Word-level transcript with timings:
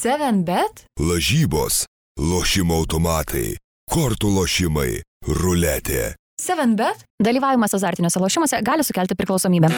7bet? 0.00 0.86
Lažybos, 0.96 1.82
lošimo 2.16 2.78
automatai, 2.80 3.58
kortų 3.92 4.30
lošimai, 4.32 5.02
ruletė. 5.28 6.14
7bet? 6.40 7.02
Dalyvavimas 7.20 7.74
azartiniuose 7.76 8.22
lošimuose 8.22 8.62
gali 8.64 8.86
sukelti 8.86 9.12
priklausomybę. 9.18 9.68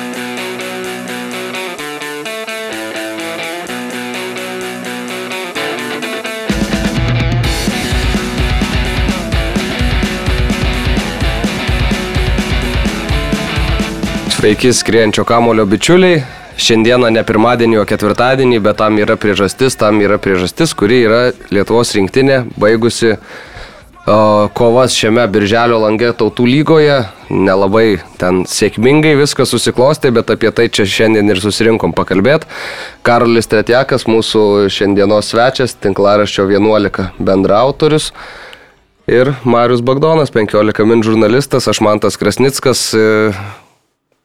Sveiki, 14.37 14.71
skrienčio 14.71 15.27
kamulio 15.27 15.67
bičiuliai. 15.67 16.42
Šiandieną 16.61 17.09
ne 17.15 17.23
pirmadienį, 17.25 17.79
o 17.81 17.87
ketvirtadienį, 17.89 18.61
bet 18.65 18.81
tam 18.83 18.99
yra 19.01 19.17
priežastis, 19.21 19.79
tam 19.81 20.03
yra 20.05 20.19
priežastis, 20.21 20.75
kuri 20.77 21.05
yra 21.07 21.23
Lietuvos 21.55 21.95
rinktinė 21.97 22.43
baigusi 22.61 23.17
kovas 24.05 24.97
šiame 24.99 25.29
birželio 25.31 25.79
langė 25.79 26.11
tautų 26.19 26.47
lygoje. 26.49 27.05
Nelabai 27.31 28.03
ten 28.19 28.43
sėkmingai 28.51 29.15
viskas 29.21 29.53
susiklostė, 29.55 30.11
bet 30.11 30.31
apie 30.31 30.51
tai 30.51 30.69
čia 30.69 30.85
šiandien 30.85 31.31
ir 31.31 31.41
susirinkom 31.41 31.95
pakalbėti. 31.95 32.51
Karolis 33.07 33.47
Tretjakas, 33.47 34.09
mūsų 34.11 34.69
šiandienos 34.75 35.31
svečias, 35.31 35.77
tinklaraščio 35.79 36.49
11 36.51 37.13
bendraautorius. 37.23 38.11
Ir 39.07 39.35
Marius 39.45 39.83
Bagdonas, 39.83 40.31
15 40.31 40.85
min 40.87 41.03
žurnalistas, 41.03 41.67
aš 41.69 41.81
Mantas 41.83 42.19
Krasnickas, 42.19 42.93
e, 42.95 43.33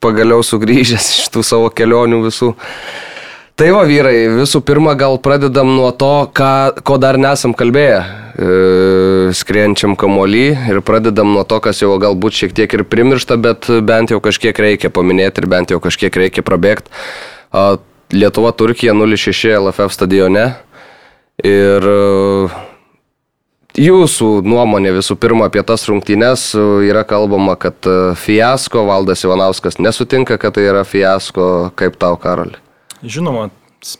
pagaliau 0.04 0.44
sugrįžęs 0.46 1.12
iš 1.22 1.30
tų 1.34 1.44
savo 1.46 1.70
kelionių 1.74 2.24
visų. 2.28 2.54
Tai 3.58 3.72
va 3.74 3.82
vyrai, 3.90 4.28
visų 4.30 4.62
pirma 4.62 4.94
gal 4.94 5.18
pradedam 5.18 5.72
nuo 5.74 5.90
to, 5.90 6.30
ką, 6.38 6.78
ko 6.86 7.00
dar 7.02 7.18
nesam 7.18 7.56
kalbėję 7.58 7.98
e, 7.98 8.50
skrienčiam 9.34 9.96
kamuolį 9.98 10.46
ir 10.70 10.82
pradedam 10.86 11.34
nuo 11.34 11.42
to, 11.42 11.58
kas 11.66 11.82
jau 11.82 11.96
galbūt 11.98 12.38
šiek 12.38 12.54
tiek 12.54 12.76
ir 12.78 12.86
primiršta, 12.86 13.40
bet 13.42 13.66
bent 13.82 14.14
jau 14.14 14.22
kažkiek 14.22 14.62
reikia 14.62 14.94
paminėti 14.94 15.42
ir 15.42 15.50
bent 15.50 15.74
jau 15.74 15.82
kažkiek 15.82 16.22
reikia 16.22 16.46
prabėgti. 16.46 16.94
Lietuva 18.14 18.54
Turkija 18.54 18.94
06 18.94 19.50
LFF 19.58 19.90
stadione 19.98 20.46
ir 21.42 21.90
e, 21.90 21.98
Jūsų 23.78 24.42
nuomonė 24.42 24.90
visų 24.96 25.14
pirma 25.22 25.52
apie 25.52 25.62
tas 25.62 25.84
rungtynes 25.86 26.50
yra 26.58 27.04
kalbama, 27.06 27.54
kad 27.62 27.78
e, 27.86 28.16
fiasko, 28.18 28.82
Valdas 28.88 29.22
Ivanauskas 29.22 29.78
nesutinka, 29.78 30.40
kad 30.42 30.56
tai 30.56 30.64
yra 30.66 30.82
fiasko, 30.82 31.70
kaip 31.78 32.00
tau, 32.02 32.18
Karoli? 32.18 32.58
Žinoma, 33.06 33.52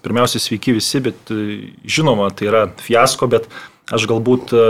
pirmiausia, 0.02 0.42
sveiki 0.42 0.74
visi, 0.80 1.04
bet 1.06 1.30
e, 1.30 1.60
žinoma, 1.86 2.32
tai 2.34 2.50
yra 2.50 2.64
fiasko, 2.82 3.30
bet 3.30 3.46
Aš 3.88 4.04
galbūt 4.04 4.52
e, 4.52 4.62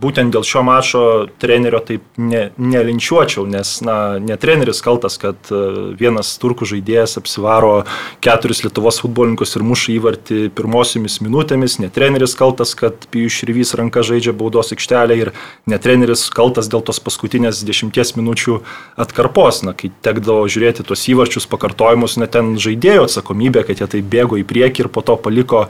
būtent 0.00 0.32
dėl 0.32 0.44
šio 0.48 0.62
mačo 0.64 1.00
trenerio 1.36 1.76
taip 1.84 2.04
ne, 2.16 2.46
nelinčiuočiau, 2.56 3.42
nes 3.52 3.72
na, 3.84 4.16
ne 4.16 4.38
treneris 4.40 4.78
kaltas, 4.80 5.18
kad 5.20 5.50
e, 5.52 5.58
vienas 6.00 6.30
turkų 6.40 6.64
žaidėjas 6.70 7.18
apsivaro 7.20 7.82
keturis 8.24 8.62
Lietuvos 8.64 9.02
futbolininkus 9.04 9.52
ir 9.58 9.64
muša 9.68 9.90
įvartį 9.98 10.38
pirmosiomis 10.56 11.18
minutėmis, 11.20 11.76
ne 11.84 11.90
treneris 11.92 12.32
kaltas, 12.38 12.72
kad 12.80 13.04
Pijus 13.12 13.36
Širvys 13.36 13.74
ranka 13.76 14.00
žaidžia 14.08 14.32
baudos 14.32 14.72
aikštelę 14.72 15.20
ir 15.20 15.32
ne 15.68 15.76
treneris 15.76 16.24
kaltas 16.32 16.72
dėl 16.72 16.80
tos 16.80 17.02
paskutinės 17.04 17.60
dešimties 17.68 18.14
minučių 18.16 18.62
atkarpos, 19.04 19.60
na, 19.68 19.76
kai 19.76 19.92
tekdavo 20.00 20.48
žiūrėti 20.48 20.88
tos 20.88 21.04
įvarčius, 21.12 21.44
pakartojimus, 21.52 22.16
net 22.24 22.32
ten 22.32 22.54
žaidėjo 22.56 23.04
atsakomybė, 23.04 23.68
kad 23.68 23.84
jie 23.84 23.92
tai 23.98 24.04
bėgo 24.16 24.40
į 24.40 24.48
priekį 24.48 24.86
ir 24.86 24.92
po 24.96 25.04
to 25.04 25.20
paliko 25.20 25.66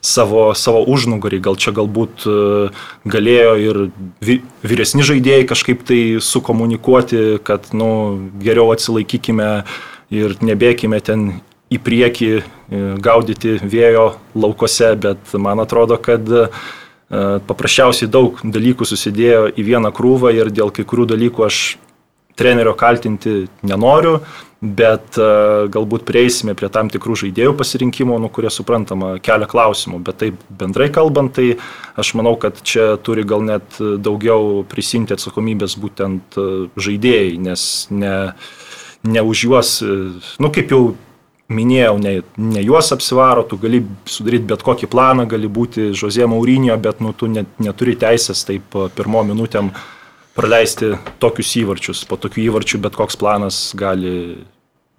savo, 0.00 0.50
savo 0.56 0.82
užnugarį, 0.88 1.40
gal 1.44 1.58
čia 1.60 1.72
galbūt 1.76 2.24
e, 2.26 2.34
galėjo 3.08 3.52
ir 3.60 3.80
vyresni 4.64 5.04
žaidėjai 5.06 5.46
kažkaip 5.50 5.84
tai 5.88 6.00
sukomunikuoti, 6.24 7.40
kad 7.44 7.70
nu, 7.76 7.90
geriau 8.42 8.72
atsilaikykime 8.74 9.50
ir 10.10 10.36
nebėkime 10.40 11.00
ten 11.04 11.28
į 11.70 11.78
priekį 11.84 12.30
e, 12.36 12.42
gaudyti 13.02 13.58
vėjo 13.62 14.14
laukose, 14.34 14.94
bet 15.00 15.36
man 15.38 15.62
atrodo, 15.62 16.00
kad 16.00 16.24
e, 16.26 16.48
paprasčiausiai 17.10 18.10
daug 18.10 18.40
dalykų 18.42 18.88
susidėjo 18.88 19.50
į 19.54 19.68
vieną 19.68 19.92
krūvą 19.94 20.32
ir 20.34 20.50
dėl 20.54 20.72
kai 20.74 20.86
kurių 20.88 21.10
dalykų 21.12 21.46
aš 21.46 21.62
trenerio 22.36 22.74
kaltinti 22.78 23.46
nenoriu, 23.66 24.18
bet 24.60 25.16
uh, 25.16 25.66
galbūt 25.72 26.04
prieisime 26.08 26.54
prie 26.58 26.68
tam 26.72 26.90
tikrų 26.92 27.16
žaidėjų 27.22 27.54
pasirinkimo, 27.56 28.18
nu, 28.20 28.28
kurie 28.32 28.52
suprantama 28.52 29.14
kelia 29.24 29.48
klausimų, 29.48 30.00
bet 30.04 30.20
taip 30.20 30.40
bendrai 30.60 30.90
kalbant, 30.92 31.32
tai 31.36 31.54
aš 32.00 32.12
manau, 32.20 32.34
kad 32.40 32.60
čia 32.60 32.94
turi 33.00 33.24
gal 33.24 33.44
net 33.46 33.80
daugiau 33.80 34.60
prisimti 34.68 35.16
atsakomybės 35.16 35.78
būtent 35.80 36.40
uh, 36.40 36.66
žaidėjai, 36.76 37.38
nes 37.40 37.62
ne, 37.90 38.16
ne 39.08 39.22
už 39.24 39.46
juos, 39.48 39.78
uh, 39.86 40.34
nu 40.44 40.52
kaip 40.52 40.76
jau 40.76 40.82
minėjau, 41.50 41.96
ne, 41.98 42.12
ne 42.38 42.60
juos 42.62 42.92
apsivaro, 42.94 43.42
tu 43.48 43.56
gali 43.58 43.80
sudaryti 44.06 44.46
bet 44.52 44.60
kokį 44.62 44.86
planą, 44.92 45.24
gali 45.26 45.48
būti 45.50 45.88
Žozė 45.98 46.28
Maurinio, 46.30 46.76
bet 46.78 47.00
nu, 47.02 47.10
tu 47.16 47.26
net, 47.32 47.48
neturi 47.58 47.96
teisės 47.98 48.44
taip 48.46 48.76
pirmo 48.94 49.24
minutėm 49.26 49.72
uh, 49.72 49.88
praleisti 50.38 50.94
tokius 51.22 51.54
įvarčius. 51.62 52.06
Po 52.08 52.18
tokių 52.20 52.46
įvarčių 52.48 52.82
bet 52.86 52.98
koks 52.98 53.18
planas 53.20 53.60
gali 53.78 54.40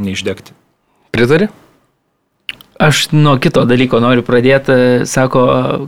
neišdegti. 0.02 0.56
Pritari? 1.12 1.50
Aš 2.82 3.12
nuo 3.14 3.36
kito 3.38 3.62
dalyko 3.70 4.00
noriu 4.02 4.24
pradėti. 4.26 4.74
Sako 5.06 5.42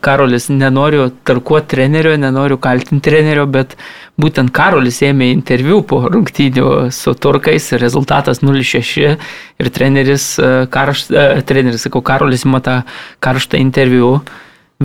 Karolis, 0.05 0.45
nenoriu 0.53 1.07
tarkuoti 1.25 1.71
trenerio, 1.71 2.11
nenoriu 2.21 2.59
kaltinti 2.61 3.01
trenerio, 3.07 3.47
bet 3.49 3.73
būtent 4.21 4.53
Karolis 4.53 5.01
ėmė 5.01 5.31
interviu 5.33 5.79
po 5.89 6.03
rungtynių 6.05 6.91
su 6.93 7.15
turkais, 7.17 7.71
rezultatas 7.81 8.43
0-6 8.45 8.93
ir 9.01 9.71
treneris, 9.73 10.27
karšt, 10.75 11.15
treneris, 11.49 11.87
sakau, 11.87 12.03
Karolis 12.05 12.45
ima 12.45 12.61
tą 12.61 12.83
karštą 13.25 13.57
interviu. 13.63 14.19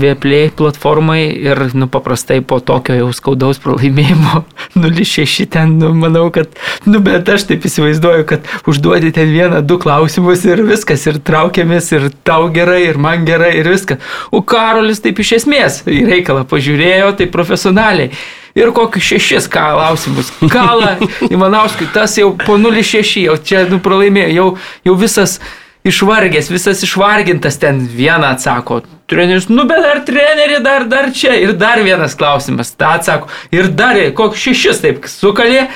Vieplay 0.03 0.50
platformai 0.54 1.20
ir, 1.28 1.60
nu, 1.75 1.88
paprastai 1.91 2.41
po 2.41 2.60
tokio 2.64 2.97
jau 2.98 3.09
skaudaus 3.16 3.60
pralaimėjimo 3.62 4.42
0-6 4.82 5.48
ten, 5.53 5.76
nu, 5.81 5.92
manau, 5.98 6.28
kad, 6.34 6.50
nu, 6.86 7.03
bet 7.04 7.28
aš 7.32 7.48
taip 7.50 7.66
įsivaizduoju, 7.69 8.26
kad 8.28 8.48
užduodi 8.70 9.12
ten 9.16 9.31
vieną, 9.32 9.62
du 9.66 9.78
klausimus 9.82 10.44
ir 10.48 10.64
viskas, 10.69 11.06
ir 11.10 11.20
traukiamės, 11.25 11.92
ir 11.97 12.09
tau 12.26 12.48
gerai, 12.54 12.82
ir 12.88 12.98
man 13.00 13.26
gerai, 13.28 13.54
ir 13.60 13.70
viskas. 13.72 14.03
O 14.31 14.42
Karolis 14.42 15.03
taip 15.04 15.20
iš 15.22 15.36
esmės 15.42 15.82
į 15.88 16.03
reikalą 16.09 16.44
pažiūrėjo, 16.48 17.15
tai 17.19 17.30
profesionaliai. 17.32 18.12
Ir 18.59 18.72
kokius 18.75 19.04
šešis 19.12 19.47
klausimus. 19.53 20.32
Kalą, 20.50 20.97
Ivanauskui, 21.34 21.86
tas 21.94 22.16
jau 22.19 22.32
po 22.41 22.59
0-6, 22.59 23.15
jau 23.28 23.38
čia, 23.38 23.65
nu, 23.70 23.78
pralaimėjo, 23.84 24.34
jau, 24.34 24.50
jau 24.88 24.98
visas 24.98 25.38
išvargęs, 25.84 26.50
visas 26.50 26.83
išvargintas 26.83 27.59
ten 27.59 27.84
vieną 27.87 28.34
atsako. 28.34 28.81
Treneris, 29.09 29.49
nu 29.49 29.65
bet 29.69 29.83
dar 29.83 30.03
treneri, 30.05 30.59
dar, 30.65 30.84
dar 30.89 31.12
čia. 31.15 31.37
Ir 31.41 31.55
dar 31.56 31.81
vienas 31.84 32.16
klausimas, 32.19 32.75
tą 32.77 32.97
atsako. 32.99 33.31
Ir 33.55 33.71
dar, 33.72 33.97
koks 34.16 34.43
šešis 34.49 34.83
taip 34.84 35.09
sukalė. 35.09 35.69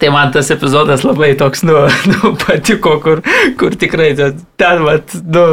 Tai 0.00 0.12
man 0.14 0.30
tas 0.32 0.48
epizodas 0.54 1.02
labai 1.04 1.32
toks, 1.36 1.64
nu, 1.66 1.82
nu 2.12 2.34
patiko, 2.40 2.98
kur, 3.02 3.24
kur 3.60 3.74
tikrai 3.76 4.12
ten, 4.16 4.38
ten, 4.60 4.84
vat, 4.86 5.16
nu, 5.26 5.46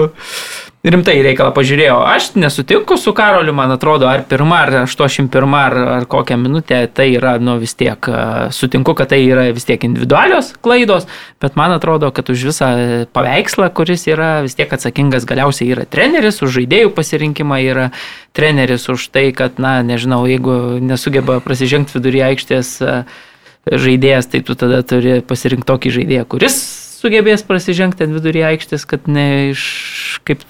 rimtai 0.91 1.15
reikalą 1.25 1.51
pažiūrėjau. 1.55 1.97
Aš 2.07 2.29
nesutinku 2.39 2.97
su 2.99 3.11
Karoliu, 3.15 3.53
man 3.55 3.71
atrodo, 3.73 4.07
ar 4.09 4.23
pirmą, 4.29 4.59
ar 4.65 4.75
81, 4.87 5.55
ar, 5.57 5.75
ar 5.97 6.07
kokią 6.09 6.37
minutę, 6.39 6.79
tai 6.93 7.09
yra, 7.15 7.35
nu 7.43 7.57
vis 7.61 7.75
tiek, 7.77 8.09
sutinku, 8.55 8.95
kad 8.97 9.11
tai 9.13 9.19
yra 9.25 9.47
vis 9.55 9.67
tiek 9.67 9.83
individualios 9.87 10.53
klaidos, 10.63 11.07
bet 11.43 11.59
man 11.59 11.75
atrodo, 11.75 12.11
kad 12.15 12.31
už 12.33 12.47
visą 12.49 12.71
paveikslą, 13.15 13.69
kuris 13.75 14.07
yra 14.09 14.31
vis 14.45 14.57
tiek 14.57 14.73
atsakingas 14.73 15.27
galiausiai 15.29 15.71
yra 15.75 15.85
treneris, 15.89 16.41
už 16.45 16.59
žaidėjų 16.61 16.95
pasirinkimą 16.97 17.61
yra 17.67 17.87
treneris, 18.37 18.89
už 18.93 19.09
tai, 19.13 19.29
kad, 19.35 19.61
na, 19.61 19.79
nežinau, 19.85 20.23
jeigu 20.29 20.77
nesugeba 20.83 21.39
prasižengti 21.43 21.97
vidury 21.99 22.25
aikštės 22.31 22.75
žaidėjas, 23.67 24.29
tai 24.31 24.43
tu 24.47 24.55
tada 24.55 24.83
turi 24.87 25.19
pasirinkti 25.25 25.67
tokį 25.67 25.95
žaidėją, 25.99 26.27
kuris 26.31 26.59
sugebės 26.97 27.43
prasižengti 27.47 28.07
ant 28.07 28.15
vidury 28.17 28.43
aikštės, 28.53 28.85
kad 28.89 29.09
ne 29.11 29.27
iš 29.51 29.65
kaip 30.27 30.45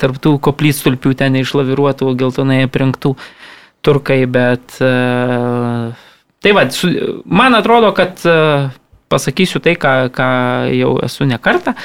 tarptų 0.00 0.36
koplytstulpių 0.42 1.14
ten 1.20 1.38
išlaviruotų 1.40 2.12
geltonai 2.20 2.62
aprinktų 2.66 3.14
turkai, 3.84 4.22
bet 4.28 4.76
e, 4.82 4.92
tai 6.40 6.54
va, 6.56 6.66
man 7.24 7.56
atrodo, 7.56 7.94
kad 7.96 8.20
e, 8.28 8.36
pasakysiu 9.12 9.62
tai, 9.64 9.76
ką, 9.80 9.96
ką 10.14 10.30
jau 10.76 10.94
esu 11.06 11.28
nekartą 11.28 11.76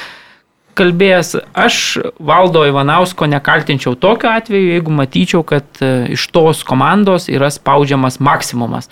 kalbėjęs, 0.76 1.36
aš 1.56 1.76
valdo 2.20 2.66
Ivanausko 2.68 3.28
nekaltinčiau 3.32 3.96
tokiu 4.00 4.30
atveju, 4.34 4.74
jeigu 4.76 4.94
matyčiau, 4.96 5.44
kad 5.48 5.68
e, 5.80 6.12
iš 6.16 6.28
tos 6.36 6.64
komandos 6.68 7.30
yra 7.32 7.50
spaudžiamas 7.54 8.20
maksimumas. 8.24 8.90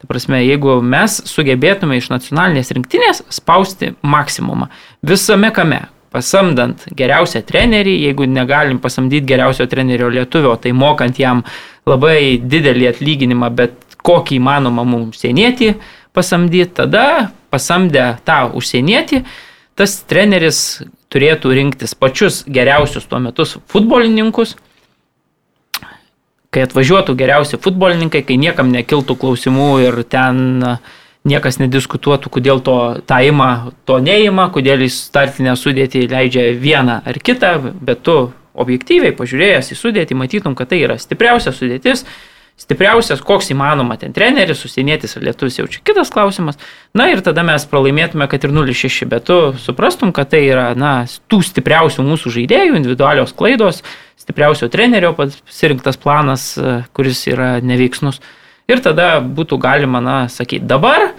Ta 0.00 0.08
prasme, 0.10 0.42
jeigu 0.44 0.78
mes 0.84 1.20
sugebėtume 1.28 1.96
iš 1.96 2.10
nacionalinės 2.12 2.72
rinktinės 2.76 3.22
spausti 3.32 3.94
maksimumą 4.04 4.68
visame 5.06 5.48
kame, 5.56 5.86
pasamdant 6.12 6.86
geriausią 6.96 7.42
trenerį, 7.46 7.94
jeigu 8.06 8.26
negalim 8.30 8.80
pasamdyti 8.82 9.26
geriausio 9.28 9.66
trenerio 9.70 10.10
lietuvio, 10.12 10.54
tai 10.60 10.72
mokant 10.76 11.18
jam 11.20 11.42
labai 11.86 12.38
didelį 12.42 12.90
atlyginimą, 12.92 13.50
bet 13.56 13.96
kokį 14.06 14.38
įmanoma 14.40 14.84
mums 14.86 15.16
užsienietį 15.16 15.72
pasamdyti, 16.16 16.72
tada 16.78 17.32
pasamdę 17.52 18.14
tą 18.26 18.46
užsienietį, 18.56 19.24
tas 19.76 19.98
treneris 20.08 20.60
turėtų 21.12 21.52
rinktis 21.58 21.94
pačius 21.98 22.44
geriausius 22.48 23.06
tuo 23.10 23.20
metus 23.22 23.56
futbolininkus, 23.72 24.56
kai 26.50 26.64
atvažiuotų 26.64 27.16
geriausi 27.18 27.60
futbolininkai, 27.60 28.22
kai 28.24 28.38
niekam 28.40 28.70
nekiltų 28.72 29.18
klausimų 29.20 29.72
ir 29.84 30.00
ten 30.08 30.38
uh, 30.64 30.94
niekas 31.26 31.58
nediskutuotų, 31.60 32.30
kodėl 32.38 32.62
to 32.64 32.78
tą 33.06 33.20
ima, 33.26 33.72
to 33.88 33.98
neima, 34.02 34.48
kodėl 34.54 34.86
jis 34.86 35.00
startinę 35.08 35.56
sudėtį 35.58 36.06
leidžia 36.12 36.48
vieną 36.60 37.00
ar 37.06 37.18
kitą, 37.22 37.56
bet 37.82 38.04
tu 38.06 38.16
objektyviai 38.56 39.14
pažiūrėjęs 39.16 39.74
į 39.74 39.76
sudėtį 39.78 40.16
matytum, 40.16 40.56
kad 40.56 40.70
tai 40.72 40.80
yra 40.86 40.96
stipriausia 41.00 41.52
sudėtis, 41.54 42.06
stipriausias, 42.56 43.20
koks 43.20 43.50
įmanoma 43.52 43.98
ten 44.00 44.14
treneris, 44.16 44.62
susienietis 44.64 45.18
ar 45.18 45.26
lietuvis 45.26 45.58
jau 45.58 45.66
čia 45.68 45.82
kitas 45.84 46.08
klausimas. 46.12 46.56
Na 46.96 47.10
ir 47.12 47.20
tada 47.24 47.44
mes 47.44 47.66
pralaimėtume, 47.68 48.28
kad 48.32 48.46
ir 48.48 48.54
0-6, 48.56 49.04
bet 49.10 49.28
tu 49.28 49.38
suprastum, 49.60 50.14
kad 50.16 50.32
tai 50.32 50.46
yra, 50.48 50.70
na, 50.78 50.94
tų 51.28 51.42
stipriausių 51.50 52.06
mūsų 52.06 52.32
žaidėjų, 52.38 52.78
individualios 52.80 53.36
klaidos, 53.36 53.82
stipriausio 54.22 54.70
trenerio 54.72 55.12
pasirinktas 55.18 56.00
planas, 56.00 56.54
kuris 56.96 57.26
yra 57.28 57.56
neveiksnus. 57.60 58.22
Ir 58.66 58.82
tada 58.82 59.20
būtų 59.22 59.60
galima, 59.62 60.02
na, 60.02 60.16
sakyti, 60.32 60.66
dabar 60.66 61.12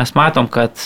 mes 0.00 0.14
matom, 0.16 0.48
kad 0.48 0.80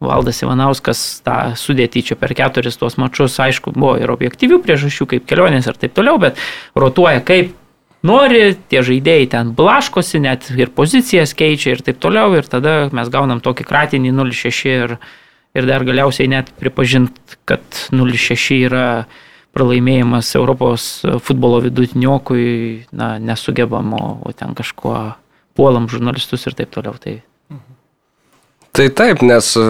Valdas 0.00 0.40
Ivanauskas 0.40 1.20
tą 1.24 1.52
sudėtį 1.60 2.02
čia 2.10 2.16
per 2.16 2.32
keturis 2.36 2.78
tuos 2.80 2.96
mačius, 2.96 3.36
aišku, 3.42 3.74
buvo 3.76 3.98
ir 4.00 4.10
objektyvių 4.12 4.62
priežasčių, 4.64 5.06
kaip 5.12 5.26
kelionės 5.28 5.68
ir 5.68 5.76
taip 5.76 5.92
toliau, 5.96 6.16
bet 6.22 6.40
rotuoja 6.72 7.20
kaip 7.20 7.52
nori, 8.06 8.54
tie 8.72 8.80
žaidėjai 8.86 9.28
ten 9.36 9.52
blaškosi, 9.56 10.22
net 10.24 10.48
ir 10.56 10.72
pozicijas 10.72 11.36
keičia 11.36 11.74
ir 11.76 11.84
taip 11.84 12.00
toliau, 12.00 12.32
ir 12.38 12.48
tada 12.48 12.88
mes 12.96 13.12
gaunam 13.12 13.44
tokį 13.44 13.68
kratinį 13.68 14.14
0,6 14.16 14.64
ir, 14.72 14.96
ir 15.52 15.68
dar 15.68 15.84
galiausiai 15.84 16.32
net 16.32 16.48
pripažint, 16.56 17.12
kad 17.44 17.60
0,6 17.92 18.62
yra 18.64 18.86
pralaimėjimas 19.52 20.32
Europos 20.38 21.02
futbolo 21.26 21.60
vidutiniokui, 21.64 22.86
na, 22.96 23.18
nesugebam, 23.20 23.92
o 24.00 24.32
ten 24.32 24.56
kažkuo 24.56 25.10
puolam 25.58 25.88
žurnalistus 25.90 26.46
ir 26.46 26.56
taip 26.58 26.72
toliau. 26.74 26.96
Tai 27.00 27.20
Tai 28.70 28.84
taip, 28.94 29.18
nes 29.26 29.46
e, 29.58 29.62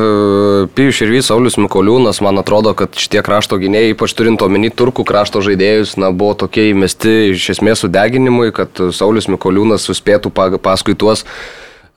Pijus 0.77 0.99
ir 1.00 1.09
Vys 1.09 1.31
Saulis 1.31 1.56
Mikoliūnas, 1.56 2.19
man 2.21 2.37
atrodo, 2.37 2.75
kad 2.77 2.93
šitie 3.00 3.23
krašto 3.25 3.56
gynėjai, 3.56 3.94
ypač 3.94 4.12
turint 4.12 4.43
omeny 4.44 4.69
turkų 4.77 5.06
krašto 5.09 5.41
žaidėjus, 5.41 5.94
na, 5.97 6.11
buvo 6.12 6.35
tokie 6.43 6.67
įmesti 6.75 7.32
iš 7.32 7.47
esmės 7.56 7.81
sudeginimui, 7.81 8.50
kad 8.53 8.77
Saulis 8.93 9.31
Mikoliūnas 9.32 9.88
suspėtų 9.88 10.35
paskui 10.61 10.93
tuos 11.00 11.25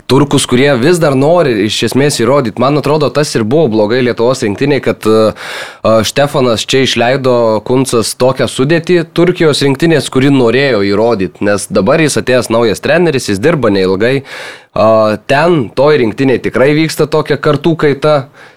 turkus, 0.07 0.45
kurie 0.49 0.69
vis 0.77 0.99
dar 1.01 1.15
nori 1.17 1.65
iš 1.65 1.79
esmės 1.89 2.19
įrodyti. 2.21 2.61
Man 2.61 2.77
atrodo, 2.79 3.09
tas 3.13 3.31
ir 3.35 3.45
buvo 3.47 3.69
blogai 3.73 4.01
Lietuvos 4.05 4.43
rinktiniai, 4.45 4.83
kad 4.83 5.07
uh, 5.09 5.33
Štefanas 6.05 6.65
čia 6.69 6.83
išleido 6.85 7.35
Kuncas 7.67 8.13
tokią 8.19 8.47
sudėtį 8.51 8.99
Turkijos 9.15 9.63
rinktinės, 9.65 10.11
kuri 10.13 10.31
norėjo 10.33 10.83
įrodyti, 10.87 11.43
nes 11.47 11.67
dabar 11.71 12.03
jis 12.03 12.19
atėjęs 12.21 12.51
naujas 12.53 12.83
treneris, 12.83 13.31
jis 13.31 13.41
dirba 13.41 13.73
neilgai. 13.73 14.21
Uh, 14.73 15.15
ten 15.29 15.69
toj 15.75 16.01
rinktiniai 16.01 16.41
tikrai 16.43 16.71
vyksta 16.77 17.07
tokia 17.07 17.37
kartų 17.41 17.75
kaita, 17.85 18.15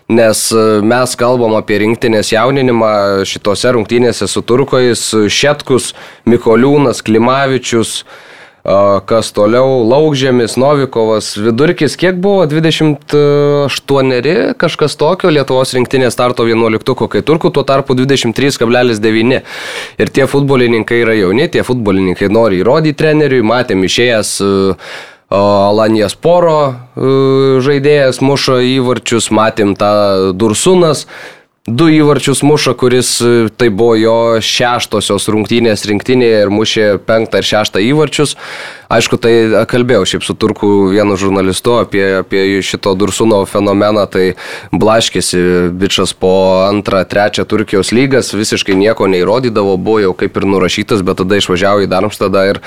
nes 0.08 0.38
mes 0.87 1.16
kalbam 1.19 1.56
apie 1.58 1.81
rinktinės 1.82 2.31
jauninimą 2.31 3.25
šitose 3.26 3.72
rungtynėse 3.75 4.28
su 4.31 4.42
turkais, 4.46 5.08
Šetkus, 5.12 5.92
Mikoliūnas, 6.31 7.02
Klimavičius. 7.06 8.00
Kas 9.06 9.28
toliau, 9.30 9.84
Laukžėmis, 9.86 10.56
Novikovas, 10.58 11.36
vidurkis 11.38 11.94
kiek 11.94 12.16
buvo 12.18 12.42
28, 12.50 13.62
kažkas 14.58 14.98
tokio 14.98 15.30
Lietuvos 15.30 15.70
rinktinės 15.76 16.16
starto 16.16 16.42
11, 16.48 17.06
kai 17.12 17.22
turkų 17.22 17.52
tuo 17.54 17.62
tarpu 17.62 17.94
23,9. 17.94 19.38
Ir 20.02 20.10
tie 20.10 20.26
futbolininkai 20.26 20.98
yra 21.04 21.14
jauni, 21.14 21.46
tie 21.46 21.62
futbolininkai 21.66 22.26
nori 22.26 22.58
įrodyti 22.64 22.98
treneriui, 22.98 23.46
matėm 23.46 23.86
išėjęs 23.86 24.34
Alanijas 25.36 26.14
Poro 26.18 26.74
žaidėjas 27.62 28.18
muša 28.22 28.60
įvarčius, 28.66 29.30
matėm 29.34 29.74
tą 29.78 30.34
Dursunas 30.38 31.06
du 31.66 31.88
įvarčius 31.90 32.44
muša, 32.46 32.74
kuris 32.78 33.10
e, 33.20 33.48
tai 33.50 33.68
buvo 33.74 33.96
jo 33.98 34.16
šeštosios 34.44 35.26
rungtynės 35.34 35.82
rinktinėje 35.90 36.42
ir 36.44 36.52
mušė 36.54 36.86
penktą 37.06 37.42
ir 37.42 37.48
šeštą 37.48 37.82
įvarčius. 37.82 38.36
Aišku, 38.86 39.18
tai 39.18 39.32
kalbėjau 39.66 40.04
šiaip 40.06 40.26
su 40.26 40.36
turku 40.38 40.68
vienu 40.92 41.16
žurnalistu 41.18 41.74
apie, 41.80 42.04
apie 42.20 42.44
šito 42.62 42.94
Dursuno 42.94 43.40
fenomeną, 43.50 44.06
tai 44.06 44.26
blaškėsi 44.70 45.72
bičias 45.74 46.14
po 46.14 46.32
antrą, 46.68 47.02
trečią 47.02 47.46
Turkijos 47.50 47.90
lygas, 47.90 48.30
visiškai 48.36 48.78
nieko 48.78 49.10
neįrodydavo, 49.10 49.74
buvo 49.74 50.04
jau 50.04 50.14
kaip 50.14 50.38
ir 50.38 50.46
nurašytas, 50.46 51.02
bet 51.02 51.18
tada 51.18 51.42
išvažiavo 51.42 51.82
į 51.82 51.90
Darmstadą 51.90 52.46
ir 52.52 52.62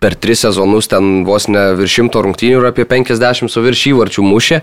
per 0.00 0.14
tris 0.16 0.40
sezonus 0.40 0.88
ten 0.88 1.24
vos 1.28 1.44
ne 1.52 1.60
virš 1.76 1.98
šimto 1.98 2.22
rungtynių 2.24 2.62
ir 2.62 2.68
apie 2.70 2.86
50 2.88 3.52
su 3.52 3.62
virš 3.64 3.82
įvarčių 3.92 4.24
mušė 4.24 4.60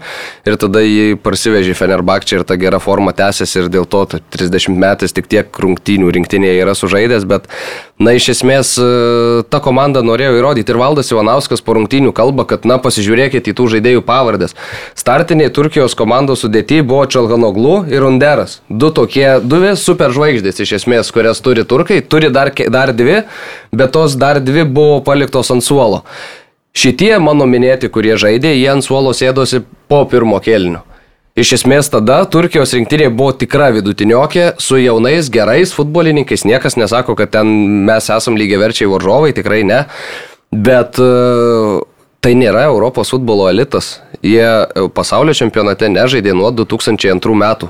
ir 0.50 0.56
tada 0.58 0.82
jį 0.82 1.20
parsivežė 1.22 1.76
Fenerbakčia 1.78 2.40
ir 2.40 2.46
ta 2.48 2.58
gera 2.58 2.80
forma 2.82 3.14
tęsiasi 3.14 3.62
ir 3.62 3.70
dėl 3.70 3.86
to 3.86 4.02
30 4.34 4.74
metais 4.74 5.14
tik 5.14 5.30
tiek 5.30 5.62
rungtynių 5.62 6.10
rinktinėje 6.18 6.64
yra 6.64 6.74
sužaidęs, 6.78 7.28
bet 7.30 7.46
na 8.02 8.16
iš 8.18 8.32
esmės 8.34 8.74
e, 8.82 8.88
ta 9.54 9.62
komanda 9.62 10.02
norėjo 10.06 10.40
įrodyti 10.40 10.74
ir 10.74 10.80
Valdas 10.82 11.14
Ivanauskas 11.14 11.62
po 11.62 11.78
rungtynių 11.78 12.16
kalba, 12.18 12.48
kad 12.50 12.66
na 12.66 12.80
pasižiūrėkite 12.82 13.54
į 13.54 13.58
tų 13.58 13.70
žaidėjų 13.76 14.04
pavardės. 14.10 14.58
Startiniai 14.98 15.54
Turkijos 15.54 15.94
komandos 15.98 16.42
sudėti 16.46 16.82
buvo 16.82 17.06
Čalganoglu 17.06 17.84
ir 17.94 18.06
Underas. 18.10 18.60
Du 18.70 18.90
tokie, 18.90 19.38
du 19.42 19.62
super 19.78 20.14
žvaigždės 20.18 20.66
iš 20.66 20.78
esmės, 20.82 21.14
kurias 21.14 21.42
turi 21.46 21.66
turkai, 21.68 22.02
turi 22.02 22.34
dar, 22.34 22.54
dar 22.74 22.94
dvi, 22.94 23.22
bet 23.74 23.94
tos 23.94 24.18
dar 24.18 24.42
dvi 24.42 24.66
buvo 24.66 25.02
paliktos 25.28 25.52
ant 25.52 25.64
suolo. 25.64 26.04
Šitie 26.78 27.18
mano 27.20 27.46
minėti, 27.46 27.90
kurie 27.90 28.18
žaidė, 28.18 28.54
jie 28.56 28.70
ant 28.70 28.84
suolo 28.84 29.14
sėdosi 29.14 29.64
po 29.90 30.06
pirmo 30.06 30.40
kelnių. 30.40 30.84
Iš 31.38 31.54
esmės 31.60 31.90
tada 31.90 32.26
Turkijos 32.26 32.74
rinktinė 32.74 33.12
buvo 33.14 33.32
tikra 33.32 33.70
vidutiniokė 33.76 34.56
su 34.58 34.78
jaunais 34.78 35.30
gerais 35.30 35.74
futbolininkais. 35.74 36.46
Niekas 36.46 36.78
nesako, 36.78 37.16
kad 37.16 37.30
ten 37.30 37.48
mes 37.86 38.10
esam 38.10 38.38
lygiai 38.38 38.58
verčiai 38.58 38.90
varžovai, 38.90 39.36
tikrai 39.38 39.62
ne. 39.64 39.84
Bet 40.52 40.98
uh, 40.98 41.82
tai 42.22 42.34
nėra 42.34 42.66
Europos 42.72 43.14
futbolo 43.14 43.50
elitas. 43.52 44.00
Jie 44.26 44.48
pasaulio 44.98 45.36
čempionate 45.38 45.90
nežaidė 45.94 46.34
nuo 46.38 46.50
2002 46.56 47.38
metų. 47.38 47.70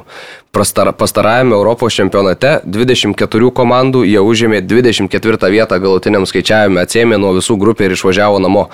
Pastar, 0.55 0.89
pastarajame 0.95 1.53
Europos 1.53 1.93
čempionate 1.93 2.57
24 2.65 3.51
komandų 3.53 4.05
jie 4.07 4.21
užėmė 4.23 4.63
24 4.65 5.51
vietą 5.53 5.79
galutiniam 5.83 6.25
skaičiavime, 6.25 6.81
atsėmė 6.81 7.19
nuo 7.21 7.35
visų 7.35 7.59
grupė 7.59 7.89
ir 7.89 7.97
išvažiavo 7.97 8.39
namo. 8.41 8.67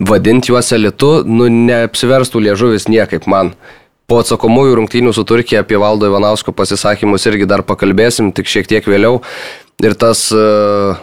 Vadinti 0.00 0.52
juos 0.52 0.70
elitu, 0.76 1.24
nu 1.26 1.48
neapsiverstų 1.50 2.44
liežuvis 2.46 2.86
niekaip 2.92 3.26
man. 3.26 3.54
Po 4.06 4.20
atsakomųjų 4.22 4.76
rungtynių 4.78 5.14
su 5.14 5.24
Turkija 5.26 5.64
apie 5.64 5.78
Valdo 5.78 6.08
Ivanausko 6.10 6.52
pasisakymus 6.54 7.26
irgi 7.30 7.46
dar 7.50 7.62
pakalbėsim, 7.66 8.32
tik 8.34 8.48
šiek 8.50 8.70
tiek 8.70 8.86
vėliau. 8.86 9.20
Ir 9.82 9.94
tas 9.98 10.28
uh, 10.34 10.98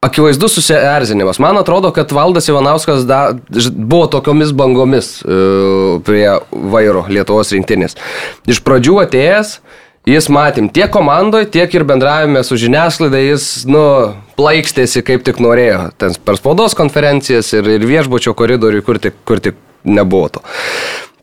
akivaizdus 0.00 0.54
susierzinimas. 0.54 1.38
Man 1.38 1.58
atrodo, 1.60 1.90
kad 1.92 2.12
Valdas 2.12 2.48
Ivanauskas 2.48 3.02
da, 3.04 3.34
buvo 3.74 4.06
tokiomis 4.06 4.52
bangomis 4.52 5.18
uh, 5.22 6.00
prie 6.04 6.38
vairo 6.50 7.04
Lietuvos 7.08 7.52
rinktinės. 7.52 7.98
Iš 8.48 8.62
pradžių 8.64 8.96
atėjęs, 9.02 9.50
jis 10.08 10.28
matėm 10.32 10.70
tiek 10.72 10.88
komandoje, 10.94 11.50
tiek 11.52 11.76
ir 11.76 11.84
bendravime 11.84 12.40
su 12.48 12.56
žiniasklaida, 12.62 13.20
jis, 13.26 13.50
nu, 13.68 13.82
plaikstėsi 14.40 15.04
kaip 15.04 15.26
tik 15.26 15.42
norėjo. 15.44 15.90
Ten 16.00 16.16
per 16.24 16.40
spaudos 16.40 16.78
konferencijas 16.78 17.52
ir, 17.58 17.68
ir 17.76 17.84
viešbučio 17.84 18.32
koridorių, 18.38 18.80
kur 18.86 19.02
tik, 19.04 19.20
kur 19.28 19.44
tik 19.44 19.60
nebuvo 19.84 20.32
to. 20.38 20.44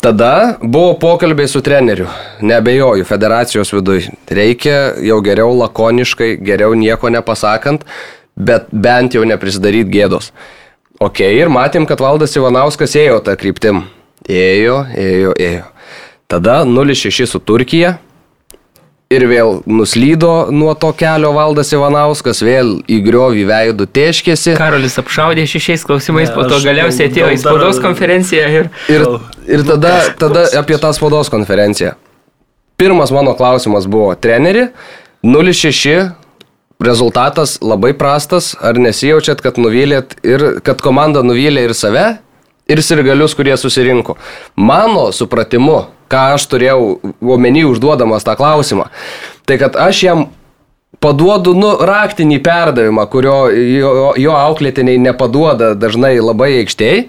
Tada 0.06 0.60
buvo 0.62 0.94
pokalbiai 1.02 1.50
su 1.50 1.64
treneriu, 1.66 2.06
nebejoju, 2.46 3.06
federacijos 3.10 3.74
viduje. 3.74 4.14
Reikia 4.30 4.92
jau 5.02 5.18
geriau 5.26 5.56
lakoniškai, 5.58 6.36
geriau 6.46 6.78
nieko 6.78 7.10
nepasakant, 7.10 7.88
bet 8.38 8.70
bent 8.72 9.18
jau 9.18 9.26
neprisidaryti 9.28 9.92
gėdos. 9.92 10.32
Ok, 11.02 11.22
ir 11.22 11.50
matėm, 11.54 11.86
kad 11.90 12.02
Valdas 12.02 12.34
Ivanauskas 12.38 12.96
ėjo 12.98 13.20
tą 13.26 13.36
kryptim. 13.38 13.84
Ėjo, 14.28 14.82
ėjo, 14.98 15.34
ėjo. 15.38 15.66
Tada 16.28 16.64
0-6 16.68 17.30
su 17.30 17.40
Turkija. 17.40 17.98
Ir 19.08 19.24
vėl 19.30 19.62
nuslydo 19.72 20.50
nuo 20.52 20.74
to 20.76 20.90
kelio 21.00 21.30
Valdas 21.32 21.70
Ivanauskas, 21.72 22.42
vėl 22.44 22.74
į 22.92 22.98
griovį 23.06 23.46
veidų 23.48 23.86
teškėsi. 23.96 24.58
Karolis 24.60 24.98
apšaudė 25.00 25.46
šešiais 25.48 25.86
klausimais, 25.88 26.28
ne, 26.28 26.36
po 26.36 26.44
to 26.50 26.60
galiausiai 26.66 27.08
atėjo 27.08 27.30
į 27.32 27.38
spaudos 27.40 27.80
konferenciją. 27.80 28.50
Ir, 28.52 28.68
ir, 28.92 29.08
ir 29.48 29.64
tada, 29.70 29.94
tada 30.20 30.44
apie 30.60 30.76
tą 30.82 30.92
spaudos 30.98 31.32
konferenciją. 31.32 31.94
pirmas 32.78 33.12
mano 33.16 33.32
klausimas 33.34 33.88
buvo, 33.88 34.12
treneri, 34.20 34.68
0-6 35.24 36.27
rezultatas 36.80 37.58
labai 37.62 37.94
prastas, 37.98 38.54
ar 38.62 38.78
nesijaučiat, 38.80 39.42
kad 39.42 39.58
nuvylėt 39.62 40.18
ir 40.26 40.48
kad 40.66 40.82
komanda 40.84 41.24
nuvylė 41.26 41.68
ir 41.68 41.76
save, 41.78 42.08
ir 42.70 42.82
sirgalius, 42.84 43.36
kurie 43.38 43.56
susirinko. 43.58 44.18
Mano 44.56 45.10
supratimu, 45.16 45.86
ką 46.12 46.24
aš 46.36 46.48
turėjau 46.52 46.98
omeny 47.22 47.66
užduodamas 47.68 48.28
tą 48.28 48.38
klausimą, 48.40 48.90
tai 49.48 49.58
kad 49.62 49.80
aš 49.80 50.04
jam 50.04 50.28
paduodu 51.04 51.54
nu, 51.58 51.74
raktinį 51.88 52.40
perdavimą, 52.46 53.08
kurio 53.12 53.40
jo, 53.54 54.14
jo 54.18 54.38
auklėtiniai 54.38 55.02
nepaduoda 55.02 55.74
dažnai 55.78 56.18
labai 56.22 56.54
aikštėj. 56.62 57.04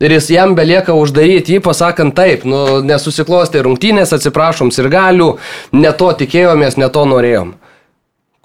Ir 0.00 0.14
jis 0.14 0.30
jam 0.32 0.54
belieka 0.56 0.94
uždaryti 0.96 1.58
jį, 1.58 1.60
pasakant 1.60 2.14
taip, 2.16 2.46
nu, 2.48 2.80
nesusiklosti 2.88 3.60
rungtynės, 3.66 4.14
atsiprašom, 4.16 4.70
ir 4.72 4.88
galių, 4.88 5.34
ne 5.76 5.90
to 5.92 6.08
tikėjomės, 6.22 6.78
ne 6.80 6.88
to 6.88 7.02
norėjom. 7.04 7.50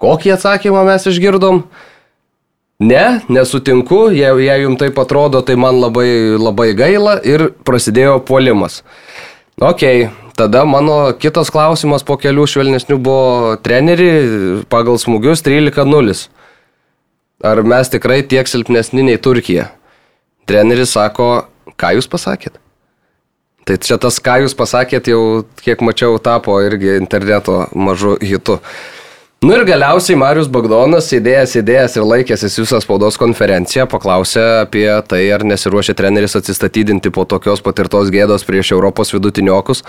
Kokį 0.02 0.34
atsakymą 0.34 0.82
mes 0.84 1.06
išgirdom? 1.08 1.62
Ne, 2.84 3.04
nesutinku, 3.32 4.10
jei, 4.12 4.32
jei 4.44 4.64
jums 4.66 4.80
taip 4.82 4.98
atrodo, 5.00 5.40
tai 5.40 5.56
man 5.56 5.78
labai, 5.80 6.36
labai 6.36 6.74
gaila 6.76 7.16
ir 7.24 7.48
prasidėjo 7.64 8.18
puolimas. 8.28 8.82
Ok, 9.56 10.10
tada 10.36 10.66
mano 10.68 10.98
kitas 11.16 11.48
klausimas 11.48 12.04
po 12.04 12.18
kelių 12.20 12.44
švelnesnių 12.52 12.98
buvo 13.00 13.54
treneri 13.64 14.10
pagal 14.68 15.00
smūgius 15.00 15.40
13-0. 15.46 16.26
Ar 17.44 17.62
mes 17.64 17.88
tikrai 17.92 18.20
tiek 18.28 18.48
silpnesni 18.48 19.06
nei 19.08 19.16
Turkija? 19.16 19.70
Treneris 20.44 20.92
sako, 20.92 21.46
ką 21.80 21.94
jūs 21.96 22.08
pasakėt? 22.12 22.60
Tai 23.66 23.78
čia 23.82 23.96
tas, 23.98 24.20
ką 24.22 24.36
jūs 24.44 24.52
pasakėt, 24.54 25.08
jau 25.10 25.42
kiek 25.64 25.80
mačiau, 25.82 26.20
tapo 26.22 26.60
irgi 26.62 26.92
interneto 27.00 27.64
mažu 27.74 28.14
hitu. 28.20 28.60
Nu 29.44 29.52
ir 29.52 29.66
galiausiai 29.68 30.16
Marius 30.16 30.46
Bagdonas, 30.48 31.10
sėdėjęs, 31.10 31.50
sėdėjęs 31.58 31.96
ir 31.98 32.04
laikęsis 32.08 32.54
visą 32.56 32.78
spaudos 32.80 33.18
konferenciją, 33.20 33.84
paklausė 33.92 34.44
apie 34.62 34.86
tai, 35.04 35.26
ar 35.34 35.44
nesiruošia 35.44 35.92
treneris 35.98 36.38
atsistatydinti 36.38 37.12
po 37.12 37.26
tokios 37.28 37.60
patirtos 37.60 38.08
gėdos 38.14 38.46
prieš 38.48 38.72
Europos 38.72 39.12
vidutiniokus. 39.12 39.82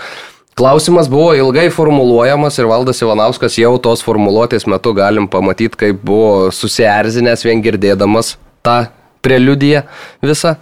Klausimas 0.58 1.08
buvo 1.08 1.32
ilgai 1.38 1.70
formuluojamas 1.72 2.58
ir 2.60 2.68
Valdas 2.68 3.00
Ivanauskas 3.00 3.56
jau 3.56 3.72
tos 3.80 4.04
formuluotės 4.04 4.66
metu 4.68 4.92
galim 4.92 5.30
pamatyti, 5.32 5.80
kaip 5.80 6.02
buvo 6.04 6.50
susierzinęs 6.52 7.46
vien 7.46 7.62
girdėdamas 7.64 8.34
tą 8.66 8.90
preliudiją 9.24 9.86
visą. 10.28 10.58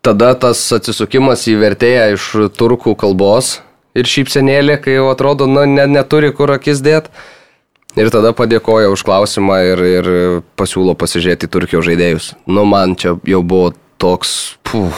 Tada 0.00 0.30
tas 0.32 0.62
atsisukimas 0.72 1.44
į 1.50 1.58
vertėją 1.60 2.06
iš 2.14 2.30
turkų 2.56 2.96
kalbos 2.96 3.58
ir 3.92 4.08
šypsenėlė, 4.08 4.78
kai 4.80 4.96
jau 4.96 5.10
atrodo, 5.12 5.50
nu, 5.50 5.66
ne, 5.68 5.84
neturi 5.90 6.32
kur 6.32 6.54
akis 6.56 6.80
dėti. 6.80 7.12
Ir 8.00 8.10
tada 8.12 8.32
padėkoja 8.36 8.90
už 8.92 9.04
klausimą 9.04 9.60
ir, 9.74 9.84
ir 10.00 10.10
pasiūlo 10.58 10.96
pasižiūrėti 10.98 11.50
Turkijos 11.52 11.86
žaidėjus. 11.88 12.32
Nu, 12.48 12.64
man 12.68 12.96
čia 12.96 13.16
jau 13.28 13.42
buvo 13.44 13.74
toks, 14.00 14.56
puh, 14.64 14.96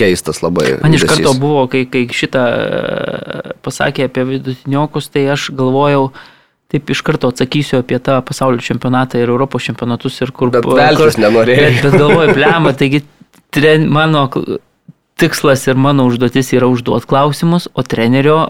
keistas 0.00 0.42
labai. 0.42 0.74
Man 0.82 0.96
iš 0.96 1.06
karto 1.06 1.28
judesys. 1.28 1.40
buvo, 1.42 1.64
kai, 1.70 1.84
kai 1.90 2.04
šitą 2.14 2.44
e, 2.50 3.54
pasakė 3.64 4.08
apie 4.08 4.26
vidutiniokus, 4.32 5.10
tai 5.12 5.26
aš 5.34 5.50
galvojau, 5.56 6.08
taip 6.72 6.90
iš 6.94 7.02
karto 7.06 7.30
atsakysiu 7.30 7.80
apie 7.82 8.00
tą 8.02 8.18
pasaulio 8.26 8.62
čempionatą 8.64 9.20
ir 9.20 9.30
Europos 9.30 9.66
čempionatus 9.68 10.20
ir 10.24 10.32
kur 10.34 10.52
Bet 10.54 10.66
veltis 10.66 11.20
nenorėjai. 11.20 11.68
Bet, 11.68 11.84
bet 11.86 11.98
galvoju, 12.00 12.34
plema, 12.38 12.74
taigi 12.78 13.04
tren, 13.54 13.86
mano 13.92 14.26
tikslas 15.20 15.66
ir 15.68 15.76
mano 15.76 16.06
užduotis 16.08 16.54
yra 16.56 16.70
užduoti 16.70 17.10
klausimus, 17.10 17.68
o 17.74 17.84
trenerio 17.84 18.40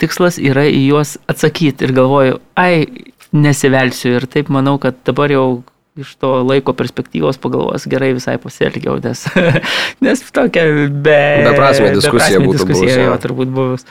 tikslas 0.00 0.38
yra 0.40 0.66
į 0.70 0.84
juos 0.92 1.16
atsakyti. 1.30 1.88
Ir 1.88 1.96
galvoju, 1.96 2.38
ai, 2.60 2.84
nesivelsiu 3.36 4.16
ir 4.18 4.26
taip 4.30 4.50
manau, 4.52 4.76
kad 4.82 4.98
dabar 5.06 5.32
jau 5.32 5.46
iš 6.00 6.14
to 6.22 6.30
laiko 6.46 6.72
perspektyvos 6.76 7.38
pagalvos 7.42 7.86
gerai 7.90 8.12
visai 8.16 8.36
pasielgiau, 8.40 8.98
nes, 9.02 9.26
nes 10.04 10.22
tokia 10.34 10.64
be... 10.88 11.18
Beprasmė 11.50 11.90
diskusija 11.96 12.38
beprasmė 12.38 12.46
būtų 12.46 12.58
diskusija 12.60 12.94
buvusi, 12.94 13.06
jo 13.08 13.18
turbūt 13.24 13.52
buvus. 13.54 13.86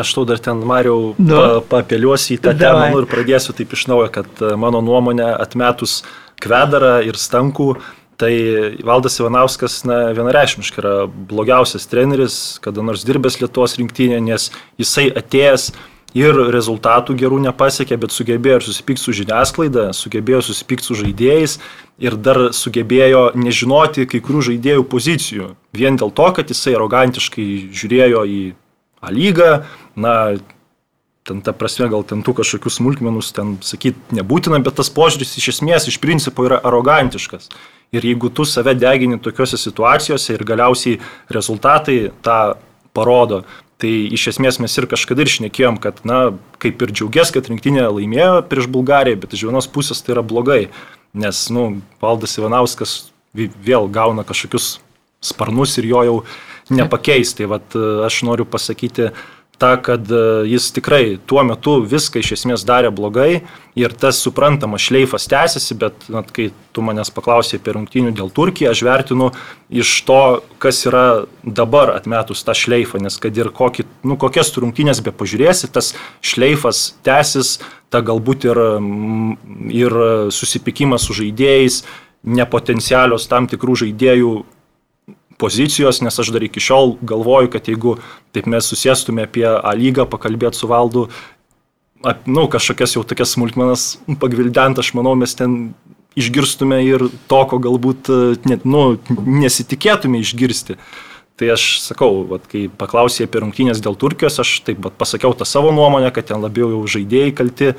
Aš 0.00 0.12
tau 0.16 0.24
dar 0.28 0.38
ten, 0.40 0.62
Mariau, 0.64 1.12
Nu. 1.18 1.34
pa, 1.34 1.80
papeliuosiu 1.80 2.36
į 2.36 2.42
tą 2.44 2.54
temą 2.56 2.86
nu, 2.92 3.02
ir 3.02 3.08
pradėsiu 3.10 3.52
taip 3.58 3.74
iš 3.74 3.88
naujo, 3.90 4.06
kad 4.14 4.30
e, 4.40 4.54
mano 4.60 4.80
nuomonė 4.84 5.26
atmetus 5.34 6.02
Kvedarą 6.40 7.00
ir 7.04 7.18
Stankų, 7.20 7.74
tai 8.20 8.32
Valdas 8.86 9.18
Ivanauskas 9.18 9.80
na, 9.88 9.98
vienareišmiškai 10.14 10.80
yra 10.80 10.94
blogiausias 11.10 11.88
treneris, 11.90 12.38
kada 12.64 12.84
nors 12.86 13.02
dirbęs 13.06 13.40
Lietuvos 13.42 13.76
rinktinė, 13.80 14.22
nes 14.22 14.48
jisai 14.80 15.08
atėjęs 15.10 15.72
ir 16.14 16.38
rezultatų 16.54 17.16
gerų 17.18 17.40
nepasiekė, 17.48 17.98
bet 18.00 18.14
sugebėjo 18.14 18.60
ir 18.60 18.66
susipykti 18.68 19.02
su 19.02 19.14
žiniasklaida, 19.20 19.88
sugebėjo 19.96 20.42
susipykti 20.48 20.86
su 20.86 20.98
žaidėjais 21.02 21.58
ir 22.02 22.16
dar 22.16 22.48
sugebėjo 22.54 23.32
nežinoti 23.38 24.06
kai 24.10 24.22
kurių 24.24 24.48
žaidėjų 24.50 24.86
pozicijų. 24.90 25.54
Vien 25.74 25.98
dėl 25.98 26.14
to, 26.14 26.28
kad 26.36 26.50
jisai 26.50 26.76
arogantiškai 26.78 27.48
žiūrėjo 27.74 28.26
į 28.30 28.42
A 29.04 29.10
lygą, 29.12 29.66
na, 30.00 30.36
ten 31.28 31.40
ta 31.44 31.52
prasme, 31.52 31.90
gal 31.92 32.04
ten 32.08 32.22
tų 32.24 32.38
kažkokių 32.40 32.70
smulkmenus 32.72 33.34
ten 33.36 33.58
sakyti 33.60 34.16
nebūtina, 34.16 34.60
bet 34.64 34.78
tas 34.78 34.88
požiūris 34.92 35.36
iš 35.40 35.50
esmės 35.56 35.88
iš 35.90 35.98
principo 36.00 36.46
yra 36.48 36.62
arogantiškas. 36.64 37.50
Ir 37.92 38.06
jeigu 38.08 38.30
tu 38.32 38.46
save 38.48 38.72
degini 38.76 39.20
tokiuose 39.20 39.60
situacijose 39.60 40.34
ir 40.34 40.46
galiausiai 40.48 41.02
rezultatai 41.36 41.98
tą 42.24 42.38
parodo, 42.96 43.42
tai 43.82 43.92
iš 44.14 44.28
esmės 44.34 44.60
mes 44.62 44.74
ir 44.78 44.88
kažkada 44.90 45.24
ir 45.24 45.32
šnekėjom, 45.32 45.80
kad, 45.82 46.00
na, 46.08 46.20
kaip 46.62 46.82
ir 46.84 46.92
džiaugies, 46.94 47.32
kad 47.34 47.48
rinktinė 47.50 47.86
laimėjo 47.88 48.44
prieš 48.50 48.70
Bulgariją, 48.72 49.18
bet 49.22 49.34
iš 49.36 49.46
vienos 49.48 49.68
pusės 49.70 50.02
tai 50.04 50.14
yra 50.16 50.24
blogai, 50.26 50.62
nes, 51.14 51.44
nu, 51.54 51.66
Valdas 52.02 52.38
Ivanauskas 52.38 52.96
vėl 53.34 53.88
gauna 53.90 54.24
kažkokius 54.26 54.76
sparnus 55.24 55.78
ir 55.80 55.88
jo 55.90 56.02
jau 56.06 56.18
nepakeis. 56.74 57.34
Tai 57.36 57.50
vat, 57.56 57.76
aš 58.06 58.22
noriu 58.26 58.46
pasakyti 58.48 59.10
tą, 59.58 59.76
kad 59.82 60.10
e, 60.12 60.20
jis 60.50 60.70
tikrai 60.74 61.18
tuo 61.26 61.44
metu 61.46 61.78
viską 61.86 62.20
iš 62.22 62.34
esmės 62.38 62.64
darė 62.66 62.90
blogai 62.94 63.44
ir 63.78 63.94
tas 63.98 64.20
suprantama 64.22 64.78
šleifas 64.78 65.26
tęsiasi, 65.30 65.76
bet 65.78 66.08
na, 66.12 66.22
kai 66.26 66.50
tu 66.74 66.84
manęs 66.84 67.12
paklausai 67.14 67.58
apie 67.60 67.74
rungtynių 67.76 68.14
dėl 68.14 68.32
Turkiją, 68.34 68.72
aš 68.74 68.82
vertinu 68.86 69.30
iš 69.70 69.94
to, 70.08 70.20
kas 70.62 70.84
yra 70.88 71.24
dabar 71.42 71.94
atmetus 71.94 72.44
tą 72.46 72.54
šleifą, 72.58 73.02
nes 73.02 73.18
kad 73.22 73.36
ir 73.36 73.50
kokį, 73.54 73.86
nu, 74.06 74.18
kokias 74.20 74.52
tu 74.54 74.64
rungtynės 74.64 75.02
be 75.04 75.14
pažiūrėsi, 75.14 75.70
tas 75.74 75.92
šleifas 76.22 76.94
tęsis, 77.06 77.58
ta 77.94 78.02
galbūt 78.02 78.48
ir, 78.48 78.58
ir 79.70 80.00
susipykimas 80.34 81.06
su 81.06 81.14
žaidėjais, 81.14 81.84
nepotencialios 82.24 83.28
tam 83.30 83.46
tikrų 83.50 83.84
žaidėjų 83.84 84.34
pozicijos, 85.44 86.00
nes 86.00 86.18
aš 86.24 86.32
dar 86.32 86.48
iki 86.48 86.62
šiol 86.64 86.96
galvoju, 87.04 87.52
kad 87.52 87.68
jeigu 87.68 87.98
taip 88.34 88.48
mes 88.50 88.72
susėstume 88.72 89.28
apie 89.28 89.46
A 89.46 89.76
lygą, 89.76 90.08
pakalbėti 90.10 90.64
su 90.64 90.70
valdu, 90.70 91.08
ap, 92.04 92.26
nu, 92.26 92.48
kažkokias 92.50 92.96
jau 92.96 93.04
tokias 93.06 93.34
smulkmenas 93.36 93.88
pagvildent, 94.20 94.80
aš 94.80 94.94
manau, 94.96 95.14
mes 95.18 95.36
ten 95.36 95.74
išgirstume 96.18 96.78
ir 96.86 97.08
to, 97.30 97.40
ko 97.50 97.58
galbūt 97.62 98.10
e, 98.10 98.20
net, 98.48 98.64
nu, 98.68 98.94
nesitikėtume 99.10 100.20
išgirsti. 100.22 100.78
Tai 101.34 101.48
aš 101.56 101.64
sakau, 101.82 102.22
vat, 102.30 102.44
kai 102.46 102.68
paklausė 102.70 103.26
apie 103.26 103.40
rungtynės 103.42 103.82
dėl 103.82 103.96
Turkijos, 103.98 104.38
aš 104.38 104.60
taip 104.66 104.78
vat, 104.84 104.94
pasakiau 105.00 105.34
tą 105.34 105.46
savo 105.48 105.72
nuomonę, 105.74 106.12
kad 106.14 106.28
ten 106.30 106.44
labiau 106.44 106.70
jau 106.70 106.84
žaidėjai 106.94 107.34
kalti 107.34 107.72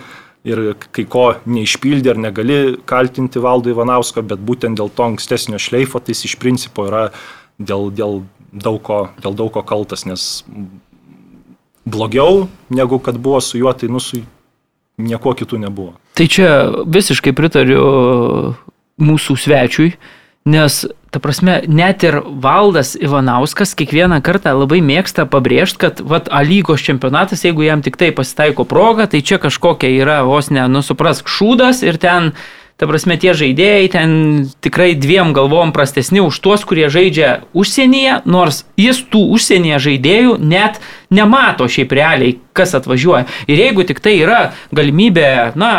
ir 0.45 0.61
kai 0.93 1.05
ko 1.09 1.29
neišpildė 1.47 2.11
ir 2.11 2.19
negali 2.21 2.59
kaltinti 2.85 3.41
valdo 3.41 3.71
Ivanausko, 3.71 4.25
bet 4.27 4.43
būtent 4.43 4.77
dėl 4.77 4.91
to 4.91 5.07
ankstesnio 5.07 5.61
šleifo, 5.61 6.03
tai 6.03 6.13
jis 6.13 6.27
iš 6.27 6.35
principo 6.41 6.89
yra 6.89 7.07
dėl, 7.59 7.91
dėl, 7.91 8.23
daug 8.51 8.79
ko, 8.83 8.99
dėl 9.21 9.35
daug 9.37 9.51
ko 9.55 9.63
kaltas, 9.65 10.05
nes 10.05 10.43
blogiau 11.85 12.47
negu 12.73 12.99
kad 12.99 13.17
buvo 13.21 13.41
su 13.41 13.59
juo, 13.59 13.73
tai 13.73 13.89
nu 13.91 14.01
su 14.01 14.23
niekuo 14.97 15.35
kitų 15.37 15.59
nebuvo. 15.65 15.95
Tai 16.15 16.27
čia 16.31 16.49
visiškai 16.87 17.35
pritariu 17.35 18.55
mūsų 19.01 19.35
svečiui, 19.35 19.89
nes, 20.47 20.85
ta 21.11 21.19
prasme, 21.19 21.57
net 21.67 22.05
ir 22.07 22.21
Valdas 22.23 22.93
Ivanauskas 22.95 23.75
kiekvieną 23.75 24.21
kartą 24.23 24.53
labai 24.55 24.79
mėgsta 24.85 25.25
pabrėžti, 25.27 25.81
kad, 25.83 26.03
vat, 26.05 26.29
A 26.31 26.43
lygos 26.47 26.83
čempionatas, 26.85 27.43
jeigu 27.43 27.65
jam 27.67 27.83
tik 27.83 27.99
tai 27.99 28.13
pasitaiko 28.15 28.63
proga, 28.69 29.09
tai 29.11 29.19
čia 29.25 29.41
kažkokia 29.41 29.91
yra 29.91 30.21
vos 30.27 30.51
ne, 30.53 30.63
nusuprask, 30.71 31.27
šūdas 31.27 31.83
ir 31.83 31.99
ten, 31.99 32.31
ta 32.75 32.87
prasme, 32.89 33.15
tie 33.19 33.31
žaidėjai 33.37 33.85
ten 33.93 34.09
tikrai 34.63 34.93
dviem 34.99 35.31
galvom 35.35 35.71
prastesni 35.75 36.19
už 36.19 36.39
tuos, 36.43 36.65
kurie 36.67 36.89
žaidžia 36.91 37.45
užsienyje, 37.55 38.19
nors 38.27 38.65
jis 38.79 38.99
tų 39.11 39.21
užsienyje 39.37 39.79
žaidėjų 39.87 40.35
net 40.43 40.81
nemato 41.07 41.69
šiaip 41.71 41.95
realiai, 41.95 42.35
kas 42.55 42.75
atvažiuoja. 42.75 43.29
Ir 43.47 43.63
jeigu 43.63 43.87
tik 43.87 44.03
tai 44.03 44.17
yra 44.19 44.41
galimybė, 44.75 45.55
na, 45.55 45.71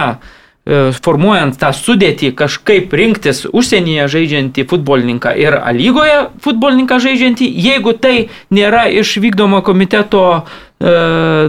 e, 0.65 0.97
formuojant 0.97 1.61
tą 1.61 1.75
sudėtį 1.77 2.33
kažkaip 2.39 2.97
rinktis 2.97 3.45
užsienyje 3.45 4.09
žaidžiantį 4.17 4.65
futbolininką 4.73 5.37
ir 5.37 5.61
lygoje 5.77 6.19
futbolininką 6.49 6.97
žaidžiantį, 7.05 7.51
jeigu 7.69 7.93
tai 8.01 8.31
nėra 8.49 8.87
iš 8.89 9.19
vykdomo 9.21 9.61
komiteto 9.61 10.25
e, 10.33 10.97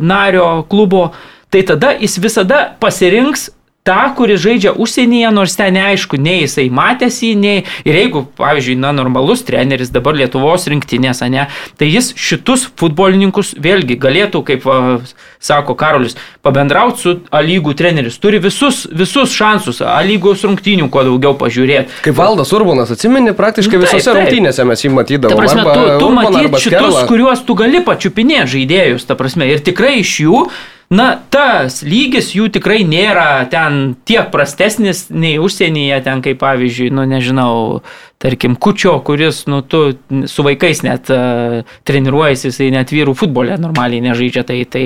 nario 0.04 0.68
klubo, 0.68 1.14
tai 1.48 1.64
tada 1.64 1.96
jis 1.96 2.20
visada 2.20 2.66
pasirinks 2.84 3.54
tą, 3.88 3.98
kuris 4.18 4.42
žaidžia 4.44 4.74
užsienyje, 4.76 5.32
nors 5.34 5.56
ten 5.58 5.78
neaišku, 5.78 6.20
nei 6.20 6.42
jisai 6.44 6.68
matėsi, 6.74 7.34
nei 7.40 7.64
ir 7.88 7.98
jeigu, 8.02 8.26
pavyzdžiui, 8.38 8.78
na, 8.84 8.92
normalus 8.96 9.46
treneris 9.48 9.92
dabar 9.94 10.18
Lietuvos 10.20 10.68
rinktinės, 10.72 11.24
ne, 11.32 11.48
tai 11.80 11.90
jis 11.90 12.12
šitus 12.18 12.68
futbolininkus 12.80 13.54
vėlgi 13.64 13.98
galėtų, 14.02 14.44
kaip 14.48 14.68
va, 14.68 15.00
sako 15.44 15.76
Karolis, 15.80 16.18
pabendrauti 16.46 17.04
su 17.04 17.16
A 17.32 17.42
lygų 17.46 17.74
treneris, 17.78 18.18
turi 18.22 18.40
visus, 18.44 18.86
visus 18.92 19.34
šansus 19.36 19.82
A 19.86 20.00
lygos 20.06 20.44
rungtynių 20.46 20.90
kuo 20.94 21.04
daugiau 21.08 21.36
pažiūrėti. 21.38 22.02
Kaip 22.08 22.18
Valdas 22.18 22.52
Urbonas, 22.56 22.92
atsimeni, 22.94 23.34
praktiškai 23.38 23.78
Taip, 23.78 23.86
visose 23.86 24.10
taip. 24.10 24.22
rungtynėse 24.22 24.66
mes 24.68 24.84
jį 24.84 24.90
Ta 24.92 24.96
matydavome. 25.00 25.38
prasme, 25.42 25.66
tu, 25.68 26.00
tu 26.02 26.10
matyt 26.16 26.58
šitus, 26.58 26.72
Skerlą. 26.72 27.06
kuriuos 27.10 27.44
tu 27.48 27.58
gali 27.60 27.84
pačiupinėti 27.86 28.54
žaidėjus, 28.58 29.06
ta 29.08 29.16
prasme, 29.20 29.48
ir 29.52 29.62
tikrai 29.66 30.00
iš 30.02 30.16
jų, 30.26 30.48
na, 30.94 31.08
tas 31.34 31.82
lygis 31.84 32.30
jų 32.36 32.48
tikrai 32.56 32.80
nėra 32.88 33.44
ten 33.52 33.98
tiek 34.08 34.30
prastesnis 34.32 35.08
nei 35.12 35.36
užsienyje, 35.42 36.00
ten 36.06 36.24
kaip 36.24 36.40
pavyzdžiui, 36.40 36.94
nu 36.96 37.04
nežinau, 37.10 37.82
tarkim, 38.24 38.56
kučio, 38.56 38.96
kuris, 39.04 39.44
nu, 39.52 39.60
tu 39.62 39.98
su 40.32 40.46
vaikais 40.48 40.84
net 40.88 41.12
uh, 41.12 41.68
treniruojasi, 41.88 42.52
jisai 42.52 42.72
net 42.76 42.94
vyrų 42.96 43.18
futbole 43.20 43.58
normaliai 43.60 44.06
nežaidžia, 44.06 44.46
tai, 44.48 44.62
tai, 44.64 44.86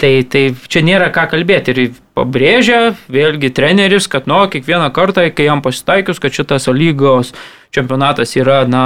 tai, 0.00 0.12
tai 0.28 0.44
čia 0.68 0.84
nėra 0.84 1.08
ką 1.14 1.24
kalbėti. 1.32 1.72
Ir 1.72 1.94
pabrėžia 2.18 2.82
vėlgi 3.08 3.52
treneris, 3.56 4.10
kad, 4.12 4.28
nu, 4.28 4.42
kiekvieną 4.52 4.90
kartą, 4.92 5.24
kai 5.32 5.48
jam 5.48 5.64
pasitaikius, 5.64 6.20
kad 6.20 6.36
šitas 6.36 6.68
lygos 6.68 7.32
čempionatas 7.72 8.36
yra, 8.36 8.66
na, 8.68 8.84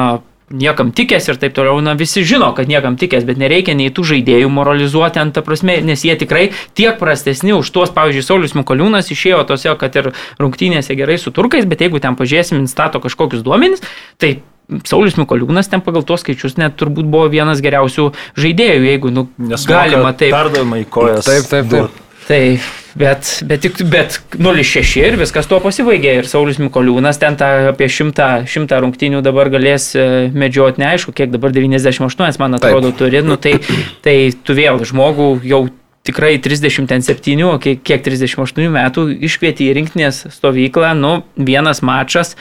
niekam 0.51 0.93
tikęs 0.93 1.29
ir 1.31 1.39
taip 1.41 1.55
toliau, 1.57 1.81
na 1.85 1.95
visi 1.99 2.25
žino, 2.27 2.51
kad 2.57 2.69
niekam 2.69 2.99
tikęs, 3.01 3.25
bet 3.25 3.41
nereikia 3.41 3.75
nei 3.77 3.93
tų 3.95 4.05
žaidėjų 4.13 4.51
moralizuoti 4.53 5.23
ant 5.23 5.35
ta 5.37 5.43
prasme, 5.47 5.79
nes 5.85 6.05
jie 6.05 6.17
tikrai 6.21 6.51
tiek 6.77 6.99
prastesni 7.01 7.55
už 7.57 7.71
tuos, 7.73 7.93
pavyzdžiui, 7.95 8.27
Saulis 8.27 8.57
Mikoliūnas 8.59 9.09
išėjo 9.15 9.45
tose, 9.49 9.73
kad 9.81 9.97
ir 9.97 10.13
rungtynėse 10.43 10.97
gerai 10.99 11.17
su 11.21 11.33
turkais, 11.35 11.69
bet 11.69 11.85
jeigu 11.87 12.03
ten 12.03 12.19
pažiūrėsim 12.19 12.61
instato 12.61 13.01
kažkokius 13.05 13.45
duomenys, 13.47 13.85
tai 14.21 14.37
Saulis 14.85 15.19
Mikoliūnas 15.21 15.69
ten 15.69 15.85
pagal 15.85 16.07
tuos 16.09 16.23
skaičius 16.25 16.57
net 16.61 16.79
turbūt 16.81 17.09
buvo 17.09 17.29
vienas 17.33 17.61
geriausių 17.65 18.11
žaidėjų, 18.41 18.89
jeigu 18.89 19.13
nu, 19.13 19.29
Nes 19.51 19.69
galima 19.69 20.15
taip. 20.17 20.33
Perdavimai 20.33 20.85
kojas. 20.89 21.29
Taip, 21.29 21.45
taip, 21.51 21.69
taip. 21.69 21.71
duot. 21.73 22.04
Tai, 22.25 22.59
bet, 22.97 23.43
bet, 23.45 23.61
tik- 23.61 23.83
bet 23.91 24.17
0,6 24.41 24.97
ir 25.03 25.19
viskas 25.21 25.49
tuo 25.51 25.59
pasibaigė. 25.61 26.15
Ir 26.23 26.29
Saulis 26.29 26.57
Mikoliūnas 26.63 27.21
ten 27.21 27.37
tą 27.37 27.51
apie 27.69 27.89
100, 27.93 28.47
100 28.49 28.81
rungtynių 28.81 29.21
dabar 29.25 29.51
galės 29.53 29.91
e, 29.93 30.07
medžioti, 30.33 30.81
neaišku, 30.81 31.13
kiek 31.17 31.33
dabar 31.35 31.53
98, 31.53 32.41
man 32.41 32.57
atrodo, 32.57 32.95
turi. 32.97 33.21
Nu, 33.27 33.37
tai, 33.37 33.59
tai 34.05 34.17
tu 34.41 34.57
vėl 34.57 34.81
žmogų 34.89 35.29
jau 35.45 35.67
tikrai 36.05 36.39
37, 36.41 37.45
o 37.49 37.59
kiek, 37.61 37.85
kiek 37.85 38.05
38 38.05 38.73
metų 38.73 39.07
iškvieti 39.29 39.69
į 39.69 39.77
rinktinės 39.81 40.25
stovyklą, 40.39 40.95
nu, 40.97 41.15
vienas 41.37 41.85
mačas. 41.85 42.35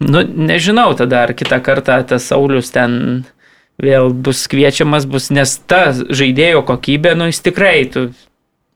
Nu, 0.00 0.24
nežinau 0.24 0.90
tada, 0.96 1.26
ar 1.28 1.36
kitą 1.36 1.60
kartą 1.64 2.00
tas 2.08 2.26
Saulis 2.28 2.72
ten 2.72 3.24
vėl 3.80 4.12
bus 4.12 4.44
kviečiamas, 4.48 5.04
bus, 5.08 5.30
nes 5.34 5.56
ta 5.68 5.90
žaidėjo 5.92 6.64
kokybė, 6.68 7.14
nu, 7.18 7.28
jis 7.32 7.40
tikrai, 7.44 7.78
tu, 7.92 8.10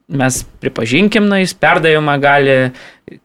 mes 0.08 0.38
pripažinkim, 0.62 1.26
na, 1.28 1.42
jis 1.42 1.52
perdavimą 1.60 2.14
gali 2.22 2.54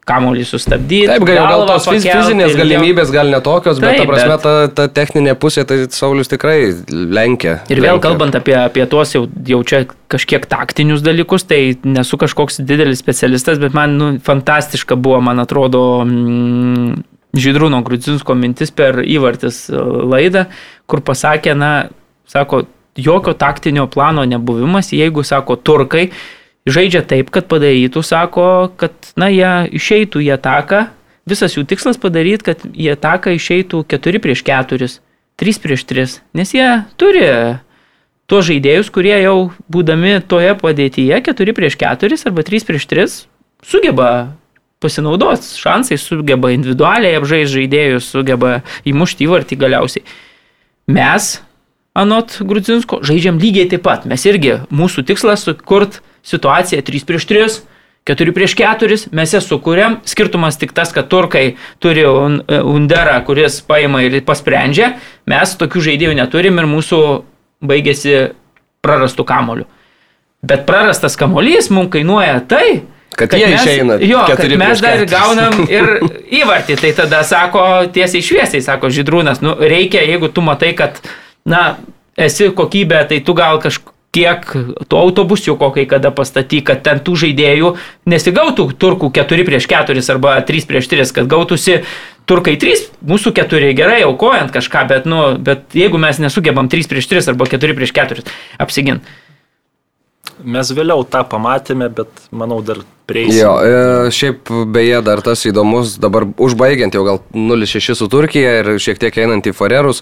kamuolį 0.07 0.43
sustabdyti. 0.47 1.07
Taip, 1.07 1.23
gal, 1.27 1.45
gal 1.47 1.63
tos 1.67 1.85
fiz, 1.87 2.03
fizinės 2.03 2.57
galimybės 2.59 3.11
gal 3.11 3.31
netokios, 3.31 3.79
bet 3.79 3.93
ta 3.93 4.01
Taip, 4.01 4.09
prasme, 4.11 4.33
bet- 4.33 4.43
ta, 4.43 4.55
ta 4.67 4.87
techninė 4.99 5.35
pusė, 5.39 5.63
tai 5.67 5.77
Saulis 5.95 6.31
tikrai 6.31 6.57
lenkia. 6.91 7.61
Ir 7.71 7.79
vėl 7.79 7.95
lenkia. 7.95 8.03
kalbant 8.03 8.35
apie, 8.39 8.57
apie 8.59 8.83
tuos 8.91 9.15
jau, 9.15 9.23
jau 9.47 9.61
čia 9.63 9.85
kažkiek 10.11 10.43
taktinius 10.51 11.03
dalykus, 11.03 11.47
tai 11.47 11.77
nesu 11.87 12.19
kažkoks 12.19 12.59
didelis 12.67 12.99
specialistas, 12.99 13.63
bet 13.63 13.75
man 13.75 13.97
nu, 13.99 14.11
fantastiška 14.23 14.99
buvo, 14.99 15.23
man 15.23 15.39
atrodo, 15.43 16.03
mm, 16.03 17.01
Žydrūno 17.33 17.79
Grudzinsko 17.81 18.35
mintis 18.37 18.69
per 18.69 18.99
įvartis 19.01 19.63
e, 19.71 19.79
laidą, 20.11 20.43
kur 20.85 21.01
pasakė, 21.01 21.55
na, 21.57 21.71
sako, 22.29 22.67
jokio 22.93 23.33
taktinio 23.33 23.87
plano 23.89 24.21
nebuvimas, 24.29 24.91
jeigu, 24.93 25.23
sako, 25.25 25.55
turkai 25.57 26.11
žaidžia 26.69 27.03
taip, 27.07 27.31
kad 27.33 27.47
padarytų, 27.51 28.03
sako, 28.05 28.45
kad, 28.79 28.93
na, 29.19 29.29
jie 29.33 29.69
išeitų 29.79 30.23
į 30.23 30.33
ataką, 30.37 30.85
visas 31.29 31.57
jų 31.57 31.65
tikslas 31.67 31.99
padaryti, 32.01 32.51
kad 32.51 32.63
į 32.67 32.93
ataką 32.95 33.35
išeitų 33.37 33.83
4 33.91 34.23
prieš 34.23 34.43
4, 34.47 34.89
3 35.39 35.61
prieš 35.63 35.85
3, 35.89 36.17
nes 36.37 36.53
jie 36.55 36.69
turi 36.99 37.27
tuos 38.29 38.47
žaidėjus, 38.47 38.91
kurie 38.93 39.15
jau 39.19 39.51
būdami 39.71 40.19
toje 40.27 40.53
padėtyje 40.59 41.19
4 41.27 41.57
prieš 41.57 41.77
4 41.81 42.19
arba 42.29 42.45
3 42.47 42.67
prieš 42.69 42.87
3 42.91 43.19
sugeba 43.63 44.09
pasinaudos 44.83 45.55
šansai, 45.59 45.97
sugeba 45.99 46.51
individualiai 46.51 47.15
apžaisti 47.15 47.61
žaidėjus, 47.61 48.09
sugeba 48.11 48.61
įmušti 48.87 49.27
įvartį 49.27 49.57
galiausiai. 49.61 50.03
Mes, 50.91 51.37
anot 51.95 52.35
Grudzinsko, 52.43 52.99
žaidžiam 53.07 53.39
lygiai 53.39 53.69
taip 53.71 53.85
pat. 53.87 54.07
Mes 54.09 54.25
irgi, 54.27 54.57
mūsų 54.75 55.05
tikslas 55.07 55.45
sukurt 55.47 56.01
situaciją 56.23 56.81
3 56.87 57.05
prieš 57.09 57.25
3, 57.29 57.47
4 58.07 58.33
prieš 58.35 58.55
4, 58.59 58.97
mes 59.15 59.33
ją 59.33 59.39
sukūrėm. 59.43 59.99
Skirtumas 60.07 60.57
tik 60.59 60.73
tas, 60.75 60.91
kad 60.91 61.07
turkai 61.11 61.55
turi 61.79 62.03
un- 62.07 62.41
Underą, 62.47 63.21
kuris 63.25 63.61
paima 63.61 64.01
ir 64.03 64.17
pasprendžia. 64.27 64.93
Mes 65.27 65.55
tokių 65.55 65.83
žaidėjų 65.89 66.15
neturim 66.19 66.59
ir 66.59 66.65
mūsų 66.67 66.99
baigėsi 67.63 68.33
prarastų 68.83 69.23
kamolių. 69.23 69.65
Bet 70.43 70.65
prarastas 70.67 71.15
kamolys 71.15 71.69
mums 71.71 71.91
kainuoja 71.93 72.41
tai, 72.47 72.81
Kad 73.15 73.31
jie 73.37 73.45
mes, 73.47 73.61
išeina 73.61 73.99
Jo, 74.01 74.23
kad 74.25 74.41
mes 74.57 74.81
dar 74.81 74.97
keturis. 74.97 75.11
gaunam 75.13 75.53
ir 75.77 76.01
įvartį. 76.33 76.75
Tai 76.81 76.91
tada 76.97 77.19
sako 77.23 77.61
tiesiai 77.93 78.23
šviesiai, 78.25 78.61
sako 78.65 78.89
Židrūnas, 78.89 79.39
nu 79.45 79.53
reikia, 79.61 80.01
jeigu 80.01 80.27
tu 80.33 80.41
matai, 80.41 80.73
kad, 80.73 80.97
na, 81.45 81.77
esi 82.17 82.49
kokybė, 82.49 83.03
tai 83.07 83.19
tu 83.21 83.35
gal 83.37 83.61
kažkiek 84.13 84.45
to 84.87 84.97
autobusiuko 84.97 85.71
kai 85.73 85.85
kada 85.85 86.11
pastaty, 86.11 86.61
kad 86.61 86.83
ten 86.83 86.99
tų 86.99 87.15
žaidėjų 87.17 87.75
nesigautų 88.05 88.73
turkų 88.77 89.11
4 89.11 89.45
prieš 89.45 89.67
4 89.67 90.03
arba 90.13 90.41
3 90.41 90.67
prieš 90.67 90.87
3, 90.87 91.13
kad 91.13 91.27
gautųsi 91.27 91.83
turkai 92.25 92.55
3, 92.57 92.91
mūsų 93.01 93.33
4 93.33 93.73
gerai, 93.73 94.03
aukojant 94.03 94.51
kažką, 94.53 94.87
bet, 94.87 95.05
nu, 95.05 95.37
bet 95.39 95.73
jeigu 95.73 95.97
mes 95.97 96.19
nesugebam 96.19 96.69
3 96.69 96.87
prieš 96.87 97.09
3 97.09 97.33
arba 97.33 97.45
4 97.45 97.73
prieš 97.73 97.93
4 97.93 98.23
apsiginti. 98.59 99.05
Mes 100.43 100.69
vėliau 100.71 101.03
tą 101.05 101.23
pamatėme, 101.23 101.89
bet 101.93 102.09
manau 102.31 102.61
dar 102.65 102.81
prieisim. 103.07 103.37
Jo, 103.37 103.51
e, 103.61 104.11
šiaip 104.11 104.49
beje 104.73 105.01
dar 105.05 105.21
tas 105.21 105.43
įdomus, 105.45 105.97
dabar 106.01 106.25
užbaigiant 106.25 106.93
jau 106.93 107.03
gal 107.05 107.19
0-6 107.33 107.95
su 107.95 108.07
Turkija 108.11 108.59
ir 108.61 108.71
šiek 108.81 108.99
tiek 108.99 109.19
einant 109.23 109.45
į 109.45 109.53
Farerus. 109.55 110.01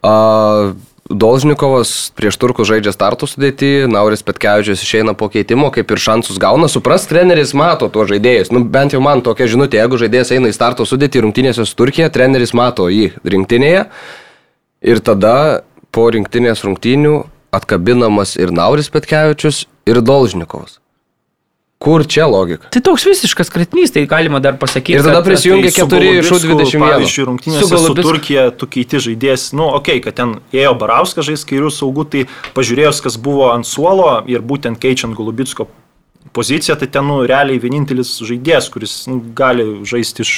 A, 0.00 0.72
Dolžnikovas 1.10 2.12
prieš 2.14 2.36
turkus 2.38 2.68
žaidžia 2.70 2.92
startų 2.94 3.26
sudėti, 3.26 3.70
Nauris 3.90 4.22
Petkevičius 4.22 4.84
išeina 4.84 5.16
po 5.18 5.26
keitimo, 5.26 5.72
kaip 5.74 5.90
ir 5.90 5.98
šansus 5.98 6.38
gauna, 6.38 6.68
supras, 6.70 7.08
treneris 7.10 7.50
mato 7.50 7.88
tuos 7.90 8.06
žaidėjus. 8.12 8.52
Nu, 8.54 8.62
bent 8.62 8.94
jau 8.94 9.00
man 9.02 9.24
tokia 9.26 9.48
žinutė, 9.50 9.80
jeigu 9.82 9.98
žaidėjas 9.98 10.30
eina 10.36 10.52
į 10.52 10.54
starto 10.54 10.86
sudėti 10.86 11.24
rungtynėse 11.24 11.66
su 11.66 11.74
Turkija, 11.74 12.12
treneris 12.14 12.54
mato 12.54 12.86
jį 12.86 13.10
rinktinėje 13.26 13.88
ir 14.86 15.02
tada 15.02 15.34
po 15.90 16.06
rinktinės 16.14 16.62
rungtynių 16.62 17.16
atkabinamas 17.58 18.36
ir 18.38 18.54
Nauris 18.54 18.92
Petkevičius, 18.94 19.64
ir 19.90 19.98
Dolžnikovas. 20.06 20.78
Kur 21.80 22.02
čia 22.04 22.26
logika? 22.28 22.68
Tai 22.68 22.82
toks 22.84 23.06
visiškas 23.08 23.48
kretnys, 23.48 23.88
tai 23.94 24.02
galima 24.04 24.36
dar 24.44 24.58
pasakyti. 24.60 24.98
Ir 24.98 25.06
tada 25.06 25.22
prisijungia 25.24 25.70
Tai 25.72 25.86
su 25.86 25.86
4 25.88 26.08
iš 26.18 26.28
Golubicku, 26.28 26.56
21. 26.58 26.82
Pavyzdžiui, 26.84 27.22
rungtynėse 27.24 27.68
Su 27.70 27.78
su. 27.80 27.94
Turkija 28.04 28.42
tu 28.52 28.66
keiti 28.68 28.98
žaidėjas, 29.00 29.46
nu, 29.56 29.64
okei, 29.78 29.96
okay, 29.96 30.02
kad 30.04 30.18
ten 30.18 30.34
ėjo 30.52 30.74
Barauskas 30.76 31.24
žais 31.30 31.46
kairių 31.48 31.70
saugų, 31.72 32.04
tai 32.12 32.24
pažiūrėjus, 32.58 33.00
kas 33.06 33.16
buvo 33.16 33.46
ant 33.54 33.64
suolo 33.64 34.10
ir 34.28 34.44
būtent 34.44 34.76
keičiant 34.82 35.16
Golubitsko 35.16 35.70
poziciją, 36.36 36.76
tai 36.82 36.90
ten, 36.92 37.08
nu, 37.08 37.22
realiai 37.24 37.62
vienintelis 37.62 38.12
žaidėjas, 38.28 38.68
kuris 38.76 38.98
nu, 39.08 39.16
gali 39.40 39.64
žaisti 39.88 40.20
iš 40.26 40.34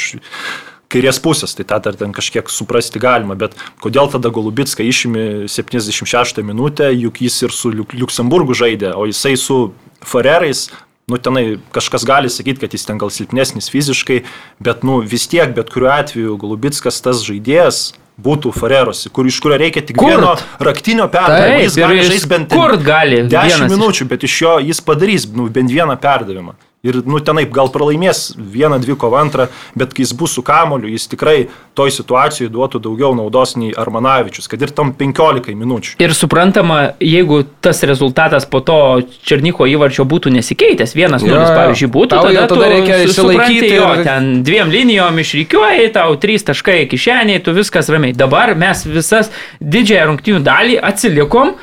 kairės 0.95 1.19
pusės, 1.27 1.57
tai 1.59 1.67
tą 1.67 1.81
dar 1.89 1.99
ten 1.99 2.15
kažkiek 2.15 2.55
suprasti 2.55 3.03
galima, 3.03 3.35
bet 3.35 3.59
kodėl 3.83 4.07
tada 4.15 4.31
Golubitską 4.31 4.87
išimi 4.87 5.51
76 5.51 6.47
minutę, 6.47 6.93
juk 6.95 7.19
jis 7.27 7.43
ir 7.49 7.59
su 7.59 7.75
Liuk- 7.75 7.99
Liuksemburgu 7.99 8.55
žaidė, 8.55 8.95
o 8.95 9.11
jisai 9.11 9.35
su 9.41 9.73
Farerais, 10.07 10.69
nu 11.13 11.19
tenai 11.21 11.59
kažkas 11.77 12.07
gali 12.09 12.31
sakyti, 12.33 12.65
kad 12.65 12.73
jis 12.75 12.89
ten 12.89 12.99
gal 13.01 13.13
silpnesnis 13.13 13.69
fiziškai, 13.73 14.23
bet 14.61 14.83
nu 14.89 15.01
vis 15.05 15.29
tiek, 15.29 15.53
bet 15.55 15.71
kuriuo 15.73 15.93
atveju 15.93 16.39
Golubitskas 16.41 17.03
tas 17.05 17.21
žaidėjas 17.27 17.91
būtų 18.23 18.51
Farerosi, 18.55 19.09
kur, 19.11 19.27
iš 19.27 19.39
kurio 19.43 19.57
reikia 19.61 19.81
tik 19.85 19.97
Kurt. 19.97 20.13
vieno 20.17 20.35
raktinio 20.61 21.07
perdavimo. 21.13 21.63
Jis 21.65 21.77
gali 21.81 22.03
žaisti 22.09 22.29
bent 22.29 22.53
Kurt 22.53 22.83
gali 22.85 23.23
10 23.25 23.31
vienas 23.33 23.65
iš- 23.67 23.73
minučių, 23.77 24.09
bet 24.11 24.25
iš 24.29 24.35
jo 24.43 24.59
jis 24.61 24.81
padarys 24.85 25.25
nu, 25.33 25.49
bent 25.49 25.71
vieną 25.73 25.97
perdavimą. 26.01 26.53
Ir, 26.83 26.97
nu, 27.07 27.21
tenaip 27.23 27.53
gal 27.55 27.69
pralaimės 27.71 28.33
vieną, 28.35 28.81
dvi 28.83 28.97
kovą 28.99 29.21
antrą, 29.23 29.45
bet 29.79 29.93
kai 29.95 30.03
jis 30.03 30.11
bus 30.19 30.33
su 30.35 30.43
kamoliu, 30.43 30.89
jis 30.91 31.05
tikrai 31.13 31.45
toj 31.79 31.93
situacijoje 31.95 32.51
duotų 32.51 32.81
daugiau 32.83 33.13
naudos 33.15 33.53
nei 33.55 33.69
Armanavičius, 33.79 34.49
kad 34.51 34.65
ir 34.67 34.73
tam 34.75 34.91
15 34.99 35.55
minučių. 35.61 35.93
Ir 36.03 36.11
suprantama, 36.19 36.81
jeigu 36.99 37.45
tas 37.63 37.85
rezultatas 37.87 38.49
po 38.51 38.65
to 38.67 38.81
Černiko 39.23 39.69
įvarčio 39.71 40.03
būtų 40.11 40.35
nesikeitęs, 40.41 40.97
vienas 40.99 41.23
nulis, 41.23 41.47
jo. 41.47 41.55
pavyzdžiui, 41.61 41.93
būtų, 42.01 42.17
Tau 42.19 42.27
tada, 42.27 42.49
tada 42.51 42.51
tu 42.51 42.61
reikia 42.75 42.99
su- 43.05 43.13
išsilaikyti 43.15 43.75
Jo, 43.79 43.93
ir- 44.01 44.05
ten 44.11 44.31
dviem 44.43 44.75
linijom 44.75 45.23
išrykiuoji, 45.23 45.93
tau 45.95 46.17
trys 46.19 46.43
taškai 46.51 46.89
kišeniai, 46.91 47.45
tu 47.47 47.55
viskas 47.55 47.95
ramiai. 47.95 48.11
Dabar 48.13 48.57
mes 48.59 48.83
visas 48.91 49.31
didžiąją 49.63 50.11
rungtynių 50.11 50.43
dalį 50.51 50.81
atsilikom. 50.83 51.55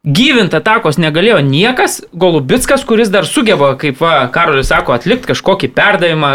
Gyvint 0.00 0.54
atakos 0.56 0.96
negalėjo 0.96 1.42
niekas, 1.44 1.98
Golubitskas, 2.16 2.86
kuris 2.88 3.10
dar 3.12 3.26
sugeba, 3.28 3.74
kaip 3.76 3.98
va, 4.00 4.30
Karolis 4.32 4.70
sako, 4.72 4.94
atlikti 4.96 5.28
kažkokį 5.28 5.68
perdavimą, 5.76 6.30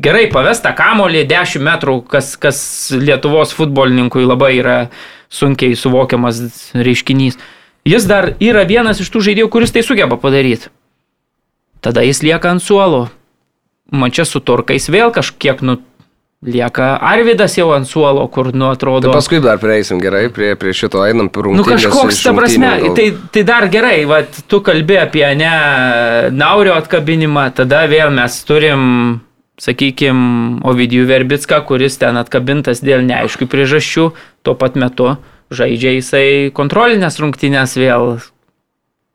gerai 0.00 0.30
pavestą 0.32 0.72
kamolį 0.78 1.26
10 1.28 1.60
metrų, 1.66 1.98
kas, 2.08 2.32
kas 2.40 2.62
Lietuvos 2.96 3.52
futbolininkui 3.52 4.24
labai 4.24 4.54
yra 4.62 4.76
sunkiai 5.28 5.76
suvokiamas 5.76 6.72
reiškinys. 6.72 7.36
Jis 7.84 8.08
dar 8.08 8.30
yra 8.40 8.64
vienas 8.64 9.04
iš 9.04 9.12
tų 9.12 9.26
žaidėjų, 9.28 9.50
kuris 9.52 9.76
tai 9.76 9.84
sugeba 9.84 10.16
padaryti. 10.16 10.72
Tada 11.84 12.06
jis 12.06 12.22
lieka 12.24 12.48
ant 12.48 12.64
suolo. 12.64 13.10
Man 13.92 14.14
čia 14.14 14.24
su 14.24 14.40
turkais 14.40 14.88
vėl 14.88 15.12
kažkiek, 15.12 15.60
nu, 15.60 15.82
lieka 16.42 16.96
Arvidas 16.98 17.54
jau 17.56 17.70
ant 17.74 17.86
suolo, 17.86 18.24
kur, 18.28 18.50
nu, 18.54 18.66
atrodo. 18.74 19.06
Tai 19.06 19.14
paskui 19.14 19.40
dar 19.42 19.60
prieisim 19.62 20.00
gerai, 20.02 20.26
prie, 20.34 20.52
prie 20.58 20.74
šito 20.74 21.02
einam 21.06 21.30
per 21.30 21.46
Nu 21.54 21.64
kažkoks, 21.66 22.22
ta 22.24 22.34
prasme, 22.34 22.70
gal. 22.82 22.94
tai, 22.98 23.08
tai 23.34 23.44
dar 23.46 23.68
gerai, 23.70 24.02
va, 24.10 24.22
tu 24.50 24.62
kalbė 24.64 24.98
apie 25.04 25.26
ne 25.38 25.52
naurio 26.34 26.74
atkabinimą, 26.74 27.52
tada 27.54 27.84
vėl 27.90 28.10
mes 28.14 28.40
turim, 28.48 28.82
sakykime, 29.62 30.64
Ovidijų 30.66 31.06
Verbicką, 31.06 31.62
kuris 31.68 32.00
ten 32.02 32.18
atkabintas 32.18 32.82
dėl 32.82 33.06
neaiškių 33.06 33.46
priežasčių, 33.46 34.08
tuo 34.42 34.58
pat 34.58 34.74
metu 34.80 35.14
žaidžia 35.52 35.94
jisai 35.98 36.26
kontrolinės 36.56 37.20
rungtynės 37.22 37.76
vėl. 37.78 38.16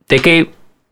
Tai 0.08 0.20
kai 0.24 0.38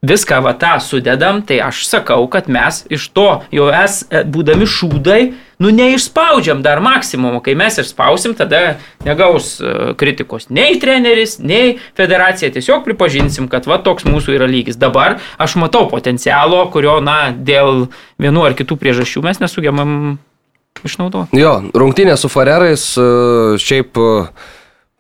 viską 0.06 0.42
va 0.44 0.52
tą 0.60 0.76
sudedam, 0.84 1.42
tai 1.48 1.62
aš 1.64 1.86
sakau, 1.88 2.26
kad 2.28 2.50
mes 2.52 2.84
iš 2.92 3.08
to 3.16 3.30
jau 3.56 3.70
es, 3.72 4.04
būdami 4.12 4.68
šūdai, 4.68 5.22
nu 5.60 5.72
neišspaudžiam 5.72 6.62
dar 6.66 6.82
maksimumo. 6.84 7.40
Kai 7.44 7.56
mes 7.56 7.80
išspausim, 7.82 8.36
tada 8.38 8.78
negaus 9.06 9.56
e, 9.60 9.94
kritikos 10.00 10.50
nei 10.50 10.80
treneris, 10.82 11.38
nei 11.40 11.78
federacija. 11.98 12.52
Tiesiog 12.56 12.84
pripažinsim, 12.88 13.50
kad 13.52 13.68
va 13.70 13.80
toks 13.84 14.08
mūsų 14.08 14.36
yra 14.38 14.50
lygis. 14.50 14.80
Dabar 14.80 15.20
aš 15.42 15.58
matau 15.62 15.86
potencialo, 15.92 16.66
kurio, 16.74 17.00
na, 17.04 17.30
dėl 17.32 17.88
vienų 18.22 18.50
ar 18.50 18.58
kitų 18.58 18.80
priežasčių 18.82 19.26
mes 19.26 19.42
nesugebam 19.44 20.18
išnaudoti. 20.86 21.38
Jo, 21.40 21.58
rungtynė 21.74 22.18
su 22.20 22.32
Farerais, 22.32 22.92
e, 23.00 23.08
šiaip 23.62 24.00
e, 24.00 24.12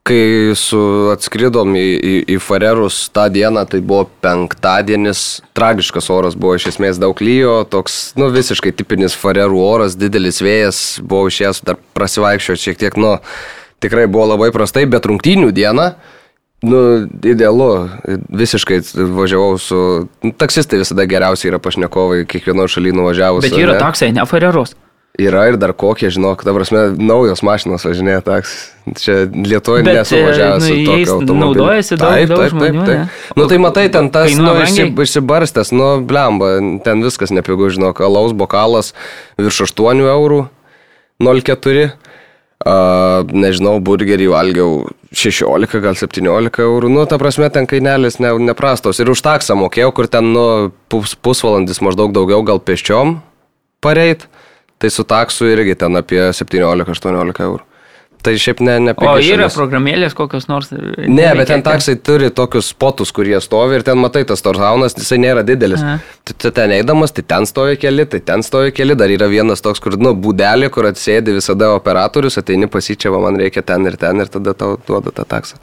kai 0.06 0.54
su 0.58 0.80
atskridom 1.10 1.74
į, 1.74 1.86
į, 1.98 2.14
į 2.36 2.38
Farerus 2.44 3.08
tą 3.14 3.26
dieną, 3.34 3.64
tai 3.70 3.82
buvo 3.82 4.06
penktadienis, 4.22 5.42
tragiškas 5.58 6.12
oras 6.14 6.38
buvo 6.38 6.60
iš 6.60 6.70
esmės 6.76 7.00
daug 7.02 7.18
lyjo, 7.26 7.64
toks, 7.70 8.14
nu, 8.20 8.30
visiškai 8.34 8.76
tipinis 8.78 9.18
Farerų 9.18 9.64
oras, 9.66 9.98
didelis 9.98 10.44
vėjas, 10.46 10.82
buvau 11.02 11.32
išėjęs 11.32 11.64
dar 11.66 11.80
prasivaikščioti 11.98 12.68
šiek 12.68 12.84
tiek, 12.84 13.00
nu, 13.02 13.16
tikrai 13.82 14.06
buvo 14.06 14.30
labai 14.36 14.52
prastai, 14.54 14.86
bet 14.90 15.10
rungtynių 15.10 15.50
dieną, 15.56 15.90
Nu, 16.66 16.78
idealu, 17.28 17.90
visiškai 18.32 18.80
važiavau 18.96 19.58
su... 19.62 19.78
nu, 20.24 20.32
Taksistai 20.40 20.80
visada 20.82 21.04
geriausiai 21.06 21.52
yra 21.52 21.60
pašnekovai, 21.62 22.24
kiekvieno 22.32 22.66
šaly 22.72 22.94
nuvažiavus. 22.96 23.46
Bet 23.46 23.60
yra 23.60 23.76
ane? 23.76 23.82
taksai, 23.84 24.10
ne 24.16 24.24
Ferreros. 24.26 24.74
Yra 25.16 25.46
ir 25.48 25.56
dar 25.56 25.72
kokie, 25.72 26.10
žinok, 26.12 26.42
ta 26.44 26.52
prasme, 26.52 26.90
naujos 27.00 27.40
mašinos 27.46 27.86
važinėja 27.88 28.24
taks. 28.26 28.56
Čia 29.00 29.22
Lietuvoje 29.32 29.86
nesu 29.88 30.18
e, 30.18 30.24
važiavęs 30.28 30.60
nu, 30.60 30.68
su 30.68 30.76
jais 30.76 30.88
tokiu 30.90 31.14
automobiliu. 31.14 31.46
naudojasi 31.46 31.98
daug- 32.02 32.28
daug 32.30 32.44
žmonių, 32.52 32.84
ne? 32.90 32.98
Nu 33.40 33.48
tai 33.50 33.60
matai, 33.64 33.86
ten 33.94 34.10
tas, 34.14 34.36
nu, 34.36 34.52
išsibarstęs, 35.06 35.72
nu, 35.72 35.88
blemba, 36.06 36.60
ten 36.84 37.02
viskas 37.06 37.32
nepigu, 37.32 37.72
žinok, 37.72 38.04
alaus 38.04 38.36
bokalas 38.36 38.92
virš 39.40 39.64
8 39.72 40.04
eurų, 40.04 40.42
0,4. 41.24 41.94
Uh, 42.66 43.22
nežinau, 43.36 43.76
burgerį 43.84 44.30
valgiau 44.32 44.88
16, 45.14 45.80
gal 45.84 45.96
17 46.00 46.62
eurų. 46.64 46.90
Nu, 46.90 47.04
ta 47.06 47.20
prasme, 47.22 47.50
ten 47.54 47.68
kainelis 47.70 48.18
ne, 48.24 48.32
neprastos. 48.42 48.98
Ir 49.04 49.12
už 49.12 49.22
taksą 49.22 49.58
mokėjau, 49.60 49.92
kur 49.94 50.08
ten, 50.10 50.32
nu, 50.34 50.72
pus, 50.90 51.14
pusvalandis 51.20 51.82
maždaug 51.84 52.16
daugiau, 52.16 52.42
gal 52.48 52.60
pėsčiom 52.64 53.20
pareit. 53.84 54.26
Tai 54.82 54.92
su 54.92 55.06
taksu 55.08 55.48
irgi 55.48 55.78
ten 55.80 55.96
apie 55.96 56.20
17-18 56.36 57.48
eurų. 57.48 57.64
Tai 58.26 58.34
šiaip 58.42 58.62
ne, 58.66 58.74
ne 58.82 58.94
O 59.06 59.12
yra 59.22 59.48
programėlės 59.54 60.16
kokios 60.18 60.48
nors. 60.50 60.72
Ne, 60.74 61.28
bet 61.38 61.50
ten 61.52 61.62
taksai 61.66 61.94
turi 62.02 62.32
tokius 62.34 62.72
spotus, 62.74 63.12
kurie 63.14 63.38
stovi 63.44 63.78
ir 63.78 63.86
ten 63.86 64.00
matai 64.02 64.24
tas 64.26 64.42
torzaunas, 64.42 64.98
jisai 64.98 65.20
nėra 65.22 65.44
didelis. 65.46 65.84
Tu 66.26 66.50
ten 66.50 66.74
eidamas, 66.74 67.14
tai 67.14 67.22
ten 67.28 67.46
stovi 67.46 67.78
keli, 67.78 68.08
tai 68.10 68.24
ten 68.26 68.42
stovi 68.46 68.74
keli, 68.74 68.98
dar 68.98 69.14
yra 69.14 69.30
vienas 69.30 69.62
toks, 69.62 69.84
kur, 69.84 70.00
nu, 70.02 70.16
būdelė, 70.18 70.72
kur 70.74 70.90
atsėdi 70.90 71.38
visada 71.38 71.70
operatorius, 71.78 72.40
ateini 72.42 72.72
pasičiava, 72.72 73.22
man 73.28 73.38
reikia 73.44 73.62
ten 73.62 73.86
ir 73.86 74.00
ten 74.02 74.26
ir 74.26 74.34
tada 74.34 74.58
tau 74.58 74.80
duoda 74.88 75.14
tą 75.14 75.28
taksą. 75.36 75.62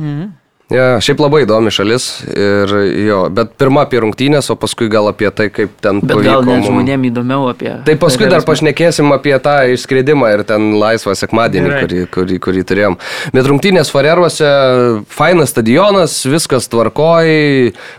Mhm. 0.00 0.30
Ja, 0.70 1.00
šiaip 1.02 1.18
labai 1.18 1.40
įdomi 1.42 1.72
šalis 1.74 2.04
ir 2.30 2.70
jo, 3.02 3.24
bet 3.34 3.56
pirmą 3.58 3.82
apie 3.88 3.98
rungtynės, 4.04 4.52
o 4.52 4.54
paskui 4.54 4.86
gal 4.92 5.08
apie 5.10 5.26
tai, 5.34 5.48
kaip 5.50 5.72
ten 5.82 5.98
Bet 5.98 6.12
gal 6.22 6.44
pavyko 6.44 6.44
net 6.46 6.60
mum- 6.60 6.66
žmonėm 6.68 7.06
įdomiau 7.08 7.48
apie... 7.50 7.72
Tai 7.88 7.96
paskui 7.98 8.28
dar 8.30 8.44
pašnekėsim 8.46 9.10
apie 9.10 9.34
tą 9.42 9.56
išskridimą 9.74 10.28
ir 10.36 10.44
ten 10.46 10.68
laisvą 10.78 11.16
sekmadienį, 11.18 11.72
Gerai. 11.72 11.80
kurį, 11.82 12.04
kurį, 12.14 12.38
kurį 12.44 12.62
turėjom. 12.70 12.98
Bet 13.34 13.48
rungtynės 13.50 13.90
Fareruose, 13.90 14.50
fainas 15.10 15.50
stadionas, 15.50 16.14
viskas 16.30 16.70
tvarkoj, 16.70 17.32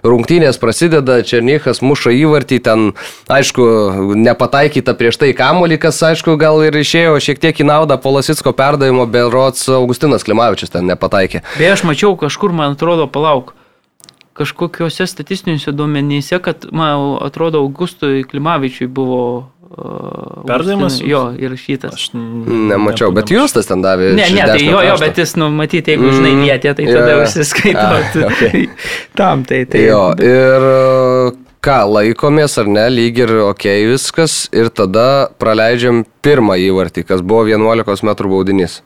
rungtynės 0.07 0.61
prasideda, 0.61 1.19
Černychas 1.27 1.83
muša 1.83 2.15
įvartį, 2.21 2.61
ten, 2.63 2.87
aišku, 3.27 3.67
nepataikyta 4.15 4.95
prieš 4.95 5.19
tai 5.19 5.33
kamolį, 5.35 5.81
kas, 5.89 5.99
aišku, 6.13 6.37
gal 6.39 6.63
ir 6.63 6.79
išėjo 6.79 7.19
šiek 7.19 7.43
tiek 7.43 7.59
į 7.59 7.67
naudą 7.67 7.99
po 7.99 8.15
Lasitsko 8.15 8.55
perdavimo, 8.55 9.09
bet 9.11 9.27
Rots 9.35 9.67
Augustinas 9.75 10.23
Klimavičius 10.23 10.71
ten 10.71 10.87
nepataikė. 10.87 11.43
Beje, 11.59 11.75
aš 11.75 11.83
mačiau 11.91 12.15
kažkur, 12.15 12.53
man 12.55 12.60
atrodo, 12.69 13.07
palauk. 13.07 13.53
Kažkokiuose 14.33 15.07
statistiniuose 15.07 15.71
duomenyse, 15.75 16.39
kad, 16.39 16.65
man 16.71 17.17
atrodo, 17.21 17.59
Augustui 17.59 18.23
Klimavičiui 18.23 18.87
buvo... 18.87 19.23
Uh, 19.71 20.43
Perdavimas? 20.47 20.97
Jo, 21.03 21.29
įrašytas. 21.39 21.93
Aš 21.95 22.09
Nemačiau, 22.13 23.11
bet 23.15 23.31
jūs 23.31 23.55
tas 23.55 23.69
ten 23.69 23.83
davė. 23.83 24.09
Ne, 24.17 24.25
ne, 24.35 24.43
tai 24.43 24.65
jo, 24.65 24.81
jo, 24.83 24.97
bet 24.99 25.21
jis, 25.21 25.37
nu, 25.39 25.47
matyti, 25.55 25.93
jeigu 25.93 26.09
žinai 26.11 26.33
Mm, 26.33 26.43
lietė, 26.43 26.73
tai 26.75 26.87
tada 26.89 27.13
jo. 27.13 27.21
užsiskaito. 27.23 27.85
Ah, 27.85 28.17
okay. 28.27 28.65
Tam, 29.15 29.45
tai 29.47 29.63
tai. 29.71 29.85
Jo, 29.87 30.01
ir 30.19 30.67
e, 30.71 31.31
ką, 31.63 31.77
laikomės 31.87 32.57
ar 32.59 32.67
ne, 32.67 32.87
lyg 32.91 33.23
ir 33.23 33.31
ok 33.45 33.67
viskas, 33.93 34.49
ir 34.51 34.71
tada 34.75 35.29
praleidžiam 35.39 36.03
pirmą 36.25 36.59
įvartį, 36.59 37.05
kas 37.07 37.23
buvo 37.23 37.45
11 37.47 38.03
m 38.03 38.15
baudinys. 38.27 38.81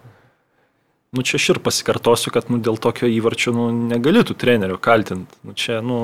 Nu, 1.16 1.24
čia 1.24 1.40
aš 1.40 1.50
ir 1.56 1.60
pasikartosiu, 1.64 2.34
kad 2.36 2.50
nu, 2.52 2.60
dėl 2.60 2.80
tokio 2.82 3.08
įvarčio 3.08 3.54
nu, 3.56 3.70
negalėtų 3.94 4.36
trenerių 4.36 4.80
kaltinti. 4.84 5.40
Nu, 5.48 5.56
čia, 5.56 5.80
nu, 5.86 6.00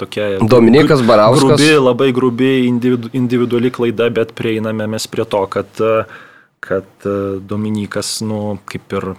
tokia... 0.00 0.40
Dominikas 0.42 1.04
Barauskas. 1.06 1.54
Grubi, 1.54 1.72
labai 1.78 2.12
grubi 2.16 2.52
individu, 2.66 3.12
individuali 3.16 3.70
klaida, 3.74 4.10
bet 4.10 4.34
prieiname 4.38 4.88
mes 4.90 5.06
prie 5.10 5.26
to, 5.28 5.44
kad, 5.52 5.84
kad 6.62 7.10
Dominikas, 7.46 8.18
nu, 8.26 8.58
kaip 8.66 8.98
ir 8.98 9.12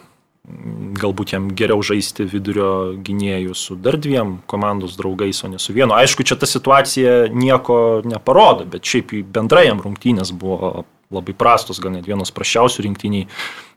galbūt 1.00 1.32
jam 1.38 1.46
geriau 1.56 1.80
žaisti 1.86 2.26
vidurio 2.28 2.98
gynėjų 3.00 3.54
su 3.56 3.78
dar 3.80 3.96
dviem 3.96 4.42
komandos 4.50 4.98
draugais, 5.00 5.40
o 5.46 5.52
ne 5.52 5.60
su 5.62 5.76
vienu. 5.76 5.96
Aišku, 5.96 6.26
čia 6.28 6.36
ta 6.36 6.50
situacija 6.50 7.30
nieko 7.32 7.78
neparodo, 8.04 8.68
bet 8.68 8.84
šiaip 8.84 9.16
bendrai 9.32 9.70
jam 9.70 9.80
rungtynės 9.84 10.34
buvo 10.36 10.84
labai 11.14 11.36
prastos, 11.38 11.82
gal 11.84 11.96
net 11.96 12.10
vienos 12.10 12.34
prašiausių 12.34 12.88
rinktiniai, 12.88 13.30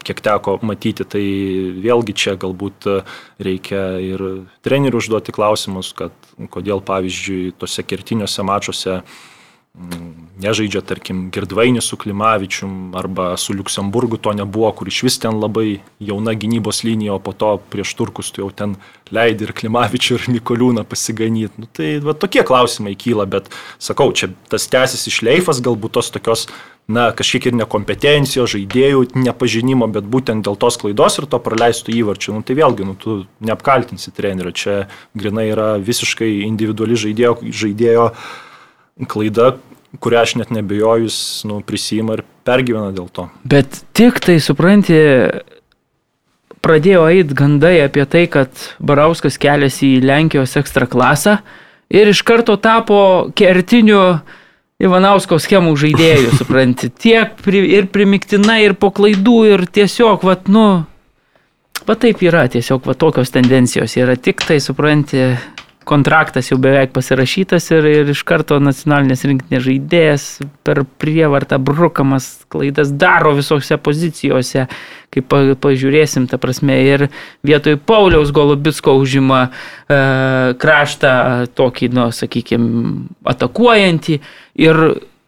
kiek 0.06 0.22
teko 0.22 0.58
matyti, 0.66 1.06
tai 1.08 1.24
vėlgi 1.82 2.14
čia 2.16 2.36
galbūt 2.40 2.88
e, 2.90 2.98
reikia 3.42 3.86
ir 4.02 4.22
trenerių 4.66 5.02
užduoti 5.02 5.34
klausimus, 5.34 5.92
kad 5.96 6.14
kodėl, 6.52 6.82
pavyzdžiui, 6.86 7.56
tose 7.58 7.84
kertiniuose 7.86 8.44
mačiuose 8.46 9.00
mm, 9.00 10.12
nežaidžia, 10.42 10.82
tarkim, 10.86 11.26
Girdvainis 11.34 11.88
su 11.90 11.98
Klimavičium 12.00 12.94
arba 12.98 13.32
su 13.40 13.56
Luksemburgu 13.56 14.20
to 14.22 14.34
nebuvo, 14.36 14.70
kur 14.76 14.90
iš 14.90 15.02
vis 15.08 15.18
ten 15.22 15.40
labai 15.40 15.80
jauna 16.02 16.36
gynybos 16.36 16.84
linija, 16.86 17.16
o 17.16 17.22
po 17.22 17.32
to 17.32 17.56
prieš 17.72 17.96
turkus 17.98 18.30
tu 18.30 18.44
jau 18.44 18.52
ten 18.54 18.76
leidi 19.14 19.46
ir 19.48 19.54
Klimavičių 19.56 20.20
ir 20.20 20.30
Nikoliūną 20.36 20.86
pasiganyti. 20.86 21.62
Nu, 21.62 21.70
tai 21.72 21.96
va, 22.04 22.14
tokie 22.14 22.44
klausimai 22.46 22.94
kyla, 22.98 23.26
bet 23.26 23.50
sakau, 23.82 24.12
čia 24.12 24.30
tas 24.52 24.68
tęsis 24.70 25.08
išleifas, 25.10 25.64
galbūt 25.64 25.96
tos 25.98 26.12
tokios, 26.14 26.46
na, 26.86 27.08
kažkiek 27.16 27.48
ir 27.50 27.56
nekompetencijos, 27.58 28.52
žaidėjų 28.54 29.06
nepažinimo, 29.18 29.88
bet 29.90 30.06
būtent 30.10 30.46
dėl 30.46 30.58
tos 30.60 30.78
klaidos 30.78 31.18
ir 31.18 31.26
to 31.30 31.40
praleistų 31.42 31.94
įvarčių. 31.98 32.36
Nu, 32.36 32.46
tai 32.46 32.58
vėlgi, 32.58 32.86
nu, 32.86 32.94
tu 32.98 33.18
neapkaltinsi 33.42 34.14
trenerio, 34.14 34.54
čia 34.54 34.84
grinai 35.18 35.48
yra 35.50 35.72
visiškai 35.82 36.30
individuali 36.46 36.98
žaidėjo, 37.02 37.40
žaidėjo 37.50 38.06
klaida, 39.10 39.56
kurią 40.00 40.22
aš 40.22 40.36
net 40.42 40.54
nebejoju, 40.54 41.10
jis 41.10 41.18
nu, 41.48 41.58
prisima 41.66 42.20
ir 42.20 42.24
pergyvena 42.46 42.94
dėl 42.94 43.10
to. 43.10 43.26
Bet 43.48 43.82
tik 43.96 44.22
tai 44.22 44.38
supranti, 44.42 44.96
pradėjo 46.66 47.06
eiti 47.10 47.36
gandai 47.36 47.76
apie 47.84 48.06
tai, 48.10 48.26
kad 48.30 48.50
Barauskas 48.78 49.38
keliasi 49.42 49.96
į 49.96 50.02
Lenkijos 50.06 50.56
ekstra 50.58 50.88
klasą 50.90 51.40
ir 51.90 52.10
iš 52.10 52.22
karto 52.26 52.56
tapo 52.58 52.98
kertiniu 53.38 54.18
Ivanausko 54.82 55.38
schemų 55.40 55.72
žaidėjų, 55.80 56.34
supranti. 56.40 56.90
Tiek 56.92 57.38
pri, 57.44 57.62
ir 57.78 57.88
primiktinai, 57.92 58.60
ir 58.66 58.76
po 58.76 58.92
klaidų, 58.94 59.38
ir 59.54 59.64
tiesiog, 59.72 60.24
vat, 60.26 60.50
nu, 60.52 60.66
va 61.88 61.96
taip 62.00 62.20
yra, 62.26 62.44
tiesiog, 62.52 62.84
va 62.84 62.96
tokios 62.98 63.32
tendencijos 63.32 63.96
yra. 63.96 64.18
Tik 64.20 64.44
tai, 64.44 64.60
supranti, 64.60 65.30
kontraktas 65.86 66.50
jau 66.50 66.58
beveik 66.58 66.90
pasirašytas 66.94 67.70
ir, 67.70 67.86
ir 67.86 68.10
iš 68.10 68.24
karto 68.26 68.58
nacionalinės 68.62 69.22
rinktinės 69.28 69.64
žaidėjas 69.68 70.24
per 70.66 70.82
prievartą 70.98 71.60
brukamas 71.62 72.26
klaidas 72.50 72.90
daro 72.90 73.36
visose 73.38 73.78
pozicijose, 73.78 74.66
kaip 75.14 75.28
pa, 75.30 75.42
pažiūrėsim, 75.62 76.26
ta 76.30 76.40
prasme, 76.42 76.80
ir 76.82 77.06
vietoj 77.46 77.78
Pauliaus 77.86 78.32
Golubitsko 78.34 78.96
užima 78.98 79.44
e, 79.46 80.00
kraštą 80.58 81.12
tokį, 81.54 81.90
nu, 81.94 82.08
sakykime, 82.14 83.06
atakuojantį 83.34 84.18
ir 84.66 84.82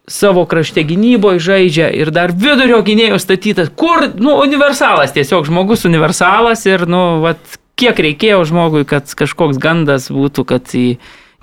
savo 0.08 0.42
krašte 0.48 0.82
gynyboje 0.88 1.44
žaidžia 1.44 1.92
ir 1.94 2.10
dar 2.10 2.32
vidurio 2.34 2.80
gynėjo 2.82 3.20
statytas, 3.22 3.70
kur, 3.78 4.08
nu, 4.18 4.40
universalas, 4.42 5.14
tiesiog 5.14 5.46
žmogus 5.46 5.86
universalas 5.86 6.64
ir, 6.66 6.88
nu, 6.90 7.20
vat, 7.22 7.58
kiek 7.78 8.02
reikėjo 8.08 8.42
žmogui, 8.48 8.84
kad 8.88 9.08
kažkoks 9.18 9.60
gandas 9.62 10.10
būtų, 10.12 10.44
kad 10.48 10.74
į, 10.76 10.86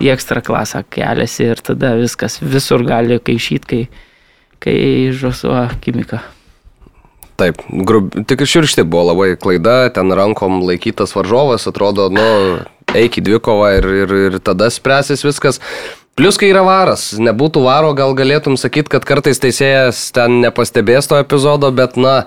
į 0.02 0.12
ekstra 0.14 0.42
klasą 0.44 0.84
keliasi 0.84 1.50
ir 1.52 1.62
tada 1.64 1.94
viskas 1.98 2.40
visur 2.42 2.84
gali 2.86 3.18
kaišyti, 3.18 3.66
kai, 3.66 3.82
kai 4.62 4.78
žosuo 5.16 5.66
kimika. 5.84 6.22
Taip, 7.36 7.60
grub, 7.68 8.14
tik 8.24 8.46
širšti 8.48 8.86
buvo 8.88 9.10
labai 9.10 9.34
klaida, 9.36 9.90
ten 9.92 10.12
rankom 10.16 10.62
laikytas 10.64 11.12
varžovas, 11.12 11.66
atrodo, 11.68 12.08
nu, 12.08 12.24
eik 12.96 13.18
į 13.20 13.26
dvikovą 13.26 13.74
ir, 13.76 13.88
ir, 14.04 14.14
ir 14.30 14.38
tada 14.40 14.70
spręsis 14.72 15.24
viskas. 15.26 15.60
Plius, 16.16 16.38
kai 16.40 16.48
yra 16.48 16.62
varas, 16.64 17.10
nebūtų 17.20 17.60
varo, 17.66 17.90
gal 17.92 18.14
galėtum 18.16 18.56
sakyti, 18.56 18.88
kad 18.94 19.04
kartais 19.04 19.40
teisėjas 19.42 20.06
ten 20.16 20.40
nepastebės 20.40 21.10
to 21.10 21.18
epizodo, 21.20 21.68
bet, 21.76 21.98
na, 22.00 22.22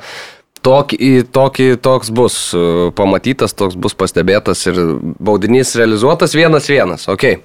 Tokį, 0.66 0.98
tokį, 1.32 1.68
toks 1.80 2.10
bus 2.12 2.36
e, 2.52 2.62
pamatytas, 2.96 3.54
toks 3.56 3.78
bus 3.80 3.96
pastebėtas 3.96 4.66
ir 4.68 4.80
baudinys 5.24 5.72
realizuotas 5.80 6.36
vienas 6.36 6.68
vienas. 6.68 7.06
Okay. 7.12 7.40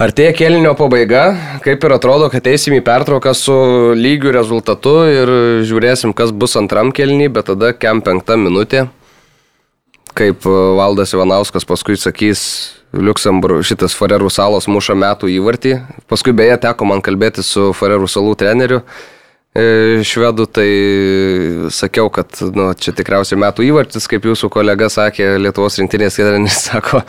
Artėja 0.00 0.32
kelnio 0.36 0.72
pabaiga, 0.76 1.22
kaip 1.64 1.82
ir 1.84 1.94
atrodo, 1.96 2.30
kad 2.32 2.46
eisim 2.48 2.76
į 2.76 2.82
pertrauką 2.84 3.32
su 3.36 3.54
lygiu 3.96 4.32
rezultatu 4.32 4.94
ir 5.08 5.32
žiūrėsim, 5.68 6.12
kas 6.16 6.32
bus 6.32 6.56
antram 6.60 6.92
kelnį, 6.96 7.28
bet 7.36 7.48
tada 7.52 7.72
kem 7.76 8.00
penkta 8.04 8.36
minutė, 8.40 8.86
kaip 10.16 10.44
e, 10.44 10.58
Valdas 10.80 11.16
Ivanauskas 11.16 11.68
paskui 11.68 11.96
sakys, 12.00 12.42
Liuksemburg, 12.96 13.62
šitas 13.62 13.94
Farerų 13.94 14.28
salos 14.34 14.66
muša 14.66 14.96
metų 14.98 15.28
įvartį. 15.30 15.76
Paskui 16.10 16.34
beje 16.34 16.56
teko 16.64 16.88
man 16.90 17.00
kalbėti 17.06 17.44
su 17.46 17.70
Farerų 17.76 18.08
salų 18.10 18.34
treneriu 18.40 18.80
švedų, 19.50 20.44
tai 20.46 20.68
sakiau, 21.74 22.06
kad 22.14 22.38
nu, 22.54 22.68
čia 22.78 22.92
tikriausiai 22.94 23.34
metų 23.42 23.64
įvartis, 23.66 24.06
kaip 24.06 24.22
jūsų 24.28 24.46
kolega 24.46 24.86
sakė, 24.86 25.40
Lietuvos 25.42 25.74
rinktinės 25.80 26.20
treneris 26.20 26.58
sako, 26.68 27.00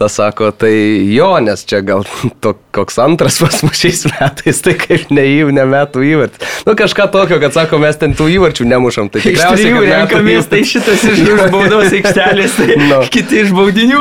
ta 0.00 0.08
sako, 0.08 0.48
tai 0.56 0.72
jo, 1.12 1.28
nes 1.44 1.66
čia 1.68 1.82
gal 1.84 2.06
to, 2.42 2.54
koks 2.72 2.96
antras 3.02 3.36
pas 3.42 3.60
mus 3.66 3.76
šiais 3.76 4.06
metais, 4.08 4.62
tai 4.64 4.72
kaip 4.80 5.12
ne, 5.12 5.26
į, 5.28 5.50
ne 5.52 5.66
metų 5.68 6.06
įvartis. 6.08 6.62
Nu 6.64 6.72
kažką 6.78 7.10
tokio, 7.12 7.36
kad 7.42 7.52
sako, 7.52 7.82
mes 7.82 8.00
ten 8.00 8.16
tų 8.16 8.30
įvarčių 8.38 8.70
nemušam. 8.72 9.12
Tai 9.12 9.20
tikriausiai 9.26 9.74
jau 9.74 9.84
renkamės, 9.84 10.48
tai 10.48 10.62
šitas 10.64 11.04
iš 11.12 11.20
baudos 11.52 11.92
aikštelės, 11.92 12.56
tai 12.56 12.78
no. 12.88 13.02
kiti 13.12 13.42
iš 13.44 13.52
baudinių. 13.52 14.00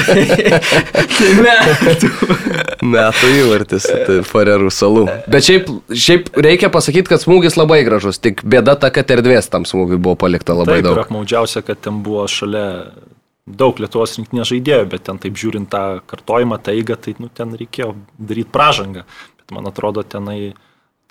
tai, 0.00 0.24
tai 1.18 1.30
metų. 1.44 2.12
metų 2.96 3.34
įvartis, 3.42 3.92
tai 4.08 4.18
Farerų 4.24 4.72
salų. 4.72 5.04
Bet 5.28 5.44
šiaip, 5.44 5.68
šiaip 5.92 6.13
Šiaip 6.14 6.30
reikia 6.46 6.70
pasakyti, 6.70 7.10
kad 7.10 7.22
smūgis 7.22 7.58
labai 7.58 7.82
gražus, 7.86 8.20
tik 8.22 8.44
bėda 8.46 8.76
ta, 8.78 8.92
kad 8.94 9.10
erdvės 9.10 9.50
tam 9.50 9.66
smūgiui 9.66 9.98
buvo 9.98 10.14
palikta 10.20 10.54
labai 10.54 10.78
taip, 10.78 10.86
daug. 10.86 10.98
Ir 10.98 11.02
apmaudžiausia, 11.02 11.64
kad 11.66 11.80
ten 11.82 11.98
buvo 12.06 12.28
šalia 12.30 12.66
daug 13.44 13.80
Lietuvos 13.82 14.14
rinktinės 14.16 14.52
žaidėjų, 14.52 14.84
bet 14.94 15.04
ten 15.08 15.18
taip 15.20 15.34
žiūrint 15.40 15.68
tą 15.72 15.82
kartojimą, 16.08 16.60
tą 16.62 16.76
eigą, 16.78 16.96
tai 17.00 17.16
nu, 17.18 17.28
ten 17.28 17.52
reikėjo 17.58 17.92
daryti 18.16 18.52
pražangą. 18.54 19.04
Bet 19.42 19.56
man 19.56 19.68
atrodo, 19.68 20.06
tenai 20.06 20.54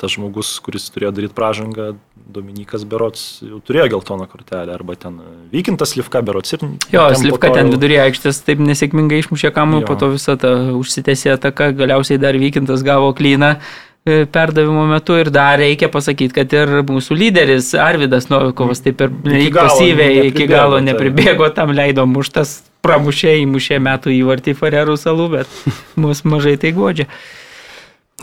tas 0.02 0.16
žmogus, 0.16 0.56
kuris 0.64 0.88
turėjo 0.92 1.14
daryti 1.16 1.36
pražangą, 1.38 1.94
Dominikas 2.34 2.86
Berots, 2.88 3.44
jau 3.44 3.60
turėjo 3.64 3.92
geltoną 3.94 4.26
kortelę, 4.32 4.74
arba 4.74 4.96
ten 4.98 5.20
Vykintas 5.52 5.94
Livka 6.00 6.24
Berots 6.26 6.56
ir... 6.56 6.64
Jo, 6.92 7.06
Livka 7.22 7.52
ten 7.54 7.70
viduryje 7.72 8.02
aikštės 8.08 8.42
taip 8.48 8.64
nesėkmingai 8.64 9.22
išmušė 9.22 9.52
kamų, 9.54 9.84
po 9.88 9.98
to 10.00 10.14
visą 10.16 10.38
tą 10.40 10.54
užsitęsė 10.80 11.36
ataką, 11.36 11.74
galiausiai 11.78 12.22
dar 12.24 12.40
Vykintas 12.42 12.82
gavo 12.88 13.12
klyną 13.16 13.58
perdavimo 14.04 14.84
metu 14.88 15.16
ir 15.16 15.30
dar 15.32 15.58
reikia 15.62 15.88
pasakyti, 15.92 16.34
kad 16.36 16.54
ir 16.54 16.72
mūsų 16.88 17.16
lyderis 17.16 17.72
Arvidas 17.80 18.28
Novikovas 18.32 18.84
taip 18.84 19.02
ir 19.06 19.14
pasyviai 19.56 20.28
iki 20.28 20.48
galo 20.52 20.82
nepribėgo, 20.84 21.48
tam 21.56 21.72
leido 21.76 22.04
muštas, 22.10 22.58
pramušė, 22.84 23.38
įmušė 23.46 23.80
metų 23.84 24.12
įvartį 24.18 24.58
Farerų 24.60 24.98
salų, 25.00 25.30
bet 25.38 25.60
mus 26.04 26.26
mažai 26.28 26.58
tai 26.60 26.74
godžia. 26.76 27.08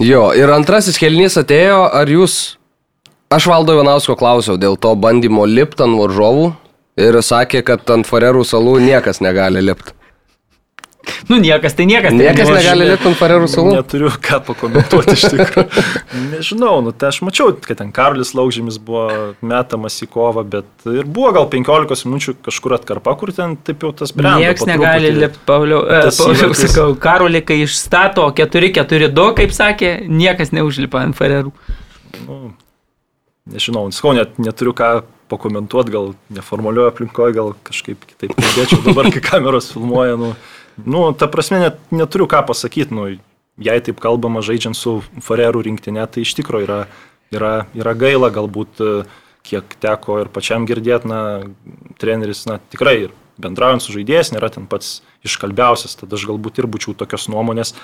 Jo, 0.00 0.30
ir 0.36 0.52
antrasis 0.52 1.00
kelnys 1.00 1.38
atėjo, 1.40 1.86
ar 1.96 2.08
jūs, 2.08 2.58
aš 3.32 3.48
valdo 3.48 3.76
Ivanausko 3.76 4.16
klausiau 4.20 4.60
dėl 4.60 4.76
to 4.80 4.92
bandymo 5.00 5.48
lipti 5.48 5.84
ant 5.84 5.96
varžovų 5.96 6.50
ir 7.00 7.20
sakė, 7.24 7.64
kad 7.64 7.88
ant 7.96 8.08
Farerų 8.08 8.44
salų 8.44 8.78
niekas 8.84 9.24
negali 9.24 9.64
lipti. 9.64 9.96
Nu, 11.28 11.36
niekas, 11.42 11.74
tai 11.76 11.84
niekas. 11.90 12.14
Niekas 12.16 12.48
tai 12.48 12.56
negali 12.56 12.86
lipti 12.88 13.08
ant 13.10 13.18
Farerų 13.18 13.48
salų. 13.50 13.74
Neturiu 13.76 14.12
ką 14.24 14.40
pakomentuoti 14.46 15.16
iš 15.16 15.24
tikrųjų. 15.34 15.84
Nežinau, 16.30 16.72
nu, 16.86 16.94
tai 16.96 17.10
aš 17.10 17.20
mačiau, 17.26 17.52
kad 17.66 17.80
ten 17.82 17.92
Karolis 17.94 18.32
Laukžymis 18.38 18.78
buvo 18.82 19.34
metamas 19.44 19.98
į 20.04 20.08
kovą, 20.14 20.46
bet 20.56 20.88
ir 20.88 21.04
buvo 21.04 21.34
gal 21.36 21.50
15 21.52 22.08
minučių 22.08 22.36
kažkur 22.48 22.78
atkarpa, 22.78 23.14
kur 23.20 23.34
ten 23.36 23.58
taip 23.60 23.84
jau 23.84 23.92
tas 23.96 24.14
brendo. 24.16 24.40
Niekas 24.40 24.66
negali 24.70 25.12
lipti, 25.18 25.44
Pauliau, 25.48 25.84
e, 25.84 26.02
Pauliau 26.16 26.56
sakau, 26.56 26.88
Karolį, 27.00 27.44
kai 27.46 27.60
išstato 27.66 28.26
4-4-2, 28.40 29.30
kaip 29.42 29.54
sakė, 29.56 29.94
niekas 30.08 30.54
neužlipa 30.56 31.04
ant 31.04 31.18
Farerų. 31.18 31.54
Nu, 32.24 32.42
nežinau, 33.50 33.88
skau, 33.94 34.14
net 34.16 34.38
neturiu 34.42 34.74
ką 34.76 35.00
pakomentuoti, 35.30 35.92
gal 35.94 36.12
neformalioje 36.34 36.90
aplinkoje, 36.90 37.34
gal 37.36 37.52
kažkaip 37.66 38.02
kitaip 38.08 38.34
kalbėčiau 38.38 38.82
dabar, 38.88 39.10
kai 39.14 39.22
kameros 39.24 39.70
filmuoja. 39.74 40.16
Nu, 40.20 40.32
Nu, 40.86 41.04
ta 41.12 41.28
prasme, 41.30 41.60
net, 41.64 41.80
neturiu 41.94 42.28
ką 42.30 42.42
pasakyti, 42.48 42.94
nu, 42.94 43.06
jei 43.60 43.84
taip 43.84 44.00
kalbama 44.02 44.42
žaidžiant 44.44 44.78
su 44.78 44.98
Farerų 45.24 45.64
rinktinė, 45.66 46.06
tai 46.10 46.24
iš 46.24 46.34
tikrųjų 46.38 46.68
yra, 46.68 46.80
yra, 47.34 47.54
yra 47.76 47.94
gaila, 47.98 48.30
galbūt 48.34 48.82
e, 48.84 48.90
kiek 49.46 49.76
teko 49.82 50.20
ir 50.24 50.30
pačiam 50.32 50.66
girdėti, 50.68 51.10
na, 51.10 51.22
treneris, 52.00 52.46
na, 52.48 52.60
tikrai 52.72 52.96
ir 53.06 53.16
bendraujant 53.40 53.84
su 53.84 53.94
žaidėjas 53.96 54.34
nėra 54.34 54.50
ten 54.52 54.68
pats 54.70 55.00
iškalbiausias, 55.26 55.96
tada 56.00 56.16
aš 56.16 56.28
galbūt 56.28 56.60
ir 56.60 56.68
būčiau 56.70 56.96
tokios 56.96 57.28
nuomonės 57.32 57.74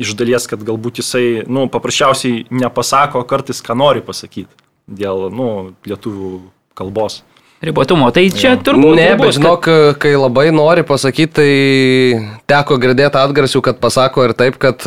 iš 0.00 0.14
dalies, 0.18 0.48
kad 0.50 0.62
galbūt 0.66 1.00
jisai, 1.02 1.44
nu, 1.46 1.68
paprasčiausiai 1.70 2.46
nepasako 2.50 3.22
kartais, 3.30 3.62
ką 3.62 3.76
nori 3.78 4.02
pasakyti 4.04 4.50
dėl, 4.90 5.28
nu, 5.32 5.74
lietuvių 5.86 6.32
kalbos 6.76 7.22
ribotumo. 7.68 8.10
Tai 8.14 8.24
čia 8.34 8.54
turbūt. 8.60 8.96
Ne, 8.98 9.10
bet 9.20 9.36
žinok, 9.38 9.68
kai 10.02 10.14
labai 10.16 10.48
nori 10.54 10.84
pasakyti, 10.86 11.32
tai 11.34 12.34
teko 12.50 12.78
girdėti 12.82 13.20
atgarsių, 13.20 13.62
kad 13.64 13.80
pasako 13.82 14.28
ir 14.28 14.36
taip, 14.38 14.58
kad 14.62 14.84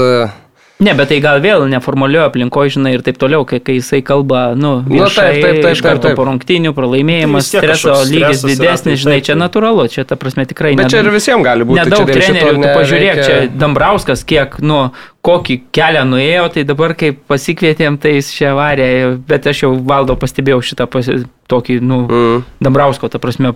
Ne, 0.78 0.94
bet 0.94 1.10
tai 1.10 1.18
gal 1.24 1.40
vėl 1.42 1.64
neformalioje 1.72 2.28
aplinkoje, 2.28 2.76
žinai, 2.76 2.92
ir 2.94 3.02
taip 3.06 3.18
toliau, 3.18 3.42
kai, 3.50 3.58
kai 3.66 3.80
jisai 3.80 4.04
kalba, 4.06 4.52
nu, 4.54 4.76
viešai, 4.86 5.00
nu 5.00 5.08
taip, 5.10 5.38
taip, 5.42 5.62
taip, 5.64 5.74
iš 5.74 5.82
karto 5.82 6.12
po 6.14 6.28
rungtinių, 6.28 6.74
pralaimėjimas, 6.78 7.50
tai 7.50 7.64
streso 7.64 7.96
lygis 8.06 8.44
didesnis, 8.46 9.02
žinai, 9.02 9.18
čia 9.26 9.34
natūralu, 9.40 9.88
čia 9.90 10.06
ta 10.06 10.20
prasme 10.22 10.46
tikrai 10.46 10.76
ne. 10.76 10.84
Bet 10.84 10.94
čia 10.94 11.02
ir 11.02 11.10
visiems 11.16 11.42
gali 11.48 11.66
būti. 11.66 11.82
Nedaug 11.82 12.12
trenerių, 12.12 12.62
tu 12.62 12.76
pažiūrėk, 12.78 13.22
čia 13.26 13.40
Dambrauskas, 13.58 14.22
kiek, 14.30 14.60
nu, 14.62 14.84
kokį 15.26 15.58
kelią 15.74 16.06
nuėjo, 16.12 16.46
tai 16.54 16.68
dabar 16.70 16.94
kaip 17.00 17.26
pasikvietėm, 17.32 17.98
tai 17.98 18.20
jis 18.20 18.30
čia 18.38 18.54
varė, 18.58 18.92
bet 19.28 19.50
aš 19.50 19.66
jau 19.66 19.74
valdo 19.82 20.14
pastebėjau 20.22 20.62
šitą 20.62 20.86
pasi, 20.94 21.24
tokį, 21.50 21.82
nu, 21.82 22.04
mm. 22.06 22.46
Dambrausko, 22.62 23.10
ta 23.10 23.18
prasme, 23.24 23.56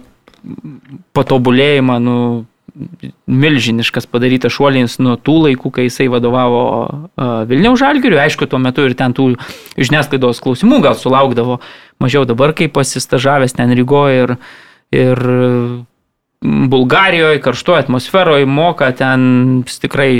patobulėjimą, 1.13 2.01
nu, 2.01 2.17
milžiniškas 3.27 4.07
padarytas 4.11 4.53
šuolins 4.55 4.97
nuo 5.03 5.17
tų 5.19 5.37
laikų, 5.45 5.71
kai 5.75 5.87
jisai 5.87 6.07
vadovavo 6.11 6.63
Vilniaus 7.49 7.81
žalgiriui. 7.81 8.19
Aišku, 8.23 8.47
tuo 8.49 8.59
metu 8.61 8.85
ir 8.87 8.95
ten 8.99 9.15
tų 9.17 9.33
žiniasklaidos 9.79 10.41
klausimų 10.43 10.81
gal 10.85 10.97
sulaukdavo 10.99 11.59
mažiau 12.01 12.25
dabar, 12.29 12.55
kai 12.57 12.69
pasistažavęs 12.71 13.57
ten 13.57 13.73
Rygoje 13.77 14.23
ir, 14.25 14.35
ir 14.95 15.23
Bulgarijoje, 16.41 17.41
karštoje 17.43 17.85
atmosferoje, 17.85 18.47
moka 18.49 18.89
ten 18.97 19.61
tikrai 19.67 20.13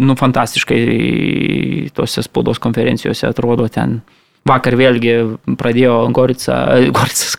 nu, 0.00 0.16
fantastiškai 0.16 0.80
tose 1.92 2.24
spaudos 2.24 2.62
konferencijose 2.62 3.28
atrodo 3.28 3.68
ten. 3.68 4.00
Vakar 4.48 4.74
vėlgi 4.74 5.12
pradėjo 5.60 5.92
Gorica, 6.10 6.56
Goricas, 6.96 7.36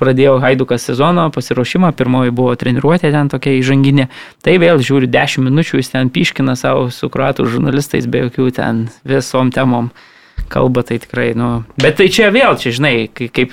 pradėjo 0.00 0.38
Haidukas 0.40 0.86
sezono 0.88 1.26
pasiruošimą, 1.34 1.90
pirmoji 1.98 2.32
buvo 2.32 2.54
treniruotė 2.56 3.10
ten 3.12 3.28
tokia 3.28 3.52
įžanginė. 3.58 4.08
Tai 4.44 4.54
vėl 4.62 4.80
žiūri 4.80 5.10
10 5.12 5.44
minučių, 5.44 5.82
jis 5.82 5.92
ten 5.92 6.08
piškina 6.14 6.56
savo 6.56 6.86
su 6.94 7.10
kruatų 7.12 7.44
žurnalistais 7.52 8.08
be 8.08 8.24
jokių 8.26 8.48
ten 8.56 8.86
visom 9.04 9.52
temom 9.52 9.90
kalba, 10.48 10.82
tai 10.88 10.96
tikrai, 11.02 11.34
nu. 11.36 11.50
Bet 11.82 11.98
tai 12.00 12.08
čia 12.08 12.30
vėl, 12.32 12.56
čia 12.56 12.72
žinai, 12.72 12.94
kai- 13.12 13.28
kaip 13.28 13.52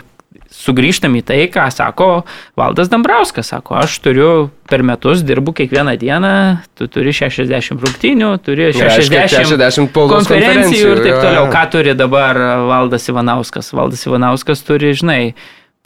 sugrįžtam 0.56 1.18
į 1.20 1.24
tai, 1.28 1.39
ką 1.52 1.65
sako 1.74 2.10
Valdas 2.58 2.89
Dambrauskas. 2.91 3.52
Sako, 3.54 3.76
aš 3.82 3.98
turiu 4.04 4.30
per 4.70 4.84
metus, 4.88 5.22
dirbu 5.26 5.54
kiekvieną 5.60 5.98
dieną, 6.02 6.32
tu 6.78 6.88
turi 6.91 7.13
60 7.13 7.84
rungtynių, 7.84 8.32
turi 8.46 8.72
60, 8.74 9.13
Reiškia, 9.13 9.44
60 9.46 9.91
spaudos 9.91 10.26
konferencijų 10.26 10.96
ir 10.96 11.04
taip 11.04 11.20
toliau. 11.20 11.44
jo. 11.44 11.52
Ką 11.54 11.68
turi 11.76 11.94
dabar 11.98 12.39
Valdas 12.72 13.06
Ivanauskas? 13.12 13.70
Valdas 13.76 14.08
Ivanauskas 14.08 14.65
turi, 14.65 14.96
žinai, 14.98 15.22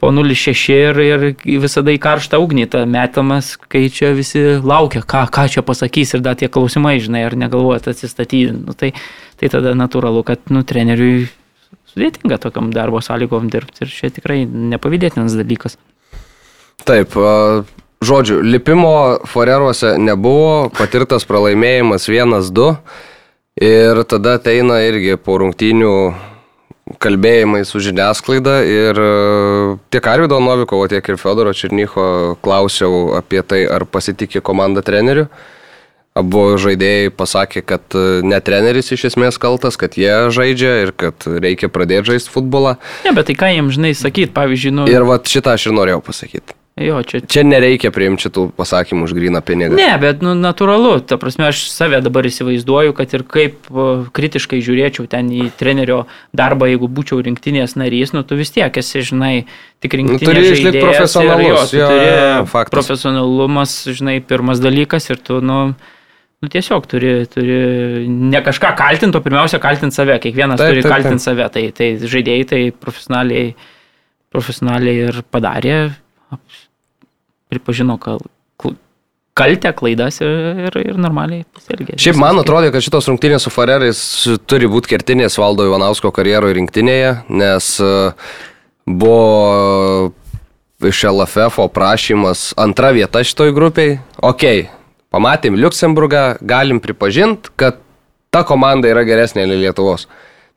po 0.00 0.08
0,6 0.08 0.70
ir, 0.72 1.00
ir 1.44 1.60
visada 1.60 1.92
į 1.92 2.00
karštą 2.00 2.40
ugnį 2.40 2.64
tą 2.72 2.86
metamas, 2.88 3.52
kai 3.60 3.84
čia 3.92 4.14
visi 4.16 4.40
laukia, 4.64 5.02
ką, 5.04 5.26
ką 5.28 5.44
čia 5.52 5.64
pasakys 5.66 6.16
ir 6.16 6.24
dar 6.24 6.38
tie 6.40 6.48
klausimai, 6.48 6.96
žinai, 7.04 7.26
ar 7.28 7.36
negalvojat 7.36 7.90
atsistatydinti. 7.92 8.64
Nu, 8.64 8.72
tai, 8.72 8.94
tai 9.36 9.52
tada 9.52 9.74
natūralu, 9.76 10.24
kad 10.24 10.48
nu, 10.48 10.64
treneriui 10.64 11.28
sudėtinga 11.90 12.38
tokiam 12.42 12.70
darbo 12.74 13.02
sąlygom 13.04 13.50
dirbti 13.52 13.84
ir 13.84 13.92
čia 13.92 14.10
tikrai 14.14 14.44
nepavydėtinas 14.46 15.36
dalykas. 15.38 15.76
Taip, 16.86 17.12
žodžiu, 18.00 18.40
lipimo 18.40 19.20
foreruose 19.28 19.96
nebuvo, 20.00 20.70
patirtas 20.72 21.26
pralaimėjimas 21.28 22.08
1-2 22.08 22.72
ir 23.60 24.02
tada 24.08 24.38
ateina 24.38 24.80
irgi 24.86 25.18
po 25.20 25.36
rungtynių 25.42 25.94
kalbėjimai 26.98 27.62
su 27.68 27.78
žiniasklaida 27.84 28.56
ir 28.66 28.98
tiek 29.92 30.06
Arvido 30.10 30.40
Novikovo, 30.42 30.88
tiek 30.90 31.06
ir 31.06 31.20
Fedoro 31.20 31.52
Černycho 31.54 32.36
klausiau 32.42 33.14
apie 33.18 33.44
tai, 33.46 33.62
ar 33.70 33.84
pasitikė 33.86 34.42
komanda 34.42 34.82
treneriu. 34.82 35.28
Abu 36.18 36.56
žaidėjai 36.58 37.12
pasakė, 37.14 37.62
kad 37.62 37.94
e, 37.94 38.20
ne 38.26 38.40
treneris 38.42 38.90
iš 38.96 39.04
esmės 39.12 39.38
kaltas, 39.38 39.78
kad 39.78 39.94
jie 39.94 40.10
žaidžia 40.34 40.72
ir 40.82 40.90
kad 40.90 41.22
reikia 41.22 41.70
pradėti 41.70 42.10
žaisti 42.16 42.32
futbolą. 42.34 42.76
Ne, 43.06 43.12
bet 43.14 43.30
tai 43.30 43.36
ką 43.38 43.52
jiems, 43.54 43.76
žinai, 43.78 43.92
sakyt, 43.94 44.32
pavyzdžiui, 44.34 44.72
nu... 44.74 44.88
Ir 44.90 45.06
va 45.06 45.20
šitą 45.22 45.54
aš 45.54 45.68
ir 45.70 45.76
norėjau 45.78 46.02
pasakyti. 46.08 46.56
Jo, 46.80 47.02
čia 47.04 47.20
Čia 47.28 47.42
nereikia 47.44 47.90
priimti 47.92 48.24
šitų 48.24 48.46
pasakymų 48.56 49.04
už 49.04 49.12
gryną 49.14 49.42
pinigą. 49.44 49.76
Ne, 49.76 49.90
bet 50.00 50.22
nu, 50.24 50.32
natūralu, 50.38 50.96
ta 51.04 51.18
prasme, 51.20 51.50
aš 51.50 51.66
save 51.68 51.98
dabar 52.02 52.24
įsivaizduoju, 52.26 52.94
kad 52.96 53.14
ir 53.14 53.24
kaip 53.28 53.68
kritiškai 54.16 54.62
žiūrėčiau 54.64 55.04
ten 55.10 55.28
į 55.34 55.50
trenerio 55.60 56.04
darbą, 56.32 56.70
jeigu 56.70 56.88
būčiau 56.88 57.20
rinktinės 57.26 57.76
narys, 57.76 58.14
nu 58.16 58.24
tu 58.24 58.38
vis 58.38 58.54
tiek 58.54 58.72
esi, 58.80 59.02
žinai, 59.12 59.34
tik 59.84 59.98
rinktinės 59.98 60.24
turi 60.24 60.46
išlikt 60.46 60.78
žaidėjas 60.78 60.80
ir 60.80 60.88
profesionalus, 60.88 61.74
Jo, 61.76 61.82
jo, 61.84 61.88
turi 61.92 62.10
jo, 62.10 62.44
faktas. 62.54 62.74
profesionalumas, 62.78 63.76
žinai, 64.00 64.16
pirmas 64.24 64.62
dalykas 64.64 65.10
ir 65.12 65.20
tu, 65.20 65.42
nu, 65.44 65.60
nu 66.40 66.48
tiesiog 66.48 66.86
turi, 66.88 67.12
turi 67.28 67.58
ne 68.08 68.40
kažką 68.44 68.72
kaltinti, 68.78 69.18
o 69.18 69.24
pirmiausia 69.24 69.60
kaltinti 69.60 69.96
save, 69.96 70.16
kiekvienas 70.24 70.60
Taip, 70.60 70.72
turi 70.72 70.84
kaltinti 70.88 71.24
save, 71.24 71.48
tai, 71.52 71.66
tai 71.76 71.92
žaidėjai 72.00 72.46
tai 72.48 72.60
profesionaliai, 72.72 73.54
profesionaliai 74.32 75.08
ir 75.10 75.20
padarė, 75.28 75.78
pripažino 77.50 77.98
kal, 78.00 78.22
kaltę, 79.36 79.72
klaidas 79.76 80.20
ir, 80.24 80.32
ir, 80.68 80.80
ir 80.92 81.00
normaliai 81.00 81.44
pasielgė. 81.54 81.98
Šiaip 82.00 82.20
man 82.20 82.40
atrodo, 82.40 82.72
kad 82.72 82.84
šitos 82.84 83.10
rungtynės 83.10 83.46
su 83.46 83.52
Farerais 83.52 84.00
turi 84.48 84.70
būti 84.70 84.94
kertinės 84.94 85.38
Valdo 85.40 85.68
Ivanausko 85.68 86.12
karjeroje 86.14 86.56
rinktinėje, 86.56 87.12
nes 87.36 87.70
e, 87.84 87.92
buvo 88.88 90.10
iš 90.88 91.04
LFF 91.12 91.68
prašymas 91.74 92.50
antra 92.60 92.94
vieta 92.96 93.20
šitoj 93.26 93.52
grupiai. 93.56 93.98
Ok, 94.24 94.46
pamatėm 95.14 95.58
Luxemburgą, 95.60 96.24
galim 96.40 96.80
pripažinti, 96.82 97.52
kad 97.60 97.80
ta 98.30 98.44
komanda 98.46 98.90
yra 98.90 99.04
geresnė 99.06 99.46
nei 99.50 99.60
Lietuvos. 99.64 100.06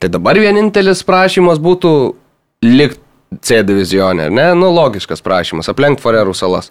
Tai 0.01 0.09
dabar 0.13 0.37
vienintelis 0.39 1.03
prašymas 1.07 1.61
būtų 1.63 1.93
likti 2.65 3.01
C 3.41 3.63
divizionė, 3.65 4.27
ne? 4.29 4.51
Nu, 4.53 4.67
logiškas 4.69 5.23
prašymas, 5.25 5.69
aplenkti 5.71 6.03
Farerų 6.03 6.35
salas. 6.37 6.69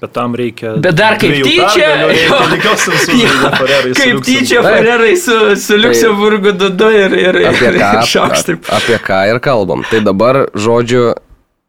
Bet 0.00 0.10
tam 0.16 0.32
reikia. 0.34 0.72
Bet 0.82 0.96
dar 0.98 1.18
kaip 1.20 1.44
tyčia, 1.44 1.90
kaip 2.08 3.84
Liuksemburgu. 3.86 4.24
tyčia. 4.26 4.62
Farerai 4.64 5.12
su, 5.20 5.36
su 5.60 5.76
Luxemburgu 5.78 6.54
dudu 6.58 6.88
ir, 6.96 7.14
ir, 7.20 7.38
apie 7.52 7.68
ir 7.70 7.78
ką, 7.78 7.90
šoks 8.14 8.48
taip. 8.48 8.70
apie 8.72 8.98
ką 9.04 9.20
ir 9.30 9.38
kalbam. 9.44 9.84
Tai 9.90 10.00
dabar, 10.02 10.40
žodžiu, 10.58 11.12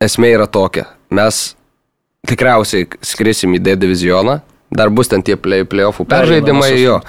esmė 0.02 0.34
yra 0.40 0.48
tokia. 0.50 0.88
Mes 1.14 1.44
tikriausiai 2.30 2.88
skrisim 3.06 3.54
į 3.54 3.62
D 3.68 3.78
divizioną, 3.84 4.40
dar 4.76 4.92
bus 4.94 5.12
ten 5.12 5.24
tie 5.26 5.38
play, 5.40 5.68
playoffų 5.68 6.06
peržaidimai 6.10 6.74
jo. 6.78 7.00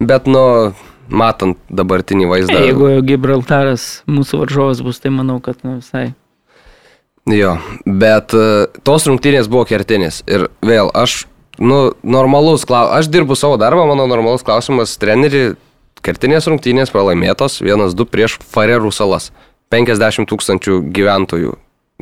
Bet, 0.00 0.28
nu, 0.28 0.74
matant 1.08 1.58
dabartinį 1.72 2.28
vaizdą. 2.30 2.60
Jeigu 2.66 2.90
Gibraltaras 3.06 3.86
mūsų 4.10 4.42
varžovas 4.44 4.82
bus, 4.84 5.00
tai 5.02 5.12
manau, 5.14 5.38
kad 5.44 5.62
nu, 5.64 5.78
visai. 5.80 6.10
Jo, 7.26 7.56
bet 7.86 8.34
e, 8.38 8.66
tos 8.86 9.06
rungtynės 9.08 9.48
buvo 9.50 9.64
kertinės. 9.66 10.20
Ir 10.30 10.46
vėl, 10.62 10.92
aš, 10.94 11.24
nu, 11.58 11.90
normalus 12.06 12.66
klausimas, 12.68 13.00
aš 13.00 13.10
dirbu 13.10 13.38
savo 13.38 13.58
darbą, 13.58 13.86
mano 13.88 14.06
normalus 14.06 14.46
klausimas, 14.46 14.94
treneri, 15.02 15.56
kertinės 16.06 16.46
rungtynės 16.50 16.92
pralaimėtos, 16.94 17.58
vienas, 17.64 17.96
du 17.98 18.06
prieš 18.06 18.38
Farerų 18.52 18.92
salas. 18.94 19.32
50 19.74 20.28
tūkstančių 20.30 20.78
gyventojų. 20.94 21.56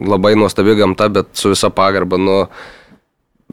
Labai 0.05 0.35
nuostabi 0.37 0.75
gamta, 0.77 1.09
bet 1.09 1.31
su 1.39 1.55
visa 1.55 1.71
pagarba, 1.73 2.19
nu, 2.21 2.43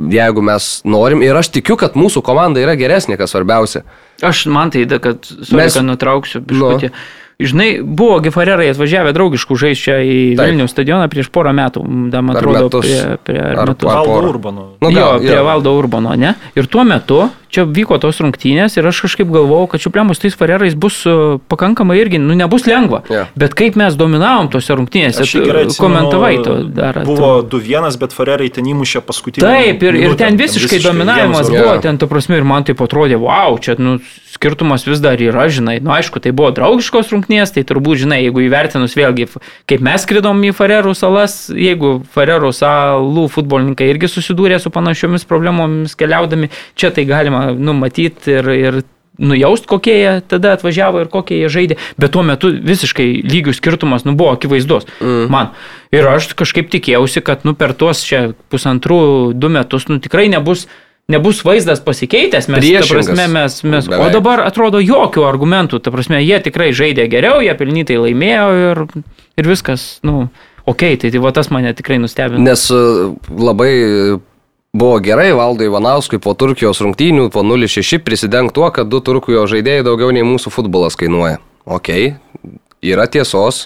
jeigu 0.09 0.41
mes 0.41 0.81
norim, 0.85 1.21
ir 1.21 1.35
aš 1.35 1.49
tikiu, 1.49 1.77
kad 1.77 1.93
mūsų 1.99 2.21
komanda 2.25 2.59
yra 2.63 2.75
geresnė, 2.79 3.17
kas 3.17 3.31
svarbiausia. 3.35 3.83
Aš 4.21 4.45
man 4.47 4.69
tai, 4.71 4.85
da, 4.85 4.99
kad, 4.99 5.21
sorry, 5.25 5.63
Mes- 5.63 5.73
kad 5.77 5.85
nutrauksiu, 5.85 6.39
Nu. 6.41 6.45
biškutį. 6.45 6.91
Žinai, 7.41 7.81
buvo 7.81 8.19
Gifarerai 8.21 8.67
atvažiavę 8.69 9.13
draugiškų 9.17 9.55
žaisti 9.57 9.89
į 9.89 10.17
Taip. 10.37 10.45
Vilniaus 10.51 10.69
stadioną 10.75 11.07
prieš 11.09 11.31
porą 11.33 11.49
metų, 11.57 11.81
dar 12.13 12.21
man 12.21 12.37
atrodo, 12.37 12.67
metus. 12.69 12.85
prie, 12.85 13.17
prie 13.25 13.39
Ar 13.41 13.65
metus. 13.71 13.89
Ar 13.89 13.95
Valdo 13.97 14.11
porą? 14.13 14.29
Urbano. 14.29 14.65
Nu, 14.79 14.91
jo, 14.91 14.99
gal, 14.99 15.17
prie 15.19 15.35
jo. 15.39 15.45
Valdo 15.47 15.73
Urbano, 15.79 16.13
ne? 16.15 16.35
Ir 16.55 16.67
tuo 16.69 16.83
metu 16.85 17.29
čia 17.51 17.65
vyko 17.67 17.99
tos 18.01 18.21
rungtynės 18.23 18.77
ir 18.79 18.87
aš 18.87 19.03
kažkaip 19.07 19.27
galvojau, 19.31 19.67
kad 19.73 19.83
šiupliamus 19.83 20.23
tais 20.23 20.37
farerais 20.37 20.77
bus 20.79 21.01
uh, 21.09 21.35
pakankamai 21.51 21.99
irgi, 21.99 22.21
nu, 22.21 22.37
nebus 22.37 22.67
lengva. 22.69 23.03
Jo. 23.11 23.25
Bet 23.35 23.57
kaip 23.59 23.75
mes 23.79 23.97
dominavom 23.99 24.47
tose 24.53 24.77
rungtynėse, 24.79 25.25
atsimenu, 25.25 25.75
komentavai 25.75 26.33
to 26.45 26.57
dar. 26.71 27.01
Buvo 27.07 27.33
2-1, 27.43 27.99
bet 28.01 28.15
Farerai 28.15 28.47
ten 28.53 28.71
įmušė 28.71 29.03
paskutinį. 29.05 29.43
Taip, 29.43 29.85
ir, 29.89 29.99
ir 30.05 30.17
ten 30.19 30.39
visiškai 30.39 30.79
dominavimas 30.83 31.41
vienas 31.49 31.49
buvo, 31.49 31.75
jo. 31.75 31.81
ten, 31.81 31.97
tu 31.97 32.07
prasme, 32.07 32.37
ir 32.39 32.47
man 32.47 32.65
tai 32.67 32.75
atrodė, 32.77 33.17
wow, 33.21 33.57
čia, 33.61 33.75
nu, 33.79 33.97
skirtumas 34.31 34.85
vis 34.87 35.01
dar 35.03 35.19
yra, 35.21 35.47
žinai, 35.51 35.79
nu, 35.83 35.91
aišku, 35.95 36.21
tai 36.23 36.33
buvo 36.35 36.51
draugiškos 36.55 37.11
rungtynės, 37.13 37.53
tai 37.55 37.63
turbūt, 37.67 38.03
žinai, 38.05 38.21
jeigu 38.25 38.45
įvertinus 38.45 38.95
vėlgi, 38.97 39.27
kaip 39.69 39.83
mes 39.85 40.05
skridom 40.05 40.41
į 40.47 40.53
Farerų 40.57 40.93
salas, 40.97 41.35
jeigu 41.51 41.99
Farerų 42.15 42.51
salų 42.55 43.27
futbolininkai 43.31 43.89
irgi 43.91 44.09
susidūrė 44.11 44.59
su 44.61 44.71
panašiomis 44.73 45.27
problemomis 45.29 45.97
keliaudami, 45.99 46.51
čia 46.79 46.93
tai 46.95 47.05
galima 47.09 47.40
numatyti 47.57 48.37
ir, 48.39 48.51
ir 48.55 48.81
nujaust, 49.21 49.67
kokie 49.69 49.95
jie 49.95 50.13
tada 50.27 50.55
atvažiavo 50.57 51.03
ir 51.03 51.09
kokie 51.11 51.41
jie 51.41 51.49
žaidė, 51.51 51.77
bet 52.01 52.13
tuo 52.15 52.23
metu 52.25 52.51
visiškai 52.51 53.07
lygių 53.27 53.53
skirtumas, 53.57 54.05
nu, 54.07 54.15
buvo 54.17 54.33
akivaizdus 54.35 54.87
mm. 54.99 55.25
man. 55.31 55.51
Ir 55.93 56.07
aš 56.07 56.31
kažkaip 56.39 56.71
tikėjausi, 56.73 57.23
kad, 57.25 57.45
nu, 57.47 57.53
per 57.57 57.75
tuos 57.77 58.03
čia 58.07 58.31
pusantrų, 58.53 59.01
du 59.37 59.51
metus, 59.53 59.87
nu, 59.91 59.99
tikrai 60.03 60.29
nebus, 60.31 60.65
nebus 61.11 61.43
vaizdas 61.45 61.83
pasikeitęs, 61.83 62.47
mes, 62.51 62.69
ta 62.79 62.85
prasme, 62.87 63.27
mes, 63.35 63.59
mes, 63.67 63.89
o 63.89 63.93
Beveik. 63.93 64.15
dabar 64.15 64.45
atrodo 64.47 64.81
jokių 64.81 65.27
argumentų, 65.27 65.81
ta 65.83 65.93
prasme, 65.93 66.21
jie 66.23 66.39
tikrai 66.47 66.71
žaidė 66.77 67.09
geriau, 67.11 67.43
jie 67.43 67.53
pelnytai 67.59 67.99
laimėjo 68.01 68.47
ir, 68.63 68.83
ir 69.37 69.51
viskas, 69.51 69.99
nu, 70.07 70.29
okei, 70.63 70.95
okay, 70.95 71.01
tai, 71.03 71.13
tai 71.13 71.23
va 71.23 71.35
tas 71.35 71.51
mane 71.53 71.75
tikrai 71.77 71.99
nustebino. 72.01 72.41
Nes 72.47 72.69
e, 72.71 72.81
labai 73.51 73.73
buvo 74.73 74.99
gerai 74.99 75.31
Valdui 75.35 75.67
Ivanauskui 75.67 76.19
po 76.23 76.33
Turkijos 76.37 76.79
rungtynių 76.83 77.29
po 77.33 77.43
0-6 77.43 77.99
prisidengti 78.05 78.55
tuo, 78.55 78.69
kad 78.71 78.87
du 78.87 79.01
Turkijos 79.03 79.51
žaidėjai 79.51 79.85
daugiau 79.87 80.11
nei 80.15 80.23
mūsų 80.25 80.53
futbolas 80.53 80.95
kainuoja. 80.99 81.41
Ok, 81.67 81.91
yra 82.81 83.05
tiesos, 83.11 83.65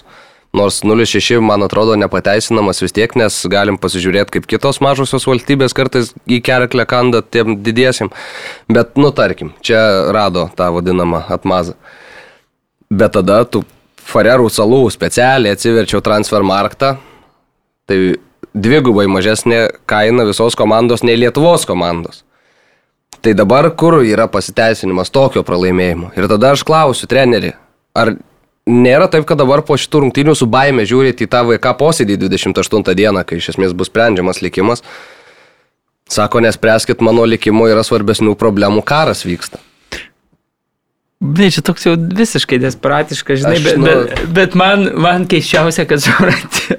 nors 0.56 0.82
0-6 0.84 1.38
man 1.44 1.64
atrodo 1.66 1.94
nepateisinamas 2.00 2.82
vis 2.82 2.94
tiek, 2.96 3.14
nes 3.18 3.38
galim 3.52 3.78
pasižiūrėti, 3.78 4.34
kaip 4.36 4.50
kitos 4.50 4.82
mažosios 4.84 5.28
valstybės 5.28 5.76
kartais 5.76 6.12
į 6.26 6.42
kerklę 6.44 6.88
kanda 6.90 7.22
tiem 7.22 7.60
didiesiam. 7.62 8.10
Bet, 8.68 8.98
nu 8.98 9.12
tarkim, 9.14 9.54
čia 9.62 10.10
rado 10.14 10.48
tą 10.58 10.72
vadinamą 10.74 11.24
atmazą. 11.30 11.78
Bet 12.90 13.16
tada 13.18 13.44
tu 13.48 13.64
Farerų 14.06 14.46
salų 14.54 14.84
specialiai 14.94 15.56
atsiverčiau 15.56 15.98
transfermarktą, 16.04 16.92
tai 17.90 17.96
dvigubai 18.56 19.06
mažesnė 19.12 19.66
kaina 19.88 20.24
visos 20.28 20.56
komandos 20.58 21.04
nei 21.04 21.18
Lietuvos 21.20 21.66
komandos. 21.68 22.22
Tai 23.20 23.32
dabar 23.36 23.68
kur 23.76 24.00
yra 24.06 24.26
pasiteisinimas 24.30 25.10
tokio 25.12 25.42
pralaimėjimo? 25.46 26.12
Ir 26.16 26.28
tada 26.30 26.52
aš 26.54 26.62
klausiu, 26.68 27.08
treneri, 27.10 27.52
ar 27.96 28.14
nėra 28.68 29.08
taip, 29.12 29.26
kad 29.28 29.38
dabar 29.40 29.62
po 29.66 29.76
šitų 29.78 30.04
rungtynių 30.06 30.34
su 30.38 30.46
baime 30.50 30.84
žiūrėti 30.88 31.26
į 31.26 31.30
tą 31.32 31.42
vaiką 31.50 31.72
posėdį 31.80 32.18
28 32.26 32.96
dieną, 32.98 33.24
kai 33.26 33.38
iš 33.40 33.52
esmės 33.54 33.74
bus 33.76 33.90
sprendžiamas 33.92 34.42
likimas? 34.44 34.84
Sako, 36.08 36.38
nespręskit 36.44 37.00
mano 37.02 37.24
likimo, 37.26 37.66
yra 37.66 37.82
svarbesnių 37.82 38.36
problemų, 38.38 38.84
karas 38.86 39.24
vyksta. 39.26 39.58
Ne, 41.18 41.48
čia 41.50 41.62
toks 41.64 41.86
jau 41.88 41.94
visiškai 41.96 42.58
desperatiškas, 42.62 43.40
žinai, 43.42 43.56
Aš, 43.56 43.64
bet, 43.64 43.78
nu- 43.80 43.86
bet, 43.88 44.20
bet 44.36 44.54
man, 44.60 44.84
man 45.00 45.24
keiščiausia, 45.26 45.86
kad 45.88 46.04
supranti, 46.04 46.76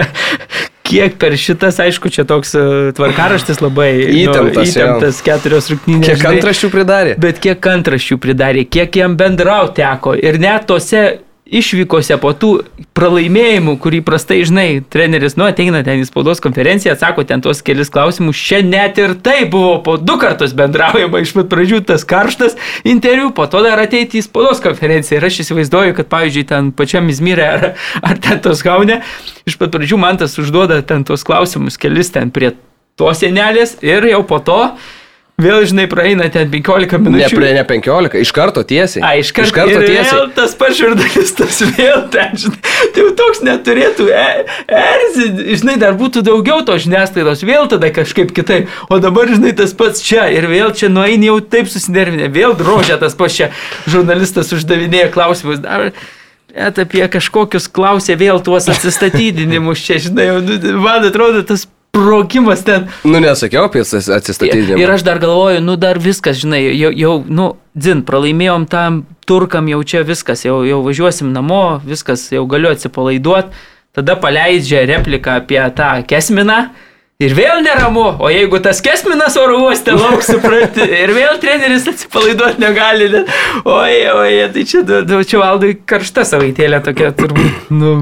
kiek 0.88 1.18
per 1.22 1.36
šitas, 1.40 1.80
aišku, 1.84 2.12
čia 2.14 2.26
toks 2.28 2.56
e, 2.58 2.64
tvarkaraštis 2.98 3.62
labai 3.64 3.92
Įtemptas, 4.24 4.64
nu, 4.64 4.72
įtemptas 4.72 5.22
keturios 5.26 5.70
rungtynės. 5.74 6.08
Kiek 6.08 6.22
žinai. 6.24 6.34
antraščių 6.38 6.72
pridarė? 6.74 7.16
Bet 7.22 7.42
kiek 7.44 7.72
antraščių 7.74 8.20
pridarė, 8.24 8.66
kiek 8.72 9.00
jam 9.02 9.18
bendrauti 9.20 9.82
teko. 9.82 10.16
Ir 10.18 10.40
net 10.42 10.68
tose 10.70 11.04
išvykose 11.48 12.18
po 12.22 12.34
tų 12.38 12.52
pralaimėjimų, 12.98 13.78
kurį 13.82 14.02
prastai, 14.06 14.40
žinai, 14.48 14.68
treneris, 14.92 15.38
nu, 15.40 15.46
ateina 15.48 15.84
ten 15.86 16.02
į 16.02 16.08
spaudos 16.10 16.42
konferenciją, 16.44 16.96
atsako 16.96 17.26
ten 17.30 17.44
tuos 17.46 17.62
kelis 17.66 17.92
klausimus, 17.94 18.40
čia 18.40 18.62
net 18.66 19.00
ir 19.02 19.16
tai 19.24 19.46
buvo 19.50 19.78
po 19.86 19.98
du 20.02 20.18
kartus 20.22 20.56
bendraujama, 20.58 21.22
iš 21.24 21.34
pat 21.38 21.50
pradžių 21.52 21.82
tas 21.88 22.06
karštas 22.08 22.58
interviu, 22.88 23.32
po 23.36 23.48
to 23.52 23.64
dar 23.66 23.82
ateiti 23.84 24.22
į 24.22 24.28
spaudos 24.28 24.62
konferenciją. 24.64 25.22
Ir 25.22 25.30
aš 25.30 25.42
įsivaizduoju, 25.46 25.98
kad, 25.98 26.12
pavyzdžiui, 26.12 26.48
ten 26.52 26.72
pačiam 26.76 27.10
Izmyrė 27.12 27.48
ar, 27.48 27.68
ar 28.02 28.22
ten 28.24 28.42
tos 28.44 28.64
gaunė, 28.66 29.02
iš 29.48 29.60
pat 29.62 29.74
pradžių 29.76 30.02
man 30.02 30.20
tas 30.22 30.38
užduoda 30.42 30.82
ten 30.88 31.08
tuos 31.08 31.26
klausimus, 31.28 31.80
kelis 31.82 32.12
ten 32.14 32.34
prie 32.34 32.56
tos 32.98 33.22
senelės 33.22 33.78
ir 33.86 34.10
jau 34.10 34.24
po 34.28 34.42
to 34.44 34.62
vėl, 35.38 35.62
žinai, 35.70 35.86
praeina 35.90 36.26
ten 36.34 36.50
15 36.50 36.98
Ne, 36.98 37.00
minučių. 37.06 37.38
prie 37.38 37.52
ne 37.54 37.62
15, 37.70 38.16
iš 38.26 38.32
karto 38.34 38.64
tiesiai. 38.66 39.04
A, 39.06 39.12
iš 39.22 39.30
karto, 39.38 39.52
iš 39.52 39.54
karto 39.54 39.82
tiesiai. 39.86 40.08
Vėl 40.10 40.32
tas 40.34 40.56
pats 40.58 40.80
žurnalistas 40.80 41.60
vėl 41.78 42.08
ten, 42.14 42.34
žinai, 42.42 42.74
tai 42.96 43.04
jau 43.04 43.12
toks 43.22 43.44
neturėtų 43.46 44.08
e, 44.10 44.26
erzinti, 44.80 45.46
žinai, 45.62 45.76
dar 45.84 45.94
būtų 46.00 46.24
daugiau 46.26 46.64
to 46.66 46.80
žiniasklaidos, 46.82 47.46
vėl 47.46 47.70
tada 47.70 47.92
kažkaip 47.94 48.34
kitaip, 48.34 48.74
o 48.90 48.98
dabar, 49.04 49.30
žinai, 49.30 49.54
tas 49.62 49.78
pats 49.78 50.02
čia 50.02 50.26
ir 50.34 50.50
vėl 50.50 50.74
čia 50.74 50.90
nueini 50.90 51.30
jau 51.30 51.38
taip 51.46 51.70
susinervinę, 51.70 52.32
vėl 52.34 52.58
drožia 52.58 52.98
tas 52.98 53.14
pats 53.18 53.38
čia 53.38 53.52
žurnalistas 53.86 54.50
uždavinėja 54.58 55.14
klausimus, 55.14 55.62
dar 55.62 55.92
net 56.58 56.82
apie 56.82 57.06
kažkokius 57.14 57.70
klausė 57.70 58.18
vėl 58.18 58.42
tuos 58.42 58.66
atsistatydinimus 58.74 59.86
čia, 59.86 60.02
žinai, 60.02 60.32
nu, 60.42 60.58
man 60.82 61.06
atrodo 61.06 61.46
tas 61.46 61.68
prokimas 61.92 62.64
ten 62.64 62.88
Nu, 63.04 63.20
nesakiau 63.20 63.68
apie 63.68 63.82
atsistatydinimą. 63.82 64.80
Ir 64.82 64.92
aš 64.94 65.06
dar 65.08 65.20
galvoju, 65.24 65.62
nu 65.66 65.78
dar 65.80 66.00
viskas, 66.02 66.42
žinai, 66.42 66.62
jau, 66.78 66.92
jau 66.94 67.14
nu, 67.28 67.52
dzin, 67.78 68.04
pralaimėjom 68.08 68.68
tam 68.70 69.04
turkam, 69.28 69.70
jau 69.72 69.82
čia 69.84 70.04
viskas, 70.08 70.46
jau, 70.46 70.62
jau 70.68 70.82
važiuosim 70.86 71.32
namo, 71.34 71.80
viskas, 71.86 72.28
jau 72.34 72.46
galiu 72.50 72.72
atsipalaiduoti. 72.74 73.66
Tada 73.98 74.14
paleidžia 74.22 74.84
repliką 74.86 75.40
apie 75.42 75.64
tą 75.74 75.96
kesminą. 76.08 76.68
Ir 77.18 77.34
vėl 77.34 77.64
neramu, 77.66 78.12
o 78.22 78.30
jeigu 78.30 78.60
tas 78.62 78.78
kesminas 78.86 79.34
oro 79.42 79.56
uoste 79.64 79.96
lauks, 79.98 80.28
supranti, 80.30 80.86
ir 81.04 81.10
vėl 81.18 81.40
treneris 81.42 81.88
atsipalaiduoti 81.90 82.62
negali, 82.62 83.08
oi, 83.66 83.96
oi, 84.14 84.36
tai 84.54 84.66
čia, 84.70 84.84
čia 85.26 85.40
valdai 85.42 85.72
karšta 85.90 86.28
savaitėlė 86.30 86.84
tokia 86.86 87.10
turbūt, 87.18 87.72
nu. 87.74 87.96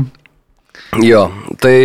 Jo, 1.00 1.30
tai 1.64 1.78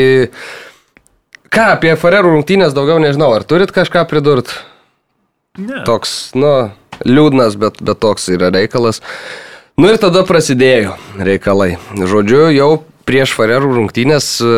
ką 1.54 1.70
apie 1.76 1.94
Farerų 1.98 2.34
rungtynės 2.36 2.74
daugiau 2.76 3.00
nežinau, 3.02 3.32
ar 3.36 3.46
turit 3.46 3.72
kažką 3.74 4.06
pridurt? 4.10 4.52
Ne. 5.58 5.82
Toks, 5.86 6.30
nu, 6.38 6.70
liūdnas, 7.04 7.56
bet, 7.60 7.80
bet 7.82 8.00
toks 8.02 8.30
yra 8.32 8.52
reikalas. 8.54 9.02
Nu 9.80 9.90
ir 9.90 9.98
tada 10.00 10.22
prasidėjo 10.28 10.94
reikalai. 11.18 11.74
Žodžiu, 11.96 12.46
jau 12.54 12.70
prieš 13.08 13.32
Farerų 13.34 13.72
rungtynės 13.74 14.26
e, 14.44 14.50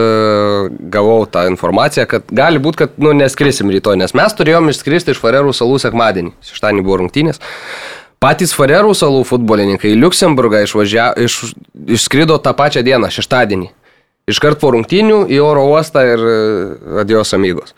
gavau 0.93 1.25
tą 1.31 1.47
informaciją, 1.49 2.05
kad 2.11 2.29
gali 2.29 2.61
būti, 2.63 2.83
kad 2.83 3.01
nu, 3.01 3.15
neskrisim 3.17 3.71
rytoj, 3.73 3.97
nes 4.03 4.13
mes 4.19 4.37
turėjom 4.37 4.69
išskristi 4.73 5.15
iš 5.15 5.21
Farerų 5.23 5.55
salų 5.57 5.79
sekmadienį. 5.87 6.35
Šeštadienį 6.51 6.85
buvo 6.85 7.01
rungtynės. 7.05 7.41
Patys 8.23 8.53
Farerų 8.55 8.93
salų 8.99 9.23
futbolininkai 9.27 9.95
į 9.95 10.01
Luksemburgą 10.03 10.61
išvažia, 10.67 11.09
iš, 11.19 11.55
išskrido 11.97 12.37
tą 12.43 12.53
pačią 12.59 12.85
dieną, 12.87 13.09
šeštadienį. 13.15 13.73
Iškart 14.31 14.61
po 14.63 14.71
rungtynių 14.75 15.25
į 15.33 15.41
oro 15.43 15.65
uostą 15.73 16.05
ir 16.07 16.23
e, 16.23 16.37
adios 17.03 17.35
amygos. 17.35 17.75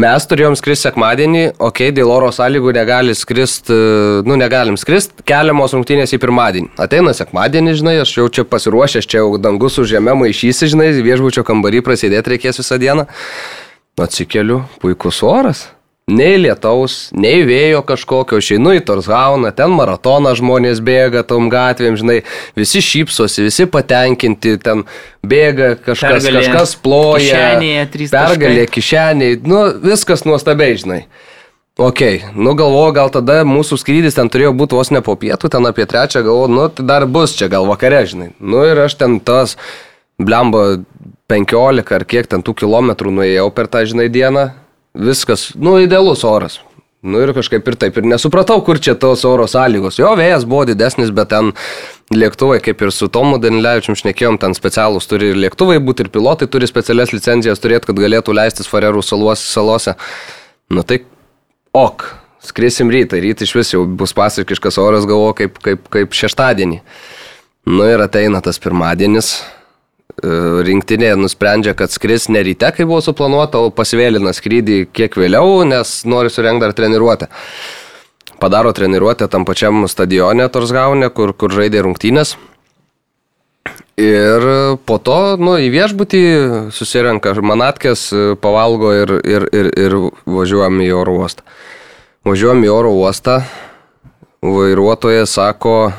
Mes 0.00 0.24
turėjom 0.30 0.54
skristi 0.56 0.86
sekmadienį, 0.86 1.42
okay, 1.66 1.90
dėl 1.92 2.12
oro 2.14 2.28
sąlygų 2.32 2.72
negali 2.76 3.14
skristi, 3.18 3.74
nu 4.24 4.36
negalim 4.38 4.78
skristi, 4.80 5.24
keliamos 5.26 5.74
rungtynės 5.74 6.14
į 6.14 6.20
pirmadienį. 6.22 6.70
Ateina 6.80 7.12
sekmadienį, 7.16 7.74
žinai, 7.80 7.96
aš 8.04 8.14
jau 8.20 8.28
čia 8.30 8.46
pasiruošęs, 8.48 9.08
čia 9.10 9.24
jau 9.24 9.34
dangus 9.42 9.80
už 9.82 9.90
žemę 9.96 10.14
maišysi, 10.22 10.70
žinai, 10.72 10.92
viešbučio 11.04 11.44
kambarį 11.48 11.82
prasidėti 11.84 12.36
reikės 12.36 12.62
visą 12.62 12.78
dieną. 12.80 13.08
Atsikeliu, 14.00 14.62
puikus 14.80 15.20
oras. 15.26 15.66
Nei 16.10 16.36
lietaus, 16.40 16.96
nei 17.14 17.44
vėjo 17.46 17.84
kažkokio, 17.86 18.40
išeinu 18.42 18.72
į 18.74 18.82
Torshauną, 18.88 19.52
ten 19.54 19.70
maratoną 19.76 20.32
žmonės 20.38 20.80
bėga 20.82 21.22
tom 21.28 21.46
gatvėm, 21.52 21.98
žinai, 22.00 22.18
visi 22.58 22.82
šypsosi, 22.82 23.44
visi 23.46 23.66
patenkinti, 23.70 24.56
ten 24.64 24.82
bėga 25.22 25.76
kažkas, 25.78 26.24
Pergalė 26.24 26.42
kažkas 26.42 26.74
ploja. 26.82 27.22
kišenėje, 27.22 27.84
trys 27.94 28.14
Pergalė 28.14 28.64
kišeniai, 28.74 29.38
nu 29.46 29.66
viskas 29.84 30.26
nuostabiai, 30.26 30.78
žinai. 30.82 31.02
Ok, 31.80 32.00
nu 32.34 32.52
galvoju, 32.58 32.92
gal 32.92 33.12
tada 33.14 33.38
mūsų 33.48 33.78
skrydis 33.80 34.18
ten 34.18 34.28
turėjo 34.28 34.50
būti 34.58 34.76
vos 34.76 34.90
ne 34.92 35.00
po 35.06 35.14
pietų, 35.16 35.48
ten 35.54 35.64
apie 35.70 35.86
trečią, 35.88 36.24
galvoju, 36.26 36.52
nu 36.52 36.66
tai 36.74 36.84
dar 36.90 37.06
bus 37.08 37.32
čia 37.38 37.48
gal 37.48 37.64
vakare, 37.70 38.02
žinai. 38.10 38.32
Nu 38.36 38.66
ir 38.68 38.82
aš 38.82 38.98
ten 39.00 39.16
tas, 39.24 39.54
blemba, 40.20 40.82
15 41.30 41.94
ar 41.96 42.04
kiek 42.04 42.28
ten 42.28 42.42
tų 42.44 42.56
kilometrų 42.64 43.14
nuėjau 43.14 43.46
per 43.54 43.70
tą, 43.70 43.86
žinai, 43.88 44.10
dieną. 44.12 44.50
Viskas, 44.94 45.52
nu 45.54 45.78
idealus 45.80 46.24
oras. 46.26 46.58
Nu 47.00 47.22
ir 47.24 47.30
kažkaip 47.32 47.64
ir 47.64 47.76
taip 47.80 47.96
ir 47.96 48.04
nesupratau, 48.04 48.58
kur 48.60 48.76
čia 48.76 48.92
tos 48.92 49.22
oro 49.24 49.46
sąlygos. 49.48 49.96
Jo, 49.96 50.10
vėjas 50.18 50.44
buvo 50.44 50.66
didesnis, 50.68 51.12
bet 51.16 51.30
ten 51.32 51.54
lėktuvai, 52.12 52.58
kaip 52.60 52.82
ir 52.84 52.92
su 52.92 53.08
Tomu 53.08 53.38
Danilevičium 53.40 53.96
šnekėjom, 53.96 54.36
ten 54.42 54.52
specialūs 54.56 55.08
turi 55.08 55.30
ir 55.32 55.38
lėktuvai 55.40 55.78
būti, 55.80 56.04
ir 56.04 56.12
pilotai 56.12 56.50
turi 56.52 56.68
specialias 56.68 57.14
licencijas 57.14 57.62
turėti, 57.62 57.88
kad 57.88 58.02
galėtų 58.02 58.34
leistis 58.36 58.68
Farerų 58.68 59.00
salos, 59.06 59.40
salose. 59.40 59.94
Nu 60.68 60.84
tai 60.84 61.00
ok, 61.72 62.04
skrisim 62.44 62.92
rytą, 62.92 63.22
ryte 63.24 63.48
iš 63.48 63.54
vis 63.56 63.72
jau 63.72 63.86
bus 63.88 64.12
pasikiškas 64.12 64.76
oras, 64.82 65.08
galvo, 65.08 65.32
kaip, 65.38 65.56
kaip, 65.64 65.88
kaip 65.88 66.20
šeštadienį. 66.20 66.82
Nu 67.70 67.88
ir 67.88 68.04
ateina 68.04 68.44
tas 68.44 68.60
pirmadienis. 68.60 69.38
E, 70.10 70.30
Rinktinė 70.66 71.12
nusprendžia, 71.18 71.74
kad 71.78 71.92
skris 71.92 72.28
ne 72.32 72.42
ryte, 72.46 72.70
kai 72.74 72.86
buvo 72.88 73.00
suplanuota, 73.04 73.62
o 73.62 73.72
pasivėlina 73.74 74.32
skrydį 74.36 74.82
kiek 74.96 75.16
vėliau, 75.16 75.62
nes 75.68 76.00
nori 76.08 76.32
surengti 76.32 76.66
dar 76.66 76.74
treniruotę. 76.76 77.30
Padaro 78.40 78.72
treniruotę 78.72 79.28
tam 79.28 79.44
pačiam 79.44 79.84
stadione 79.88 80.48
Torsgaune, 80.48 81.10
kur, 81.14 81.34
kur 81.36 81.52
žaidė 81.54 81.84
rungtynės. 81.84 82.36
Ir 84.00 84.46
po 84.88 84.96
to, 85.04 85.36
nu, 85.36 85.58
į 85.60 85.68
viešbutį 85.74 86.22
susirenka 86.72 87.34
manatkės, 87.44 88.06
pavalgo 88.40 88.94
ir, 88.96 89.12
ir, 89.28 89.44
ir, 89.52 89.68
ir 89.76 89.96
važiuojam 90.24 90.80
į 90.80 90.88
oro 90.96 91.18
uostą. 91.20 91.44
Važiuojam 92.24 92.64
į 92.64 92.70
oro 92.72 92.94
uostą, 92.96 93.42
vairuotojas 94.44 95.36
sako, 95.36 95.92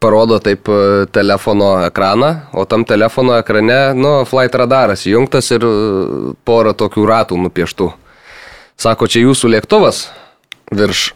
parodo 0.00 0.38
taip 0.42 0.68
e, 0.68 1.06
telefono 1.12 1.72
ekraną, 1.86 2.32
o 2.52 2.64
tam 2.64 2.84
telefono 2.88 3.36
ekrane, 3.38 3.94
nu, 3.98 4.22
flight 4.28 4.54
radaras 4.54 5.06
įjungtas 5.08 5.50
ir 5.54 5.66
e, 5.66 5.72
pora 6.46 6.74
tokių 6.78 7.06
ratų 7.08 7.38
nupieštų. 7.46 7.90
Sako, 8.78 9.08
čia 9.10 9.24
jūsų 9.26 9.54
lėktuvas 9.56 10.08
virš 10.70 11.12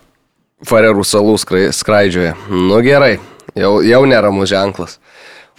Farerų 0.63 1.03
salų 1.03 1.35
skrai- 1.43 1.73
skraidžioje. 1.75 2.37
Nu 2.51 2.77
gerai, 2.87 3.17
jau, 3.59 3.81
jau 3.83 4.03
neramus 4.07 4.51
ženklas. 4.53 5.01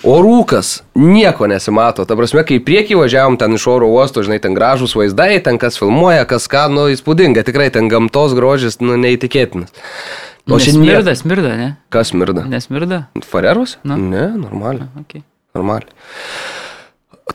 O 0.04 0.18
rūkas 0.24 0.82
nieko 0.96 1.48
nesimato. 1.48 2.04
Ta 2.08 2.16
prasme, 2.20 2.44
kai 2.48 2.58
priekį 2.64 2.98
važiavom 3.00 3.36
ten 3.40 3.56
iš 3.56 3.68
oro 3.72 3.88
uosto, 3.92 4.24
žinai, 4.24 4.40
ten 4.44 4.56
gražus 4.56 4.96
vaizdai, 5.00 5.38
ten 5.44 5.60
kas 5.60 5.76
filmuoja, 5.80 6.24
kas 6.28 6.48
ką, 6.52 6.66
nu 6.72 6.90
įspūdinga, 6.92 7.44
tikrai 7.48 7.70
ten 7.72 7.88
gamtos 7.92 8.36
grožis, 8.36 8.80
nu 8.84 8.96
neįtikėtinas. 9.00 9.72
O 10.50 10.60
šiandien... 10.60 10.84
Nesmirda, 10.84 11.16
smirda, 11.16 11.54
ne? 11.56 11.70
Kas 11.94 12.12
mirda? 12.14 12.44
Nesmirda? 12.52 13.06
Fareros? 13.24 13.78
Na. 13.88 13.96
Ne, 13.96 14.28
normaliai. 14.36 14.90
Okay. 15.06 15.24
Normaliai. 15.56 15.94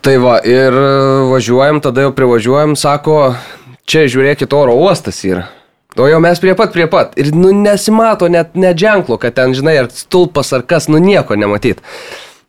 Tai 0.04 0.16
va, 0.20 0.36
ir 0.44 0.74
e, 0.76 0.90
važiuojam, 1.30 1.80
tada 1.84 2.04
jau 2.04 2.12
privažiuojam, 2.16 2.76
sako, 2.76 3.32
čia 3.88 4.04
žiūrėkit, 4.12 4.52
oro 4.52 4.76
uostas 4.76 5.22
yra. 5.24 5.46
O 5.98 6.06
jau 6.06 6.20
mes 6.20 6.38
prie 6.38 6.52
pat, 6.54 6.70
prie 6.74 6.84
pat. 6.90 7.16
Ir 7.18 7.32
nu, 7.32 7.48
nesimato 7.56 8.28
net, 8.30 8.52
net 8.60 8.76
ženklo, 8.78 9.16
kad 9.18 9.34
ten, 9.34 9.56
žinai, 9.56 9.78
ar 9.80 9.88
stulpas 9.90 10.52
ar 10.52 10.66
kas, 10.68 10.90
nu 10.92 11.00
nieko 11.02 11.38
nematyt. 11.40 11.80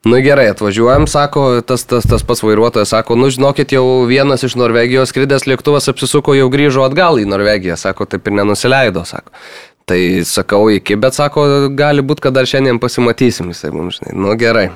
Nu 0.07 0.19
gerai, 0.23 0.45
atvažiuojam, 0.51 1.07
sako, 1.11 1.45
tas, 1.67 1.83
tas, 1.87 2.05
tas 2.07 2.23
pats 2.23 2.43
vairuotojas, 2.43 2.91
sako, 2.93 3.17
nu 3.19 3.31
žinokit, 3.31 3.73
jau 3.75 4.05
vienas 4.07 4.45
iš 4.47 4.55
Norvegijos 4.59 5.11
skridęs 5.11 5.47
lėktuvas 5.47 5.91
apsisuko, 5.91 6.35
jau 6.37 6.51
grįžo 6.51 6.85
atgal 6.85 7.19
į 7.19 7.25
Norvegiją, 7.27 7.75
sako, 7.79 8.07
taip 8.07 8.27
ir 8.27 8.37
nenusileido, 8.39 9.03
sako. 9.07 9.33
Tai 9.89 9.97
sakau 10.29 10.67
iki, 10.69 10.93
bet 11.01 11.17
sako, 11.17 11.47
gali 11.73 12.03
būti, 12.05 12.21
kad 12.27 12.35
dar 12.37 12.45
šiandien 12.45 12.77
pasimatysim, 12.81 13.49
jisai 13.49 13.71
mums, 13.73 13.97
žinai. 13.97 14.13
Nu 14.21 14.35
gerai. 14.37 14.67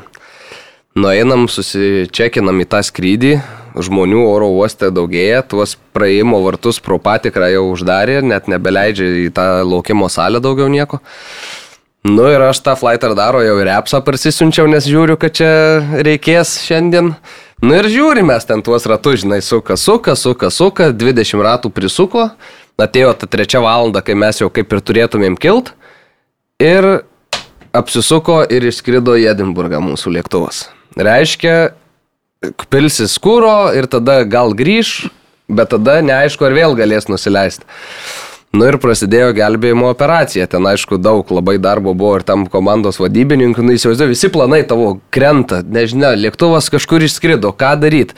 Nueinam, 0.98 1.46
susičekinam 1.50 2.62
į 2.62 2.66
tą 2.70 2.80
skrydį, 2.86 3.34
žmonių 3.82 4.24
oro 4.30 4.52
uoste 4.54 4.90
daugėja, 4.94 5.44
tuos 5.50 5.76
praėjimo 5.94 6.38
vartus 6.44 6.78
pro 6.82 7.00
patikrą 7.02 7.50
jau 7.50 7.64
uždarė, 7.72 8.20
net 8.26 8.50
nebeleidžia 8.50 9.10
į 9.24 9.30
tą 9.34 9.46
laukimo 9.66 10.10
salę 10.14 10.42
daugiau 10.42 10.70
nieko. 10.70 11.02
Nu 12.04 12.26
ir 12.28 12.42
aš 12.44 12.60
tą 12.66 12.74
flighter 12.76 13.14
daro 13.16 13.40
jau 13.46 13.56
ir 13.62 13.70
apsą 13.72 14.02
parsisiunčiau, 14.04 14.66
nes 14.68 14.90
žiūriu, 14.90 15.16
kad 15.22 15.38
čia 15.38 15.52
reikės 16.04 16.58
šiandien. 16.66 17.14
Nu 17.64 17.78
ir 17.78 17.88
žiūrim 17.88 18.28
mes 18.28 18.50
ten 18.50 18.66
tuos 18.66 18.86
ratus, 18.90 19.22
žinai, 19.22 19.40
suka, 19.46 19.78
suka, 19.80 20.18
suka, 20.20 20.50
suka, 20.52 20.90
20 20.92 21.46
ratų 21.48 21.72
prisuko, 21.72 22.28
atėjo 22.82 23.14
ta 23.18 23.30
trečia 23.30 23.62
valanda, 23.64 24.02
kai 24.02 24.16
mes 24.18 24.42
jau 24.42 24.50
kaip 24.54 24.74
ir 24.74 24.82
turėtumėm 24.82 25.38
kilt. 25.40 25.74
Ir 26.64 27.04
apsisuko 27.76 28.44
ir 28.50 28.70
išskrido 28.70 29.18
į 29.20 29.30
Edinburgą 29.34 29.82
mūsų 29.84 30.14
lėktuvas. 30.18 30.68
Reiškia, 30.94 31.74
pilsis 32.70 33.18
kūro 33.22 33.74
ir 33.78 33.90
tada 33.90 34.22
gal 34.30 34.54
grįž, 34.58 35.08
bet 35.50 35.74
tada 35.74 36.00
neaišku, 36.06 36.46
ar 36.46 36.56
vėl 36.56 36.78
galės 36.78 37.10
nusileisti. 37.10 37.66
Nu 38.54 38.68
ir 38.70 38.76
prasidėjo 38.78 39.32
gelbėjimo 39.34 39.88
operacija. 39.90 40.46
Ten, 40.46 40.68
aišku, 40.70 41.00
daug 41.02 41.30
labai 41.34 41.56
darbo 41.58 41.96
buvo 41.98 42.20
ir 42.20 42.26
tam 42.28 42.46
komandos 42.46 43.00
vadybininkų. 43.02 43.64
Nu, 43.66 43.74
įsivaizduoju, 43.74 44.12
visi 44.14 44.30
planai 44.30 44.60
tavo 44.70 45.00
krenta. 45.14 45.64
Nežinia, 45.66 46.12
lėktuvas 46.14 46.70
kažkur 46.70 47.02
išskrido, 47.08 47.50
ką 47.58 47.72
daryti. 47.82 48.14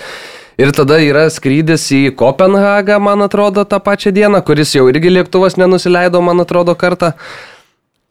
Ir 0.56 0.72
tada 0.72 1.01
yra 1.03 1.26
skrydis 1.28 1.89
į 1.91 2.14
Kopenhagą, 2.16 2.95
man 3.03 3.26
atrodo, 3.26 3.66
tą 3.68 3.82
pačią 3.84 4.14
dieną, 4.16 4.39
kuris 4.47 4.72
jau 4.78 4.86
irgi 4.88 5.12
lėktuvas 5.12 5.58
nenusileido, 5.60 6.22
man 6.24 6.39
atrodo, 6.45 6.78
kartą. 6.80 7.12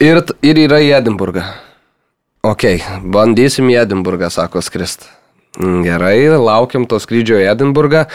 Ir, 0.03 0.21
ir 0.45 0.59
yra 0.67 0.81
į 0.83 0.91
Edinburgą. 0.99 1.45
Ok, 2.45 2.67
bandysim 3.01 3.71
į 3.73 3.79
Edinburgą, 3.81 4.29
sako 4.29 4.61
skrist. 4.61 5.07
Mm, 5.57 5.81
Gerai, 5.87 6.17
laukiam 6.37 6.85
to 6.85 6.99
skrydžio 7.01 7.39
į 7.41 7.47
Edinburgą. 7.55 8.05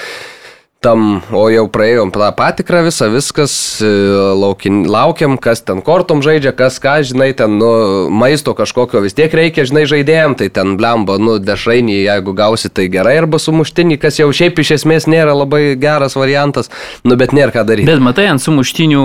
Tam, 0.81 1.20
o 1.37 1.43
jau 1.53 1.66
praėjom 1.68 2.09
tą 2.09 2.31
patikrą 2.33 2.78
visą, 2.87 3.11
viskas, 3.12 3.53
e, 3.85 3.89
laukin, 4.33 4.87
laukiam, 4.89 5.35
kas 5.37 5.61
ten 5.61 5.83
kortom 5.85 6.22
žaidžia, 6.24 6.55
kas 6.57 6.78
ką, 6.81 6.95
žinai, 7.05 7.35
ten, 7.37 7.59
nu, 7.61 8.09
maisto 8.09 8.55
kažkokio 8.57 9.03
vis 9.05 9.12
tiek 9.12 9.28
reikia, 9.37 9.66
žinai, 9.68 9.83
žaidėjim, 9.85 10.39
tai 10.41 10.49
ten 10.49 10.78
blemba, 10.81 11.18
nu, 11.20 11.37
dešrainį, 11.37 11.99
jeigu 12.07 12.33
gausi, 12.33 12.72
tai 12.72 12.89
gerai, 12.89 13.18
arba 13.20 13.37
sumuštinį, 13.37 14.01
kas 14.01 14.22
jau 14.22 14.31
šiaip 14.33 14.57
iš 14.64 14.70
esmės 14.78 15.05
nėra 15.05 15.37
labai 15.37 15.76
geras 15.76 16.16
variantas, 16.16 16.72
nu, 17.05 17.12
bet 17.20 17.37
nėra 17.37 17.53
ką 17.53 17.66
daryti. 17.68 17.85
Bet 17.91 18.01
matai, 18.01 18.31
ant 18.33 18.41
sumuštinių 18.41 19.05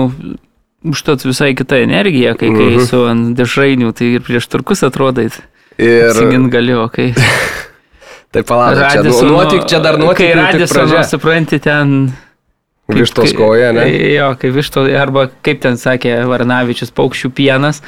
užtat 0.88 1.28
visai 1.28 1.52
kita 1.60 1.82
energija, 1.84 2.32
kai, 2.40 2.56
kai 2.56 2.70
Mhm. 2.72 2.88
su 2.88 3.04
ant 3.04 3.36
dešrainių, 3.36 3.92
tai 3.92 4.14
ir 4.16 4.24
prieš 4.24 4.48
turkus 4.48 4.80
atrodai. 4.80 5.28
Ir 5.76 6.08
Sigint 6.16 6.48
galiu, 6.48 6.88
kai... 6.88 7.12
tai 8.34 8.42
palauk, 8.46 8.80
čia 8.92 9.02
nu, 9.06 9.14
nuotik, 9.30 9.66
čia 9.70 9.78
dar 9.84 9.98
nuotik. 9.98 10.26
Kai 10.26 10.34
Radisono, 10.38 11.02
supranti, 11.06 11.58
ten... 11.62 12.12
kaip- 12.88 13.00
Vištos 13.00 13.32
koja, 13.36 13.72
ne? 13.74 13.86
Jo, 14.14 14.32
kai 14.40 14.50
višto, 14.54 14.84
arba 15.00 15.28
kaip 15.42 15.62
ten 15.64 15.78
sakė 15.80 16.18
Varnavičius, 16.30 16.92
paukščių 16.94 17.30
pienas, 17.34 17.80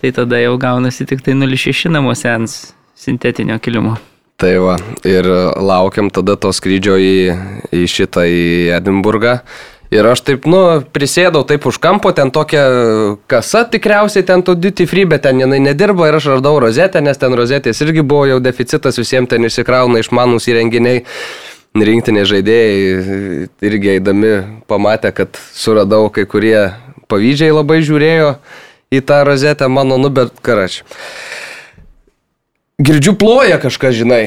tai 0.00 0.10
tada 0.16 0.40
jau 0.42 0.56
gaunasi 0.58 1.06
tik 1.06 1.22
tai 1.22 1.36
0,6 1.38 1.90
namuose 1.94 2.30
ant 2.30 2.56
sintetinio 2.98 3.58
kilimo. 3.62 3.96
Tai 4.42 4.56
va, 4.58 4.74
ir 5.06 5.26
laukiam 5.62 6.08
tada 6.10 6.34
to 6.40 6.50
skrydžio 6.50 6.96
į, 6.98 7.12
į 7.78 7.82
šitą, 7.86 8.24
į 8.26 8.42
Edinburgą. 8.80 9.36
Ir 9.92 10.06
aš 10.08 10.22
taip, 10.24 10.46
nu, 10.48 10.80
prisėdau 10.88 11.42
taip 11.44 11.66
už 11.68 11.76
kampo, 11.82 12.14
ten 12.16 12.30
tokia 12.32 12.62
kasa 13.28 13.66
tikriausiai 13.68 14.24
ten 14.24 14.40
to 14.40 14.54
duty 14.56 14.86
free, 14.88 15.04
bet 15.04 15.26
ten 15.26 15.42
jinai 15.42 15.58
nedirba 15.60 16.08
ir 16.08 16.16
aš 16.16 16.30
radau 16.38 16.56
rozetę, 16.64 17.02
nes 17.04 17.20
ten 17.20 17.36
rozetės 17.36 17.82
irgi 17.84 18.00
buvo 18.00 18.24
jau 18.30 18.38
deficitas, 18.40 18.96
visiems 18.96 19.28
ten 19.28 19.44
išsikrauna 19.44 20.00
išmanus 20.00 20.48
įrenginiai. 20.48 21.04
Rinktinė 21.72 22.24
žaidėjai 22.28 23.46
irgi 23.64 23.92
eidami 23.94 24.32
pamatė, 24.68 25.12
kad 25.16 25.38
suradau 25.56 26.10
kai 26.12 26.24
kurie 26.28 26.72
pavyzdžiai 27.12 27.52
labai 27.52 27.78
žiūrėjo 27.84 28.34
į 28.92 29.00
tą 29.08 29.22
rozetę 29.28 29.68
mano, 29.72 29.96
nu 30.00 30.08
bet 30.12 30.40
karač. 30.44 30.82
Girdžiu 32.80 33.12
ploja 33.16 33.60
kažką, 33.60 33.92
žinai. 33.96 34.24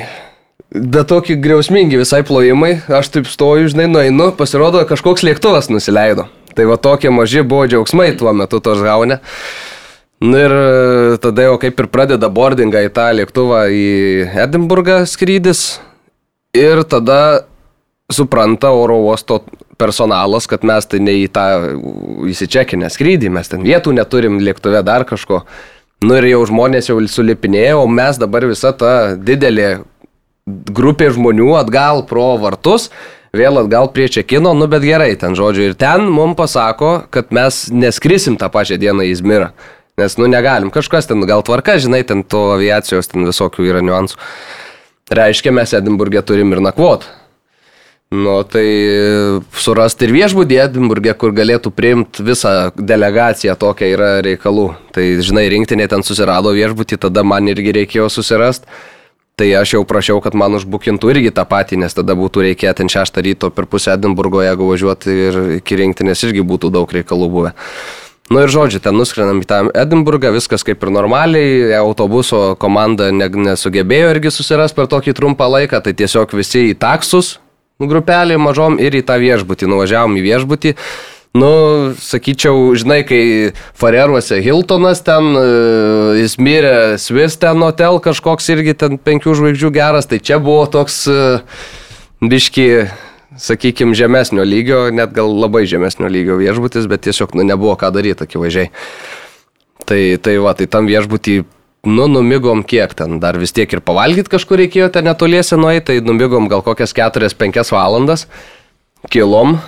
Bet 0.76 1.08
tokie 1.08 1.38
griausmingi 1.40 1.96
visai 2.02 2.20
plojimai, 2.28 2.74
aš 2.92 3.08
taip 3.14 3.30
stoju, 3.32 3.70
žinai, 3.72 3.86
nueinu, 3.88 4.32
pasirodo, 4.36 4.82
kažkoks 4.90 5.24
lėktuvas 5.24 5.70
nusileido. 5.72 6.26
Tai 6.56 6.66
va 6.68 6.76
tokie 6.80 7.12
maži 7.14 7.46
buvo 7.48 7.64
džiaugsmai 7.70 8.10
tuo 8.20 8.34
metu 8.36 8.60
tos 8.64 8.82
gaunė. 8.84 9.22
Nu 10.24 10.40
ir 10.40 10.52
e, 10.56 11.18
tada 11.24 11.48
jau 11.48 11.56
kaip 11.62 11.80
ir 11.80 11.90
pradeda 11.92 12.28
boardingą 12.32 12.86
į 12.88 12.92
tą 12.96 13.08
lėktuvą 13.16 13.62
į 13.72 13.88
Edinburgą 14.46 15.02
skrydis. 15.08 15.78
Ir 16.56 16.84
tada 16.92 17.46
supranta 18.12 18.74
oro 18.76 19.00
uosto 19.08 19.42
personalas, 19.80 20.48
kad 20.48 20.68
mes 20.68 20.88
tai 20.92 21.00
ne 21.04 21.16
į 21.24 21.26
tą 21.36 21.48
įsičekinę 22.32 22.92
skrydį, 22.92 23.32
mes 23.32 23.52
ten 23.52 23.64
vietų 23.64 23.96
neturim 23.96 24.40
lėktuve 24.44 24.84
dar 24.88 25.08
kažko. 25.08 25.44
Nu 26.04 26.20
ir 26.20 26.28
jau 26.34 26.44
žmonės 26.48 26.92
jau 26.92 27.00
sulipinėjo, 27.00 27.84
o 27.84 27.92
mes 27.92 28.20
dabar 28.20 28.48
visa 28.48 28.76
ta 28.76 29.16
didelė 29.16 29.86
grupė 30.46 31.10
žmonių 31.10 31.56
atgal 31.58 32.04
pro 32.06 32.36
vartus, 32.38 32.92
vėl 33.36 33.58
atgal 33.64 33.90
prie 33.94 34.06
Čekino, 34.12 34.54
nu 34.54 34.68
bet 34.70 34.86
gerai 34.86 35.16
ten 35.18 35.34
žodžiu. 35.38 35.72
Ir 35.72 35.80
ten 35.80 36.06
mums 36.14 36.38
pasako, 36.38 36.92
kad 37.10 37.34
mes 37.34 37.66
neskrisim 37.74 38.38
tą 38.38 38.52
pačią 38.54 38.78
dieną 38.82 39.08
į 39.08 39.16
Izmirą. 39.16 39.50
Nes, 39.98 40.18
nu, 40.20 40.28
negalim. 40.28 40.70
Kažkas 40.76 41.08
ten 41.08 41.24
gal 41.24 41.42
tvarka, 41.46 41.78
žinai, 41.80 42.04
ten 42.04 42.22
to 42.28 42.50
aviacijos, 42.58 43.08
ten 43.08 43.26
visokių 43.26 43.70
yra 43.72 43.84
niuansų. 43.86 44.20
Reiškia, 45.16 45.54
mes 45.56 45.72
Edinburgė 45.78 46.22
turim 46.26 46.52
ir 46.52 46.62
nakvot. 46.66 47.06
Nu, 48.16 48.36
tai 48.46 48.66
surasti 49.56 50.06
ir 50.06 50.14
viešbudį 50.14 50.60
Edinburgė, 50.68 51.16
kur 51.18 51.34
galėtų 51.36 51.72
priimti 51.74 52.26
visą 52.28 52.74
delegaciją, 52.76 53.56
tokia 53.58 53.88
yra 53.96 54.10
reikalų. 54.26 54.68
Tai, 54.94 55.06
žinai, 55.26 55.48
rinktinė 55.56 55.88
ten 55.90 56.06
susirado 56.06 56.54
viešbutį, 56.54 57.00
tada 57.08 57.24
man 57.26 57.48
irgi 57.50 57.74
reikėjo 57.80 58.12
susirasti. 58.14 58.70
Tai 59.36 59.50
aš 59.60 59.74
jau 59.74 59.82
prašiau, 59.84 60.22
kad 60.24 60.36
man 60.40 60.56
užbukintų 60.56 61.10
irgi 61.12 61.34
tą 61.36 61.44
patį, 61.50 61.82
nes 61.82 61.92
tada 61.92 62.16
būtų 62.16 62.46
reikėję 62.46 62.72
ten 62.80 62.92
šeštą 62.92 63.20
ryto 63.26 63.50
per 63.52 63.68
pusę 63.68 63.92
Edinburgo, 63.92 64.40
jeigu 64.40 64.70
važiuoti 64.70 65.16
ir 65.26 65.40
iki 65.58 65.76
rinktinės 65.82 66.24
irgi 66.24 66.44
būtų 66.48 66.72
daug 66.72 66.94
reikalų 66.96 67.28
buvę. 67.34 67.52
Nu 68.32 68.40
ir 68.42 68.50
žodžiu, 68.50 68.80
ten 68.82 68.96
nuskrenam 68.96 69.44
į 69.44 69.50
tą 69.50 69.58
Edinburgą, 69.76 70.32
viskas 70.34 70.64
kaip 70.66 70.82
ir 70.82 70.94
normaliai, 70.96 71.76
autobuso 71.78 72.56
komanda 72.58 73.12
ne, 73.12 73.28
nesugebėjo 73.28 74.16
irgi 74.16 74.32
susirasti 74.34 74.80
per 74.80 74.88
tokį 74.90 75.14
trumpą 75.20 75.50
laiką, 75.52 75.84
tai 75.84 75.94
tiesiog 76.00 76.32
visi 76.40 76.70
į 76.72 76.80
taksus, 76.80 77.36
grupelį 77.84 78.40
mažom 78.40 78.80
ir 78.80 78.96
į 78.96 79.04
tą 79.06 79.20
viešbutį, 79.20 79.68
nuvažiavom 79.68 80.16
į 80.16 80.26
viešbutį. 80.30 80.74
Nu, 81.36 81.92
sakyčiau, 82.00 82.72
žinai, 82.80 83.02
kai 83.04 83.52
Fareruose 83.76 84.38
Hiltonas 84.40 85.02
ten, 85.04 85.34
e, 85.36 86.22
jis 86.22 86.38
mirė 86.40 86.76
Swiss 87.02 87.36
ten 87.42 87.60
hotel, 87.60 88.00
kažkoks 88.00 88.48
irgi 88.54 88.72
ten 88.80 88.96
penkių 88.96 89.34
žvaigždžių 89.36 89.72
geras, 89.76 90.08
tai 90.08 90.22
čia 90.24 90.40
buvo 90.40 90.64
toks 90.72 91.02
e, 91.12 91.18
biški, 92.24 92.88
sakykime, 93.36 93.98
žemesnio 94.00 94.48
lygio, 94.48 94.86
net 94.96 95.12
gal 95.12 95.36
labai 95.36 95.66
žemesnio 95.68 96.08
lygio 96.08 96.40
viešbutis, 96.40 96.88
bet 96.88 97.04
tiesiog 97.10 97.36
nu, 97.36 97.44
nebuvo 97.52 97.76
ką 97.84 97.92
daryti, 97.92 98.24
akivaizdžiai. 98.24 98.72
Tai, 99.84 100.02
tai 100.24 100.40
va, 100.40 100.56
tai 100.56 100.72
tam 100.72 100.88
viešbutį, 100.88 101.42
nu, 101.92 102.08
numigom 102.16 102.64
kiek 102.64 102.96
ten, 102.96 103.20
dar 103.20 103.36
vis 103.36 103.52
tiek 103.52 103.76
ir 103.76 103.84
pavalgyti 103.84 104.32
kažkur 104.40 104.64
reikėjo 104.64 104.88
ten 104.96 105.12
netoliese 105.12 105.60
nueiti, 105.60 105.90
tai 105.92 106.00
numigom 106.00 106.48
gal 106.48 106.64
kokias 106.64 106.96
4-5 106.96 107.76
valandas, 107.76 108.30
kilom 109.12 109.60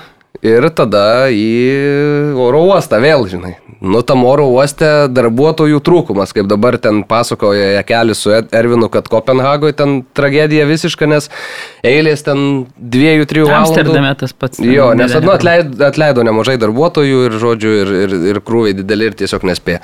ir 0.45 0.67
tada 0.75 1.29
į 1.33 2.35
oro 2.37 2.65
uostą 2.69 2.99
vėl, 3.03 3.25
žinai. 3.29 3.55
Nu, 3.77 4.01
tam 4.01 4.23
oro 4.25 4.47
uoste 4.49 4.87
darbuotojų 5.13 5.79
trūkumas, 5.85 6.31
kaip 6.33 6.47
dabar 6.49 6.79
ten 6.81 7.03
pasakoja 7.05 7.75
Jekelis 7.75 8.23
su 8.25 8.33
Ervinu, 8.33 8.89
kad 8.89 9.05
Kopenhagoje 9.11 9.75
ten 9.77 9.99
tragedija 10.17 10.65
visiška, 10.69 11.05
nes 11.09 11.29
eilės 11.85 12.25
ten 12.25 12.65
dviejų, 12.77 13.27
trijų 13.29 13.51
valandų. 13.51 13.75
Amsterdame 13.75 14.15
tas 14.17 14.33
pats. 14.33 14.63
Jo, 14.65 14.89
nes 14.97 15.13
nu, 15.21 15.29
atleido, 15.33 15.77
atleido 15.85 16.25
nemažai 16.25 16.57
darbuotojų 16.61 17.27
ir, 17.27 17.37
žodžiu, 17.43 17.75
ir, 17.83 17.93
ir, 18.07 18.17
ir 18.33 18.41
krūviai 18.41 18.79
dideli 18.81 19.11
ir 19.11 19.19
tiesiog 19.21 19.45
nespėjo. 19.51 19.83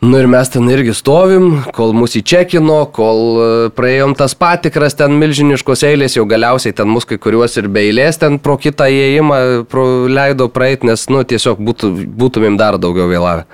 Nu 0.00 0.16
ir 0.16 0.24
mes 0.32 0.48
ten 0.48 0.64
irgi 0.72 0.94
stovim, 0.96 1.58
kol 1.76 1.90
mūsų 1.92 2.22
įčekino, 2.22 2.78
kol 2.96 3.18
e, 3.20 3.48
praėjom 3.76 4.14
tas 4.16 4.32
patikras, 4.32 4.94
ten 4.96 5.12
milžiniškos 5.20 5.82
eilės, 5.84 6.14
jau 6.16 6.24
galiausiai 6.24 6.72
ten 6.72 6.88
mus 6.88 7.04
kai 7.04 7.18
kuriuos 7.20 7.58
ir 7.60 7.68
be 7.68 7.82
eilės 7.84 8.16
ten 8.22 8.38
pro 8.40 8.56
kitą 8.56 8.86
įėjimą 8.88 9.40
pro, 9.68 9.84
leido 10.08 10.46
praeit, 10.48 10.86
nes, 10.88 11.04
nu, 11.12 11.20
tiesiog 11.20 11.60
būtų, 11.66 11.90
būtumėm 12.16 12.56
dar 12.56 12.78
daugiau 12.80 13.10
vėlavę. 13.10 13.44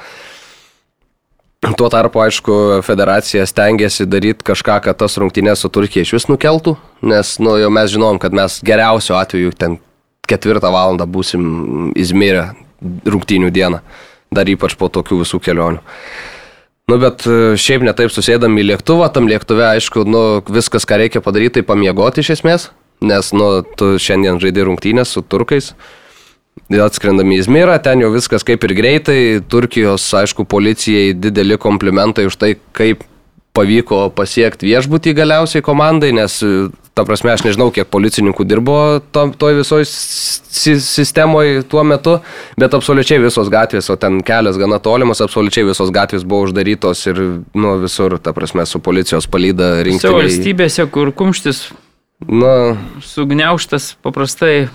Tuo 1.75 1.89
tarpu, 1.91 2.23
aišku, 2.23 2.61
federacija 2.87 3.43
stengiasi 3.51 4.07
daryti 4.07 4.47
kažką, 4.47 4.79
kad 4.87 5.03
tas 5.03 5.19
rungtynės 5.19 5.67
su 5.67 5.73
Turkija 5.75 6.07
iš 6.07 6.15
vis 6.15 6.29
nukeltų, 6.31 6.77
nes, 7.11 7.35
nu, 7.43 7.57
jau 7.59 7.73
mes 7.75 7.91
žinom, 7.91 8.23
kad 8.23 8.37
mes 8.37 8.61
geriausiu 8.63 9.19
atveju 9.19 9.51
ten 9.59 9.81
ketvirtą 10.31 10.71
valandą 10.71 11.11
būsim 11.11 11.91
Izmirę 11.99 12.53
rungtynių 13.03 13.51
dieną. 13.51 13.83
dar 14.31 14.49
ypač 14.51 14.75
po 14.79 14.89
tokių 14.93 15.23
visų 15.25 15.39
kelionių. 15.43 15.83
Nu, 16.87 17.01
bet 17.03 17.25
e, 17.27 17.57
šiaip 17.59 17.83
netaip 17.83 18.13
susėdam 18.15 18.55
į 18.61 18.63
lėktuvą, 18.69 19.09
tam 19.11 19.27
lėktuve, 19.27 19.65
aišku, 19.73 20.05
nu, 20.07 20.21
viskas, 20.47 20.85
ką 20.87 21.01
reikia 21.01 21.19
padaryti, 21.19 21.57
tai 21.57 21.67
pamiegoti 21.67 22.23
iš 22.23 22.37
esmės, 22.37 22.69
nes, 23.03 23.31
nu, 23.35 23.49
tu 23.75 23.97
šiandien 23.99 24.39
žaidži 24.39 24.67
rungtynės 24.69 25.17
su 25.17 25.25
turkais. 25.27 25.73
Atskrendami 26.71 27.35
į 27.35 27.43
Izmirą, 27.43 27.75
ten 27.83 28.05
jau 28.05 28.13
viskas 28.15 28.47
kaip 28.47 28.63
ir 28.69 28.77
greitai, 28.79 29.19
Turkijos, 29.51 30.07
aišku, 30.15 30.47
policijai 30.47 31.11
dideli 31.19 31.59
komplimentai 31.59 32.29
už 32.31 32.39
tai, 32.39 32.53
kaip 32.79 33.03
pavyko 33.59 34.05
pasiekti 34.15 34.71
viešbutį 34.71 35.17
galiausiai 35.19 35.67
komandai, 35.67 36.13
nes, 36.15 36.39
ta 36.97 37.05
prasme, 37.05 37.35
aš 37.37 37.45
nežinau, 37.45 37.69
kiek 37.75 37.89
policininkų 37.93 38.47
dirbo 38.49 38.77
to, 39.13 39.27
toj 39.37 39.59
visoje 39.61 39.85
si 39.87 40.79
sistemoje 40.81 41.61
tuo 41.69 41.85
metu, 41.85 42.17
bet 42.57 42.75
absoliučiai 42.75 43.21
visos 43.21 43.51
gatvės, 43.53 43.91
o 43.93 43.99
ten 44.01 44.23
kelias 44.25 44.57
gana 44.61 44.81
tolimas, 44.81 45.21
absoliučiai 45.21 45.69
visos 45.69 45.93
gatvės 45.93 46.25
buvo 46.25 46.49
uždarytos 46.49 47.05
ir, 47.13 47.21
nu, 47.53 47.75
visur, 47.83 48.17
ta 48.17 48.33
prasme, 48.37 48.65
su 48.65 48.81
policijos 48.81 49.29
palyda 49.29 49.75
rinkti. 49.85 50.09
Savo 50.09 50.23
valstybėse, 50.25 50.89
kur 50.93 51.13
kumštis 51.17 51.67
Na, 52.25 52.77
sugniauštas, 53.05 53.91
paprastai 54.01 54.69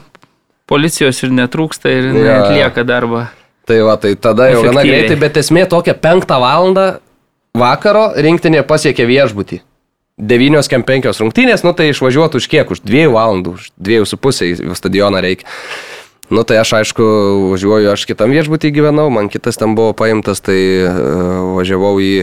policijos 0.70 1.24
ir 1.26 1.32
netrūksta 1.34 1.90
ir 1.90 2.12
jo. 2.14 2.36
atlieka 2.36 2.84
darbą. 2.86 3.26
Tai 3.66 3.80
va, 3.88 3.96
tai 4.02 4.14
tada 4.14 4.52
jau 4.52 4.62
gana 4.62 4.84
Efektyviai. 4.84 5.00
greitai, 5.08 5.18
bet 5.22 5.40
esmė 5.42 5.66
tokia 5.70 5.96
penktą 5.98 6.38
valandą 6.42 6.86
vakaro 7.58 8.12
rinktinė 8.14 8.62
pasiekė 8.68 9.08
viešbutį. 9.10 9.62
9.5 10.22 11.18
rungtynės, 11.24 11.66
nu 11.66 11.74
tai 11.74 11.90
išvažiuotų 11.90 12.42
už 12.42 12.48
kiek, 12.52 12.70
už 12.70 12.84
2 12.86 13.10
valandų, 13.10 13.56
už 13.58 13.72
2,5 13.82 14.70
į 14.70 14.78
stadioną 14.78 15.24
reikia. 15.24 15.50
Nu 16.32 16.46
tai 16.48 16.62
aš 16.62 16.78
aišku 16.78 17.04
važiuoju, 17.52 17.90
aš 17.92 18.06
kitam 18.08 18.32
viešbutį 18.32 18.72
gyvenau, 18.72 19.10
man 19.12 19.28
kitas 19.28 19.60
ten 19.60 19.74
buvo 19.76 19.92
paimtas, 19.98 20.40
tai 20.40 20.60
uh, 20.86 21.58
važiavau 21.58 21.98
į 22.00 22.14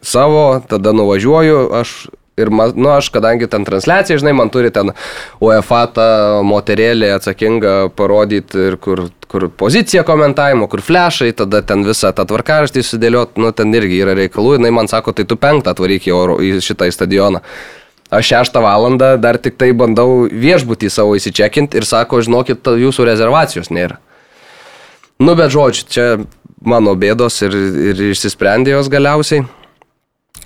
savo, 0.00 0.62
tada 0.70 0.94
nuvažiuoju, 0.96 1.66
aš 1.82 1.96
ir, 2.36 2.50
ma- 2.50 2.72
nu 2.74 2.88
aš 2.92 3.10
kadangi 3.12 3.46
ten 3.50 3.64
transliacija, 3.64 4.18
žinai, 4.20 4.32
man 4.36 4.50
turi 4.52 4.70
ten 4.72 4.92
UEFA 5.42 5.82
tą 5.96 6.06
moterėlį 6.48 7.10
atsakingą 7.16 7.74
parodyti 7.96 8.68
ir 8.70 8.78
kur, 8.80 9.06
kur 9.28 9.48
pozicija 9.48 10.04
komentavimo, 10.08 10.68
kur 10.72 10.80
flešai, 10.84 11.32
tada 11.36 11.62
ten 11.66 11.84
visą 11.86 12.12
tą 12.16 12.26
tvarkaraštį 12.28 12.84
sudėliot, 12.88 13.36
nu 13.40 13.52
ten 13.56 13.74
irgi 13.76 14.00
yra 14.04 14.16
reikalų, 14.18 14.56
jinai 14.58 14.72
man 14.74 14.88
sako, 14.90 15.12
tai 15.16 15.28
tu 15.28 15.36
penktą 15.36 15.74
atvaryk 15.76 16.08
į, 16.08 16.14
oro, 16.16 16.38
į 16.40 16.56
šitą 16.64 16.88
į 16.88 16.96
stadioną. 16.96 17.42
Aš 18.12 18.28
šeštą 18.28 18.60
valandą 18.60 19.14
dar 19.16 19.38
tik 19.40 19.56
tai 19.56 19.70
bandau 19.72 20.26
viešbutį 20.28 20.90
savo 20.92 21.14
įsičekinti 21.16 21.80
ir 21.80 21.86
sako, 21.88 22.20
žinokit, 22.20 22.60
jūsų 22.60 23.06
rezervacijos 23.08 23.70
nėra. 23.72 23.96
Nu, 25.22 25.32
bet 25.38 25.52
žodžiu, 25.54 25.86
čia 25.88 26.06
mano 26.60 26.92
bėdos 26.98 27.38
ir, 27.46 27.56
ir 27.92 28.02
išsisprendė 28.10 28.74
jos 28.74 28.90
galiausiai. 28.92 29.46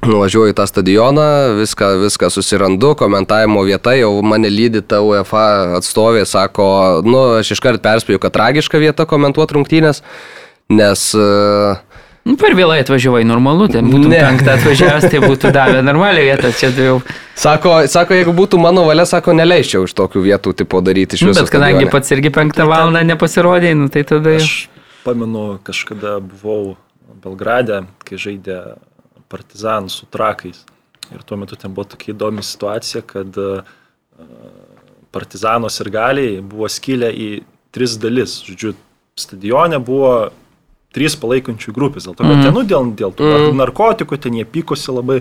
Nuvažiuoju 0.04 0.52
į 0.52 0.56
tą 0.58 0.66
stadioną, 0.68 1.24
viską, 1.56 1.86
viską 2.04 2.28
susirandu, 2.30 2.92
komentavimo 3.00 3.62
vieta, 3.64 3.94
jau 3.96 4.10
mane 4.22 4.50
lydi 4.52 4.82
ta 4.84 5.00
UEFA 5.02 5.78
atstovė, 5.78 6.26
sako, 6.28 6.66
nu, 7.06 7.22
aš 7.40 7.54
iškart 7.56 7.80
perspėju, 7.82 8.20
kad 8.22 8.34
tragiška 8.36 8.78
vieta 8.82 9.06
komentuoti 9.08 9.56
rungtynės, 9.56 10.02
nes 10.68 11.08
uh, 11.16 11.80
Nu, 12.26 12.34
per 12.34 12.56
vėlai 12.58 12.80
atvažiavai, 12.82 13.20
normalu, 13.22 13.68
ten 13.70 13.86
būtų 13.86 14.08
Ne. 14.10 14.18
penktą 14.18 14.56
atvažiavęs, 14.58 15.04
tai 15.12 15.20
būtų 15.22 15.52
davę 15.54 15.78
normalią 15.86 16.24
vietą, 16.26 16.48
čia 16.58 16.72
tai 16.74 16.88
jau. 16.88 16.96
Sako, 17.38 17.74
sako, 17.86 18.16
jeigu 18.18 18.32
būtų 18.34 18.58
mano 18.58 18.82
valia, 18.88 19.04
sako, 19.06 19.30
neleiščiau 19.38 19.84
iš 19.86 19.94
tokių 19.94 20.24
vietų 20.24 20.52
tipo 20.58 20.80
daryti 20.82 21.14
iš 21.14 21.22
Nu, 21.22 21.30
viso. 21.30 21.44
bet 21.44 21.52
kadangi 21.54 21.78
stadione. 21.86 21.92
pats 21.94 22.10
irgi 22.16 22.32
penktą 22.34 22.66
valandą 22.66 23.04
nepasirodė, 23.06 23.70
nu, 23.78 23.86
tai 23.94 24.02
tada. 24.02 24.34
Aš 24.42 24.66
pamenu, 25.06 25.60
kažkada 25.62 26.16
buvau 26.18 26.74
Belgrade, 27.22 27.84
kai 28.02 28.18
žaidė 28.18 28.58
Partizan 29.28 29.90
su 29.92 30.06
Trakais. 30.10 30.64
Ir 31.14 31.22
tuo 31.22 31.38
metu 31.38 31.58
ten 31.58 31.74
buvo 31.74 31.86
tokia 31.92 32.14
įdomi 32.14 32.42
situacija, 32.42 33.02
kad 33.06 33.36
e, 33.38 33.50
Partizano 35.14 35.70
sirgaliai 35.70 36.40
buvo 36.42 36.68
skilę 36.70 37.12
į 37.14 37.28
tris 37.74 37.94
dalis. 38.00 38.40
Žodžiu, 38.46 38.74
stadione 39.18 39.78
buvo 39.82 40.30
trys 40.96 41.16
palaikančių 41.20 41.74
grupės. 41.76 42.08
Dėl 42.08 42.16
to, 42.16 42.24
kad 42.26 42.42
ten, 42.42 42.54
nu, 42.56 42.64
dėl, 42.68 42.90
dėl 42.96 43.12
tų 43.16 43.28
mm. 43.28 43.58
narkotikų, 43.60 44.18
ten 44.20 44.38
jie 44.38 44.46
pykosi 44.48 44.94
labai 44.94 45.20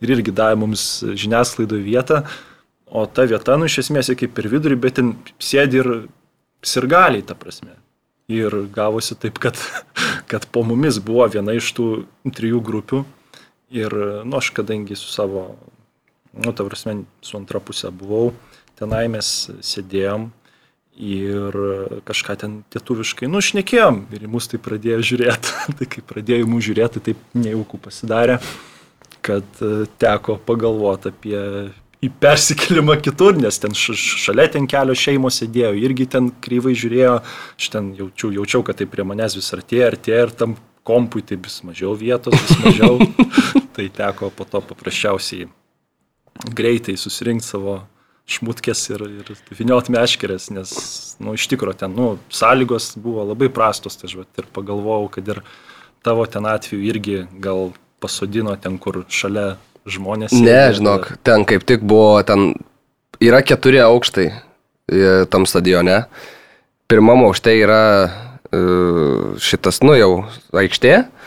ir 0.00 0.14
irgi 0.16 0.34
davė 0.34 0.58
mums 0.62 0.86
žiniasklaidoje 1.04 1.84
vietą. 1.84 2.22
O 2.90 3.04
ta 3.06 3.26
vieta, 3.30 3.54
nu, 3.60 3.68
iš 3.70 3.84
esmės, 3.84 4.10
kaip 4.18 4.32
per 4.34 4.48
vidurį, 4.50 4.80
bet 4.80 4.98
ten 4.98 5.12
sėdi 5.38 5.78
ir 5.82 5.90
sirgaliai, 6.66 7.22
ta 7.26 7.36
prasme. 7.38 7.76
Ir 8.30 8.54
gavosi 8.74 9.16
taip, 9.18 9.38
kad, 9.42 9.60
kad 10.30 10.48
po 10.50 10.64
mumis 10.66 10.98
buvo 11.02 11.28
viena 11.30 11.54
iš 11.58 11.70
tų 11.76 11.88
trijų 12.34 12.62
grupių. 12.66 13.04
Ir, 13.70 13.94
nu, 14.26 14.36
aš 14.36 14.50
kadangi 14.56 14.96
su 14.98 15.12
savo, 15.12 15.54
nu, 16.34 16.52
ta 16.52 16.66
prasme, 16.66 17.04
su 17.22 17.38
antra 17.38 17.60
pusė 17.62 17.92
buvau, 17.94 18.32
tenai 18.80 19.04
mes 19.12 19.28
sėdėjom 19.62 20.30
ir 21.00 21.56
kažką 22.08 22.36
ten 22.40 22.56
lietuviškai 22.74 23.28
nušnekėjom. 23.30 24.02
Ir 24.16 24.26
į 24.26 24.30
mus 24.32 24.50
tai 24.50 24.60
pradėjo 24.62 25.04
žiūrėti. 25.12 25.54
tai 25.78 25.88
kai 25.90 26.02
pradėjo 26.06 26.48
mus 26.50 26.66
žiūrėti, 26.66 26.98
tai 26.98 27.12
taip 27.12 27.38
nejaukų 27.38 27.80
pasidarė, 27.86 28.40
kad 29.24 29.62
e, 29.62 29.86
teko 30.00 30.36
pagalvoti 30.48 31.12
apie 31.12 31.40
į 32.00 32.08
persikėlimą 32.20 32.96
kitur, 33.04 33.36
nes 33.36 33.58
ten 33.60 33.74
šalia 33.76 34.48
ten 34.54 34.66
kelio 34.70 34.96
šeimos 34.96 35.36
sėdėjo, 35.42 35.74
irgi 35.84 36.06
ten 36.16 36.30
kryvai 36.42 36.72
žiūrėjo, 36.78 37.18
aš 37.60 37.72
ten 37.74 37.92
jaučiau, 37.98 38.32
jaučiau 38.40 38.64
kad 38.64 38.80
tai 38.80 38.88
prie 38.88 39.04
manęs 39.04 39.36
vis 39.36 39.52
artėja, 39.56 39.90
artėja 39.92 40.24
ir 40.24 40.32
tam 40.32 40.56
kompui 40.88 41.20
tai 41.26 41.36
vis 41.36 41.60
mažiau 41.66 41.92
vietos, 42.00 42.32
vis 42.40 42.62
mažiau. 42.64 42.96
tai 43.76 43.88
teko 43.94 44.30
po 44.34 44.46
to 44.48 44.60
paprasčiausiai 44.64 45.48
greitai 46.56 46.96
susirinkti 46.98 47.46
savo 47.46 47.80
šmutkės 48.30 48.82
ir, 48.92 49.02
ir 49.22 49.56
viniot 49.58 49.90
meškerės, 49.90 50.50
nes, 50.54 50.72
nu, 51.22 51.34
iš 51.34 51.48
tikrųjų 51.50 51.80
ten, 51.82 51.94
nu, 51.96 52.12
sąlygos 52.32 52.92
buvo 53.00 53.24
labai 53.32 53.50
prastos, 53.52 53.98
tai 53.98 54.10
vat 54.14 54.42
ir 54.42 54.46
pagalvojau, 54.54 55.08
kad 55.16 55.30
ir 55.34 55.42
tavo 56.06 56.26
ten 56.30 56.46
atveju 56.46 56.84
irgi 56.92 57.16
gal 57.42 57.72
pasodino 58.00 58.54
ten, 58.60 58.78
kur 58.78 59.02
šalia 59.10 59.56
žmonės. 59.90 60.34
Ne, 60.36 60.46
sėdi. 60.46 60.78
žinok, 60.78 61.10
ten 61.26 61.46
kaip 61.48 61.66
tik 61.66 61.82
buvo, 61.82 62.20
ten 62.26 62.52
yra 63.20 63.42
keturi 63.42 63.82
aukštai 63.82 64.28
e, 64.30 64.34
tam 65.32 65.48
stadione. 65.50 66.04
Pirmam 66.90 67.26
aukšte 67.26 67.56
yra 67.58 67.82
e, 68.06 68.62
šitas, 69.42 69.82
nu 69.82 69.98
jau, 69.98 70.12
aikštė. 70.54 70.94
Ma- 71.02 71.19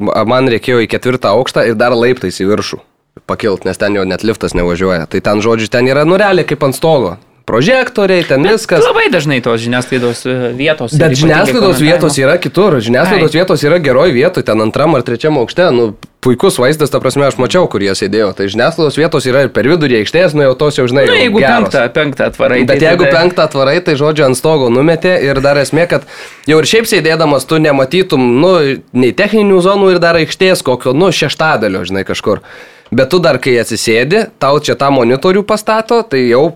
Man 0.00 0.48
reikėjo 0.48 0.80
į 0.82 0.88
ketvirtą 0.90 1.34
aukštą 1.36 1.66
ir 1.68 1.76
dar 1.78 1.94
laiptais 1.96 2.40
į 2.40 2.48
viršų 2.48 2.80
pakilt, 3.28 3.66
nes 3.68 3.78
ten 3.78 3.94
jau 3.96 4.04
net 4.08 4.24
liftas 4.24 4.54
nevažiuoja. 4.56 5.06
Tai 5.06 5.20
ten, 5.20 5.42
žodžiu, 5.44 5.68
ten 5.70 5.88
yra 5.88 6.06
nureliai 6.08 6.48
kaip 6.48 6.64
ant 6.64 6.76
stogo. 6.76 7.18
Prožektoriai, 7.44 8.22
ten 8.24 8.44
viskas. 8.46 8.84
Labai 8.86 9.08
dažnai 9.10 9.40
tos 9.42 9.60
žiniasklaidos 9.64 10.22
e, 10.30 10.34
vietos. 10.56 10.94
Bet 10.94 11.16
žiniasklaidos 11.18 11.80
vietos 11.82 12.16
yra 12.20 12.36
kitur. 12.38 12.78
Žiniasklaidos 12.78 13.34
Ai. 13.34 13.38
vietos 13.40 13.64
yra 13.66 13.80
geroj 13.82 14.14
vietoj, 14.14 14.44
ten 14.46 14.62
antram 14.62 14.94
ar 14.94 15.02
trečiam 15.02 15.36
aukšte. 15.40 15.66
Nu, 15.74 15.88
puikus 16.22 16.60
vaizdas, 16.62 16.92
ta 16.94 17.00
prasme, 17.02 17.26
aš 17.26 17.40
mačiau, 17.42 17.66
kur 17.66 17.82
jie 17.82 17.96
sėdėjo. 17.98 18.30
Tai 18.38 18.46
žiniasklaidos 18.46 18.98
vietos 19.00 19.26
yra 19.26 19.42
ir 19.48 19.50
per 19.54 19.66
vidurį 19.66 19.98
aikštės, 20.04 20.36
nu 20.38 20.46
jau 20.46 20.54
tos 20.60 20.78
jau 20.78 20.86
žinai. 20.86 21.08
Na, 21.10 21.18
jeigu 21.18 21.42
geros. 21.42 21.66
penktą, 21.66 21.82
penktą 21.96 22.28
atvarai. 22.30 22.60
Bet 22.62 22.78
tai 22.78 22.88
jeigu 22.92 23.08
tada- 23.08 23.16
penktą 23.18 23.46
atvarai, 23.50 23.76
tai 23.82 23.98
žodžiu 23.98 24.28
ant 24.30 24.38
stogo 24.38 24.70
numetė 24.70 25.16
ir 25.26 25.42
dar 25.42 25.58
esmė, 25.58 25.88
kad 25.90 26.06
jau 26.46 26.62
ir 26.62 26.70
šiaip 26.70 26.86
sėdėdamas 26.86 27.48
tu 27.50 27.58
nematytum, 27.58 28.22
nu, 28.38 28.54
nei 28.94 29.10
techninių 29.12 29.58
zonų 29.66 29.96
ir 29.96 29.98
dar 29.98 30.14
aikštės 30.22 30.62
kokio, 30.62 30.94
nu, 30.94 31.10
šeštadalio, 31.10 31.82
žinai, 31.90 32.06
kažkur. 32.06 32.44
Bet 32.92 33.08
tu 33.08 33.18
dar, 33.24 33.38
kai 33.40 33.56
atsisėdi, 33.56 34.28
tau 34.38 34.60
čia 34.60 34.76
tą 34.76 34.90
monitorių 34.92 35.42
pastato, 35.48 36.02
tai 36.04 36.28
jau 36.28 36.52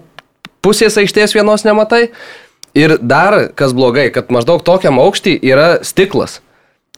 pusės 0.67 0.99
aikštės 0.99 1.37
vienos 1.39 1.64
nematai. 1.67 2.09
Ir 2.77 2.99
dar, 3.01 3.39
kas 3.57 3.73
blogai, 3.73 4.11
kad 4.12 4.29
maždaug 4.35 4.61
tokiam 4.67 4.99
aukštį 5.01 5.39
yra 5.47 5.79
stiklas. 5.87 6.43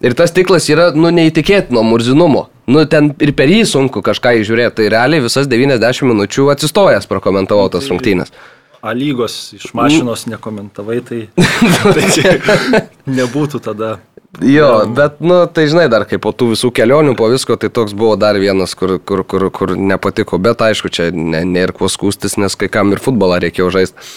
Ir 0.03 0.15
tas 0.19 0.33
stiklas 0.33 0.67
yra, 0.71 0.91
nu, 0.95 1.11
neįtikėtino 1.15 1.85
murzinumo. 1.87 2.49
Nu, 2.71 2.85
ten 2.91 3.13
ir 3.23 3.33
per 3.39 3.51
jį 3.51 3.65
sunku 3.67 4.03
kažką 4.05 4.37
įžiūrėti. 4.41 4.77
Tai 4.81 4.93
realiai 4.95 5.25
visas 5.25 5.49
90 5.51 6.07
minučių 6.07 6.51
atsistojęs 6.55 7.07
prakomentavau 7.11 7.67
tas 7.73 7.87
rungtynės. 7.91 8.31
A 8.79 8.93
lygos 8.95 9.55
iš 9.57 9.73
mašinos 9.75 10.29
nekomentavai, 10.31 11.01
tai, 11.03 11.25
tai 11.83 12.83
nebūtų 13.11 13.59
tada. 13.65 13.97
Jo, 14.45 14.87
bet, 14.95 15.19
nu, 15.19 15.41
tai 15.51 15.67
žinai, 15.67 15.89
dar 15.91 16.05
kaip 16.07 16.23
po 16.23 16.31
tų 16.31 16.53
visų 16.53 16.71
kelionių, 16.75 17.17
po 17.19 17.27
visko, 17.33 17.57
tai 17.59 17.73
toks 17.75 17.95
buvo 17.99 18.15
dar 18.21 18.39
vienas, 18.39 18.77
kur, 18.79 18.99
kur, 19.03 19.25
kur, 19.27 19.49
kur 19.51 19.75
nepatiko. 19.75 20.39
Bet 20.39 20.63
aišku, 20.63 20.91
čia 20.95 21.09
ne, 21.11 21.43
ne 21.43 21.65
ir 21.67 21.73
kuo 21.75 21.91
skūstis, 21.91 22.37
nes 22.39 22.55
kai 22.59 22.71
kam 22.71 22.95
ir 22.95 23.03
futbolą 23.03 23.41
reikėjo 23.43 23.73
žaisti 23.75 24.11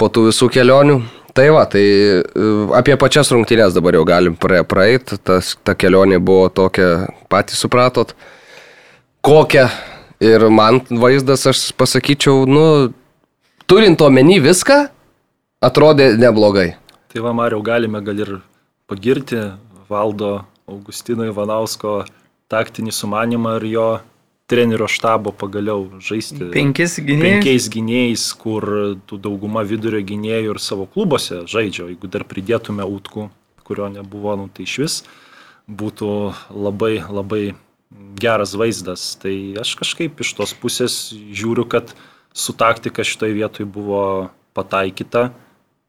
po 0.00 0.08
tų 0.08 0.30
visų 0.30 0.48
kelionių. 0.54 0.96
Tai 1.36 1.46
va, 1.54 1.66
tai 1.70 1.84
e, 1.84 2.22
apie 2.74 2.96
pačias 2.98 3.30
rungtynės 3.34 3.76
dabar 3.76 3.98
jau 3.98 4.06
galim 4.08 4.36
praeiti. 4.40 5.20
Ta 5.20 5.76
kelionė 5.76 6.18
buvo 6.24 6.48
tokia, 6.48 7.10
patys 7.30 7.60
supratot, 7.60 8.16
kokia. 9.24 9.68
Ir 10.20 10.42
man 10.52 10.82
vaizdas, 10.84 11.46
aš 11.48 11.70
pasakyčiau, 11.80 12.42
nu, 12.44 12.64
turint 13.64 14.02
omeny 14.04 14.36
viską, 14.44 14.82
atrodė 15.64 16.10
neblogai. 16.20 16.74
Tai 17.08 17.22
va, 17.24 17.32
Mariau, 17.38 17.62
galime 17.64 18.02
gal 18.04 18.20
ir 18.20 18.34
pagirti 18.90 19.38
valdo 19.90 20.40
Augustino 20.70 21.26
Ivanausko 21.26 22.02
taktinį 22.50 22.92
sumanimą 22.94 23.56
ir 23.60 23.66
jo 23.70 23.88
trenerio 24.50 24.88
štabo 24.90 25.30
pagaliau 25.30 25.86
žaisti 26.02 26.50
Penkis 26.50 26.96
gynėjus. 26.98 27.22
penkiais 27.22 27.68
gynėjais, 27.70 28.24
kur 28.38 28.66
tų 29.06 29.18
dauguma 29.22 29.62
vidurio 29.62 30.00
gynėjų 30.02 30.56
ir 30.56 30.62
savo 30.62 30.88
klubuose 30.90 31.44
žaidžia. 31.46 31.86
Jeigu 31.92 32.10
dar 32.10 32.26
pridėtume 32.26 32.82
Utkų, 32.82 33.28
kurio 33.66 33.86
nebuvo, 33.94 34.34
nu, 34.40 34.48
tai 34.50 34.66
iš 34.66 34.78
vis 34.82 34.96
būtų 35.70 36.10
labai, 36.50 36.96
labai 37.06 37.44
geras 38.18 38.56
vaizdas. 38.58 39.14
Tai 39.22 39.34
aš 39.62 39.76
kažkaip 39.78 40.18
iš 40.24 40.34
tos 40.38 40.54
pusės 40.58 40.98
žiūriu, 41.14 41.68
kad 41.70 41.94
su 42.34 42.54
taktika 42.58 43.06
šitoje 43.06 43.38
vietoje 43.38 43.70
buvo 43.70 44.02
pataikyta 44.54 45.30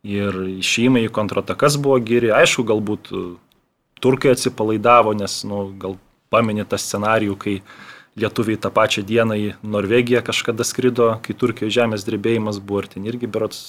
ir 0.07 0.37
išėjimai 0.61 1.05
į 1.07 1.13
kontratakas 1.13 1.77
buvo 1.81 1.99
geri. 2.03 2.31
Aišku, 2.33 2.65
galbūt 2.67 3.11
e, 3.13 3.23
turkai 4.01 4.33
atsipalaidavo, 4.35 5.13
nes, 5.17 5.41
nu, 5.47 5.67
gal 5.81 5.97
pamenė 6.33 6.65
tą 6.65 6.79
scenarijų, 6.81 7.37
kai 7.37 7.59
lietuviai 8.19 8.59
tą 8.59 8.71
pačią 8.73 9.03
dieną 9.07 9.37
į 9.39 9.51
Norvegiją 9.63 10.23
kažkada 10.25 10.65
skrido, 10.67 11.13
kai 11.23 11.35
Turkijoje 11.37 11.77
žemės 11.79 12.07
drebėjimas 12.07 12.59
buvo 12.59 12.83
ir 12.83 12.89
ten 12.91 13.05
irgi 13.07 13.29
berots 13.31 13.61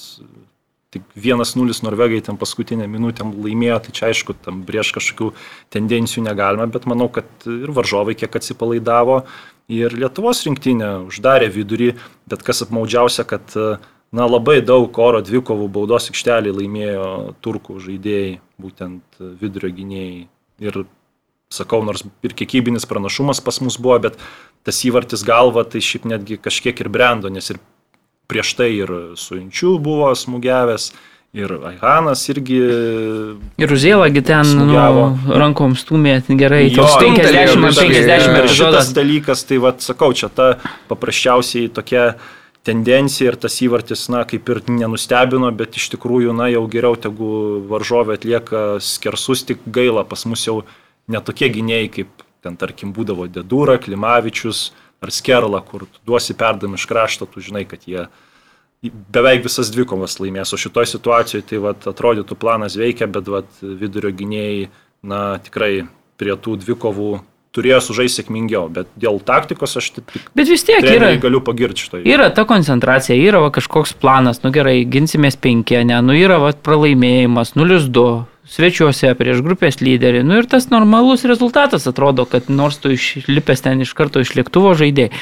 tik 0.93 1.07
1-0 1.17 1.83
Norvegai 1.87 2.21
ten 2.21 2.37
paskutinę 2.37 2.89
minutę 2.91 3.25
laimėjo, 3.25 3.79
tai 3.87 3.95
čia 3.97 4.11
aišku, 4.11 4.35
tam 4.45 4.61
prieš 4.69 4.93
kažkokių 4.99 5.31
tendencijų 5.73 6.27
negalima, 6.27 6.67
bet 6.69 6.85
manau, 6.91 7.09
kad 7.09 7.29
ir 7.49 7.73
varžovai 7.73 8.17
kiek 8.19 8.37
atsipalaidavo 8.37 9.23
ir 9.73 9.97
Lietuvos 9.97 10.43
rinktinė 10.45 10.91
uždarė 11.07 11.49
vidurį, 11.55 11.95
bet 12.29 12.45
kas 12.45 12.65
apmaudžiausia, 12.67 13.25
kad 13.25 13.57
na, 14.13 14.27
labai 14.29 14.61
daug 14.65 14.99
oro 15.01 15.23
dvikovų 15.25 15.69
baudos 15.73 16.11
aikštelį 16.13 16.55
laimėjo 16.59 17.11
turkų 17.45 17.81
žaidėjai, 17.83 18.41
būtent 18.63 19.23
vidurio 19.41 19.73
gynėjai. 19.75 20.27
Ir 20.63 20.83
sakau, 21.53 21.83
nors 21.85 22.05
ir 22.25 22.35
kiekybinis 22.37 22.89
pranašumas 22.89 23.43
pas 23.45 23.61
mus 23.65 23.79
buvo, 23.81 23.99
bet 24.09 24.19
tas 24.67 24.79
įvartis 24.87 25.25
galva 25.27 25.65
tai 25.69 25.83
šiaip 25.85 26.07
netgi 26.09 26.39
kažkiek 26.41 26.85
ir 26.85 26.93
brendo, 26.93 27.33
nes 27.33 27.51
ir 27.53 27.61
prieš 28.31 28.55
tai 28.61 28.71
ir 28.79 28.93
su 29.21 29.37
Inčiu 29.41 29.77
buvo 29.83 30.13
smūgiavęs, 30.17 30.93
ir 31.33 31.53
Aihanas 31.65 32.23
irgi. 32.29 32.61
Ir 33.61 33.73
Uzėlagi 33.73 34.23
ten 34.29 34.45
nu, 34.45 34.67
Smūgiavo. 34.67 35.05
rankom 35.41 35.77
stumė 35.81 36.19
gerai. 36.29 36.67
Jo, 36.69 36.83
Toks 36.83 36.99
50 37.01 37.01
stumtelėjo 37.01 37.55
ar 37.55 37.63
biškį, 37.65 37.89
50 37.89 38.29
jo. 38.29 38.37
Ir 38.43 38.55
šitas 38.59 38.93
dalykas, 38.97 39.45
tai 39.49 39.61
vad 39.63 39.81
sakau, 39.85 40.13
čia 40.13 40.29
ta 40.29 40.49
paprasčiausiai 40.93 41.73
tokia 41.73 42.13
tendencija 42.67 43.33
ir 43.33 43.39
tas 43.43 43.57
įvartis, 43.65 44.07
na, 44.13 44.23
kaip 44.29 44.49
ir 44.53 44.63
nenustebino, 44.71 45.51
bet 45.57 45.79
iš 45.81 45.91
tikrųjų, 45.97 46.35
na, 46.37 46.49
jau 46.53 46.63
geriau 46.71 46.99
tegu 46.99 47.31
varžovė 47.71 48.19
atlieka 48.19 48.63
skersus, 48.83 49.45
tik 49.49 49.65
gaila, 49.67 50.05
pas 50.09 50.25
mus 50.31 50.47
jau 50.47 50.63
netokie 51.11 51.51
gynėjai, 51.53 51.89
kaip 51.97 52.27
ten, 52.43 52.59
tarkim, 52.59 52.95
būdavo 52.95 53.27
Dedūra, 53.31 53.79
Klimavičius 53.83 54.71
ar 55.03 55.11
Skerla, 55.15 55.63
kur 55.67 55.89
duosi 56.07 56.37
perdam 56.39 56.79
iš 56.79 56.87
krašto, 56.91 57.27
tu 57.27 57.43
žinai, 57.43 57.65
kad 57.67 57.83
jie 57.91 58.07
beveik 58.83 59.45
visas 59.47 59.71
dvikovas 59.75 60.19
laimės, 60.23 60.55
o 60.55 60.59
šitoje 60.59 60.91
situacijoje 60.95 61.47
tai 61.51 61.61
vat, 61.63 61.87
atrodytų 61.91 62.39
planas 62.39 62.79
veikia, 62.79 63.11
bet 63.11 63.31
vat, 63.31 63.51
vidurio 63.63 64.11
gynėjai, 64.15 64.71
na, 65.07 65.23
tikrai 65.43 65.85
prie 66.19 66.35
tų 66.39 66.57
dvikovų 66.63 67.13
turėjo 67.53 67.81
sužaisti 67.85 68.23
sėkmingiau, 68.23 68.67
bet 68.73 68.91
dėl 69.01 69.21
taktikos 69.25 69.77
aš 69.81 69.91
tik 69.99 70.15
Bet 70.37 70.49
vis 70.49 70.65
tiek 70.65 70.85
yra. 70.87 71.13
galiu 71.21 71.43
pagirti 71.45 71.85
šitoje. 71.85 72.07
Yra 72.09 72.31
ta 72.35 72.47
koncentracija, 72.49 73.17
yra 73.19 73.43
va, 73.45 73.53
kažkoks 73.55 73.95
planas, 74.01 74.43
nu 74.45 74.53
gerai, 74.55 74.83
ginsimės 74.89 75.37
penkia, 75.37 75.83
ne, 75.89 76.01
nu 76.05 76.17
yra 76.17 76.41
va, 76.43 76.53
pralaimėjimas, 76.57 77.55
0-2, 77.59 78.07
svečiuose 78.53 79.13
prieš 79.19 79.45
grupės 79.45 79.81
lyderį, 79.85 80.25
nu 80.27 80.41
ir 80.41 80.49
tas 80.51 80.71
normalus 80.73 81.27
rezultatas 81.29 81.87
atrodo, 81.89 82.27
kad 82.29 82.49
nors 82.53 82.81
tu 82.83 82.93
išlipęs 82.97 83.65
ten 83.69 83.85
iš 83.85 83.95
karto 83.99 84.25
iš 84.25 84.35
lėktuvo 84.39 84.75
žaidėjai. 84.79 85.13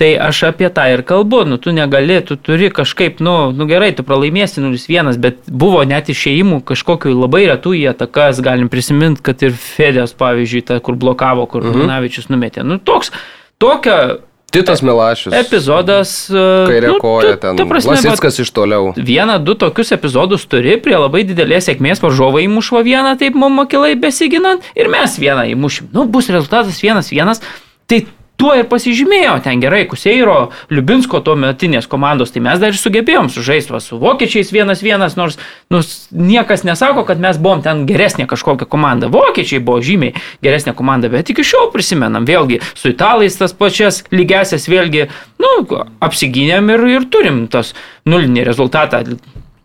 Tai 0.00 0.08
aš 0.24 0.38
apie 0.48 0.70
tą 0.72 0.86
ir 0.88 1.02
kalbu, 1.04 1.42
nu 1.44 1.58
tu 1.60 1.72
negali, 1.76 2.16
tu 2.24 2.38
turi 2.40 2.70
kažkaip, 2.72 3.20
nu, 3.20 3.52
nu 3.52 3.66
gerai, 3.68 3.90
tu 3.92 4.04
pralaimėsi 4.08 4.62
0-1, 4.64 5.18
bet 5.20 5.44
buvo 5.52 5.82
net 5.84 6.08
išėjimų 6.08 6.62
kažkokiu 6.68 7.12
labai 7.12 7.44
retų 7.50 7.74
į 7.76 7.84
atakas, 7.92 8.40
galim 8.44 8.72
prisiminti, 8.72 9.20
kad 9.26 9.44
ir 9.44 9.52
Fedės, 9.52 10.16
pavyzdžiui, 10.16 10.64
ta, 10.70 10.80
kur 10.80 10.96
blokavo, 10.96 11.44
kur 11.50 11.68
mhm. 11.68 11.84
Navičius 11.92 12.32
numetė. 12.32 12.64
Nu 12.64 12.80
toks, 12.80 13.12
tokia 13.60 14.22
Titas 14.52 14.82
Milašius. 14.84 15.32
epizodas. 15.32 16.10
Kairė 16.32 16.90
nu, 16.92 16.96
koja 17.00 17.36
ten. 17.40 17.56
ta 17.56 17.64
prasme, 17.68 17.94
Lasickas 17.96 18.36
iš 18.42 18.50
toliau. 18.52 18.90
Vieną, 18.96 19.38
du 19.40 19.56
tokius 19.56 19.94
epizodus 19.96 20.44
turi, 20.44 20.74
prie 20.80 20.98
labai 20.98 21.22
didelės 21.28 21.70
sėkmės 21.70 22.04
varžovai 22.04 22.44
įmušva 22.44 22.82
vieną, 22.84 23.14
taip 23.20 23.38
mum 23.38 23.62
akilai 23.64 23.94
besiginant, 24.00 24.66
ir 24.76 24.92
mes 24.92 25.16
vieną 25.20 25.46
įmušim. 25.54 25.88
Nu, 25.96 26.04
bus 26.04 26.28
rezultatas 26.32 26.82
vienas 26.84 27.08
vienas. 27.12 27.40
Tai 27.88 28.02
tuo 28.40 28.52
ir 28.58 28.66
pasižymėjo 28.70 29.36
ten 29.44 29.60
gerai, 29.62 29.84
Kuseiro, 29.90 30.50
Liubinsko 30.72 31.20
tuo 31.24 31.34
metinės 31.38 31.86
komandos, 31.90 32.32
tai 32.34 32.42
mes 32.44 32.60
dar 32.62 32.72
ir 32.72 32.78
sugebėjom 32.80 33.30
sužaisti 33.32 33.80
su 33.82 33.98
vokiečiais 34.02 34.52
vienas 34.54 34.82
vienas, 34.82 35.16
nors 35.18 35.38
nu, 35.72 35.82
niekas 36.10 36.64
nesako, 36.66 37.04
kad 37.08 37.22
mes 37.22 37.38
buvom 37.42 37.62
ten 37.64 37.84
geresnė 37.86 38.26
kažkokia 38.30 38.66
komanda. 38.70 39.10
Vokiečiai 39.12 39.62
buvo 39.62 39.82
žymiai 39.84 40.16
geresnė 40.44 40.74
komanda, 40.78 41.10
bet 41.12 41.30
iki 41.30 41.46
šiol 41.46 41.70
prisimenam, 41.74 42.26
vėlgi 42.28 42.60
su 42.74 42.92
italais 42.92 43.38
tas 43.38 43.54
pačias 43.56 44.02
lygesias, 44.14 44.68
vėlgi, 44.70 45.08
nu, 45.42 45.54
apsigynėm 46.02 46.74
ir, 46.74 46.86
ir 46.98 47.08
turim 47.12 47.46
tas 47.52 47.76
nulinį 48.08 48.46
rezultatą. 48.48 49.04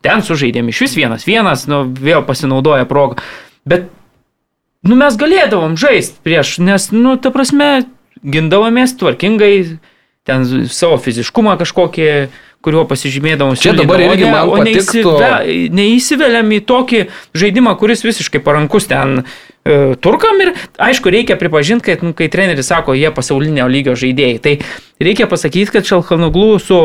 Ten 0.06 0.22
sužaidėm 0.24 0.70
iš 0.70 0.86
vis 0.86 0.98
vienas 1.00 1.26
vienas, 1.28 1.66
nu, 1.72 1.86
vėl 1.90 2.22
pasinaudoja 2.28 2.86
progą. 2.88 3.18
Bet 3.68 3.90
nu, 4.88 4.96
mes 4.96 5.18
galėdavom 5.20 5.76
žaisti 5.80 6.22
prieš, 6.24 6.58
nes, 6.64 6.92
nu, 6.94 7.18
ta 7.20 7.34
prasme, 7.34 7.88
gindavomės 8.24 8.96
tvarkingai, 9.00 9.78
ten 10.28 10.44
savo 10.68 10.98
fiziškumą 11.00 11.58
kažkokį, 11.62 12.08
kuriuo 12.66 12.84
pasižymėdavom. 12.90 13.56
Čia 13.62 13.74
dabar 13.78 14.02
irgi 14.02 14.26
ne- 14.26 14.32
man 14.34 14.50
patiktų- 14.50 15.14
neįsive- 15.20 15.70
Neįsiveliam 15.78 16.50
į 16.52 16.60
tokį 16.68 17.02
žaidimą, 17.38 17.76
kuris 17.80 18.02
visiškai 18.04 18.42
parankus 18.44 18.88
ten 18.90 19.24
e, 19.68 19.96
turkam 20.02 20.40
ir 20.42 20.54
aišku, 20.80 21.12
reikia 21.12 21.36
pripažinti, 21.40 21.84
kad 21.92 22.04
nu, 22.04 22.14
kai 22.18 22.28
treneris 22.32 22.68
sako, 22.72 22.94
jie 22.98 23.12
pasaulinio 23.12 23.68
lygio 23.68 23.94
žaidėjai, 24.00 24.40
tai 24.42 24.54
reikia 25.04 25.28
pasakyti, 25.28 25.72
kad 25.72 25.84
Šalhanuglų 25.88 26.60
su 26.64 26.80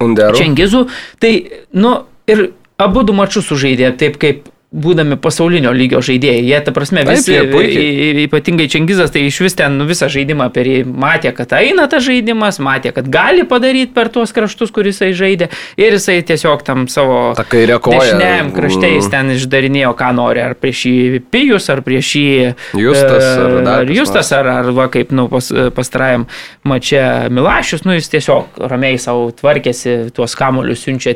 Underu. 0.00 0.34
Čengizu, 0.38 0.86
tai, 1.20 1.50
nu, 1.74 2.04
ir 2.26 2.52
abu 2.78 3.02
du 3.06 3.12
mačius 3.12 3.46
sužaidė 3.50 3.92
taip, 3.98 4.16
kaip 4.22 4.48
būdami 4.72 5.18
pasaulinio 5.20 5.72
lygio 5.76 6.00
žaidėjai. 6.00 6.42
Jie, 6.48 6.60
ta 6.64 6.72
prasme, 6.72 7.02
Taip, 7.04 7.12
visi, 7.16 7.32
jie 7.34 7.42
y- 7.44 7.92
y- 8.22 8.26
ypatingai 8.26 8.68
Čengizas, 8.72 9.10
tai 9.12 9.26
iš 9.28 9.40
vis 9.44 9.54
ten 9.58 9.76
nu, 9.76 9.84
visą 9.84 10.08
žaidimą 10.08 10.46
per 10.52 10.64
jį 10.64 10.84
matė, 10.88 11.34
kad 11.36 11.52
eina 11.58 11.84
tas 11.92 12.02
žaidimas, 12.06 12.58
matė, 12.58 12.92
kad 12.96 13.08
gali 13.12 13.44
padaryti 13.44 13.92
per 13.92 14.08
tuos 14.08 14.32
kraštus, 14.32 14.72
kuris 14.72 14.96
jisai 14.96 15.12
žaidė. 15.12 15.50
Ir 15.76 15.92
jisai 15.98 16.22
tiesiog 16.24 16.64
tam 16.64 16.86
savo 16.88 17.34
dešiniajam 17.36 18.52
krašte 18.56 18.88
jis 18.94 19.06
Mm. 19.06 19.10
ten 19.10 19.30
išdarinėjo, 19.36 19.92
ką 19.96 20.10
nori, 20.14 20.40
ar 20.40 20.54
prieš 20.54 20.86
jį 20.88 21.22
Pijus, 21.30 21.68
ar 21.70 21.82
prieš 21.82 22.14
jį 22.16 22.54
Justas, 22.80 23.24
ar 23.38 23.50
e, 23.60 23.64
dar 23.64 23.80
ar 23.84 23.86
Justas, 23.92 24.32
ar, 24.32 24.46
ar 24.48 24.72
va, 24.72 24.88
kaip 24.88 25.12
nu, 25.12 25.28
pas, 25.28 25.52
pastarajam 25.74 26.26
mače 26.64 27.28
Milašius, 27.30 27.84
nu 27.84 27.92
jis 27.92 28.08
tiesiog 28.08 28.56
ramiai 28.72 28.98
savo 28.98 29.30
tvarkėsi, 29.30 30.12
tuos 30.16 30.34
kamuolius 30.34 30.80
siunčia 30.86 31.14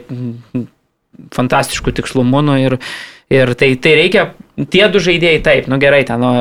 fantastiškų 1.35 1.95
tikslumų 2.01 2.43
nu, 2.47 2.57
ir, 2.61 2.79
ir 3.33 3.53
tai, 3.59 3.73
tai 3.83 3.95
reikia, 3.99 4.27
tie 4.73 4.87
du 4.93 5.03
žaidėjai 5.03 5.43
taip, 5.45 5.69
nu 5.71 5.79
gerai, 5.83 6.03
ten 6.09 6.23
nu, 6.23 6.33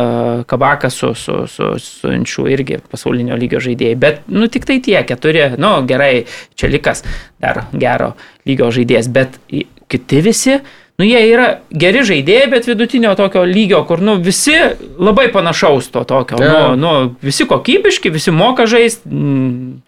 Kabakas 0.48 0.98
su, 1.02 1.12
su, 1.20 1.42
su, 1.52 1.72
su 1.82 2.14
Inčiu 2.14 2.48
irgi 2.52 2.80
pasaulinio 2.92 3.38
lygio 3.40 3.62
žaidėjai, 3.64 4.00
bet 4.00 4.24
nu 4.32 4.48
tik 4.52 4.68
tai 4.70 4.80
tie 4.84 5.02
keturi, 5.08 5.52
nu 5.62 5.76
gerai, 5.90 6.26
čia 6.56 6.72
likas 6.72 7.04
dar 7.44 7.66
gero 7.74 8.14
lygio 8.48 8.72
žaidėjas, 8.76 9.12
bet 9.12 9.40
kiti 9.92 10.22
visi, 10.26 10.60
nu 11.00 11.08
jie 11.08 11.22
yra 11.28 11.50
geri 11.76 12.06
žaidėjai, 12.08 12.48
bet 12.54 12.70
vidutinio 12.70 13.12
tokio 13.20 13.44
lygio, 13.48 13.84
kur 13.88 14.04
nu 14.04 14.18
visi 14.24 14.56
labai 14.96 15.28
panašaus 15.34 15.92
to 15.92 16.06
tokio, 16.08 16.40
Jo. 16.40 16.54
nu, 16.76 16.80
nu 16.80 17.16
visi 17.26 17.48
kokybiški, 17.50 18.14
visi 18.16 18.32
moka 18.36 18.68
žaisti. 18.70 19.10
Mm, 19.12 19.82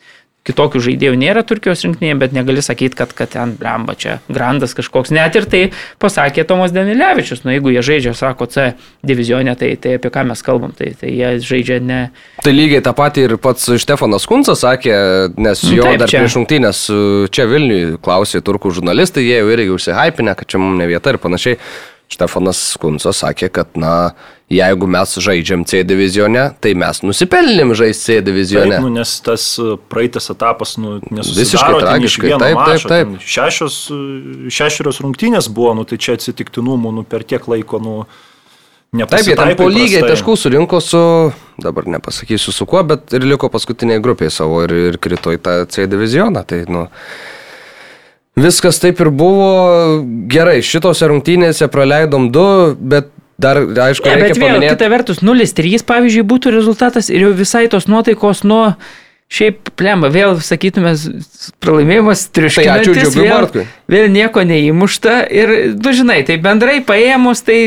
Kitokių 0.48 0.80
žaidėjų 0.86 1.18
nėra 1.20 1.44
Turkijos 1.48 1.84
rinktinėje, 1.86 2.18
bet 2.22 2.36
negali 2.36 2.64
sakyti, 2.64 2.96
kad, 2.98 3.12
kad 3.18 3.34
ten, 3.34 3.54
blemba, 3.60 3.98
čia 4.00 4.18
grandas 4.32 4.74
kažkoks. 4.78 5.12
Net 5.16 5.36
ir 5.36 5.48
tai 5.52 5.64
pasakė 6.00 6.46
Tomas 6.48 6.72
Danilevičius. 6.76 7.44
Nu, 7.44 7.52
jeigu 7.52 7.74
jie 7.76 7.84
žaidžia, 7.84 8.16
sako, 8.18 8.48
C 8.52 8.70
divizionė, 9.08 9.58
tai, 9.60 9.74
tai 9.82 9.98
apie 10.00 10.12
ką 10.14 10.24
mes 10.32 10.44
kalbam, 10.46 10.72
tai, 10.78 10.94
tai 11.00 11.12
jie 11.12 11.34
žaidžia 11.44 11.82
ne, 11.84 12.00
Tai 12.44 12.54
lygiai 12.56 12.84
tą 12.86 12.94
patį 12.96 13.26
ir 13.28 13.36
pats 13.44 13.68
Štefanas 13.82 14.28
Kuncas 14.30 14.62
sakė, 14.64 14.96
nes 15.36 15.64
Nu, 15.68 15.76
jo 15.76 15.84
taip, 15.88 16.00
dar 16.04 16.12
čia. 16.12 16.22
prieš 16.22 16.38
šimtynės 16.38 16.82
čia 17.34 17.48
Vilniui 17.50 17.98
klausė 18.04 18.40
turkų 18.46 18.72
žurnalistai, 18.78 19.26
jie 19.28 19.42
jau 19.42 19.52
irgi 19.52 19.74
užsihypinę, 19.76 20.36
kad 20.40 20.48
čia 20.48 20.62
mums 20.62 20.80
ne 20.80 20.88
vieta 20.90 21.12
ir 21.12 21.20
panašiai. 21.24 21.60
Štefanas 22.08 22.60
Kuncas 22.80 23.20
sakė, 23.20 23.50
kad, 23.52 23.74
na, 23.76 24.14
jeigu 24.54 24.88
mes 24.88 25.16
žaidžiam 25.20 25.66
C 25.68 25.82
divizione, 25.84 26.46
tai 26.64 26.72
mes 26.80 27.02
nusipelnėm 27.04 27.74
žaisti 27.76 28.14
C 28.14 28.22
divizione. 28.24 28.78
Taip, 28.78 28.86
nu, 28.86 28.92
nes 28.96 29.12
tas 29.26 29.48
e, 29.60 29.76
praeitas 29.92 30.32
etapas 30.32 30.78
nu, 30.80 31.02
Visiškai 31.02 31.18
nesusidaro 31.20 31.82
iš 31.82 31.84
tragiškai, 31.84 32.32
taip, 32.32 32.40
taip, 32.46 32.62
mačo, 32.62 32.92
taip. 32.94 33.12
ten 33.12 33.28
Šešios, 33.36 33.82
e, 33.92 34.00
šešerios 34.56 35.02
rungtynės 35.04 35.52
buvo, 35.52 35.76
nu, 35.82 35.84
tai 35.90 36.00
čia 36.00 36.16
atsitiktinumų, 36.16 36.96
nu, 37.02 37.04
per 37.04 37.28
tiek 37.28 37.44
laiko, 37.52 37.84
nu, 37.84 38.00
Taip, 38.98 39.28
jie 39.28 39.36
ten 39.36 39.52
po 39.60 39.66
lygiai 39.68 40.00
įprastai. 40.00 40.14
taškų 40.16 40.34
surinko 40.40 40.80
su, 40.82 41.00
dabar 41.60 41.90
nepasakysiu 41.92 42.54
su 42.56 42.66
kuo, 42.66 42.80
bet 42.88 43.12
ir 43.14 43.26
liko 43.28 43.50
paskutiniai 43.52 44.00
grupiai 44.02 44.32
savo 44.32 44.62
ir, 44.64 44.72
ir 44.94 44.98
krito 45.04 45.34
į 45.36 45.42
tą 45.44 45.58
C 45.68 45.84
divizioną. 45.92 46.46
Tai, 46.48 46.62
nu, 46.72 46.86
viskas 48.38 48.80
taip 48.84 49.02
ir 49.04 49.10
buvo 49.14 49.50
gerai. 50.32 50.60
Šitose 50.66 51.10
rungtynėse 51.10 51.68
praleidom 51.74 52.30
du, 52.34 52.46
bet 52.78 53.10
dar, 53.42 53.60
aišku, 53.62 54.06
reikia 54.08 54.30
bet 54.30 54.40
vėl, 54.40 54.54
paminėti. 54.54 54.78
kita 54.78 54.92
vertus, 54.94 55.20
0-3, 55.26 55.84
pavyzdžiui, 55.90 56.24
būtų 56.30 56.54
rezultatas 56.56 57.12
ir 57.14 57.28
jau 57.28 57.36
visai 57.38 57.68
tos 57.74 57.90
nuotaikos 57.92 58.46
nuo... 58.48 58.72
Šiaip, 59.28 59.74
plemba, 59.76 60.08
vėl 60.08 60.38
sakytume, 60.40 60.94
pralaimėjimas 61.60 62.22
Tai 62.32 62.46
ačiū 62.48 62.94
Džiugui 62.96 63.26
vėl, 63.26 63.34
Bartkui. 63.34 63.66
vėl 63.92 64.06
nieko 64.08 64.40
neįmušta 64.48 65.18
ir, 65.36 65.52
tu 65.84 65.92
žinai, 65.98 66.22
tai 66.24 66.38
bendrai 66.40 66.78
paėmus, 66.88 67.42
tai... 67.44 67.58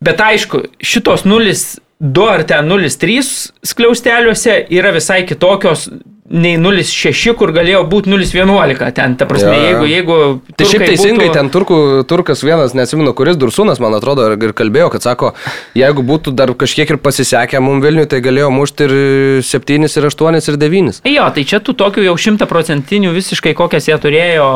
Bet 0.00 0.24
aišku, 0.24 0.62
šitos 0.80 1.26
0-2 1.28 2.30
ar 2.32 2.46
ten 2.48 2.72
0-3 2.72 3.28
skliausteliuose 3.68 4.56
yra 4.72 4.94
visai 4.96 5.20
kitokios 5.28 5.84
nei 6.32 6.56
0-6, 6.56 7.34
kur 7.36 7.52
galėjo 7.52 7.82
būti 7.90 8.10
0-11. 8.10 8.88
Ten, 8.96 9.16
ta 9.20 9.26
prasme, 9.28 9.52
jo. 9.52 9.62
jeigu, 9.68 9.88
jeigu... 9.90 10.16
Tai 10.56 10.68
šiaip 10.68 10.84
teisingai 10.88 11.28
būtų- 11.28 11.36
ten 11.36 11.50
turkų, 11.52 11.78
turkas 12.08 12.42
vienas, 12.44 12.74
neatsimenu, 12.76 13.12
kuris 13.16 13.36
Dursunas, 13.40 13.80
man 13.82 13.94
atrodo, 13.98 14.30
ir 14.32 14.48
ir 14.48 14.54
kalbėjo, 14.56 14.88
kad 14.94 15.04
sako, 15.04 15.32
jeigu 15.76 16.04
būtų 16.08 16.34
dar 16.36 16.52
kažkiek 16.56 16.90
ir 16.90 16.98
pasisekę 17.02 17.60
mums 17.60 17.84
Vilniui, 17.84 18.06
tai 18.08 18.22
galėjo 18.24 18.50
mušti 18.54 18.88
ir 18.88 18.94
7, 19.44 19.88
ir 19.88 20.08
8, 20.08 20.40
ir 20.52 20.58
9. 20.64 21.00
Jo, 21.12 21.28
tai 21.34 21.44
čia 21.48 21.60
tų 21.60 21.76
tokių 21.78 22.06
jau 22.06 22.16
šimtaprocentinių 22.16 23.12
visiškai 23.16 23.54
kokias 23.58 23.88
jie 23.90 23.98
turėjo 24.00 24.48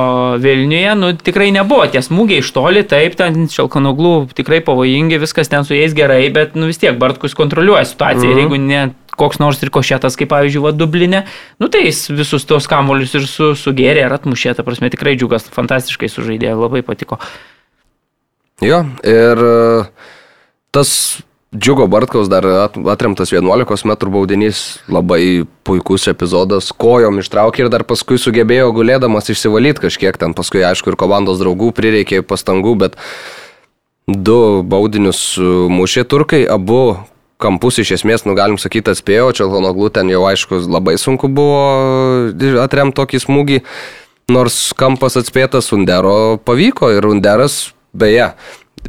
Vilniuje, 0.43 0.93
nu 0.99 1.13
tikrai 1.17 1.51
nebuvo. 1.55 1.87
Tie 1.91 2.01
smūgiai 2.05 2.41
iš 2.45 2.53
toli, 2.57 2.85
taip, 2.89 3.17
ten 3.19 3.49
šalkanoglų 3.53 4.15
tikrai 4.37 4.63
pavojingi, 4.65 5.21
viskas 5.23 5.51
ten 5.53 5.67
su 5.67 5.77
jais 5.77 5.97
gerai, 5.97 6.25
bet 6.33 6.57
nu 6.57 6.71
vis 6.71 6.81
tiek 6.81 6.97
Bartkus 7.01 7.37
kontroliuoja 7.37 7.85
situaciją. 7.89 8.31
Mhm. 8.31 8.37
Ir 8.37 8.45
jeigu 8.45 8.63
ne 8.63 8.85
koks 9.19 9.41
nors 9.43 9.61
ir 9.65 9.73
košėtas, 9.75 10.17
kaip 10.19 10.31
pavyzdžiui, 10.33 10.63
va 10.65 10.73
Dublinė, 10.77 11.25
nu 11.63 11.71
tai 11.73 11.87
jis 11.87 12.07
visus 12.13 12.47
tos 12.49 12.69
kamuolius 12.71 13.17
ir 13.19 13.29
su, 13.31 13.53
sugėrė 13.59 14.07
ir 14.07 14.17
atmušė, 14.17 14.57
ta 14.57 14.67
prasme 14.67 14.91
tikrai 14.93 15.17
džiugas, 15.19 15.49
fantastiškai 15.57 16.11
sužaidė, 16.13 16.53
labai 16.57 16.85
patiko. 16.87 17.21
Jo, 18.65 18.85
ir 19.05 19.43
e, 19.45 19.57
tas 20.73 20.93
Džiugo 21.57 21.87
Bartkaus 21.87 22.29
dar 22.29 22.45
at- 22.45 22.77
atremtas 22.77 23.31
11 23.33 23.85
m 23.87 23.97
baudinys, 24.13 24.81
labai 24.89 25.47
puikus 25.65 26.09
epizodas, 26.09 26.73
kojom 26.73 27.21
ištraukė 27.23 27.65
ir 27.65 27.71
dar 27.73 27.85
paskui 27.85 28.19
sugebėjo 28.19 28.73
gulėdamas 28.77 29.31
išsivalyti 29.31 29.87
kažkiek 29.87 30.17
ten, 30.19 30.35
paskui 30.35 30.65
aišku 30.67 30.93
ir 30.93 30.99
komandos 31.01 31.39
draugų 31.41 31.71
prireikė 31.73 32.23
pastangų, 32.27 32.75
bet 32.77 32.99
du 34.07 34.63
baudinius 34.67 35.37
e, 35.39 35.45
mušė 35.71 36.05
turkai, 36.05 36.45
abu 36.45 36.99
kampus 37.43 37.81
iš 37.83 37.97
esmės, 37.99 38.25
nu 38.29 38.37
galim 38.39 38.59
sakyti, 38.61 38.93
atspėjo, 38.93 39.33
čia 39.37 39.49
Honoglu 39.51 39.91
ten 39.93 40.11
jau 40.13 40.25
aišku 40.29 40.63
labai 40.67 40.97
sunku 41.01 41.29
buvo 41.33 42.33
atremti 42.63 42.97
tokį 43.01 43.23
smūgį, 43.27 43.61
nors 44.33 44.61
kampas 44.79 45.19
atspėtas 45.21 45.73
Undero 45.77 46.39
pavyko 46.45 46.91
ir 46.97 47.09
Underas, 47.09 47.75
beje, 47.97 48.33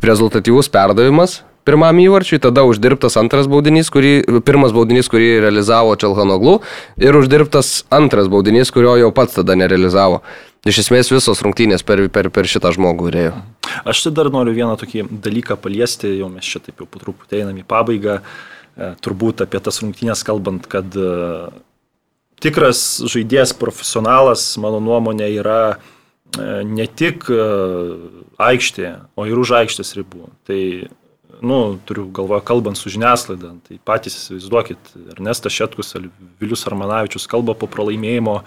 rezultatyvus 0.03 0.71
perdavimas 0.71 1.41
pirmam 1.67 1.99
įvarčiui, 1.99 2.39
tada 2.39 2.63
uždirbtas 2.67 3.17
antras 3.19 3.49
baudinys, 3.51 3.91
kurį, 3.91 4.41
pirmas 4.47 4.71
baudinys, 4.75 5.09
kurį 5.11 5.41
realizavo 5.43 5.97
Čelhanoglu 5.99 6.61
ir 7.03 7.17
uždirbtas 7.19 7.81
antras 7.93 8.29
baudinys, 8.31 8.71
kurio 8.71 8.95
jau 9.01 9.11
pats 9.15 9.35
tada 9.35 9.57
nerealizavo. 9.59 10.21
Iš 10.65 10.81
esmės 10.83 11.11
visos 11.13 11.41
rungtynės 11.45 11.83
per, 11.85 12.01
per, 12.09 12.31
per 12.33 12.49
šitą 12.49 12.71
žmogų 12.75 13.11
rėjo. 13.13 13.35
Aš 13.87 14.07
tai 14.07 14.13
dar 14.17 14.31
noriu 14.33 14.55
vieną 14.55 14.77
tokį 14.79 15.05
dalyką 15.23 15.57
paliesti, 15.61 16.09
jau 16.17 16.31
mes 16.31 16.47
čia 16.47 16.61
taip 16.63 16.81
jau 16.81 16.87
po 16.89 17.01
truputį 17.01 17.43
einam 17.43 17.59
į 17.59 17.65
pabaigą, 17.67 18.17
e, 18.19 18.89
turbūt 19.03 19.43
apie 19.45 19.61
tas 19.63 19.81
rungtynės 19.83 20.25
kalbant, 20.27 20.67
kad 20.71 20.97
e, 20.97 21.11
tikras 22.43 22.81
žaidėjas 23.05 23.53
profesionalas, 23.59 24.49
mano 24.61 24.81
nuomonė, 24.83 25.29
yra 25.37 25.61
e, 25.75 25.77
ne 26.65 26.87
tik 26.87 27.29
aikštėje, 28.49 28.93
o 29.15 29.27
ir 29.29 29.43
už 29.43 29.55
aikštės 29.61 29.93
ribų. 29.99 30.31
Tai, 30.49 30.61
nu, 31.39 31.59
turiu 31.87 32.07
galvoje, 32.11 32.43
kalbant 32.49 32.79
su 32.79 32.91
žiniasklaida, 32.93 33.53
tai 33.67 33.79
patys 33.87 34.17
įsivaizduokit, 34.19 34.95
Ernestas 35.15 35.53
Šetkus, 35.53 35.93
Vilius 36.41 36.65
Armanavičius 36.67 37.29
kalba 37.29 37.55
po 37.57 37.69
pralaimėjimo 37.71 38.41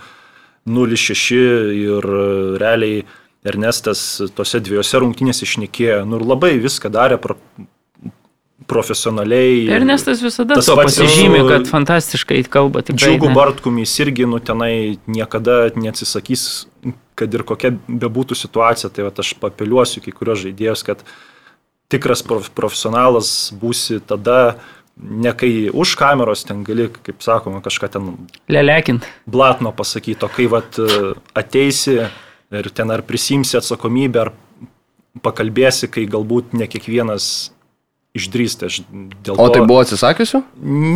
0-6 0.71 1.41
ir 1.77 2.09
e, 2.21 2.29
realiai 2.63 3.03
Ernestas 3.41 4.01
tose 4.37 4.61
dviejose 4.61 5.01
rungtynėse 5.01 5.47
išnekėjo, 5.47 6.03
nu 6.09 6.19
ir 6.21 6.27
labai 6.29 6.53
viską 6.61 6.91
darė 6.93 7.17
pro, 7.23 7.39
profesionaliai. 8.71 9.65
Ernestas 9.73 10.21
visada 10.23 10.59
to 10.61 10.77
pasižymė, 10.79 11.41
kad 11.49 11.71
fantastiškai 11.71 12.43
kalba. 12.53 12.85
tikrai, 12.85 13.17
Džiugu 13.17 13.31
jis 13.81 13.97
irgi, 14.05 14.29
nu, 14.29 14.41
tenai 14.45 14.99
niekada 15.11 15.71
neatsisakys, 15.75 16.45
kad 17.19 17.35
ir 17.37 17.45
kokia 17.49 17.73
bebūtų 17.89 18.39
situacija, 18.39 18.93
tai 18.95 19.09
va, 19.09 19.15
aš 19.25 19.35
papiliuosiu 19.41 20.05
kai 20.05 20.15
kurios 20.17 20.45
žaidėjus, 20.45 20.85
kad 20.87 21.03
tikras 21.91 22.23
prof 22.27 22.51
profesionalas 22.57 23.51
būsi 23.61 23.99
tada, 24.07 24.61
ne 25.01 25.33
kai 25.37 25.71
už 25.73 25.95
kameros 26.01 26.45
ten 26.49 26.65
gali, 26.67 26.89
kaip 26.93 27.23
sakoma, 27.25 27.63
kažką 27.65 27.91
ten 27.93 28.11
Lelekint. 28.49 29.07
blatno 29.27 29.73
pasakyti, 29.73 30.25
o 30.25 30.29
kai 30.29 30.49
vat, 30.51 30.77
ateisi 31.35 31.97
ir 32.51 32.71
ten 32.75 32.91
ar 32.91 33.03
prisimsi 33.07 33.57
atsakomybę, 33.61 34.21
ar 34.21 34.33
pakalbėsi, 35.23 35.91
kai 35.91 36.07
galbūt 36.11 36.55
ne 36.59 36.69
kiekvienas 36.71 37.51
išdrįsti. 38.15 38.67
O 39.31 39.35
to... 39.35 39.49
tai 39.55 39.63
buvo 39.63 39.83
atsisakiusių? 39.85 40.43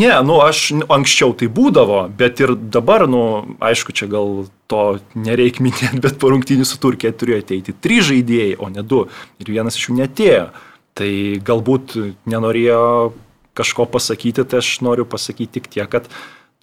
Ne, 0.01 0.13
nu 0.27 0.41
aš 0.43 0.67
anksčiau 0.91 1.35
tai 1.39 1.47
būdavo, 1.53 2.05
bet 2.19 2.43
ir 2.43 2.57
dabar, 2.59 3.07
nu, 3.11 3.23
aišku, 3.63 3.95
čia 3.95 4.09
gal 4.11 4.47
to 4.71 4.85
nereikia 5.15 5.63
minėti, 5.67 6.03
bet 6.05 6.19
po 6.23 6.33
rungtynių 6.35 6.67
su 6.67 6.81
Turkija 6.83 7.15
turėjo 7.15 7.45
ateiti 7.45 7.77
trys 7.87 8.11
žaidėjai, 8.11 8.57
o 8.59 8.71
ne 8.73 8.83
du. 8.83 9.05
Ir 9.43 9.53
vienas 9.55 9.79
iš 9.79 9.91
jų 9.91 10.01
netėjo. 10.03 10.49
Tai 10.95 11.11
galbūt 11.43 11.97
nenorėjo 12.31 12.83
kažko 13.55 13.87
pasakyti, 13.91 14.45
tai 14.45 14.61
aš 14.63 14.79
noriu 14.85 15.07
pasakyti 15.09 15.61
tik 15.61 15.71
tiek, 15.73 15.89
kad 15.91 16.09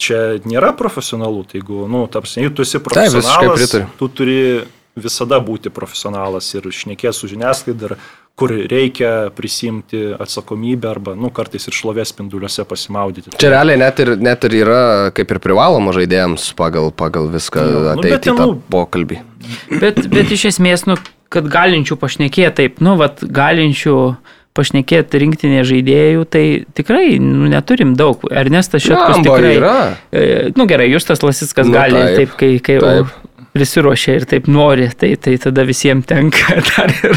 čia 0.01 0.41
nėra 0.47 0.73
profesionalų. 0.77 1.45
Tai 1.49 1.61
jeigu, 1.61 1.85
nu, 1.91 2.05
tarsi, 2.11 2.41
jeigu 2.41 2.55
tu 2.57 2.65
esi 2.67 2.81
profesionalas, 2.83 3.59
pritariu. 3.59 3.89
tu 3.99 4.09
turi 4.11 4.39
visada 4.99 5.39
būti 5.39 5.71
profesionalas 5.71 6.49
ir 6.57 6.67
šnekės 6.75 7.21
su 7.21 7.29
žiniasklaida, 7.31 7.91
ir 7.91 8.01
kur 8.35 8.51
reikia 8.71 9.29
prisimti 9.35 9.99
atsakomybę 10.19 10.89
arba, 10.89 11.13
nu, 11.19 11.29
kartais 11.35 11.67
ir 11.67 11.75
šlovės 11.75 12.13
spinduliuose 12.13 12.65
pasimaudyti. 12.65 13.35
Čia 13.37 13.51
realiai 13.53 13.79
net 13.81 13.99
ir, 14.01 14.15
net 14.17 14.47
ir 14.47 14.55
yra 14.63 14.83
kaip 15.15 15.33
ir 15.35 15.39
privaloma 15.43 15.93
žaidėjams 15.95 16.47
pagal, 16.57 16.89
pagal 16.95 17.29
viską 17.31 17.65
nu, 17.67 17.81
ateiti 17.93 18.15
bet 18.15 18.29
į 18.31 18.35
tą 18.39 18.47
nu- 18.49 18.59
pokalbį. 18.73 19.19
Bet, 19.83 20.01
bet 20.11 20.31
iš 20.33 20.47
esmės, 20.53 20.87
nu, 20.89 20.97
kad 21.31 21.47
galinčių 21.51 21.99
pašnekėti 22.01 22.55
taip, 22.63 22.81
nu, 22.83 22.95
vat, 22.99 23.21
galinčių 23.21 23.97
pašnekėti 24.57 25.21
rinktinė 25.23 25.63
žaidėjų, 25.67 26.27
tai 26.31 26.43
tikrai 26.75 27.15
nu, 27.23 27.47
neturim 27.51 27.95
daug. 27.99 28.23
Ernestas 28.31 28.83
Blemba, 28.87 29.19
tikrai. 29.23 29.57
yra. 29.57 29.75
E, 30.11 30.29
nu 30.57 30.67
gerai, 30.67 30.89
Justas 30.91 31.23
Lasickas 31.23 31.69
Nu, 31.69 31.75
gali 31.77 31.99
taip, 31.99 32.15
taip, 32.17 32.33
kai, 32.39 32.49
kai 32.63 32.75
taip. 32.83 33.13
prisiruošia 33.55 34.15
ir 34.19 34.25
taip 34.27 34.49
nori, 34.51 34.89
tai, 34.99 35.13
tai 35.19 35.37
tada 35.39 35.63
visiems 35.67 36.07
tenka 36.09 36.57
dar 36.69 36.91
ir, 36.91 37.15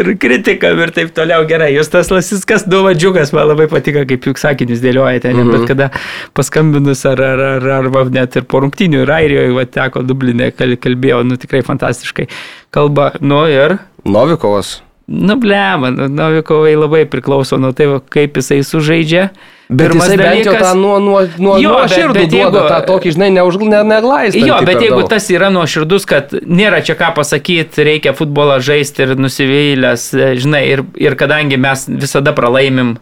ir 0.00 0.10
kritikam 0.18 0.82
ir 0.82 0.90
taip 0.96 1.12
toliau. 1.14 1.46
Gerai, 1.50 1.70
Justas 1.76 2.10
Lasickas, 2.14 2.66
du 2.66 2.82
vadžiukas, 2.86 3.30
man 3.36 3.46
labai 3.52 3.68
patiko, 3.70 4.02
kaip 4.10 4.26
juk 4.30 4.42
sakinius 4.42 4.82
dėliojate, 4.82 5.30
mhm. 5.34 5.54
bet 5.54 5.68
kada 5.70 5.90
paskambinus 6.38 7.04
ar, 7.06 7.22
ar, 7.22 7.44
ar, 7.52 7.70
ar 7.78 7.92
va, 7.94 8.02
net 8.18 8.34
ir 8.40 8.48
po 8.50 8.64
rungtinių 8.66 9.04
ir 9.06 9.14
Airijoje, 9.20 9.54
va, 9.60 9.68
teko 9.78 10.02
Dublinė, 10.06 10.50
kal- 10.58 10.78
kalbėjo, 10.82 11.22
nu 11.28 11.38
tikrai 11.38 11.62
fantastiškai 11.66 12.26
kalba, 12.74 13.12
nu 13.22 13.44
ir 13.46 13.78
Novikovas. 14.08 14.78
Nu, 15.08 15.36
blema, 15.40 15.88
nu, 15.90 16.08
Novikovai 16.12 16.74
labai 16.76 17.06
priklauso 17.08 17.56
nuo 17.56 17.72
tai, 17.72 17.86
kaip 18.12 18.36
jisai 18.36 18.58
sužaidžia. 18.60 19.30
Bet 19.68 19.88
Pirmas 19.90 20.04
jisai 20.10 20.16
bent 20.20 20.44
jau 20.44 20.52
dalykas- 20.52 20.62
tą 20.66 20.74
nuo, 20.80 20.98
nuo, 21.00 21.22
nuo, 21.38 21.54
Jo, 21.60 21.70
nuo 21.76 21.86
širdų 21.88 22.12
bet 22.18 22.30
duoda 22.32 22.62
tą 22.68 22.78
tokį, 22.90 23.12
žinai, 23.16 23.28
neužgl- 23.36 23.68
ne, 23.72 23.80
neglaistą. 23.84 24.44
Jo, 24.46 24.58
bet 24.64 24.80
jeigu 24.84 25.02
tas 25.08 25.28
yra 25.32 25.48
nuoširdus, 25.52 26.06
kad 26.08 26.30
nėra 26.44 26.82
čia 26.84 26.94
ką 26.96 27.14
pasakyti, 27.16 27.84
reikia 27.88 28.12
futbolą 28.16 28.60
žaisti 28.60 29.02
ir 29.04 29.16
nusivylęs, 29.16 30.06
e, 30.16 30.30
žinai, 30.40 30.62
ir, 30.72 30.84
ir 30.96 31.16
kadangi 31.16 31.56
mes 31.60 31.86
visada 31.88 32.32
pralaimim 32.32 32.98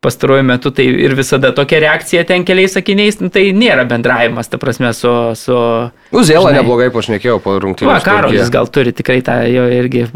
pastaruoju 0.00 0.44
metu, 0.48 0.70
tai 0.72 0.86
ir 0.88 1.12
visada 1.18 1.50
tokia 1.56 1.80
reakcija 1.84 2.24
ten 2.28 2.44
keliais 2.48 2.72
sakiniais, 2.72 3.18
nu, 3.20 3.28
tai 3.32 3.50
nėra 3.56 3.84
bendravimas, 3.88 4.48
ta 4.48 4.56
prasme, 4.60 4.94
su... 4.96 5.12
su 5.36 5.56
Uzėlą 6.16 6.48
žinai. 6.48 6.62
neblogai 6.62 6.88
pašnekėjau 6.94 7.36
po 7.44 7.58
rungtynių. 7.60 7.90
Va, 7.90 7.98
Karolis 8.04 8.48
gal 8.52 8.70
turi 8.72 8.94
tikrai 8.96 9.20
tą 9.26 9.36
jo 9.52 9.66
irgi 9.76 10.06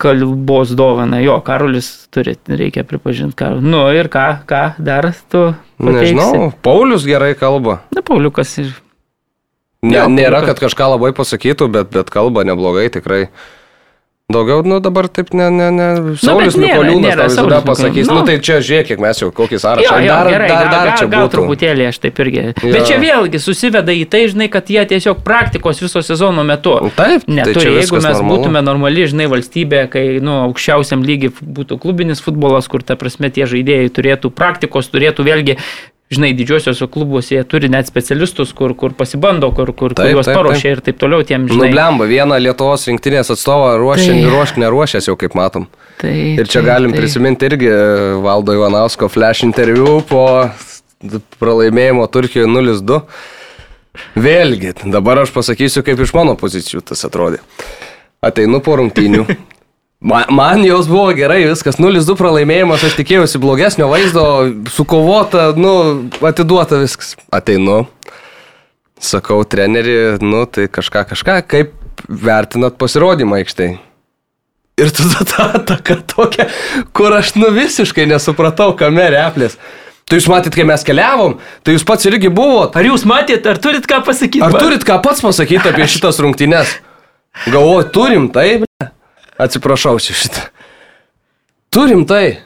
kalbos 0.00 0.74
dovaną. 0.74 1.20
Jo, 1.22 1.38
Karolis 1.46 2.08
turi, 2.10 2.34
reikia 2.48 2.82
pripažinti. 2.84 3.36
Kar... 3.38 3.60
Nu 3.62 3.84
ir 3.94 4.10
ką, 4.10 4.26
ką 4.50 4.62
dar 4.82 5.12
tu 5.30 5.52
pateiksi? 5.78 6.16
Nežinau, 6.16 6.50
Paulius 6.66 7.06
gerai 7.06 7.36
kalba. 7.38 7.80
Na, 7.94 8.02
Pauliukas 8.02 8.56
ir... 8.64 8.74
Ne, 9.80 9.94
Jo, 9.96 10.08
nėra, 10.12 10.40
Pauliukas. 10.42 10.50
kad 10.50 10.64
kažką 10.66 10.90
labai 10.96 11.12
pasakytų, 11.16 11.70
bet, 11.72 11.94
bet 11.94 12.10
kalba 12.12 12.42
neblogai 12.44 12.88
tikrai. 12.92 13.28
Daugiau, 14.30 14.62
nu 14.62 14.78
dabar 14.78 15.08
taip, 15.10 15.32
ne, 15.34 15.48
ne, 15.50 15.70
ne. 15.74 15.86
Saulis 16.22 16.54
bet 16.54 16.62
nėra- 16.62 16.76
Mikoliūnas 16.84 17.16
tau 17.18 17.28
visada 17.32 17.60
pasakys, 17.66 18.06
nu 18.06 18.14
Nu. 18.20 18.24
tai 18.28 18.36
čia 18.38 18.60
žiūrėk, 18.62 18.86
kiek 18.92 19.00
mes 19.02 19.18
jau 19.18 19.30
kokį 19.34 19.56
Jo, 19.56 19.62
sąrašą. 19.64 19.96
jo, 20.04 20.06
dar, 20.06 20.28
gerai, 20.30 20.48
dar, 20.48 20.62
gal, 20.62 20.70
dar 20.70 20.86
gal, 20.86 20.96
čia 21.00 21.06
gal 21.10 21.24
būtų. 21.26 21.32
truputėlį 21.34 21.86
aš 21.88 21.98
taip 22.04 22.20
irgi. 22.22 22.44
Jo. 22.62 22.72
Bet 22.72 22.86
čia 22.86 22.98
vėlgi 23.02 23.38
susiveda 23.42 23.90
į 23.92 24.04
tai, 24.08 24.22
žinai, 24.30 24.48
kad 24.50 24.70
jie 24.70 24.84
tiesiog 24.86 25.24
praktikos 25.26 25.80
viso 25.82 26.02
sezono 26.02 26.44
metu. 26.46 26.76
Taip, 26.94 27.26
tai 27.26 27.34
Neturi, 27.40 27.60
čia 27.60 27.70
jeigu 27.80 27.96
mes 27.98 28.04
normalu. 28.14 28.30
būtume 28.38 28.62
normali, 28.62 29.06
žinai, 29.10 29.26
valstybė, 29.26 29.88
kai, 29.90 30.06
nu, 30.22 30.30
aukščiausiam 30.46 31.02
lygiai 31.02 31.32
būtų 31.42 31.80
klubinis 31.82 32.20
futbolas, 32.22 32.68
kur, 32.68 32.82
ta 32.86 32.94
prasme, 32.94 33.30
tie 33.34 33.44
žaidėjai 33.50 33.90
turėtų 33.90 34.30
praktikos, 34.30 34.86
turėtų 34.94 35.26
vėlgi, 35.26 35.56
žinai, 36.10 36.32
didžiosiuose 36.34 36.88
klubuose 36.90 37.36
jie 37.36 37.42
turi 37.46 37.68
net 37.70 37.86
specialistus, 37.86 38.50
kur, 38.56 38.74
kur 38.74 38.90
pasibando, 38.98 39.52
kur, 39.54 39.70
kur, 39.72 39.92
kur 39.94 39.94
Taip, 40.00 40.10
juos 40.16 40.26
taip, 40.26 40.36
paruošia 40.40 40.72
ir 40.74 40.80
taip 40.82 40.98
toliau 40.98 41.22
tiem, 41.26 41.44
Nu, 41.46 41.54
žinai. 41.54 41.70
blemba, 41.70 42.08
vieną 42.10 42.38
Lietuvos 42.42 42.86
rinktinės 42.90 43.30
atstovą 43.30 43.76
ruošia, 43.78 44.12
Tai- 44.16 44.30
ruošia, 44.34 44.56
neruošęs 44.64 45.06
jau 45.06 45.16
kaip 45.16 45.34
matom. 45.38 45.68
Tai, 46.00 46.10
Ir 46.10 46.46
čia 46.50 46.60
tai- 46.60 46.66
galim 46.66 46.92
tai- 46.92 47.00
prisiminti 47.00 47.46
irgi 47.46 47.70
Valdo 48.24 48.52
Ivanausko 48.58 49.08
flash 49.08 49.44
interviu 49.46 50.00
po 50.08 50.50
pralaimėjimo 51.40 52.06
Turkijoje 52.10 52.46
0-2. 52.50 53.02
Vėlgi, 54.16 54.74
dabar 54.90 55.18
aš 55.24 55.30
pasakysiu, 55.34 55.82
kaip 55.86 55.98
iš 56.00 56.12
mano 56.14 56.34
pozicijų 56.38 56.82
tas 56.84 57.04
atrodė. 57.04 57.38
Ateinu 58.22 58.60
po 58.60 58.76
rungtynių. 58.76 59.26
Man, 60.00 60.24
man 60.32 60.62
jos 60.64 60.88
buvo 60.88 61.10
gerai, 61.12 61.42
viskas 61.44 61.76
0-2 61.76 62.14
pralaimėjimas, 62.16 62.86
aš 62.88 62.94
tikėjausi 62.96 63.40
blogesnio 63.40 63.90
vaizdo, 63.90 64.22
sukovota, 64.72 65.50
nu, 65.60 65.74
atiduota 66.24 66.78
viskas. 66.80 67.18
Ateinu, 67.36 67.82
sakau, 68.96 69.42
treneri, 69.44 70.16
nu, 70.24 70.46
tai 70.48 70.70
kažką, 70.72 71.04
kažką, 71.10 71.36
kaip 71.52 71.74
vertinat 72.08 72.78
pasirodymą 72.80 73.42
aikštėje. 73.42 73.76
Ir 74.80 74.94
tada 74.96 75.26
ta 75.28 75.50
ataka 75.58 75.98
tokia, 76.08 76.48
kur 76.96 77.12
aš 77.12 77.34
nu 77.36 77.52
visiškai 77.52 78.08
nesupratau, 78.08 78.72
kame 78.80 79.04
replės. 79.12 79.58
Tai 80.08 80.16
jūs 80.16 80.30
matyt, 80.32 80.56
kai 80.56 80.64
mes 80.64 80.80
keliavom, 80.86 81.36
tai 81.60 81.76
jūs 81.76 81.84
pats 81.86 82.08
irgi 82.08 82.32
buvot. 82.32 82.72
Ar 82.72 82.88
jūs 82.88 83.04
matėt, 83.06 83.44
ar 83.44 83.60
turit 83.60 83.84
ką 83.84 84.00
pasakyti? 84.08 84.40
Ar 84.48 84.56
turit 84.56 84.88
ką 84.88 84.96
pats 85.04 85.20
pasakyti 85.22 85.68
apie 85.68 85.84
šitas 85.92 86.24
rungtynes? 86.24 86.72
Galvoju, 87.44 87.90
turim 87.92 88.32
tai. 88.32 88.62
Atsiprašau 89.40 89.98
čia 90.02 90.16
šitą. 90.16 90.46
Turim 91.72 92.04
tai. 92.06 92.40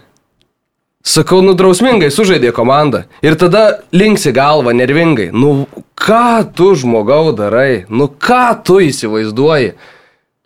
Sakau, 1.04 1.42
nu 1.44 1.52
drausmingai 1.52 2.08
sužaidė 2.12 2.52
komanda. 2.56 3.02
Ir 3.24 3.34
tada 3.36 3.82
linksi 3.92 4.32
galvą 4.32 4.72
nervingai. 4.72 5.28
Nu, 5.36 5.66
ką 6.00 6.46
tu 6.56 6.70
žmogau 6.80 7.34
darai? 7.36 7.84
Nu, 7.92 8.06
ką 8.08 8.46
tu 8.64 8.78
įsivaizduoji? 8.80 9.74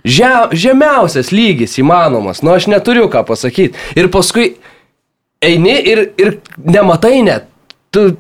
Žem, 0.09 0.55
žemiausias 0.57 1.31
lygis 1.35 1.79
įmanomas. 1.79 2.43
Nu, 2.43 2.57
aš 2.57 2.67
neturiu 2.73 3.07
ką 3.13 3.23
pasakyti. 3.29 3.79
Ir 3.99 4.11
paskui 4.11 4.57
eini 5.45 5.77
ir, 5.93 6.03
ir 6.19 6.39
nematai 6.59 7.21
net. 7.27 7.47
Tu 7.91 8.13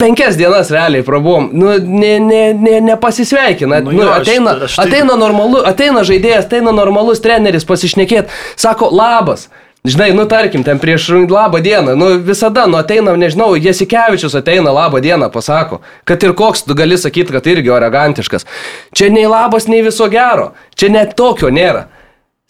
penkias 0.00 0.36
dienas 0.36 0.70
realiai 0.72 1.02
prabuvom, 1.04 1.50
nu, 1.52 1.74
ne, 1.78 2.18
ne, 2.20 2.54
ne, 2.54 2.78
nepasisveikina. 2.80 3.80
Nu 3.84 3.90
Nu, 3.92 4.02
jo, 4.02 4.08
aš- 4.08 4.20
ateina, 4.28 4.50
aš 4.64 4.76
taip- 4.78 4.86
ateina, 4.86 5.16
normalu, 5.16 5.60
ateina 5.66 6.00
žaidėjas, 6.00 6.46
ateina 6.48 6.72
normalus 6.72 7.20
treneris 7.20 7.64
pasišnekėti, 7.68 8.28
sako 8.56 8.88
labas. 8.92 9.48
Žinai, 9.84 10.10
nu 10.14 10.26
tarkim, 10.28 10.64
ten 10.64 10.78
prieš 10.78 11.06
labą 11.28 11.60
dieną, 11.64 11.94
nu 11.96 12.08
visada, 12.20 12.66
nu 12.66 12.76
ateina, 12.76 13.12
nežinau, 13.16 13.54
Jasikevičius 13.56 14.34
ateina 14.36 14.72
labą 14.72 15.00
dieną, 15.00 15.30
pasako, 15.32 15.80
kad 16.04 16.22
ir 16.22 16.32
koks 16.36 16.62
tu 16.64 16.74
gali 16.74 16.96
sakyti, 17.00 17.32
kad 17.32 17.44
irgi 17.46 17.68
elegantiškas. 17.72 18.44
Čia 18.92 19.08
nei 19.10 19.24
labas, 19.26 19.68
nei 19.68 19.80
viso 19.82 20.08
gero, 20.08 20.52
čia 20.76 20.88
net 20.92 21.16
tokio 21.16 21.48
nėra. 21.48 21.84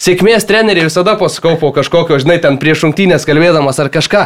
Sėkmės 0.01 0.47
treneriai 0.49 0.87
visada 0.89 1.13
pasakau 1.21 1.59
po 1.61 1.73
kažkokio, 1.77 2.17
žinai, 2.23 2.39
ten 2.41 2.57
prieš 2.61 2.87
rungtynės 2.87 3.27
kalbėdamas 3.29 3.77
ar 3.83 3.91
kažką. 3.93 4.23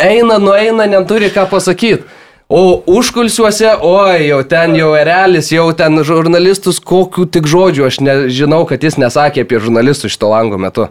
Eina, 0.00 0.38
nueina, 0.40 0.86
neturi 0.88 1.28
ką 1.34 1.44
pasakyti. 1.50 2.06
O 2.50 2.80
užkulsiuose, 2.98 3.76
oi, 3.86 4.24
jau 4.26 4.40
ten 4.48 4.72
jau 4.74 4.88
erelis, 4.98 5.52
jau 5.54 5.68
ten 5.76 6.00
žurnalistus, 6.02 6.80
kokių 6.82 7.28
tik 7.36 7.46
žodžių 7.46 7.84
aš 7.86 7.98
nežinau, 8.02 8.64
kad 8.66 8.82
jis 8.82 8.96
nesakė 8.98 9.44
apie 9.44 9.60
žurnalistus 9.62 10.16
šito 10.16 10.32
lango 10.32 10.58
metu. 10.58 10.88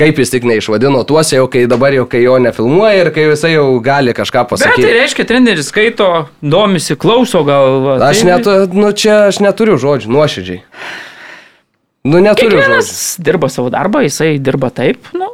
Kaip 0.00 0.16
jis 0.18 0.32
tik 0.32 0.46
neišvadino 0.48 1.04
tuose, 1.06 1.36
jau 1.36 1.44
kai 1.52 1.66
dabar 1.68 1.92
jau 1.94 2.06
kai 2.08 2.22
jo 2.24 2.38
nefilmuoja 2.40 3.04
ir 3.04 3.10
kai 3.14 3.26
jisai 3.28 3.52
jau 3.58 3.66
gali 3.84 4.14
kažką 4.16 4.46
Bet 4.46 4.48
tai 4.48 4.56
pasakyti. 4.56 4.88
reiškia, 4.96 5.26
treneris 5.28 5.68
skaito, 5.68 6.08
domisi, 6.40 6.96
klauso 6.96 7.44
gal. 7.44 7.76
Va, 7.84 7.98
Aš 8.08 8.24
tai- 8.24 8.30
net, 8.32 8.72
nu 8.72 8.90
čia 8.96 9.26
aš 9.28 9.38
neturiu 9.44 9.76
žodžių, 9.76 10.08
nuoširdžiai. 10.08 10.62
Nu 12.06 12.20
neturiu 12.22 12.56
žodžių. 12.56 12.62
Kiekvienas 12.64 12.92
dirba 13.20 13.50
savo 13.52 13.72
darbą, 13.72 14.00
jisai 14.06 14.38
dirba 14.40 14.70
taip, 14.72 15.10
nu. 15.12 15.28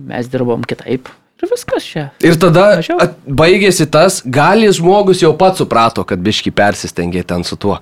Mes 0.00 0.30
dirbom 0.32 0.64
kitaip. 0.64 1.10
Ir 1.42 1.50
viskas 1.50 1.84
čia. 1.84 2.06
Ir 2.22 2.38
tada 2.40 2.78
at, 3.02 3.18
baigėsi 3.26 3.88
tas, 3.90 4.20
gali 4.24 4.70
žmogus 4.72 5.20
jau 5.24 5.32
pats 5.36 5.60
suprato, 5.60 6.04
kad 6.06 6.22
biški 6.22 6.54
persistengė 6.54 7.24
ten 7.26 7.44
su 7.44 7.58
tuo. 7.60 7.80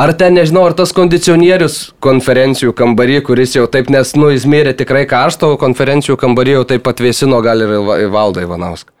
Ar 0.00 0.12
ten, 0.14 0.36
nežinau, 0.38 0.62
ar 0.68 0.74
tas 0.78 0.94
kondicionierius 0.94 1.90
konferencijų 2.02 2.72
kambarį, 2.78 3.18
kuris 3.26 3.56
jau 3.56 3.66
taip, 3.70 3.90
nes, 3.92 4.14
nu, 4.16 4.30
jis 4.30 4.46
mėrė 4.48 4.72
tikrai 4.78 5.02
karšto, 5.10 5.52
o 5.52 5.60
konferencijų 5.60 6.16
kambarį 6.18 6.54
jau 6.56 6.64
taip 6.72 6.88
atvėsino 6.90 7.42
gal 7.44 7.66
ir 7.66 7.74
Valdą 8.14 8.46
Ivanauską. 8.46 8.94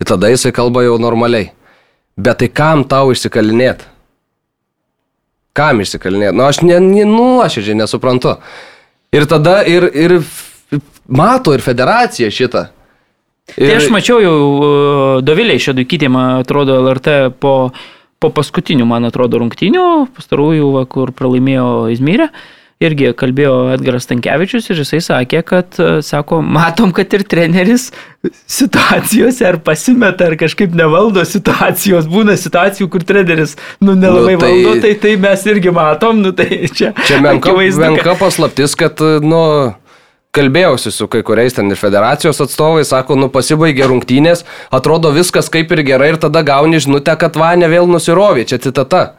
Ir 0.00 0.08
tada 0.10 0.30
jisai 0.30 0.52
kalba 0.54 0.84
jau 0.84 0.98
normaliai. 1.00 1.50
Bet 2.14 2.42
tai 2.42 2.50
kam 2.52 2.84
tau 2.86 3.10
išsikalinėti? 3.10 3.88
Kam 5.54 5.82
išsikalinėti? 5.84 6.34
Nu, 6.34 6.46
aš 6.48 6.62
ne, 6.66 6.80
ne, 6.82 7.04
nu, 7.06 7.26
ir 7.46 7.74
nesuprantu. 7.78 8.36
Ir 9.14 9.26
tada 9.30 9.60
ir, 9.70 9.86
ir 9.94 10.16
mato 11.06 11.54
ir 11.54 11.62
federacija 11.62 12.30
šitą. 12.34 12.66
Ir... 13.54 13.68
Tai 13.68 13.76
aš 13.76 13.90
mačiau 13.92 14.18
jau 14.24 14.34
uh, 14.34 15.20
Dovilė 15.22 15.58
Šedukytė, 15.60 16.08
man 16.10 16.40
atrodo, 16.40 16.78
LRT 16.80 17.36
po, 17.38 17.70
po 18.18 18.30
paskutinių, 18.34 18.86
man 18.88 19.06
atrodo, 19.06 19.38
rungtynių, 19.42 19.86
pastarųjų, 20.16 20.70
va, 20.78 20.84
kur 20.90 21.12
pralaimėjo 21.14 21.66
Izmyrė. 21.94 22.30
Irgi 22.82 23.12
kalbėjo 23.14 23.52
Edgaras 23.76 24.08
Tankievičius 24.10 24.66
ir 24.72 24.80
jisai 24.82 24.98
sakė, 25.04 25.44
kad, 25.46 25.76
uh, 25.78 26.00
sako, 26.02 26.40
matom, 26.42 26.90
kad 26.96 27.12
ir 27.14 27.22
treneris 27.30 27.90
situacijose 28.50 29.46
ar 29.46 29.60
pasimeta, 29.64 30.26
ar 30.26 30.34
kažkaip 30.40 30.74
nevaldo 30.76 31.22
situacijos. 31.28 32.08
Būna 32.10 32.34
situacijų, 32.40 32.88
kur 32.92 33.06
treneris, 33.06 33.54
nu, 33.80 33.94
nelabai 33.94 34.34
Nu, 34.34 34.42
tai- 34.42 34.50
valdo, 34.50 34.74
tai 34.82 34.94
tai 35.04 35.14
mes 35.22 35.46
irgi 35.46 35.72
matom, 35.74 36.20
nu, 36.24 36.32
tai 36.32 36.66
čia. 36.66 36.92
Čia 37.06 37.22
menka, 37.22 37.54
menka 37.78 38.16
paslaptis, 38.20 38.74
kad, 38.78 38.98
nu, 39.22 39.74
kalbėjausi 40.34 40.90
su 40.90 41.06
kai 41.06 41.22
kuriais 41.22 41.54
ten 41.54 41.70
ir 41.70 41.78
federacijos 41.78 42.40
atstovai, 42.42 42.82
sako, 42.84 43.14
nu, 43.14 43.28
pasibaigė 43.30 43.86
rungtynės, 43.86 44.42
atrodo 44.74 45.12
viskas 45.14 45.46
kaip 45.52 45.70
ir 45.72 45.84
gerai 45.86 46.14
ir 46.14 46.18
tada 46.18 46.42
gauni 46.42 46.80
žinutę, 46.82 47.14
kad 47.20 47.38
Vanė 47.38 47.70
vėl 47.70 47.86
nusirovė. 47.86 48.42
Čia 48.50 48.58
citata. 48.58 49.12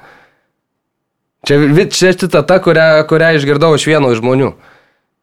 Čia, 1.46 1.60
čia 1.94 2.14
citata, 2.18 2.58
kurią, 2.64 3.06
kurią 3.10 3.36
išgirdau 3.38 3.76
iš 3.78 3.86
vieno 3.90 4.12
iš 4.14 4.22
žmonių. 4.22 4.52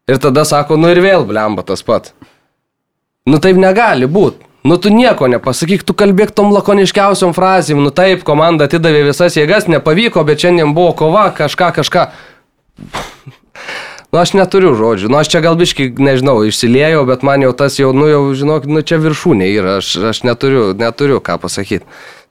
Ir 0.07 0.19
tada 0.23 0.43
sako, 0.47 0.77
nu 0.79 0.91
ir 0.91 0.99
vėl 1.03 1.27
blemba 1.27 1.63
tas 1.67 1.83
pats. 1.83 2.15
Nu 3.27 3.39
taip 3.43 3.59
negali 3.59 4.07
būti. 4.07 4.49
Nu 4.63 4.77
tu 4.79 4.87
nieko 4.91 5.27
nepasakyk, 5.27 5.83
tu 5.83 5.91
kalbėk 5.95 6.31
tom 6.31 6.53
lakoniškiausiom 6.55 7.33
frazėm. 7.35 7.81
Nu 7.83 7.91
taip, 7.91 8.23
komanda 8.27 8.69
atidavė 8.69 9.03
visas 9.09 9.35
jėgas, 9.35 9.67
nepavyko, 9.67 10.23
bet 10.27 10.43
šiandien 10.43 10.71
buvo 10.75 10.93
kova, 11.03 11.27
kažką, 11.35 11.71
kažką. 11.75 12.05
Nu 14.13 14.21
aš 14.21 14.35
neturiu 14.37 14.71
žodžių, 14.77 15.09
nu 15.11 15.17
aš 15.19 15.31
čia 15.33 15.41
gal 15.43 15.57
biškai, 15.59 15.89
nežinau, 15.97 16.37
išsiliejau, 16.47 17.03
bet 17.09 17.25
man 17.27 17.43
jau 17.43 17.51
tas 17.57 17.79
jau, 17.79 17.89
nu 17.97 18.07
jau, 18.11 18.21
žinok, 18.37 18.67
nu 18.69 18.83
čia 18.85 18.99
viršūnė 19.01 19.47
yra, 19.51 19.79
aš, 19.81 19.95
aš 20.13 20.21
neturiu, 20.27 20.67
neturiu 20.77 21.17
ką 21.17 21.39
pasakyti. 21.41 21.81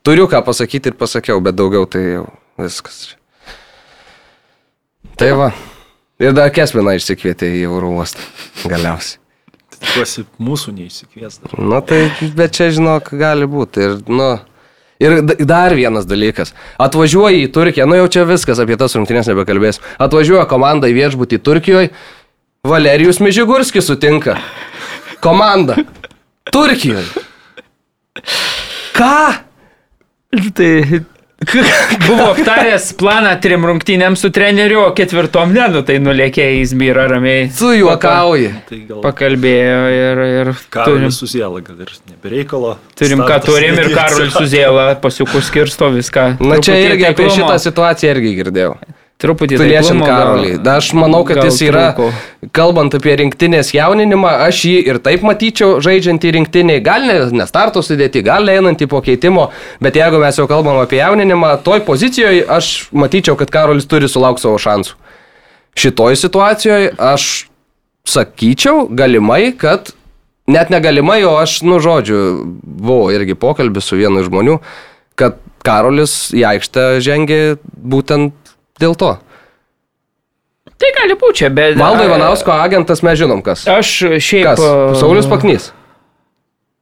Turiu 0.07 0.29
ką 0.31 0.45
pasakyti 0.47 0.93
ir 0.93 1.01
pasakiau, 1.01 1.43
bet 1.43 1.59
daugiau 1.59 1.89
tai 1.91 2.07
jau 2.07 2.29
viskas. 2.61 3.11
Tai 5.17 5.33
va. 5.39 5.51
Ir 6.23 6.35
dar 6.37 6.53
Kesminą 6.55 6.95
išsikvietė 6.99 7.49
į 7.59 7.67
Euro 7.67 7.91
uostą. 7.97 8.23
Galiausiai. 8.71 9.19
Tikiuosi, 9.83 10.25
mūsų 10.39 10.75
neįsikvies 10.77 11.41
dar. 11.43 11.55
Nu 11.59 11.81
tai, 11.83 12.05
bet 12.39 12.55
čia, 12.55 12.69
žinok, 12.75 13.11
gali 13.19 13.49
būti. 13.51 13.83
Ir, 13.83 13.97
nu, 14.07 14.29
ir 15.03 15.17
dar 15.49 15.75
vienas 15.75 16.07
dalykas. 16.07 16.55
Atvažiuoji 16.83 17.43
į 17.47 17.51
Turkiją, 17.55 17.89
nu 17.91 17.99
jau 17.99 18.07
čia 18.15 18.27
viskas, 18.29 18.63
apie 18.63 18.79
tas 18.79 18.95
rungtynės 18.95 19.31
nebekalbės. 19.33 19.83
Atvažiuoja 20.03 20.47
komanda 20.51 20.91
į 20.91 20.97
viešbutį 21.01 21.41
Turkijoje, 21.43 21.91
Valerijus 22.63 23.19
Mižigurskis 23.19 23.89
sutinka. 23.91 24.37
Komanda. 25.23 25.81
Turkijoje. 26.55 27.03
Ką? 28.95 29.17
Tai 30.55 30.71
buvo 32.07 32.29
aptaręs 32.31 32.93
planą 33.01 33.33
trim 33.43 33.67
rungtynėms 33.67 34.23
su 34.23 34.31
treneriu, 34.35 34.81
o 34.87 34.93
ketvirtom 34.97 35.53
ne, 35.55 35.67
nu 35.75 35.83
tai 35.87 35.99
nulėkė 36.03 36.47
į 36.57 36.63
Izmyrą 36.63 37.09
ramiai. 37.11 37.49
Tu 37.57 37.75
juokauji. 37.81 38.53
Tai 38.69 38.81
gal 38.89 39.03
Pakalbėjo 39.05 39.83
ir, 39.97 40.23
ir 40.29 40.53
turim, 40.77 41.11
Suziela, 41.15 41.63
gal 41.65 41.83
ir 41.83 41.93
nebereikalo. 42.11 42.77
turim 42.99 43.25
ką 43.27 43.39
turim 43.47 43.79
ir. 43.83 43.93
Karolis 43.97 44.35
Suzėla 44.39 44.89
pasiukus 45.03 45.51
skirsto 45.51 45.91
viską. 45.93 46.33
Na 46.41 46.59
čia 46.63 46.77
Truputį 46.77 46.91
irgi 46.91 47.09
apie 47.11 47.31
šitą 47.37 47.57
situaciją 47.67 48.17
irgi 48.17 48.37
girdėjau. 48.41 48.77
Truputį 49.23 49.59
gal- 50.03 50.19
Karolį. 50.19 50.53
Aš 50.73 50.89
manau, 50.99 51.23
kad 51.27 51.39
jis 51.45 51.61
yra, 51.63 51.85
trūko. 51.95 52.09
kalbant 52.57 52.95
apie 52.99 53.15
rinktinės 53.21 53.71
jauninimą, 53.77 54.33
aš 54.49 54.65
jį 54.67 54.79
ir 54.91 54.99
taip 55.05 55.23
matyčiau 55.23 55.79
žaidžiantį 55.85 56.33
rinktinį. 56.39 56.81
Gal 56.83 57.07
ne, 57.07 57.19
ne 57.31 57.47
starto 57.47 57.85
sudėti, 57.87 58.25
gal 58.27 58.51
einantį 58.51 58.89
po 58.91 59.01
keitimo, 59.01 59.51
bet 59.81 59.95
jeigu 60.01 60.19
mes 60.19 60.37
jau 60.37 60.49
kalbam 60.51 60.81
apie 60.83 60.99
jauninimą, 60.99 61.55
toj 61.63 61.85
pozicijoje 61.87 62.43
aš 62.51 62.73
matyčiau, 62.91 63.39
kad 63.39 63.51
Karolis 63.55 63.87
turi 63.87 64.11
sulaukti 64.11 64.43
savo 64.43 64.59
šansų. 64.59 64.99
Šitoj 65.79 66.19
situacijoje 66.21 66.93
aš 66.99 67.47
sakyčiau 68.05 68.89
galimai, 68.91 69.53
kad 69.57 69.95
net 70.51 70.71
negalimai, 70.75 71.23
o 71.25 71.37
aš, 71.39 71.61
nu, 71.63 71.79
žodžiu, 71.79 72.19
buvo 72.63 73.13
irgi 73.15 73.39
pokalbis 73.39 73.87
su 73.87 73.97
vienu 73.97 74.21
iš 74.21 74.29
žmonių, 74.29 74.59
kad 75.15 75.39
Karolis 75.63 76.33
į 76.35 76.43
aikštę 76.57 76.87
žengė 77.05 77.41
būtent 77.79 78.35
dėl 78.83 78.99
to. 78.99 79.15
Tai 80.83 80.91
gali 80.97 81.15
būti 81.19 81.49
bet... 81.55 81.77
Valdo 81.79 82.05
Ivanausko 82.09 82.55
agentas 82.55 83.05
mes 83.07 83.19
žinom 83.21 83.43
kas. 83.47 83.65
Aš 83.71 83.95
šiaip... 84.19 84.51
Kas? 84.51 84.63
Saulis 84.99 85.29
Paknys. 85.31 85.71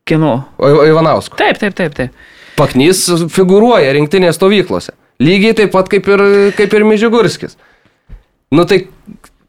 Kinu. 0.09 0.39
O 0.57 0.71
Ivanausko. 0.89 1.37
Taip, 1.41 1.61
taip, 1.61 1.77
taip, 1.77 1.97
taip. 1.97 2.29
Paknys 2.59 3.05
figuruoja 3.33 3.93
rinktinės 3.97 4.39
stovyklose. 4.41 4.97
Lygiai 5.21 5.57
taip 5.57 5.73
pat 5.75 5.91
kaip 5.93 6.09
ir, 6.09 6.23
kaip 6.57 6.73
ir 6.77 6.87
Mižigurskis. 6.89 7.59
Nu 8.51 8.65
tai, 8.69 8.87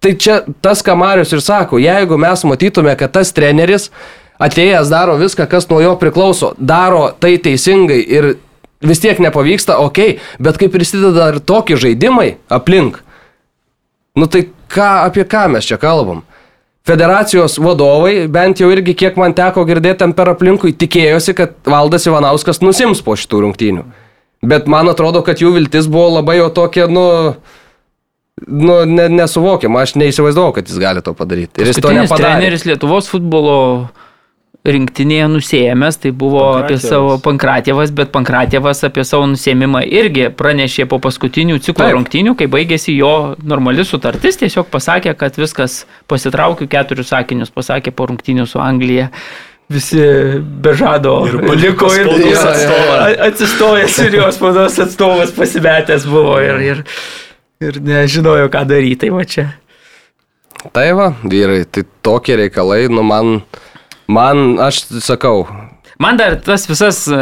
tai 0.03 0.13
čia 0.19 0.41
tas, 0.63 0.83
ką 0.85 0.97
Marius 0.99 1.31
ir 1.33 1.41
sako, 1.43 1.79
jeigu 1.81 2.19
mes 2.19 2.43
matytume, 2.45 2.93
kad 2.99 3.13
tas 3.15 3.31
treneris 3.33 3.87
atėjęs 4.41 4.91
daro 4.91 5.15
viską, 5.21 5.47
kas 5.49 5.69
nuo 5.71 5.79
jo 5.81 5.95
priklauso, 6.01 6.51
daro 6.57 7.07
tai 7.23 7.37
teisingai 7.41 8.01
ir 8.03 8.33
vis 8.81 9.01
tiek 9.03 9.19
nepavyksta, 9.21 9.77
okei, 9.81 10.17
okay, 10.17 10.41
bet 10.41 10.59
kaip 10.61 10.73
prisideda 10.73 11.31
ir 11.33 11.39
tokie 11.39 11.77
žaidimai 11.79 12.35
aplink. 12.49 13.01
Nu 14.17 14.27
tai 14.27 14.47
ką, 14.71 14.91
apie 15.07 15.25
ką 15.27 15.47
mes 15.53 15.67
čia 15.67 15.79
kalbam? 15.81 16.25
Federacijos 16.87 17.59
vadovai, 17.61 18.25
bent 18.31 18.59
jau 18.59 18.71
irgi 18.73 18.95
kiek 18.97 19.17
man 19.21 19.35
teko 19.37 19.63
girdėti 19.69 20.01
ten 20.01 20.15
per 20.17 20.31
aplinkui, 20.33 20.73
tikėjosi, 20.73 21.35
kad 21.37 21.53
Valdas 21.69 22.07
Ivanauskas 22.09 22.63
nusims 22.65 23.03
po 23.05 23.13
šitų 23.13 23.43
rungtynių. 23.45 23.83
Bet 24.41 24.65
man 24.71 24.89
atrodo, 24.89 25.21
kad 25.21 25.37
jų 25.37 25.53
viltis 25.59 25.85
buvo 25.85 26.15
labai 26.17 26.39
jau 26.39 26.49
tokia, 26.49 26.87
nu, 26.89 27.05
nu 28.41 28.77
ne, 28.89 29.05
nesuvokiama. 29.13 29.83
Aš 29.85 29.93
neįsivaizdavau, 30.01 30.55
kad 30.55 30.65
jis 30.65 30.81
gali 30.81 31.03
to 31.05 31.13
padaryti. 31.13 31.61
Ir 31.61 31.69
jis 31.69 31.77
to 31.77 31.93
nepadarė. 31.93 32.39
treneris 32.39 32.65
Lietuvos 32.65 33.11
futbolo 33.13 33.59
rinktinėje 34.65 35.25
nusėmęs, 35.33 35.95
tai 36.03 36.11
buvo 36.13 36.41
apie 36.59 36.75
savo 36.77 37.15
Pankratėvas, 37.23 37.89
bet 37.97 38.11
Pankratėvas 38.13 38.83
apie 38.85 39.01
savo 39.07 39.25
nusėmimą 39.31 39.81
irgi 39.89 40.27
pranešė 40.37 40.85
po 40.91 40.99
paskutinių 41.01 41.57
ciklo 41.65 41.87
Taip. 41.87 41.95
rungtynių, 41.95 42.35
kai 42.37 42.45
baigėsi 42.51 42.93
jo 42.93 43.13
normali 43.41 43.81
sutartis, 43.87 44.37
tiesiog 44.37 44.69
pasakė, 44.69 45.15
kad 45.17 45.39
viskas 45.41 45.79
pasitraukiu, 46.11 46.67
keturius 46.69 47.09
sakinius 47.09 47.49
pasakė 47.49 47.89
po 47.95 48.05
rungtynių 48.11 48.45
su 48.47 48.61
Anglija. 48.61 49.09
Visi 49.71 50.03
bežado 50.61 51.13
Ir 51.29 51.39
paliko 51.47 51.87
liko 51.87 51.89
ir, 51.95 52.05
spaudos 52.05 52.27
ir 52.27 52.51
atstovą. 52.51 52.95
a- 52.99 53.27
atsistojęs 53.29 53.97
ir 54.05 54.15
jos 54.19 54.35
spaudos 54.35 54.77
atstovas 54.83 55.31
pasimetęs 55.31 56.05
buvo 56.11 56.37
ir, 56.43 56.59
ir, 56.61 56.83
ir 57.63 57.79
nežinojo, 57.81 58.49
ką 58.51 58.65
daryti. 58.67 58.99
Tai 59.05 59.09
va 59.15 59.23
čia. 59.25 59.47
Tai 60.75 60.85
va, 60.93 61.07
vyrai, 61.23 61.63
tai 61.65 61.85
tokie 62.05 62.35
reikalai, 62.43 62.83
nu 62.91 63.01
man, 63.01 63.41
man, 64.11 64.59
aš 64.61 64.85
sakau, 65.03 65.45
Man 66.01 66.17
dar 66.17 66.35
tas 66.41 66.65
visas 66.65 67.03
e, 67.07 67.17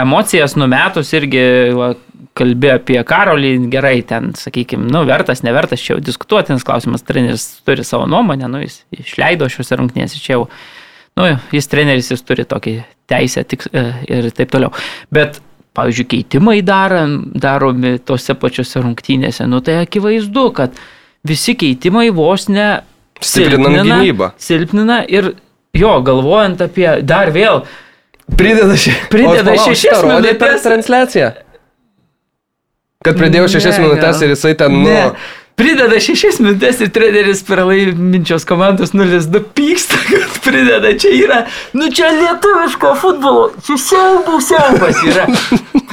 emocijas 0.00 0.56
numetus 0.58 1.12
irgi 1.14 1.42
va, 1.76 1.92
kalbė 2.34 2.72
apie 2.74 2.98
Karolį, 3.06 3.52
gerai, 3.70 4.00
ten, 4.08 4.32
sakykime, 4.38 4.88
nu, 4.90 5.04
vertas, 5.06 5.44
nevertas, 5.46 5.82
čia 5.84 5.94
jau 5.94 6.02
diskutuotinas 6.02 6.66
klausimas, 6.66 7.04
treneris 7.06 7.44
turi 7.66 7.84
savo 7.86 8.08
nuomonę, 8.10 8.48
nu, 8.50 8.62
jis 8.64 8.80
išleido 8.96 9.46
šiuose 9.52 9.78
rungtynėse, 9.78 10.18
čia 10.18 10.34
jau, 10.34 10.48
nu, 11.20 11.28
jis 11.54 11.70
treneris, 11.70 12.10
jis 12.10 12.26
turi 12.26 12.46
tokį 12.50 12.74
teisę 13.12 13.44
tik, 13.46 13.68
e, 13.70 13.84
ir 14.10 14.26
taip 14.34 14.50
toliau. 14.56 14.72
Bet, 15.14 15.38
pavyzdžiui, 15.78 16.08
keitimai 16.16 16.58
darom, 16.66 17.20
daromi 17.38 18.00
tose 18.02 18.34
pačiose 18.34 18.82
rungtynėse, 18.82 19.46
nu, 19.46 19.62
tai 19.62 19.78
akivaizdu, 19.84 20.48
kad 20.58 20.82
visi 21.26 21.54
keitimai 21.60 22.08
vos 22.14 22.48
ne 22.50 22.72
Stiprinant 23.22 23.86
gynybą. 23.86 24.32
Silpnina 24.42 24.98
ir 25.06 25.36
jo, 25.74 25.96
galvojant 26.06 26.62
apie 26.64 26.88
dar 27.02 27.32
vėl, 27.34 27.64
Prideda, 28.24 28.76
še... 28.80 28.94
Prideda 29.12 29.52
šešias 29.60 30.00
minutes. 30.08 30.62
transliaciją. 30.64 31.26
Kad 33.04 33.18
pridėjau 33.20 33.50
šešias 33.52 33.80
minutės 33.82 34.22
ir 34.24 34.32
jisai 34.32 34.54
ten, 34.56 34.78
nu, 34.80 34.88
Ne. 34.88 35.10
Prideda 35.54 36.00
šešias 36.02 36.40
minutės 36.42 36.80
ir 36.82 36.88
treneris 36.90 37.44
per 37.46 37.60
laiminčios 37.62 38.42
komandos 38.48 38.90
0-2 38.90 39.38
pyksta, 39.54 40.00
kad 40.08 40.40
prideda. 40.42 40.90
Čia 40.98 41.12
yra, 41.14 41.36
nu 41.78 41.86
čia 41.94 42.08
lietuviško 42.16 42.90
futbolo, 42.98 43.44
čia 43.62 43.76
siaubų 43.78 44.40
siaubas 44.42 44.98
yra. 45.06 45.28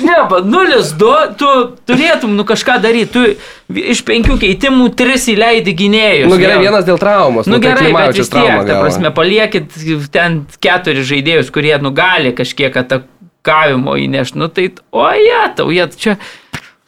Ne, 0.02 0.18
bet 0.32 0.50
0-2, 0.50 1.12
tu 1.38 1.52
turėtum 1.86 2.34
nu 2.40 2.48
kažką 2.50 2.80
daryti. 2.82 3.12
Tu 3.14 3.78
iš 3.94 4.02
penkių 4.08 4.40
keitimų 4.42 4.90
tris 4.98 5.30
įleidi 5.30 5.78
gynėjus. 5.78 6.32
nu 6.32 6.42
gerai, 6.42 6.58
vėl. 6.58 6.72
vienas 6.72 6.90
dėl 6.90 6.98
traumos. 7.02 7.46
Nu 7.46 7.60
tai 7.60 7.68
gerai, 7.70 7.86
bet 7.86 7.92
Klimavičius 7.92 8.32
vis 8.32 8.34
tiek, 8.34 8.66
ta 8.66 8.82
prasme, 8.82 9.14
paliekit 9.14 9.80
ten 10.10 10.42
keturis 10.58 11.06
žaidėjus, 11.14 11.54
kurie 11.54 11.78
nu 11.86 11.94
gali 11.94 12.34
kažkiek 12.34 12.82
atakavimo 12.82 13.94
įnešti. 14.08 14.42
Nu 14.42 14.50
tai, 14.50 14.72
o 14.90 15.06
jie, 15.14 15.42
tau 15.60 15.70
jie 15.70 15.86
čia 15.94 16.18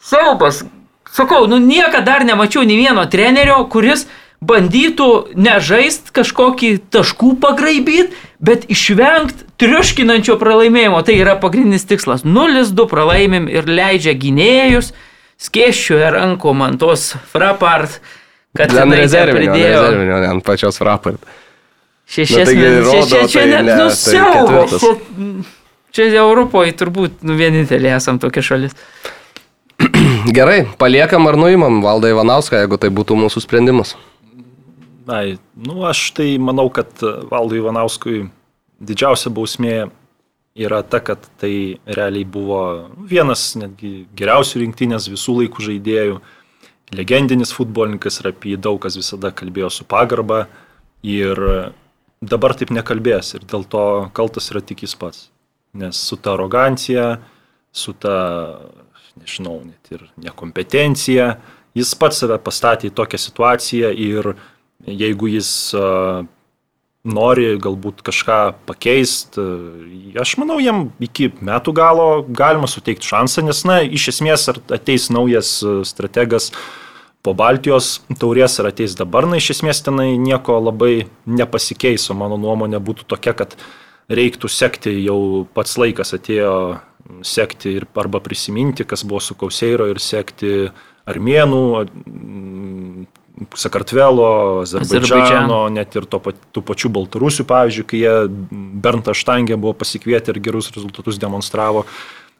siaubas. 0.02 0.64
Sakau, 1.14 1.46
nu 1.46 1.60
niekada 1.62 2.02
dar 2.02 2.24
nemačiau 2.26 2.64
nei 2.66 2.80
vieno 2.80 3.04
trenerio, 3.06 3.60
kuris 3.70 4.08
bandytų 4.44 5.36
nežaist 5.38 6.10
kažkokį 6.14 6.70
taškų 6.92 7.36
pagraibyti, 7.42 8.10
bet 8.42 8.66
išvengti 8.72 9.46
triuškinančio 9.62 10.36
pralaimėjimo. 10.40 10.98
Tai 11.06 11.14
yra 11.16 11.36
pagrindinis 11.40 11.86
tikslas. 11.88 12.26
0-2 12.26 12.88
pralaimim 12.90 13.46
ir 13.52 13.70
leidžia 13.70 14.16
gynėjus, 14.18 14.90
skėščioje 15.46 16.10
rankom 16.16 16.66
ant 16.66 16.82
tos 16.82 17.12
frapart, 17.30 18.00
kad 18.58 18.74
tenai 18.74 19.04
rezervinio, 19.04 19.54
rezervinio, 19.54 20.20
ne 20.20 20.30
ant 20.34 20.44
pačios 20.46 20.82
frapart. 20.82 21.22
Šešias 22.10 22.50
Nu, 22.50 22.64
rodo, 22.84 23.00
Šešia, 23.00 23.28
čia 23.30 23.40
tai 23.40 23.50
net 23.54 23.64
ne, 23.64 23.76
nu, 23.78 23.86
tai. 23.88 24.90
Čia, 25.94 26.08
čia 26.10 26.24
Europoje 26.26 26.74
turbūt 26.76 27.22
nu, 27.24 27.38
vienintelė 27.38 27.94
esam 27.96 28.18
tokia 28.20 28.44
šalis. 28.44 28.74
Gerai, 30.36 30.64
paliekam 30.78 31.26
ar 31.30 31.38
nuimam 31.38 31.82
Valdą 31.84 32.10
Ivanauską, 32.12 32.58
jeigu 32.62 32.78
tai 32.80 32.90
būtų 32.94 33.16
mūsų 33.18 33.44
sprendimas. 33.44 33.94
Ai, 35.10 35.36
nu 35.54 35.84
aš 35.84 36.06
tai 36.16 36.30
manau, 36.40 36.70
kad 36.72 36.88
Valdui 37.30 37.60
Ivanauskui 37.60 38.22
didžiausia 38.80 39.32
bausmė 39.34 39.74
yra 40.54 40.80
ta, 40.86 41.00
kad 41.04 41.26
tai 41.40 41.80
realiai 41.84 42.24
buvo 42.24 42.60
vienas 43.10 43.52
netgi 43.58 44.06
geriausių 44.16 44.62
rinktinės 44.62 45.10
visų 45.12 45.40
laikų 45.42 45.66
žaidėjų, 45.68 46.18
legendinis 46.94 47.52
futbolininkas 47.56 48.20
ir 48.20 48.30
apie 48.30 48.54
jį 48.54 48.62
daug 48.64 48.80
kas 48.82 48.96
visada 48.98 49.32
kalbėjo 49.34 49.70
su 49.72 49.86
pagarba 49.88 50.44
ir 51.02 51.40
dabar 52.24 52.54
taip 52.56 52.72
nekalbės 52.72 53.34
ir 53.36 53.44
dėl 53.50 53.66
to 53.68 53.84
kaltas 54.16 54.50
yra 54.52 54.62
tik 54.64 54.86
jis 54.86 54.96
pats. 54.96 55.28
Nes 55.74 55.98
su 55.98 56.16
ta 56.16 56.36
arogancija, 56.36 57.18
su 57.74 57.92
ta, 57.98 58.16
nežinau, 59.20 59.60
net 59.64 59.92
ir 59.94 60.06
nekompetencija, 60.20 61.34
jis 61.76 61.94
pats 61.98 62.22
save 62.22 62.38
pastatė 62.42 62.90
į 62.90 62.94
tokią 62.96 63.20
situaciją 63.20 63.92
ir 63.94 64.34
jeigu 64.84 65.30
jis 65.32 65.50
nori 67.04 67.50
galbūt 67.60 68.00
kažką 68.04 68.38
pakeisti, 68.68 69.42
aš 70.20 70.36
manau, 70.40 70.56
jam 70.62 70.86
iki 71.04 71.28
metų 71.44 71.74
galo 71.76 72.06
galima 72.24 72.68
suteikti 72.70 73.10
šansą, 73.10 73.44
nes, 73.44 73.60
na, 73.68 73.82
iš 73.84 74.08
esmės 74.14 74.48
ar 74.52 74.60
ateis 74.72 75.10
naujas 75.12 75.58
strategas 75.84 76.50
po 77.24 77.34
Baltijos 77.36 77.98
taurės 78.20 78.56
ar 78.60 78.70
ateis 78.72 78.96
dabar, 78.96 79.28
na, 79.28 79.36
iš 79.40 79.52
esmės 79.58 79.84
tenai 79.84 80.14
nieko 80.20 80.56
labai 80.62 81.06
nepasikeis, 81.28 82.08
o 82.08 82.16
mano 82.16 82.40
nuomonė 82.40 82.80
būtų 82.84 83.08
tokia, 83.12 83.36
kad 83.36 83.56
reiktų 84.08 84.48
sekti, 84.52 84.96
jau 85.04 85.44
pats 85.56 85.76
laikas 85.80 86.16
atėjo 86.16 86.56
sekti 87.26 87.76
ir 87.78 87.86
arba 88.00 88.20
prisiminti, 88.24 88.86
kas 88.88 89.04
buvo 89.04 89.20
su 89.20 89.36
Kauseiro 89.38 89.88
ir 89.90 90.00
sekti 90.02 90.68
armėnų, 91.10 91.64
Sakartvelo, 93.58 94.62
Azerbaidžiano, 94.62 95.64
net 95.74 95.96
ir 95.98 96.04
to, 96.06 96.20
tų 96.54 96.62
pačių 96.68 96.90
Baltarusių, 96.94 97.46
pavyzdžiui, 97.50 97.86
kai 97.90 97.98
jie 97.98 98.12
Bernta 98.84 99.10
Štangė 99.10 99.58
buvo 99.58 99.74
pasikvietę 99.80 100.30
ir 100.30 100.38
gerus 100.44 100.70
rezultatus 100.76 101.18
demonstravo. 101.18 101.82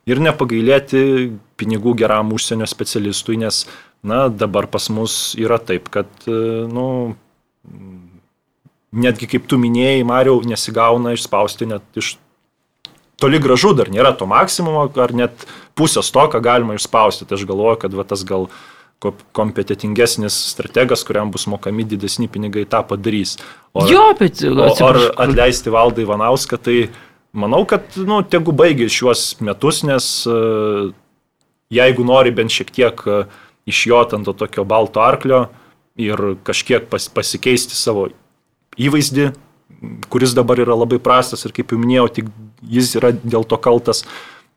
Ir 0.07 0.21
nepagailėti 0.23 1.33
pinigų 1.59 1.97
geram 1.99 2.31
užsienio 2.37 2.69
specialistui, 2.71 3.41
nes, 3.43 3.65
na, 4.07 4.29
dabar 4.31 4.69
pas 4.71 4.87
mus 4.93 5.35
yra 5.41 5.59
taip, 5.59 5.91
kad, 5.91 6.07
nu, 6.29 6.87
netgi 8.95 9.29
kaip 9.35 9.49
tu 9.51 9.59
minėjai, 9.59 10.05
Mariau, 10.07 10.39
nesigauna 10.47 11.17
išspausti 11.17 11.73
net 11.73 11.99
iš 11.99 12.15
toli 13.21 13.39
gražu 13.43 13.73
dar 13.77 13.91
nėra 13.93 14.15
to 14.19 14.27
maksimumo, 14.31 14.87
ar 15.01 15.13
net 15.17 15.47
pusės 15.79 16.11
to, 16.15 16.25
ką 16.33 16.41
galima 16.45 16.77
išspausti. 16.79 17.27
Tai 17.29 17.39
aš 17.39 17.45
galvoju, 17.49 17.79
kad 17.85 17.95
va, 17.95 18.05
tas 18.05 18.25
gal 18.27 18.49
ko- 19.03 19.15
kompetitingesnis 19.37 20.35
strategas, 20.53 21.05
kuriam 21.07 21.31
bus 21.35 21.47
mokami 21.51 21.85
didesni 21.89 22.29
pinigai, 22.29 22.65
tą 22.67 22.83
padarys. 22.89 23.37
O, 23.75 23.87
Jo, 23.91 24.11
bet 24.19 24.43
ar 24.43 24.69
atsiprašau, 24.71 24.93
kur- 24.93 25.15
atleisti 25.27 25.73
valdai 25.75 26.05
Ivanauską, 26.07 26.59
tai 26.63 26.79
manau, 27.33 27.65
kad, 27.67 27.83
nu, 27.97 28.23
tegu 28.23 28.53
baigė 28.55 28.87
šiuos 28.93 29.41
metus, 29.43 29.83
nes 29.87 30.27
e, 30.31 30.93
jeigu 31.75 32.05
nori 32.07 32.31
bent 32.35 32.53
šiek 32.55 32.71
tiek 32.75 33.01
e, 33.07 33.25
iš 33.67 33.87
jo 33.91 34.03
ant 34.05 34.25
to 34.29 34.33
tokio 34.45 34.65
balto 34.69 35.01
arklio 35.03 35.49
ir 35.97 36.37
kažkiek 36.45 36.87
pas, 36.91 37.07
pasikeisti 37.09 37.75
savo 37.79 38.09
įvaizdį, 38.79 39.31
kuris 40.13 40.35
dabar 40.37 40.61
yra 40.63 40.77
labai 40.77 41.01
prastas 41.03 41.45
ir 41.45 41.55
kaip 41.57 41.73
jau 41.73 41.81
minėjau, 41.81 42.09
tik 42.19 42.31
jis 42.63 42.95
yra 43.01 43.13
dėl 43.17 43.47
to 43.49 43.59
kaltas, 43.61 44.05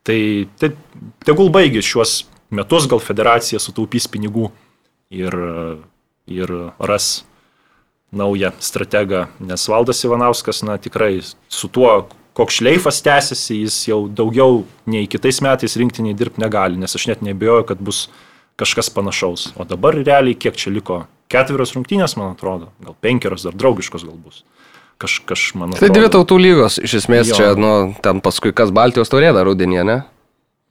tai 0.07 0.47
te, 0.59 0.71
tegul 1.27 1.51
baigė 1.53 1.83
šiuos 1.83 2.21
metus, 2.53 2.87
gal 2.89 3.01
federacija 3.03 3.59
sutaupys 3.59 4.07
pinigų 4.11 4.51
ir, 5.11 5.35
ir 6.27 6.53
ras 6.79 7.25
naują 8.11 8.53
strategą, 8.63 9.27
nes 9.39 9.67
Valdas 9.67 10.03
Ivanauskas, 10.07 10.63
na 10.63 10.77
tikrai 10.79 11.19
su 11.23 11.67
tuo, 11.67 12.07
koks 12.37 12.61
šleifas 12.61 13.01
tęsiasi, 13.03 13.63
jis 13.65 13.81
jau 13.89 13.99
daugiau 14.07 14.61
nei 14.87 15.09
kitais 15.11 15.41
metais 15.43 15.75
rinktiniai 15.79 16.15
dirbti 16.15 16.41
negali, 16.43 16.79
nes 16.79 16.95
aš 16.95 17.09
net 17.09 17.23
nebejoju, 17.25 17.65
kad 17.67 17.81
bus 17.83 18.05
kažkas 18.57 18.89
panašaus. 18.93 19.51
O 19.57 19.65
dabar 19.67 19.97
realiai 19.97 20.37
kiek 20.37 20.55
čia 20.57 20.71
liko? 20.73 21.05
Ketverios 21.27 21.73
rungtynės, 21.75 22.15
man 22.15 22.35
atrodo, 22.35 22.69
gal 22.83 22.95
penkerios 23.03 23.43
dar 23.43 23.57
draugiškos 23.57 24.05
gal 24.07 24.15
bus. 24.15 24.45
Kaž, 24.97 25.19
kaž, 25.29 25.51
man 25.53 25.75
Tai 25.77 25.89
dvi 25.93 26.09
tautų 26.09 26.37
lygos, 26.41 26.79
iš 26.81 27.03
esmės 27.03 27.29
Jo. 27.29 27.35
čia, 27.37 27.49
nu, 27.59 27.93
ten 28.01 28.21
paskui 28.25 28.53
kas 28.55 28.71
Baltijos 28.73 29.11
taurė 29.13 29.29
dar 29.35 29.45
rudenį, 29.45 29.83
ne? 29.85 29.97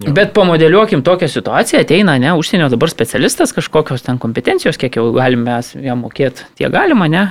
Jo. 0.02 0.12
Bet 0.12 0.34
pamodeliuokim 0.36 1.00
tokią 1.06 1.28
situaciją, 1.30 1.80
ateina, 1.86 2.18
ne, 2.20 2.34
užsienio 2.36 2.66
dabar 2.68 2.90
specialistas, 2.92 3.54
kažkokios 3.56 4.02
ten 4.04 4.18
kompetencijos, 4.20 4.76
kiek 4.76 4.98
jau 4.98 5.06
galime 5.14 5.60
jam 5.80 6.02
mokėti, 6.04 6.44
tie 6.58 6.68
galima, 6.68 7.08
ne. 7.08 7.30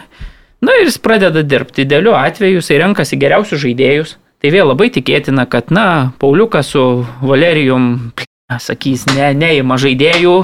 Na 0.66 0.74
ir 0.80 0.88
jis 0.88 0.98
pradeda 0.98 1.44
dirbti. 1.46 1.84
Idealiu 1.86 2.16
atveju 2.18 2.58
jisai 2.62 2.80
renkasi 2.82 3.20
geriausius 3.22 3.62
žaidėjus. 3.62 4.16
Tai 4.42 4.52
vėl 4.54 4.72
labai 4.72 4.90
tikėtina, 4.94 5.46
kad, 5.50 5.70
na, 5.74 6.14
Pauliukas 6.22 6.72
su 6.74 6.82
Valerijum 7.22 8.14
sakys, 8.62 9.06
ne, 9.16 9.32
neima 9.38 9.78
žaidėjų, 9.82 10.36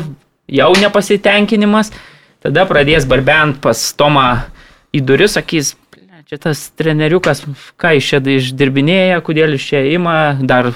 jau 0.52 0.72
nepasitenkinimas. 0.82 1.91
Tada 2.41 2.65
pradės 2.69 3.06
barbent 3.10 3.60
pas 3.61 3.78
Tomą 3.98 4.44
į 4.94 5.02
duris, 5.06 5.38
sakys, 5.38 5.76
"Ble, 5.76 5.81
čia 6.32 6.40
tas 6.40 6.60
treneriukas, 6.80 7.41
ką 7.76 7.90
iš 7.99 8.06
čia 8.08 8.20
išdirbinėja, 8.24 9.18
kodėl 9.20 9.58
iš 9.58 9.66
čia 9.68 9.82
ima, 9.91 10.38
dar 10.40 10.70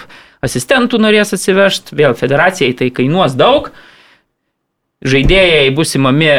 asistentų 0.44 1.00
norės 1.00 1.32
atsivežti, 1.32 1.96
vėl 1.96 2.12
federacijai 2.20 2.74
tai 2.76 2.90
kainuos 2.92 3.38
daug, 3.40 3.70
žaidėjai 5.08 5.70
bus 5.78 5.96
įmami 5.96 6.34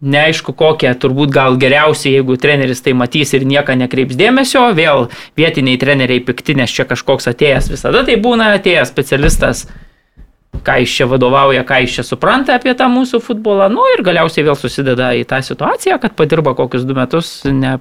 neaišku 0.00 0.54
kokie, 0.56 0.88
turbūt 1.02 1.34
gal 1.36 1.58
geriausiai, 1.60 2.14
jeigu 2.14 2.38
treneris 2.40 2.80
tai 2.80 2.94
matys 2.96 3.34
ir 3.36 3.44
nieko 3.44 3.76
nekreips 3.76 4.16
dėmesio, 4.16 4.64
vėl 4.72 5.10
vietiniai 5.36 5.76
treneriai 5.76 6.24
pikti, 6.24 6.56
nes 6.56 6.72
čia 6.72 6.88
kažkoks 6.88 7.28
atėjęs 7.34 7.68
visada 7.74 8.06
tai 8.08 8.16
būna, 8.24 8.54
atėjęs 8.56 8.88
specialistas, 8.88 9.66
ką 10.64 10.80
iš 10.86 10.96
čia 10.96 11.10
vadovauja, 11.12 11.68
ką 11.68 11.84
iš 11.84 12.00
čia 12.00 12.08
supranta 12.08 12.56
apie 12.56 12.72
tą 12.72 12.88
mūsų 12.88 13.20
futbolą, 13.20 13.68
nu 13.68 13.84
ir 13.98 14.06
galiausiai 14.08 14.48
vėl 14.48 14.56
susideda 14.56 15.12
į 15.20 15.28
tą 15.28 15.44
situaciją, 15.44 16.00
kad 16.00 16.16
padirba 16.16 16.56
kokius 16.56 16.88
du 16.88 16.96
metus, 16.96 17.42
ne, 17.44 17.76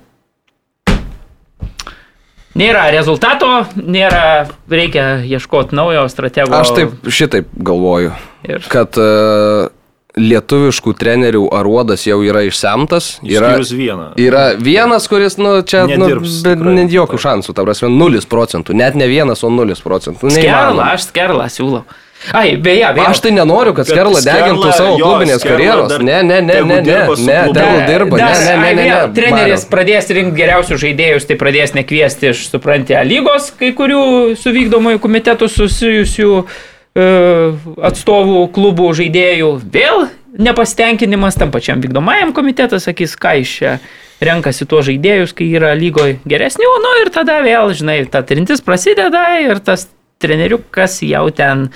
Nėra 2.57 2.87
rezultato, 2.89 3.49
nėra, 3.77 4.49
reikia 4.71 5.19
ieškoti 5.21 5.77
naujo 5.77 6.07
stratego. 6.09 6.55
Aš 6.57 6.71
taip 6.73 7.11
šitaip 7.13 7.51
galvoju, 7.53 8.15
Ir... 8.49 8.63
kad 8.71 8.97
uh, 8.97 9.69
lietuviškų 10.17 10.93
trenerių 10.97 11.43
aruodas 11.53 12.07
jau 12.07 12.19
yra 12.25 12.41
išsemtas. 12.47 13.11
Yra, 13.21 13.53
yra 14.17 14.43
vienas, 14.57 15.05
kuris, 15.11 15.37
nu, 15.41 15.59
čia, 15.61 15.85
nu, 15.91 16.07
Nedirbs, 16.07 16.39
be, 16.45 16.55
tikrai. 16.57 16.75
net 16.81 16.93
jokių 16.95 17.21
šansų, 17.21 17.55
ta 17.55 17.65
prasme, 17.67 17.91
0 17.93 18.25
procentų, 18.31 18.75
net 18.81 18.97
ne 18.99 19.07
vienas, 19.11 19.45
o 19.45 19.53
0 19.53 19.77
procentų. 19.85 20.31
Nu, 20.31 20.35
Skerla, 20.35 20.93
aš 20.95 21.09
skerla 21.11 21.49
siūlau. 21.53 21.85
Ai, 22.31 22.57
beje, 22.57 22.87
beje. 22.93 23.07
Aš 23.07 23.21
tai 23.23 23.31
nenoriu, 23.31 23.71
kad 23.77 23.87
Skerla 23.87 24.19
degintų 24.21 24.71
savo 24.75 24.97
jo, 24.99 25.07
klubinės 25.07 25.39
Skerla 25.39 25.55
karjeros. 25.55 25.91
dar 25.91 26.03
Ne, 26.03 26.17
ne, 26.23 26.41
ne, 26.43 26.57
ne, 26.61 26.79
ne, 26.81 26.81
ne, 26.81 27.37
tegul 27.55 27.79
dirba. 27.87 28.17
Ne, 28.17 28.23
Dar, 28.23 28.41
ne, 28.43 28.55
ne, 28.55 28.73
ne, 28.73 28.83
vėl, 28.83 29.05
ne. 29.07 29.13
Treneris 29.15 29.63
Mariau. 29.63 29.69
pradės 29.71 30.11
rinkti 30.17 30.41
geriausius 30.41 30.81
žaidėjus, 30.83 31.27
tai 31.29 31.37
pradės 31.39 31.73
nekviesti 31.77 32.31
iš, 32.33 32.43
supranti, 32.51 32.97
A 32.99 33.05
lygos 33.07 33.49
kai 33.59 33.71
kurių 33.77 34.03
su 34.39 34.53
vykdomųjų 34.55 34.99
komitetų 35.01 35.47
susijusių 35.53 36.31
e, 36.39 37.07
atstovų 37.89 38.43
klubų 38.55 38.91
žaidėjų. 38.99 39.53
Vėl 39.71 40.09
nepasitenkinimas 40.37 41.39
tam 41.39 41.53
pačiam 41.55 41.81
vykdomajam 41.81 42.35
komitetas 42.35 42.85
sakys, 42.89 43.15
ką 43.19 43.37
iš 43.41 43.55
čia 43.61 43.77
renkasi 44.23 44.67
tuos 44.67 44.85
žaidėjus, 44.89 45.31
kai 45.35 45.47
yra 45.55 45.71
lygoje 45.79 46.19
geresnių, 46.27 46.73
nu 46.83 46.91
ir 47.03 47.11
tada 47.15 47.39
vėl, 47.45 47.71
žinai, 47.75 48.01
ta 48.11 48.21
trintis 48.27 48.59
prasideda 48.63 49.23
ir 49.39 49.63
tas 49.63 49.87
treneriukas 50.19 50.99
jau 51.07 51.29
ten 51.31 51.69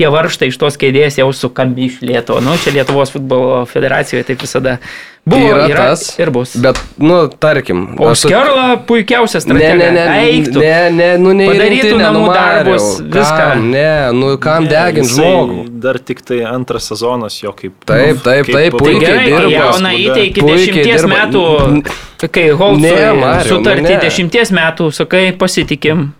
tie 0.00 0.08
varštai 0.10 0.48
iš 0.48 0.56
tos 0.64 0.80
kėdės 0.80 1.20
jau 1.20 1.28
sukami 1.36 1.86
iš 1.90 2.00
lieto. 2.00 2.40
Nu, 2.40 2.56
čia 2.64 2.72
Lietuvos 2.78 3.12
futbolo 3.12 3.62
federacijoje 3.68 4.24
taip 4.30 4.40
visada 4.42 4.78
buvo 5.28 5.50
Yra 5.52 5.66
yra, 5.68 5.82
tas, 5.92 6.06
ir 6.18 6.30
bus. 6.32 6.54
Bet, 6.56 6.78
nu, 6.96 7.18
tarkim. 7.28 7.82
O 8.00 8.14
su- 8.16 8.30
Skerla 8.30 8.78
puikiausias 8.88 9.44
Ne, 9.46 9.58
strategas. 9.58 9.78
ne, 9.78 9.90
ne, 9.92 10.22
Eiktų. 10.30 10.62
ne, 10.64 10.90
ne, 10.96 11.08
nu 11.20 11.34
ne. 11.36 11.48
Padarytų 11.50 11.98
namų 12.00 12.22
darbus, 12.32 12.86
viską. 13.04 13.48
Ne, 13.68 13.90
nu 14.16 14.30
kam 14.40 14.64
Ne, 14.64 14.70
degint 14.72 15.04
jisai 15.06 15.20
žmogų? 15.28 15.58
Dar 15.84 15.98
tik 16.00 16.22
tai 16.24 16.40
antras 16.48 16.88
sezonas 16.88 17.36
jo 17.42 17.52
kaip. 17.52 17.76
Taip, 17.84 18.22
taip, 18.24 18.46
kaip 18.48 18.54
taip, 18.56 18.70
Tai 18.72 18.78
puikiai 18.80 19.00
gerai, 19.04 19.26
kai 19.28 19.34
dirba. 19.36 19.52
jauną 19.58 19.92
įtei 20.00 20.24
iki 20.30 20.40
Puikiai 20.40 20.56
dešimties 20.56 21.04
dirba. 21.04 21.18
metų, 21.18 21.44
kai 22.32 22.46
Ne, 22.48 22.56
Holcui 22.62 23.20
Mariau, 23.20 23.44
sutartį 23.52 23.82
nu 23.84 23.88
ne. 23.92 24.00
dešimties 24.06 24.50
metų, 24.56 24.88
sakai, 25.02 25.24
pasitikim. 25.36 26.14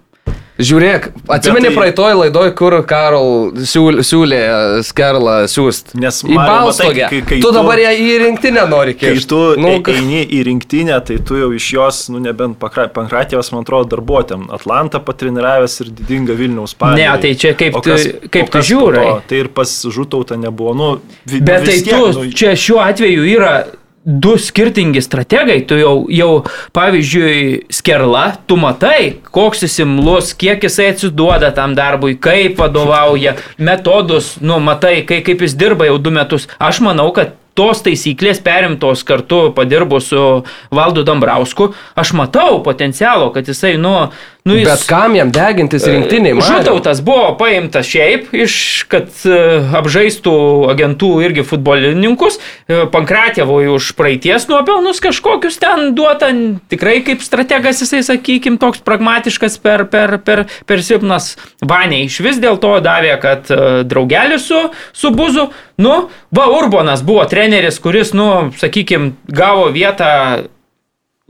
Žiūrėk, 0.61 1.07
atsimeni 1.33 1.69
tai- 1.71 1.77
praeitoj 1.77 2.15
laidoj, 2.21 2.51
kur 2.59 2.75
Karol 2.87 3.53
siūlė, 3.57 4.03
siūlė 4.05 4.41
Skerlą 4.85 5.37
siūst. 5.49 5.95
Nes, 5.95 6.23
į 6.23 6.35
Balstogę. 6.37 7.07
matai, 7.07 7.09
kai- 7.11 7.23
kai 7.31 7.41
tu 7.41 7.49
tu- 7.49 7.53
dabar 7.57 7.79
ją 7.79 7.91
į 7.97 8.19
rinktinę 8.25 8.65
nori 8.69 8.95
Kai 8.95 9.15
kišti. 9.15 9.29
tu 9.29 9.41
nu, 9.57 9.69
nu, 9.79 9.83
eini 9.95 10.27
į 10.29 10.43
rinktinę, 10.51 10.99
tai 11.07 11.17
tu 11.25 11.35
jau 11.41 11.51
iš 11.55 11.71
jos, 11.73 12.09
nu 12.11 12.19
nebent 12.21 12.59
Pankratijos, 12.61 13.53
man 13.53 13.63
atrodo, 13.65 13.89
darbuotėm. 13.97 14.49
Atlantą 14.51 15.01
patreniravęs 15.05 15.81
ir 15.81 15.87
didinga 15.91 16.35
Vilniaus 16.37 16.75
partija. 16.75 17.13
Ne, 17.15 17.21
tai 17.21 17.35
čia 17.35 17.55
kaip 17.55 17.75
O 17.77 17.81
tu- 17.81 17.97
kaip 18.31 18.51
tu 18.51 18.59
to? 18.61 19.23
Tai 19.29 19.37
ir 19.39 19.49
pas 19.49 19.69
žutautą 19.87 20.37
nebuvo. 20.39 20.75
Nu, 20.77 21.01
vi, 21.27 21.41
Bet 21.41 21.65
tai 21.65 21.73
vis 21.75 21.83
tiek, 21.83 21.95
tu, 21.95 22.13
nu, 22.13 22.31
čia 22.33 22.53
šiuo 22.55 22.79
atveju 22.81 23.25
yra 23.37 23.65
du 24.05 24.39
skirtingi 24.39 25.03
strategai, 25.03 25.61
tu 25.69 25.77
jau, 25.77 25.95
jau 26.09 26.45
pavyzdžiui, 26.73 27.67
skerla, 27.73 28.25
tu 28.49 28.57
matai, 28.57 29.19
koks 29.35 29.67
jis 29.67 29.83
imlus, 29.85 30.33
kiek 30.41 30.65
jisai 30.65 30.91
atsiduoda 30.95 31.53
tam 31.57 31.75
darbui, 31.77 32.17
kaip 32.17 32.57
vadovauja, 32.61 33.37
metodus, 33.61 34.39
nu, 34.41 34.57
matai, 34.65 35.03
kai, 35.09 35.21
kaip 35.27 35.45
jis 35.45 35.57
dirba 35.59 35.91
jau 35.91 35.99
du 36.01 36.15
metus. 36.17 36.49
Aš 36.57 36.81
manau, 36.87 37.11
kad 37.17 37.37
tos 37.59 37.83
taisyklės 37.85 38.41
perimtos 38.41 39.03
kartu 39.05 39.51
padirbus 39.53 40.09
su 40.15 40.25
Valdu 40.73 41.05
Dambrausku, 41.05 41.75
aš 41.99 42.15
matau 42.17 42.63
potencialo, 42.65 43.29
kad 43.35 43.49
jisai, 43.53 43.75
nu, 43.81 44.09
nu 44.45 44.57
jis... 44.57 44.69
Bet 44.69 44.85
kam 44.89 45.15
jam 45.17 45.31
degintis 45.35 45.85
rinktiniai? 45.89 46.39
Žutautas 46.45 47.03
buvo 47.05 47.33
paimtas 47.41 47.89
šiaip, 47.89 48.31
iš, 48.37 48.55
kad 48.91 49.09
e, 49.29 49.39
apžaistų 49.81 50.35
agentų 50.73 51.11
irgi 51.27 51.45
futbolininkus, 51.47 52.39
e, 52.41 52.83
Pankratėvoj 52.93 53.71
už 53.75 53.93
praeities 53.99 54.49
nuopelnus 54.51 55.03
kažkokius 55.05 55.61
ten 55.63 55.93
duota, 55.99 56.31
tikrai 56.73 57.01
kaip 57.07 57.25
strategas 57.25 57.83
jisai, 57.85 58.03
sakykime, 58.07 58.61
toks 58.61 58.85
pragmatiškas 58.87 59.59
per, 59.63 59.85
per, 59.93 60.17
per, 60.25 60.47
per 60.69 60.85
silpnas 60.85 61.35
Vaniai. 61.61 62.07
Iš 62.09 62.21
vis 62.25 62.41
dėl 62.43 62.61
to 62.63 62.77
davė, 62.85 63.17
kad 63.23 63.51
e, 63.53 63.83
draugelis 63.89 64.49
su, 64.49 64.63
su 64.97 65.13
Buzu, 65.15 65.51
nu, 65.81 65.97
va 66.35 66.49
Urbonas 66.57 67.05
buvo 67.07 67.27
treneris, 67.29 67.81
kuris, 67.83 68.15
nu, 68.17 68.51
sakykime, 68.61 69.15
gavo 69.29 69.69
vietą 69.75 70.47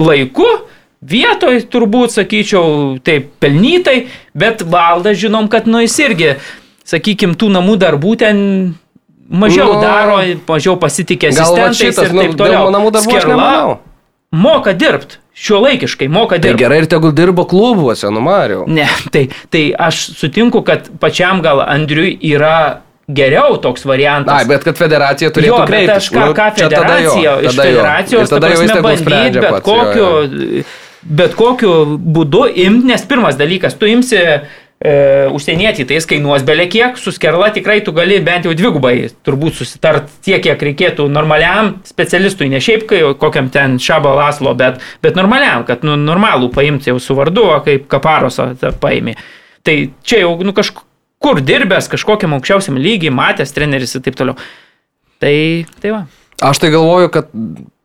laiku, 0.01 0.49
vietoj 1.03 1.63
turbūt, 1.73 2.13
sakyčiau, 2.13 2.99
taip 3.05 3.31
pelnytai, 3.41 4.07
bet 4.37 4.63
valdas 4.63 5.17
žinom, 5.21 5.49
kad 5.53 5.67
nu 5.71 5.81
jis 5.81 5.97
irgi, 6.05 6.35
sakykim, 6.85 7.35
tų 7.41 7.49
namų 7.57 7.77
darbų 7.81 8.17
ten 8.21 8.43
mažiau 9.31 9.69
Nu, 9.71 9.79
nu, 9.79 9.85
daro, 9.85 10.19
mažiau 10.49 10.77
pasitikė 10.81 11.31
asistentais 11.33 11.79
šitas, 11.79 12.09
ir 12.11 12.13
nu, 12.17 12.23
taip 12.27 12.35
dėl 12.35 12.41
toliau. 12.45 12.71
namų 12.75 12.91
darbų 12.97 13.15
aš 13.17 13.23
Skerla 13.23 13.37
nemanau. 13.37 13.79
Moka 14.31 14.73
dirbti, 14.79 15.17
šio 15.35 15.59
laikiškai 15.65 16.07
moka 16.09 16.37
Tai 16.37 16.43
dirbti. 16.51 16.61
gerai 16.63 16.77
ir 16.83 16.87
tegul 16.87 17.11
dirbo 17.17 17.43
klubuose, 17.51 18.11
nu 18.15 18.21
Mariau. 18.23 18.67
Ne, 18.71 18.85
tai, 19.11 19.25
tai 19.51 19.73
aš 19.75 20.05
sutinku, 20.21 20.61
kad 20.63 20.87
pačiam 21.03 21.41
gal 21.43 21.63
Andriui 21.65 22.13
yra 22.31 22.83
geriau 23.11 23.57
toks 23.59 23.83
variantas. 23.89 24.31
Na, 24.31 24.47
bet 24.47 24.63
kad 24.63 24.79
federacija 24.79 25.33
turėtų 25.35 25.51
Jo, 25.51 25.65
kreiptis. 25.67 25.97
aš 25.97 26.11
ką, 26.15 26.27
Nu, 26.29 26.35
ką 26.39 26.47
čia 26.55 26.69
tada 26.71 27.01
jo, 27.03 27.17
federacija, 27.17 27.33
iš 27.41 27.57
tada 27.57 27.65
jo. 27.67 27.75
federacijos, 27.75 28.29
tada 28.31 28.41
ta 28.47 28.53
jau 28.53 28.61
prasme, 28.61 28.77
tegul 28.77 28.85
bandyti 29.11 29.41
bet 29.41 29.51
pats, 29.51 29.67
jo, 29.67 29.75
kokiu, 29.75 30.07
jo. 30.61 30.65
Bet 31.03 31.37
kokiu 31.39 31.99
būdu 31.99 32.47
imti, 32.51 32.89
nes 32.91 33.05
pirmas 33.09 33.39
dalykas, 33.41 33.77
tu 33.81 33.89
imsi 33.89 34.19
e, 34.21 34.93
užsienietį, 35.33 35.87
tai 35.89 35.99
jis 35.99 36.09
kainuos 36.11 36.45
belė 36.47 36.67
kiek, 36.73 36.99
su 37.01 37.13
skerla 37.15 37.51
tikrai 37.57 37.81
tu 37.85 37.95
gali 37.97 38.21
bent 38.25 38.49
jau 38.49 38.55
dvigubai 38.57 38.95
turbūt 39.27 39.59
susitart 39.61 40.11
tiek, 40.25 40.43
kiek 40.45 40.63
reikėtų 40.71 41.09
normaliam 41.13 41.75
specialistui, 41.89 42.51
ne 42.53 42.61
šiaip 42.65 42.87
kai 42.91 43.03
kokiam 43.21 43.51
ten 43.53 43.79
šabo 43.83 44.13
laslo, 44.19 44.55
bet, 44.59 44.81
bet 45.05 45.19
normaliam, 45.19 45.65
kad 45.69 45.85
nu, 45.87 45.97
normalų 46.01 46.53
paimti 46.55 46.93
jau 46.93 47.01
su 47.03 47.17
vardu, 47.19 47.49
o 47.57 47.59
kaip 47.65 47.89
kaparosą 47.93 48.53
tą 48.61 48.75
paėmė. 48.81 49.17
Tai 49.67 49.77
čia 50.07 50.23
jau 50.23 50.37
nu, 50.45 50.57
kažkur 50.57 51.43
dirbęs, 51.45 51.91
kažkokiam 51.93 52.37
aukščiausiam 52.37 52.81
lygiai, 52.81 53.13
matęs 53.13 53.53
treneris 53.57 53.97
ir 53.97 54.05
taip 54.05 54.17
toliau. 54.17 54.41
Tai, 55.21 55.37
tai 55.83 55.93
va. 55.93 56.07
Aš 56.41 56.63
tai 56.63 56.71
galvoju, 56.73 57.11
kad 57.13 57.29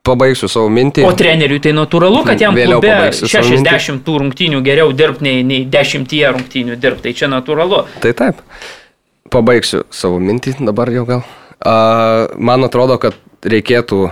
pabaigsiu 0.05 0.49
savo 0.51 0.69
mintį. 0.73 1.05
O 1.07 1.13
treneriui 1.17 1.61
tai 1.63 1.73
natūralu, 1.75 2.21
kad 2.27 2.41
jam 2.41 2.55
Vėliau 2.57 2.79
klube 2.79 2.91
pabaigsiu 2.91 3.29
savo 3.31 3.49
60 3.51 4.03
tų 4.05 4.17
rungtynių 4.23 4.61
geriau 4.65 4.93
dirbti 4.95 5.27
nei, 5.27 5.43
nei 5.47 5.65
10 5.71 6.15
rungtynių 6.37 6.77
dirbti. 6.81 7.07
Tai 7.07 7.15
čia 7.21 7.31
natūralu. 7.31 7.83
Tai 8.03 8.13
taip. 8.17 8.43
Pabaigsiu 9.33 9.83
savo 9.93 10.21
mintį 10.21 10.57
dabar 10.61 10.91
jau 10.93 11.05
gal. 11.09 11.25
A, 11.65 11.75
man 12.37 12.67
atrodo, 12.67 12.99
kad 13.01 13.17
reikėtų 13.45 14.05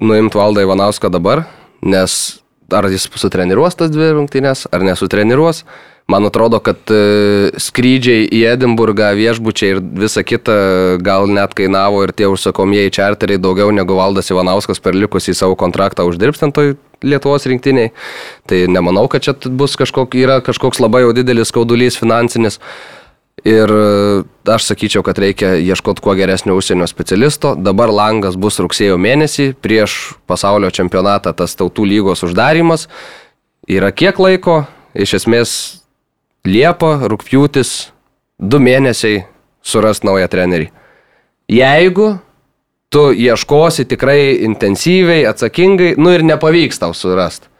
nuimti 0.00 0.38
valdą 0.38 0.64
Ivanauską 0.64 1.10
dabar, 1.12 1.44
nes 1.82 2.40
ar 2.72 2.86
jis 2.90 3.08
sutreniruos 3.18 3.76
tas 3.78 3.90
dvi 3.92 4.12
rungtynės, 4.16 4.66
ar 4.72 4.84
nesutreniruos. 4.86 5.64
Man 6.10 6.26
atrodo, 6.26 6.58
kad 6.64 6.90
e, 6.90 7.50
skrydžiai 7.60 8.26
į 8.34 8.42
Edinburgą, 8.50 9.12
viešbučiai 9.18 9.74
ir 9.76 9.80
visa 10.02 10.24
kita 10.26 10.54
gal 11.04 11.30
net 11.30 11.54
kainavo 11.54 12.02
ir 12.02 12.12
tie 12.16 12.26
užsakomieji 12.30 12.94
čarteriai 12.98 13.38
daugiau 13.38 13.70
negu 13.74 13.94
valdas 13.98 14.32
Ivanauskas 14.32 14.82
per 14.82 14.98
likusį 14.98 15.36
savo 15.38 15.58
kontraktą 15.60 16.08
uždirbs 16.08 16.42
ten 16.42 16.54
toj 16.56 16.74
Lietuvos 17.00 17.46
rinktiniai. 17.48 17.92
Tai 18.50 18.58
nemanau, 18.68 19.06
kad 19.08 19.24
čia 19.24 19.32
bus 19.48 19.76
kažkok, 19.80 20.18
yra 20.20 20.40
kažkoks 20.44 20.82
labai 20.82 21.04
jau 21.06 21.14
didelis 21.16 21.48
skaudulys 21.48 21.96
finansinis. 21.96 22.58
Ir 23.46 23.70
e, 23.72 24.20
aš 24.52 24.66
sakyčiau, 24.68 25.04
kad 25.06 25.18
reikia 25.22 25.54
ieškoti 25.62 26.02
kuo 26.04 26.12
geresnio 26.18 26.58
užsienio 26.58 26.90
specialisto. 26.90 27.54
Dabar 27.56 27.92
langas 27.94 28.36
bus 28.36 28.60
rugsėjo 28.60 28.98
mėnesį, 29.00 29.54
prieš 29.62 30.16
pasaulio 30.28 30.68
čempionatą 30.74 31.32
tas 31.38 31.56
tautų 31.56 31.86
lygos 31.88 32.26
uždarimas. 32.26 32.90
Yra 33.70 33.94
kiek 33.96 34.18
laiko, 34.20 34.64
iš 34.92 35.20
esmės 35.22 35.79
Liepa, 36.48 36.94
rūpjūtis, 37.04 37.90
du 38.40 38.58
mėnesiai 38.64 39.26
suras 39.60 40.00
naują 40.00 40.24
trenerį. 40.32 40.70
Jeigu 41.52 42.14
tu 42.88 43.10
ieškosi 43.12 43.84
tikrai 43.90 44.40
intensyviai, 44.46 45.26
atsakingai, 45.28 45.94
nu 46.00 46.14
ir 46.16 46.24
nepavyks 46.24 46.80
tau 46.80 46.96
surasti. 46.96 47.50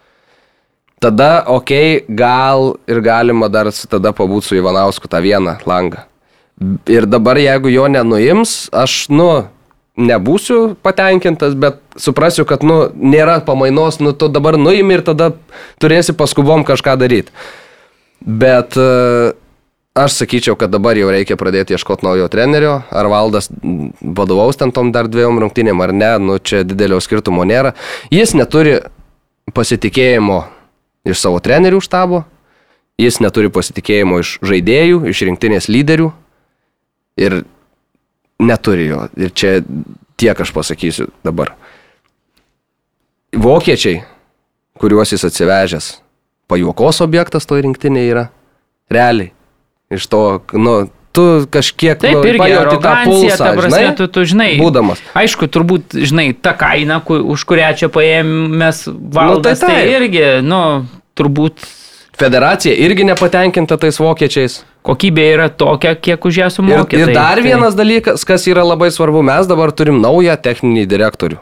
Tada, 1.00 1.44
okei, 1.48 2.00
okay, 2.00 2.16
gal 2.16 2.74
ir 2.88 3.00
galima 3.04 3.48
dar 3.52 3.68
tada 3.68 4.14
pabūti 4.16 4.48
su 4.48 4.56
Ivanausku 4.56 5.08
tą 5.08 5.20
vieną 5.24 5.58
langą. 5.68 6.04
Ir 6.88 7.06
dabar, 7.08 7.36
jeigu 7.40 7.72
jo 7.72 7.86
nenuims, 7.88 8.68
aš, 8.72 9.06
nu, 9.12 9.30
nebūsiu 10.00 10.74
patenkintas, 10.84 11.52
bet 11.56 11.80
suprasiu, 12.00 12.44
kad, 12.48 12.64
nu, 12.64 12.86
nėra 12.96 13.40
pamainos, 13.44 14.00
nu, 14.00 14.12
tu 14.12 14.28
dabar 14.28 14.56
nuimi 14.60 14.96
ir 14.96 15.04
tada 15.04 15.34
turėsi 15.80 16.16
paskubom 16.16 16.64
kažką 16.68 16.96
daryti. 17.00 17.32
Bet 18.20 18.76
e, 18.76 19.32
aš 19.94 20.16
sakyčiau, 20.20 20.56
kad 20.60 20.72
dabar 20.72 20.98
jau 20.98 21.10
reikia 21.12 21.38
pradėti 21.40 21.74
ieškoti 21.76 22.04
naujo 22.06 22.28
trenerio. 22.32 22.80
Ar 22.92 23.08
valdas 23.10 23.50
vadovaus 24.00 24.60
ten 24.60 24.72
tom 24.76 24.92
dar 24.94 25.08
dviejom 25.08 25.40
rungtynėm 25.40 25.80
ar 25.84 25.94
ne, 25.96 26.12
nu 26.20 26.38
čia 26.38 26.62
didelio 26.68 27.00
skirtumo 27.00 27.46
nėra. 27.48 27.74
Jis 28.12 28.36
neturi 28.36 28.78
pasitikėjimo 29.56 30.42
iš 31.08 31.22
savo 31.22 31.40
trenerių 31.42 31.80
štabo, 31.82 32.24
jis 33.00 33.20
neturi 33.24 33.50
pasitikėjimo 33.52 34.20
iš 34.20 34.36
žaidėjų, 34.44 35.04
iš 35.10 35.24
rinktinės 35.28 35.70
lyderių 35.72 36.10
ir 37.20 37.40
neturi 38.40 38.90
jo. 38.90 39.06
Ir 39.16 39.32
čia 39.32 39.56
tiek 40.20 40.40
aš 40.44 40.52
pasakysiu 40.52 41.08
dabar. 41.24 41.54
Vokiečiai, 43.30 44.02
kuriuos 44.80 45.12
jis 45.14 45.24
atsivežęs, 45.28 45.90
pajuokos 46.50 47.00
objektas 47.06 47.46
toj 47.48 47.62
rinktinėje 47.68 48.10
yra. 48.14 48.24
Realiai. 48.90 49.30
Iš 49.94 50.06
to, 50.10 50.20
nu, 50.58 50.74
tu 51.14 51.24
kažkiek 51.50 51.98
Taip, 51.98 52.14
nu, 52.14 52.22
irgi 52.26 52.38
pajauti 52.42 52.76
tą 52.82 52.92
pulsą, 53.06 53.36
ta 53.38 53.50
prasme, 53.58 53.80
žinai, 53.80 53.96
tu, 53.98 54.06
tu 54.06 54.22
žinai. 54.30 54.50
būdamas. 54.60 55.00
Aišku, 55.18 55.48
turbūt, 55.50 55.96
žinai, 56.06 56.28
ta 56.38 56.52
kaina, 56.58 57.00
ku- 57.02 57.18
už 57.34 57.42
kurią 57.50 57.72
čia 57.78 57.88
paėmės 57.90 58.84
valdas, 58.90 59.58
tai 59.58 59.66
tai, 59.66 59.74
tai 59.74 59.82
taip. 59.82 59.94
irgi, 59.98 60.24
nu, 60.46 60.62
turbūt 61.18 61.66
Federacija 62.20 62.74
irgi 62.76 63.06
nepatenkinta 63.08 63.78
tais 63.80 63.96
vokiečiais. 63.96 64.58
kokybė 64.84 65.24
yra 65.34 65.48
tokia, 65.48 65.94
kiek 65.96 66.20
už 66.24 66.36
ją 66.36 66.46
Ir, 66.46 66.52
sumokė. 66.52 66.98
ir 67.00 67.06
tai, 67.10 67.14
dar 67.16 67.40
tai, 67.40 67.44
vienas 67.46 67.74
dalykas, 67.74 68.24
kas 68.28 68.44
yra 68.46 68.62
labai 68.64 68.90
svarbu, 68.92 69.22
mes 69.24 69.46
dabar 69.48 69.72
turim 69.72 70.00
naują 70.02 70.36
techninį 70.36 70.86
direktorių. 70.86 71.38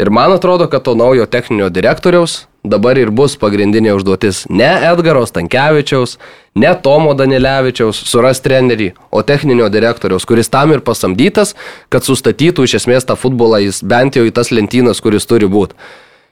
Ir 0.00 0.10
man 0.10 0.32
atrodo, 0.32 0.66
kad 0.72 0.82
to 0.82 0.94
naujo 0.96 1.26
techninio 1.28 1.68
direktoriaus 1.70 2.46
dabar 2.64 2.98
ir 3.00 3.10
bus 3.14 3.36
pagrindinė 3.40 3.94
užduotis 3.96 4.44
ne 4.52 4.68
Edgaro 4.90 5.22
Stankievičiaus, 5.28 6.18
ne 6.54 6.72
Tomo 6.82 7.14
Danilevičiaus 7.16 8.02
suras 8.10 8.42
trenerį, 8.44 8.92
o 9.10 9.22
techninio 9.24 9.70
direktoriaus, 9.72 10.26
kuris 10.28 10.52
tam 10.52 10.74
ir 10.74 10.84
pasamdytas, 10.84 11.54
kad 11.88 12.04
sustatytų 12.04 12.66
iš 12.68 12.80
esmės 12.82 13.08
tą 13.08 13.16
futbolą 13.16 13.62
jis 13.64 13.82
bent 13.82 14.18
jau 14.18 14.26
į 14.28 14.34
tas 14.36 14.52
lentynas, 14.52 15.00
kuris 15.00 15.28
turi 15.28 15.48
būti. 15.50 15.78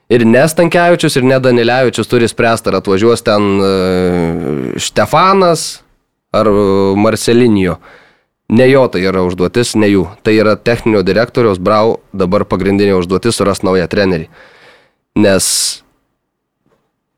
Ir 0.08 0.24
ne 0.24 0.44
Stankievičius, 0.48 1.18
ir 1.20 1.26
ne 1.28 1.36
Danilevičius 1.40 2.08
turi 2.08 2.28
spręsti, 2.28 2.70
ar 2.70 2.78
atvažiuos 2.80 3.24
ten 3.24 3.48
e, 3.60 3.72
Štefanas 4.80 5.82
ar 6.32 6.48
e, 6.48 6.68
Marcelinijo. 6.96 7.76
Ne 8.48 8.64
jo 8.70 8.86
tai 8.88 9.02
yra 9.04 9.20
užduotis, 9.28 9.74
ne 9.76 9.90
jų. 9.90 10.06
Tai 10.24 10.32
yra 10.32 10.54
techninio 10.56 11.02
direktoriaus 11.04 11.60
Brau 11.60 11.98
dabar 12.16 12.46
pagrindinė 12.48 12.94
užduotis 12.96 13.36
surasti 13.36 13.68
naują 13.68 13.84
trenerį. 13.92 14.30
Nes 15.20 15.50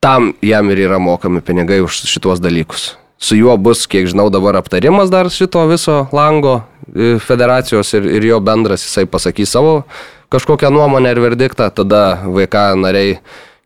tam 0.01 0.33
jam 0.43 0.71
ir 0.71 0.87
yra 0.89 0.99
mokami 0.99 1.41
pinigai 1.45 1.81
už 1.85 2.03
šituos 2.09 2.41
dalykus. 2.41 2.95
Su 3.21 3.37
juo 3.37 3.57
bus, 3.61 3.85
kiek 3.85 4.09
žinau, 4.09 4.31
dabar 4.33 4.57
aptarimas 4.57 5.11
dar 5.13 5.29
šito 5.29 5.61
viso 5.69 6.07
lango 6.17 6.63
e, 6.89 7.19
federacijos 7.21 7.93
ir, 7.99 8.09
ir 8.09 8.25
jo 8.25 8.41
bendras, 8.41 8.87
jisai 8.87 9.05
pasakys 9.05 9.53
savo 9.53 9.83
kažkokią 10.33 10.71
nuomonę 10.73 11.13
ir 11.13 11.21
verdiktą, 11.21 11.69
tada 11.75 12.23
VK 12.25 12.65
nariai 12.81 13.19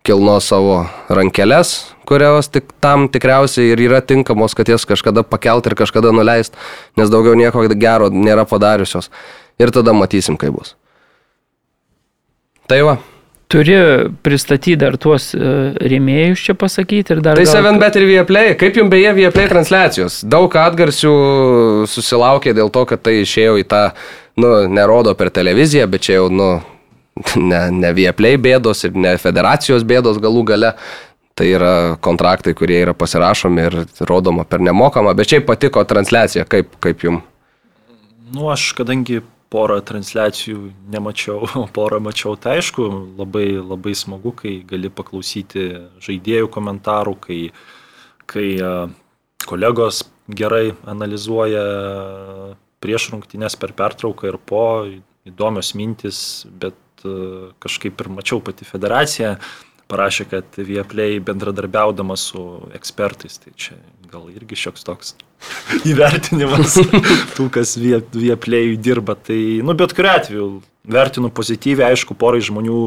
kilno 0.05 0.41
savo 0.41 0.83
rankeles, 1.09 1.95
kurios 2.09 2.51
tik 2.53 2.73
tam 2.83 3.07
tikriausiai 3.09 3.71
ir 3.73 3.85
yra 3.87 4.03
tinkamos, 4.05 4.57
kad 4.57 4.69
jas 4.69 4.85
kažkada 4.89 5.23
pakelt 5.23 5.71
ir 5.71 5.79
kažkada 5.79 6.13
nuleist, 6.13 6.59
nes 6.99 7.13
daugiau 7.13 7.37
nieko 7.39 7.63
gero 7.79 8.11
nėra 8.11 8.45
padariusios. 8.49 9.11
Ir 9.61 9.71
tada 9.71 9.95
matysim, 9.95 10.37
kaip 10.41 10.57
bus. 10.59 10.75
Tai 12.67 12.83
va. 12.83 12.99
Turi 13.55 13.75
pristatyti 14.27 14.75
dar 14.81 14.97
tuos 14.99 15.29
e, 15.37 15.39
rėmėjus 15.79 16.43
čia 16.49 16.57
pasakyti 16.59 17.15
ir 17.15 17.21
dar... 17.23 17.39
Tai 17.39 17.45
gal- 17.47 17.69
7bet 17.69 17.99
ir 18.01 18.07
Vieplay. 18.09 18.55
Kaip 18.59 18.81
jums 18.81 18.91
beje 18.91 19.13
Vieplay 19.15 19.47
transliacijos? 19.51 20.17
Daug 20.27 20.57
atgarsių 20.59 21.13
susilaukė 21.93 22.55
dėl 22.59 22.73
to, 22.75 22.83
kad 22.91 23.05
tai 23.07 23.21
išėjo 23.23 23.61
į 23.63 23.67
tą, 23.71 23.83
nu, 24.43 24.51
nerodo 24.67 25.15
per 25.15 25.31
televiziją, 25.35 25.87
bet 25.93 26.03
čia 26.09 26.17
jau, 26.19 26.29
nu, 26.35 26.49
ne, 27.51 27.61
ne 27.71 27.93
Vieplay 27.95 28.41
bėdos 28.43 28.89
ir 28.89 28.99
ne 28.99 29.15
federacijos 29.23 29.87
bėdos 29.87 30.19
galų 30.25 30.43
gale. 30.51 30.73
Tai 31.35 31.47
yra 31.51 31.75
kontraktai, 32.03 32.53
kurie 32.59 32.77
yra 32.83 32.93
pasirašomi 32.95 33.63
ir 33.69 33.79
rodoma 34.07 34.45
per 34.47 34.63
nemokamą, 34.63 35.15
bet 35.19 35.31
šiaip 35.33 35.47
patiko 35.49 35.83
transliacija, 35.83 36.45
kaip, 36.47 36.75
kaip 36.83 37.07
jums. 37.07 37.23
Nu, 38.35 38.49
aš 38.51 38.73
kadangi 38.79 39.21
porą 39.55 39.79
transliacijų 39.87 40.73
nemačiau, 40.91 41.47
o 41.63 41.67
porą 41.79 42.01
mačiau, 42.03 42.35
tai 42.41 42.59
aišku, 42.59 42.89
labai, 43.21 43.47
labai 43.61 43.95
smagu, 43.99 44.35
kai 44.37 44.59
gali 44.69 44.91
paklausyti 44.91 45.69
žaidėjų 46.05 46.51
komentarų, 46.55 47.17
kai, 47.29 47.41
kai 48.31 48.49
kolegos 49.47 50.03
gerai 50.29 50.73
analizuoja 50.89 51.65
prieš 52.85 53.11
rungtynės 53.13 53.57
per 53.61 53.75
pertrauką 53.77 54.29
ir 54.29 54.41
po, 54.41 54.65
įdomios 55.29 55.73
mintis, 55.79 56.19
bet 56.49 56.77
kažkaip 57.61 58.01
ir 58.01 58.11
mačiau 58.13 58.41
pati 58.45 58.67
federacija 58.69 59.37
parašė, 59.91 60.27
kad 60.31 60.59
Vieplay 60.65 61.21
bendradarbiaudama 61.25 62.17
su 62.17 62.41
ekspertais, 62.77 63.37
tai 63.43 63.53
čia 63.57 63.77
gal 64.11 64.29
irgi 64.33 64.59
šioks 64.65 64.85
toks 64.87 65.15
įvertinimas 65.91 66.77
tų, 67.37 67.49
kas 67.55 67.77
vie- 67.81 68.03
Vieplay 68.15 68.75
dirba. 68.81 69.17
Tai, 69.17 69.39
nu, 69.65 69.77
bet 69.79 69.95
kuriu 69.97 70.13
atveju, 70.15 70.49
vertinu 70.85 71.31
pozityviai, 71.35 71.93
aišku, 71.95 72.17
porai 72.19 72.43
žmonių 72.45 72.79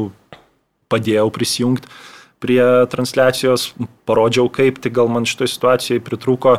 padėjau 0.92 1.28
prisijungti 1.34 1.90
prie 2.38 2.62
transliacijos, 2.92 3.72
parodžiau 4.06 4.46
kaip, 4.54 4.78
tai 4.78 4.92
gal 4.94 5.08
man 5.10 5.26
šitoje 5.26 5.50
situacijoje 5.56 6.04
pritrūko 6.06 6.58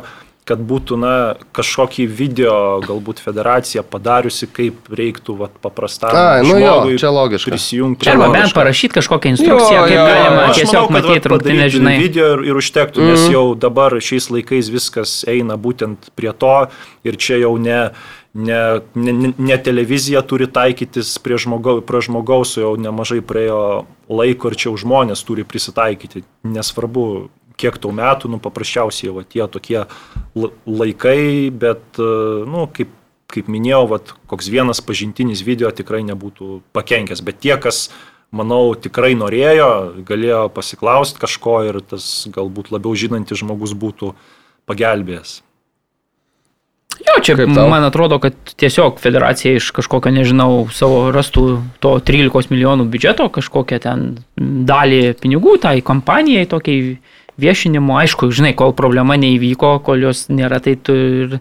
kad 0.50 0.62
būtų 0.66 0.98
na, 0.98 1.14
kažkokį 1.54 2.06
video 2.10 2.54
galbūt 2.82 3.22
federacija 3.22 3.84
padariusi, 3.86 4.48
kaip 4.50 4.90
reiktų 4.90 5.36
vat, 5.38 5.54
paprastam 5.62 6.16
Ai, 6.16 6.42
nu 6.42 6.56
jo, 6.58 6.72
žmogui 6.74 6.98
čia 6.98 7.12
logiška. 7.14 7.52
prisijungti. 7.54 8.08
Čia 8.08 8.16
arba 8.16 8.30
bent 8.34 8.54
parašyti 8.56 8.96
kažkokią 8.98 9.34
instrukciją, 9.36 9.78
Jo, 9.78 9.86
kaip 9.86 9.96
jo, 9.96 10.06
galima 10.10 10.46
Aš 10.48 10.62
tiesiog 10.62 10.90
manau, 10.90 11.12
matyti 11.14 11.30
rungtynę, 11.30 11.68
žinai. 11.76 11.96
Video 12.02 12.32
ir, 12.34 12.44
ir 12.50 12.58
užtektų, 12.58 13.04
mm. 13.04 13.12
nes 13.12 13.26
jau 13.30 13.44
dabar 13.54 13.94
šiais 14.02 14.26
laikais 14.34 14.72
viskas 14.74 15.20
eina 15.30 15.54
būtent 15.60 16.10
prie 16.18 16.32
to 16.34 16.56
ir 17.06 17.18
čia 17.20 17.38
jau 17.44 17.54
ne, 17.62 17.80
ne, 18.34 18.60
ne, 18.94 19.32
ne- 19.38 19.62
televizija 19.62 20.22
turi 20.26 20.50
taikytis 20.50 21.14
prie 21.22 21.38
žmogaus, 21.38 21.84
prie 21.86 22.02
žmogaus, 22.06 22.56
jau 22.58 22.74
nemažai 22.78 23.20
praėjo 23.22 23.62
laiko 24.10 24.50
ir 24.50 24.58
čia 24.58 24.70
jau 24.70 24.78
žmonės 24.82 25.22
turi 25.26 25.46
prisitaikyti. 25.46 26.24
Nesvarbu, 26.50 27.06
kiek 27.60 27.76
tau 27.82 27.92
metų, 27.96 28.30
nu 28.32 28.40
paprasčiausiai 28.42 29.12
va, 29.16 29.24
tie 29.28 29.44
tokie 29.52 29.82
la- 29.84 30.52
laikai, 30.66 31.50
bet, 31.52 31.82
e, 32.00 32.08
nu, 32.48 32.64
kaip, 32.76 32.94
kaip 33.30 33.50
minėjau, 33.52 33.84
vat, 33.92 34.14
koks 34.30 34.48
vienas 34.50 34.80
pažintinis 34.82 35.44
video 35.46 35.70
tikrai 35.70 36.00
nebūtų 36.08 36.62
pakenkęs, 36.76 37.20
bet 37.22 37.38
tie, 37.44 37.54
kas 37.62 37.88
manau, 38.34 38.72
tikrai 38.78 39.12
norėjo, 39.18 39.70
galėjo 40.06 40.48
pasiklausti 40.54 41.20
kažko 41.22 41.60
ir 41.68 41.80
tas 41.82 42.08
galbūt 42.30 42.72
labiau 42.74 42.94
žinantis 42.98 43.42
žmogus 43.42 43.74
būtų 43.78 44.14
pagelbėjęs. 44.70 45.40
Jo, 47.00 47.16
čia 47.24 47.34
Kaip 47.38 47.54
tau? 47.54 47.68
man 47.70 47.84
atrodo, 47.86 48.18
kad 48.20 48.34
tiesiog 48.60 48.98
federacija 49.00 49.56
iš 49.56 49.70
kažkokio, 49.72 50.10
nežinau, 50.12 50.66
savo 50.74 51.08
rastų 51.14 51.44
to 51.80 51.94
13 52.04 52.50
milijonų 52.52 52.84
biudžeto, 52.92 53.30
kažkokią 53.32 53.78
ten 53.80 54.02
dalį 54.36 55.14
pinigų 55.22 55.56
tai 55.62 55.78
kompanijai, 55.86 56.44
tokiai 56.50 56.98
viešinimo, 57.42 57.96
aišku, 58.02 58.30
žinai, 58.34 58.54
kol 58.58 58.74
problema 58.76 59.16
neįvyko, 59.20 59.78
kol 59.86 60.06
jos 60.08 60.26
nėra, 60.32 60.60
tai 60.64 60.76
tu 60.76 60.94
ir 60.94 61.36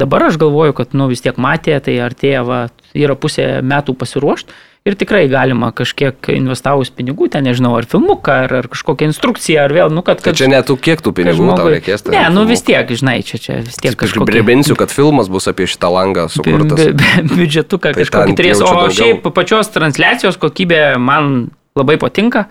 dabar 0.00 0.28
aš 0.28 0.38
galvoju, 0.42 0.74
kad, 0.80 0.94
nu, 0.98 1.08
vis 1.12 1.22
tiek 1.24 1.38
matė, 1.40 1.78
tai 1.84 1.98
artėja, 2.02 2.44
va, 2.46 2.62
yra 2.98 3.14
pusė 3.18 3.58
metų 3.62 3.94
pasiruošti 4.00 4.62
ir 4.84 4.98
tikrai 5.00 5.22
galima 5.32 5.70
kažkiek 5.72 6.28
investavus 6.34 6.90
pinigų, 6.92 7.30
ten, 7.32 7.46
nežinau, 7.48 7.70
ar 7.78 7.86
filmuką, 7.88 8.34
ar, 8.44 8.52
ar 8.58 8.66
kažkokią 8.68 9.06
instrukciją, 9.08 9.62
ar 9.64 9.72
vėl, 9.72 9.88
nu, 9.94 10.02
kad... 10.04 10.20
Tai 10.20 10.26
kad 10.28 10.36
čia 10.42 10.48
netų 10.52 10.76
kiek 10.76 11.00
tų 11.00 11.08
kad 11.14 11.22
pinigų 11.22 11.38
tau 11.46 11.54
žmogui- 11.54 11.72
reikės. 11.78 12.04
tai 12.04 12.12
Ne, 12.18 12.24
nu 12.34 12.42
vis 12.50 12.60
tiek, 12.66 12.92
žinai, 12.92 13.14
čia, 13.24 13.40
čia 13.40 13.56
vis 13.64 13.80
tiek 13.80 13.96
kažkokia... 13.96 14.28
Priminsiu, 14.28 14.76
kad 14.76 14.92
filmas 14.92 15.30
bus 15.32 15.48
apie 15.48 15.64
šitą 15.72 15.88
langą 15.94 16.26
sukurtas. 16.28 16.84
Bi- 16.84 16.98
bi- 17.00 17.24
biudžetuką 17.40 17.94
Tai 17.94 18.02
kažkokį 18.02 18.36
turės. 18.36 18.60
O 18.60 18.68
daugiau. 18.68 18.92
šiaip 18.98 19.24
pačios 19.40 19.72
transliacijos 19.72 20.36
kokybė 20.42 20.82
man 21.00 21.32
labai 21.80 21.96
patinka. 22.04 22.44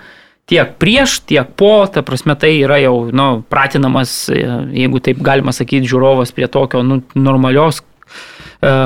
Tiek 0.49 0.73
prieš, 0.75 1.21
tiek 1.23 1.47
po, 1.55 1.85
ta 1.87 2.03
prasme, 2.03 2.35
tai 2.35 2.57
yra 2.59 2.81
jau 2.83 3.07
nu, 3.15 3.27
pratinamas, 3.47 4.27
e, 4.27 4.41
jeigu 4.75 4.99
taip 5.03 5.21
galima 5.23 5.53
sakyti, 5.55 5.87
žiūrovas 5.87 6.35
prie 6.35 6.49
tokio 6.51 6.81
nu, 6.83 6.99
normalios 7.15 7.79
e, 7.79 7.85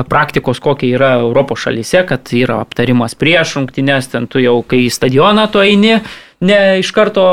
praktikos, 0.06 0.62
kokia 0.62 0.94
yra 0.94 1.10
Europos 1.24 1.64
šalyse, 1.66 2.04
kad 2.06 2.30
yra 2.38 2.60
aptarimas 2.62 3.18
prieš 3.18 3.56
rungtynės, 3.58 4.12
ten 4.14 4.30
tu 4.30 4.38
jau, 4.44 4.60
kai 4.62 4.84
į 4.86 4.92
stadioną 4.94 5.48
tu 5.50 5.64
eini, 5.64 5.98
ne 6.46 6.60
iš 6.78 6.94
karto 6.94 7.26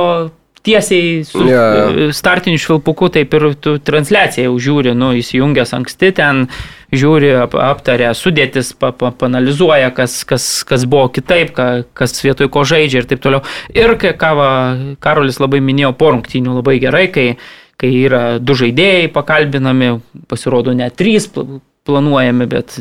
tiesiai 0.65 1.21
su 1.27 1.45
e, 1.45 2.09
startiniu 2.13 2.57
švilpuku, 2.61 3.11
taip 3.13 3.37
ir 3.37 3.47
tu 3.61 3.77
transliaciją 3.77 4.49
jau 4.49 4.57
žiūri, 4.67 4.95
nu, 4.97 5.11
įsijungęs 5.19 5.75
anksti 5.77 6.11
ten, 6.17 6.47
žiūri, 6.99 7.29
ap, 7.43 7.55
aptarė 7.59 8.09
sudėtis, 8.17 8.71
pa, 8.79 8.91
pa, 8.95 9.11
panalizuoja, 9.15 9.91
kas, 9.95 10.17
kas, 10.27 10.47
kas 10.67 10.87
buvo 10.89 11.09
kitaip, 11.13 11.53
ka, 11.55 11.67
kas 11.97 12.17
vietoj 12.23 12.49
ko 12.53 12.65
žaidžia 12.67 13.03
ir 13.03 13.09
taip 13.09 13.23
toliau. 13.23 13.43
Ir 13.75 13.95
ką 13.99 14.31
va, 14.39 14.49
Karolis 15.03 15.41
labai 15.43 15.61
minėjo 15.65 15.93
po 15.99 16.11
rungtynių 16.15 16.57
labai 16.59 16.79
gerai, 16.83 17.05
kai, 17.13 17.27
kai 17.81 17.93
yra 18.05 18.25
du 18.39 18.57
žaidėjai 18.57 19.07
pakalbinami, 19.15 19.95
pasirodo 20.31 20.75
net 20.75 20.97
trys 20.99 21.29
pl- 21.31 21.61
planuojami, 21.85 22.47
bet 22.49 22.79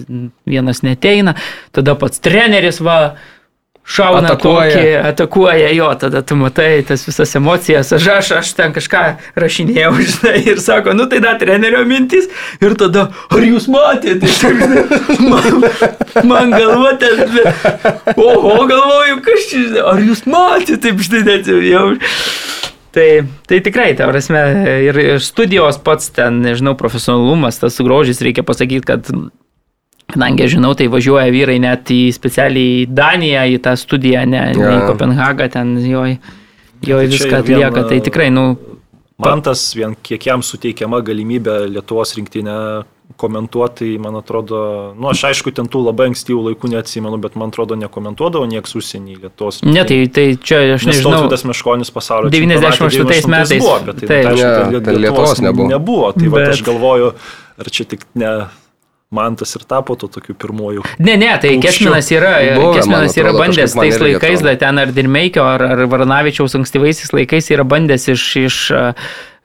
vienas 0.48 0.82
neteina, 0.86 1.36
tada 1.76 1.94
pats 2.00 2.22
treneris 2.24 2.80
va 2.80 2.98
šauna 3.84 4.30
Atakuoja. 4.32 4.70
tokį, 4.72 4.92
atakuoja 5.10 5.68
jo, 5.76 5.88
tada 6.00 6.22
tu 6.24 6.36
matai 6.40 6.82
tas 6.88 7.04
visas 7.04 7.34
emocijas, 7.36 7.92
aš, 7.92 8.08
aš, 8.16 8.30
aš 8.40 8.52
ten 8.56 8.72
kažką 8.76 9.02
rašinėjau, 9.40 9.92
žinai, 10.14 10.38
ir 10.54 10.62
sako, 10.64 10.96
nu 10.96 11.06
tai 11.10 11.20
da 11.24 11.34
trenerio 11.40 11.84
mintis, 11.88 12.30
ir 12.64 12.76
tada, 12.80 13.10
ar 13.28 13.44
jūs 13.44 13.68
matėte, 13.72 14.30
man, 15.30 15.68
man 16.24 16.56
galva 16.56 16.94
ten, 17.00 17.22
oho, 18.16 18.56
galvoju, 18.70 19.20
kas 19.28 19.48
čia, 19.52 19.62
žinai, 19.68 19.86
ar 19.92 20.02
jūs 20.08 20.24
matėte, 20.30 20.80
taip 20.88 21.04
štai 21.04 21.24
net 21.28 21.52
jau. 21.68 21.86
Tai, 22.94 23.08
tai 23.50 23.56
tikrai, 23.58 23.88
ta 23.98 24.06
prasme, 24.06 24.40
ir 24.86 24.98
studijos 25.18 25.80
pats 25.82 26.12
ten, 26.14 26.38
nežinau, 26.44 26.76
profesionalumas, 26.78 27.58
tas 27.58 27.80
grožis, 27.82 28.22
reikia 28.22 28.46
pasakyti, 28.46 28.86
kad 28.86 29.10
Kadangi 30.12 30.46
žinau, 30.52 30.74
tai 30.76 30.86
važiuoja 30.92 31.30
vyrai 31.32 31.56
net 31.62 31.88
į 31.90 32.12
specialiai 32.14 32.84
į 32.84 32.88
Daniją, 32.94 33.46
į 33.56 33.58
tą 33.64 33.72
studiją, 33.80 34.26
ne, 34.28 34.42
ne 34.54 34.68
į. 34.76 34.86
Kopenhagą, 34.90 35.48
ten 35.50 35.74
jo, 35.80 36.04
jo 36.84 36.98
Tai 37.00 37.06
viską 37.08 37.40
ir 37.40 37.42
vien, 37.48 37.62
atlieka. 37.64 37.88
Tai 37.88 37.98
a, 37.98 38.04
tikrai, 38.10 38.30
nu, 38.30 38.46
Man 39.24 39.40
tas 39.46 39.60
vien 39.78 39.92
kiek 40.02 40.24
jam 40.26 40.42
suteikiama 40.42 40.98
galimybė 41.06 41.68
Lietuvos 41.70 42.16
rinktinę 42.18 42.82
komentuoti, 43.16 43.92
tai 43.94 43.98
man 44.02 44.16
atrodo, 44.18 44.58
nu 44.98 45.06
aš 45.08 45.22
aišku, 45.28 45.52
ten 45.54 45.68
tų 45.70 45.84
labai 45.86 46.08
ankstyvų 46.10 46.48
laikų 46.48 46.70
neatsimenu, 46.72 47.20
bet 47.22 47.36
man 47.38 47.52
atrodo 47.52 47.76
nekomentuodavo 47.78 48.46
nieks 48.50 48.74
užsienį 48.74 49.20
Lietuvos. 49.22 49.60
ne, 49.62 49.84
tai, 49.86 50.00
tai 50.10 50.26
čia 50.34 50.74
aš 50.74 50.88
nežinau. 50.90 51.12
Tautvydas 51.14 51.46
Meškonis 51.46 51.92
pasaulio 51.94 52.32
98 52.34 52.90
čempionate 52.90 53.22
98 53.22 53.30
metais. 53.30 53.62
Buvo, 53.62 53.78
bet 53.86 54.02
tai, 54.02 54.06
tai, 54.08 54.18
Ne, 54.24 54.34
aišku, 54.34 54.82
ten 54.84 55.00
Lietuvos 55.06 55.40
nebuvo. 55.46 55.68
nebuvo. 55.70 56.12
Tai 56.18 56.28
va, 56.34 56.38
Bet- 56.42 56.48
aš 56.56 56.62
galvoju, 56.66 57.12
ar 57.58 57.70
čia 57.70 57.84
tik 57.94 58.04
ne 58.18 58.32
man 59.14 59.36
tas 59.40 59.54
ir 59.58 59.64
tapo 59.70 59.96
to 60.00 60.08
tokiu 60.12 60.34
pirmoju. 60.34 60.82
Ne, 60.98 61.14
ne, 61.20 61.30
tai. 61.42 61.54
Kesminas 61.62 62.10
yra, 62.14 62.34
Buvę, 62.58 62.80
Kesminas 62.80 63.16
yra 63.16 63.30
atrodo, 63.30 63.44
bandęs 63.44 63.76
tais 63.78 64.00
laikais, 64.02 64.42
da, 64.44 64.56
ten 64.60 64.82
ar 64.82 64.92
Dirmeikio, 64.96 65.46
ar, 65.46 65.64
ar 65.74 65.84
Varnavičiaus 65.94 66.58
ankstyvaisiais 66.58 67.14
laikais 67.16 67.50
yra 67.54 67.64
bandęs 67.68 68.08
iš, 68.12 68.26
iš 68.42 68.58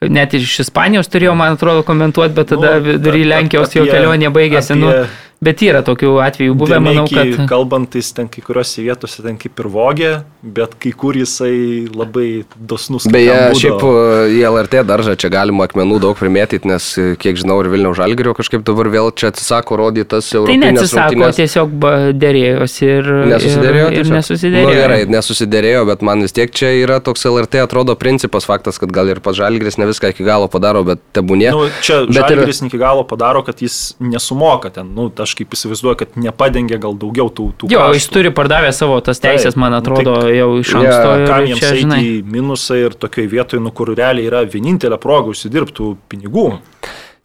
net 0.08 0.34
iš 0.38 0.60
Ispanijos 0.64 1.10
turėjo, 1.12 1.34
man 1.36 1.58
atrodo, 1.58 1.84
komentuoti, 1.88 2.36
bet 2.38 2.54
tada 2.54 2.78
Nu, 2.80 2.86
vidury 2.86 3.26
Lenkijos 3.28 3.74
jau 3.76 3.84
kelionė 3.90 4.32
baigėsi. 4.36 4.78
Nu, 4.80 4.94
apie- 4.94 5.29
bet 5.44 5.61
yra 5.64 5.80
tokių 5.88 6.10
atvejų 6.26 6.56
buvę, 6.60 6.78
manau, 6.84 7.06
Dirmeikį 7.07 7.38
kad... 7.38 7.45
Kalbantais 7.49 8.10
ten 8.16 8.28
kai 8.32 8.41
kuriuose 8.44 8.84
vietose 8.84 9.24
ten 9.24 9.38
kaip 9.40 9.60
ir 9.64 9.70
vogė, 9.72 10.10
bet 10.44 10.74
kai 10.84 10.91
kur 10.91 11.16
jisai 11.16 11.88
labai 11.95 12.44
dosnus. 12.60 13.07
Beje, 13.11 13.36
šiaip 13.60 13.84
e, 13.88 13.94
į 14.36 14.41
LRT 14.49 14.84
daržą 14.90 15.16
čia 15.20 15.32
galima 15.34 15.68
akmenų 15.70 15.99
daug 16.03 16.18
primėtyti, 16.20 16.68
nes, 16.70 16.90
e, 16.99 17.14
kiek 17.20 17.40
žinau, 17.40 17.60
ir 17.64 17.70
Vilniaus 17.72 17.98
Žalgirio 18.02 18.34
kažkaip 18.38 18.66
dabar 18.68 18.90
vėl 18.91 19.11
čia 19.16 19.32
atsisako 19.32 19.80
rodyti 19.80 20.10
tas 20.11 20.28
Tai 20.30 20.41
europinės 20.41 20.76
neatsisako, 20.80 21.16
rungtynes. 21.16 21.40
tiesiog 21.40 21.78
dėrėjosi 22.20 22.90
ir... 22.90 23.10
Nesusidėrėjo 23.34 23.88
ir, 23.94 23.98
ir 24.03 24.11
nesusidėrėjo. 24.18 24.68
Nu, 24.70 24.76
gerai, 24.82 24.99
nesusidėrėjo, 25.16 25.86
bet 25.90 26.03
man 26.06 26.26
vis 26.28 26.36
tiek 26.36 26.52
čia 26.52 26.74
yra 26.84 26.99
toks 27.03 27.24
LRT 27.30 27.64
atrodo 27.64 27.95
principas, 27.99 28.48
faktas, 28.49 28.80
kad 28.82 28.91
gal 28.95 29.07
ir 29.11 29.24
pats 29.24 29.40
Žalgiris 29.40 29.80
ne 29.80 29.88
viską 29.90 30.11
iki 30.14 30.28
galo 30.28 30.49
padaro, 30.52 30.84
bet 30.88 31.02
tebūnie. 31.16 31.49
Nu, 31.56 31.68
čia 31.86 32.02
Bet 32.10 32.20
ir- 32.26 32.40
Žalgiris 32.41 32.61
iki 32.68 32.80
galo 32.82 33.06
padaro, 33.07 33.44
kad 33.48 33.61
jis 33.64 33.95
nesumoka 34.03 34.72
ten. 34.74 34.91
Nu, 34.95 35.07
aš 35.20 35.29
kaip 35.38 35.54
įsivaizduoju, 35.58 35.98
kad 36.02 36.16
nepadengia 36.20 36.78
gal 36.82 36.96
daugiau 37.00 37.28
tų... 37.30 37.50
tų 37.62 37.70
Jo, 37.72 37.84
kaštų. 37.86 38.00
jis 38.00 38.08
turi 38.16 38.32
pardavę 38.36 38.72
savo 38.76 38.98
tas 39.06 39.20
teisės, 39.24 39.54
Taip, 39.54 39.62
man 39.62 39.76
nu, 39.76 39.82
atrodo, 39.82 40.16
tai- 40.24 40.36
jau 40.38 40.50
iš 40.62 40.74
anksto. 40.80 41.12
Ja, 41.22 41.28
Kam 41.30 41.46
jiems 41.50 41.60
čia, 41.62 41.74
žinai, 41.82 42.00
į 42.06 42.16
minusą 42.26 42.80
ir 42.86 42.98
tokioj 42.98 43.28
vietoje, 43.32 43.62
nu, 43.64 43.72
kur 43.72 43.94
realiai 43.96 44.28
yra 44.32 44.44
vienintelė 44.50 44.98
proga 45.02 45.34
užsidirbtų 45.36 45.94
pinigų. 46.10 46.48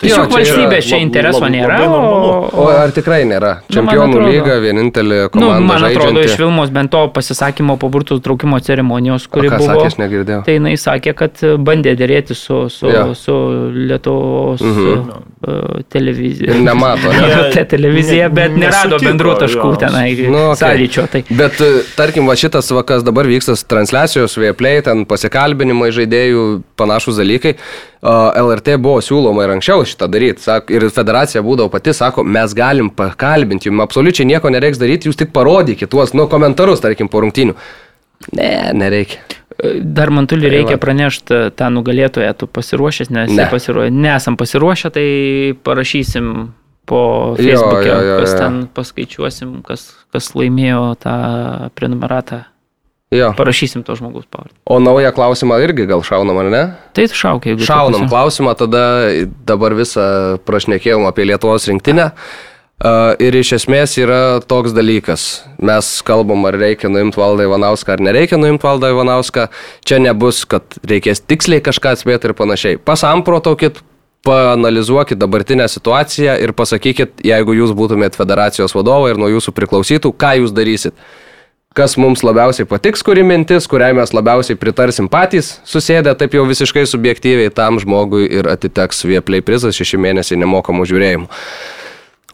Tiesiog 0.03 0.33
valstybės 0.35 0.85
čia 0.91 0.99
intereso 0.99 1.47
nėra. 1.47 1.77
labai 1.79 1.87
normalu. 1.89 2.31
O, 2.53 2.65
O 2.65 2.69
ar 2.69 2.91
tikrai 2.93 3.21
nėra? 3.31 3.53
Nu, 3.69 3.75
Čempionų 3.77 4.17
atrodo. 4.17 4.31
lyga, 4.33 4.57
vienintelė 4.61 5.19
nu, 5.23 5.29
komanda. 5.31 5.61
man 5.61 5.85
atrodo, 5.87 6.19
žaidžianti. 6.19 6.25
iš 6.33 6.39
Vilmos 6.41 6.71
bent 6.75 6.91
to 6.91 7.03
pasisakymo 7.15 7.77
po 7.79 7.89
burtų 7.95 8.19
traukimo 8.21 8.59
ceremonijos, 8.61 9.29
kuri 9.31 9.49
ką 9.53 9.59
buvo. 9.63 9.69
sakė, 9.71 9.87
aš 9.87 9.97
negirdėjau. 10.03 10.41
Tai 10.45 10.55
jinai 10.59 10.75
sakė, 10.77 11.15
kad 11.15 11.39
bandė 11.63 11.95
dėrėti 11.97 12.35
su, 12.35 12.69
su, 12.69 12.87
Jo. 12.91 13.15
su 13.15 13.33
Lietuvos 13.75 14.61
Mhm. 14.61 14.99
uh, 15.47 15.83
televizija. 15.89 16.51
Ir 16.55 16.61
nemato, 16.61 17.09
ne? 17.13 17.65
Televizija, 17.75 18.29
ne- 18.29 18.35
bet 18.35 18.57
nerado 18.57 18.99
bendrų 18.99 19.39
taškų 19.41 19.71
jo. 19.73 19.77
tenai 19.77 20.11
Nu, 20.29 20.51
okei. 20.51 20.61
sąlyčio. 20.63 21.07
Tai. 21.11 21.23
Bet 21.31 21.61
e, 21.61 21.71
tarkim, 21.97 22.27
va 22.27 22.35
šitas, 22.35 22.71
va, 22.75 22.83
kas 22.83 23.03
dabar 23.07 23.25
vyksta, 23.31 23.55
transliacijos, 23.69 24.37
vieplay, 24.39 24.83
ten 24.83 25.05
pasikalbinimai 25.07 25.91
žaidėjų, 25.95 26.63
panašus 26.77 27.17
dalykai. 27.21 27.55
LRT 28.05 28.77
buvo 28.85 29.01
siūloma 29.05 29.47
ir 29.47 29.55
anksčiau 29.55 29.85
šitą 29.89 30.09
daryti. 30.13 30.45
Ir 30.75 30.89
federacija 30.93 31.43
būdavo 31.45 31.73
pati, 31.73 31.95
sako, 31.97 32.25
mes 32.25 32.53
galim 32.57 32.91
pakalbinti, 32.93 33.71
jums 33.71 33.85
absoliučiai 33.87 34.29
nieko 34.29 34.53
nereiks 34.53 34.81
daryti, 34.81 35.09
jūs 35.09 35.21
tik 35.21 35.33
parodykit 35.33 35.91
tuos, 35.93 36.13
nu, 36.17 36.29
komentarus, 36.31 36.83
tarkim, 36.85 37.09
po 37.09 37.25
rungtynių. 37.25 37.57
Ne, 38.37 38.51
nereikia. 38.77 39.23
Dar 39.81 40.11
man 40.11 40.27
tuli 40.27 40.49
Tai 40.49 40.53
reikia 40.57 40.79
pranešti 40.83 41.41
tą 41.57 41.69
nugalėtoją, 41.73 42.33
tu 42.37 42.49
pasiruošęs, 42.51 43.11
nes 43.15 43.31
Ne. 43.31 43.47
pasiruo... 43.51 43.87
nesam 43.89 44.37
pasiruošę, 44.37 44.91
tai 44.91 45.09
parašysim 45.65 46.53
po 46.85 47.35
Facebook'e, 47.39 47.95
kas 48.21 48.35
ten 48.37 48.65
paskaičiuosim, 48.75 49.63
kas, 49.65 49.93
kas 50.13 50.33
laimėjo 50.37 50.97
tą 51.01 51.15
prenumeratą. 51.79 52.45
Jo. 53.15 53.31
Parašysim 53.39 53.85
to 53.87 53.95
žmogus 53.95 54.27
pavardę. 54.31 54.57
O 54.67 54.81
naują 54.83 55.13
klausimą 55.15 55.61
irgi 55.63 55.87
gal 55.87 56.03
šaunam, 56.03 56.41
ar 56.43 56.49
ne? 56.51 56.63
Tai 56.97 57.05
tu 57.11 57.19
šauk, 57.19 57.47
jeigu. 57.47 57.63
Šaunam 57.63 58.09
klausimą, 58.11 58.57
tada 58.59 58.83
dabar 59.47 59.77
visą 59.79 60.07
prašnekėjom 60.49 61.07
apie 61.07 61.29
Lietuvos 61.31 61.69
rinktinę. 61.71 62.11
Ir 63.23 63.37
iš 63.39 63.53
esmės 63.61 63.95
yra 64.03 64.43
toks 64.51 64.75
dalykas. 64.75 65.45
Mes 65.63 65.89
kalbam, 66.05 66.43
ar 66.51 66.59
reikia 66.59 66.91
nuimti 66.91 67.21
valdą 67.21 67.47
Ivanauską, 67.47 67.95
ar 67.95 68.03
nereikia 68.03 68.37
nuimti 68.41 68.67
valdą 68.67 68.91
Ivanauską. 68.93 69.47
Čia 69.87 70.01
nebus, 70.03 70.43
kad 70.51 70.77
reikės 70.83 71.23
tiksliai 71.23 71.63
kažką 71.65 71.95
atspėti 71.95 72.29
ir 72.29 72.35
panašiai. 72.37 72.81
Pasamprotaukit, 72.83 73.79
paanalizuokit 74.27 75.21
dabartinę 75.23 75.69
situaciją 75.71 76.35
ir 76.43 76.53
pasakykit, 76.57 77.23
jeigu 77.25 77.55
jūs 77.61 77.73
būtumėt 77.79 78.19
federacijos 78.19 78.75
vadovai 78.75 79.15
ir 79.15 79.23
nuo 79.23 79.31
jūsų 79.31 79.55
priklausytų, 79.55 80.11
ką 80.19 80.35
jūs 80.43 80.55
darysit 80.57 80.99
kas 81.75 81.97
mums 81.99 82.23
labiausiai 82.23 82.69
patiks, 82.71 83.03
kuri 83.03 83.25
mintis, 83.27 83.67
kuriai 83.71 83.95
mes 83.99 84.13
labiausiai 84.15 84.59
pritarsim 84.59 85.09
patys, 85.11 85.57
susėdę 85.67 86.15
taip 86.19 86.37
jau 86.37 86.45
visiškai 86.47 86.87
subjektyviai, 86.87 87.51
tam 87.55 87.81
žmogui 87.83 88.29
ir 88.31 88.49
atiteks 88.51 89.03
Vieplay 89.11 89.43
prizas 89.43 89.75
šeši 89.79 89.99
mėnesiai 89.99 90.39
nemokamų 90.45 90.87
žiūrėjimų. 90.93 91.27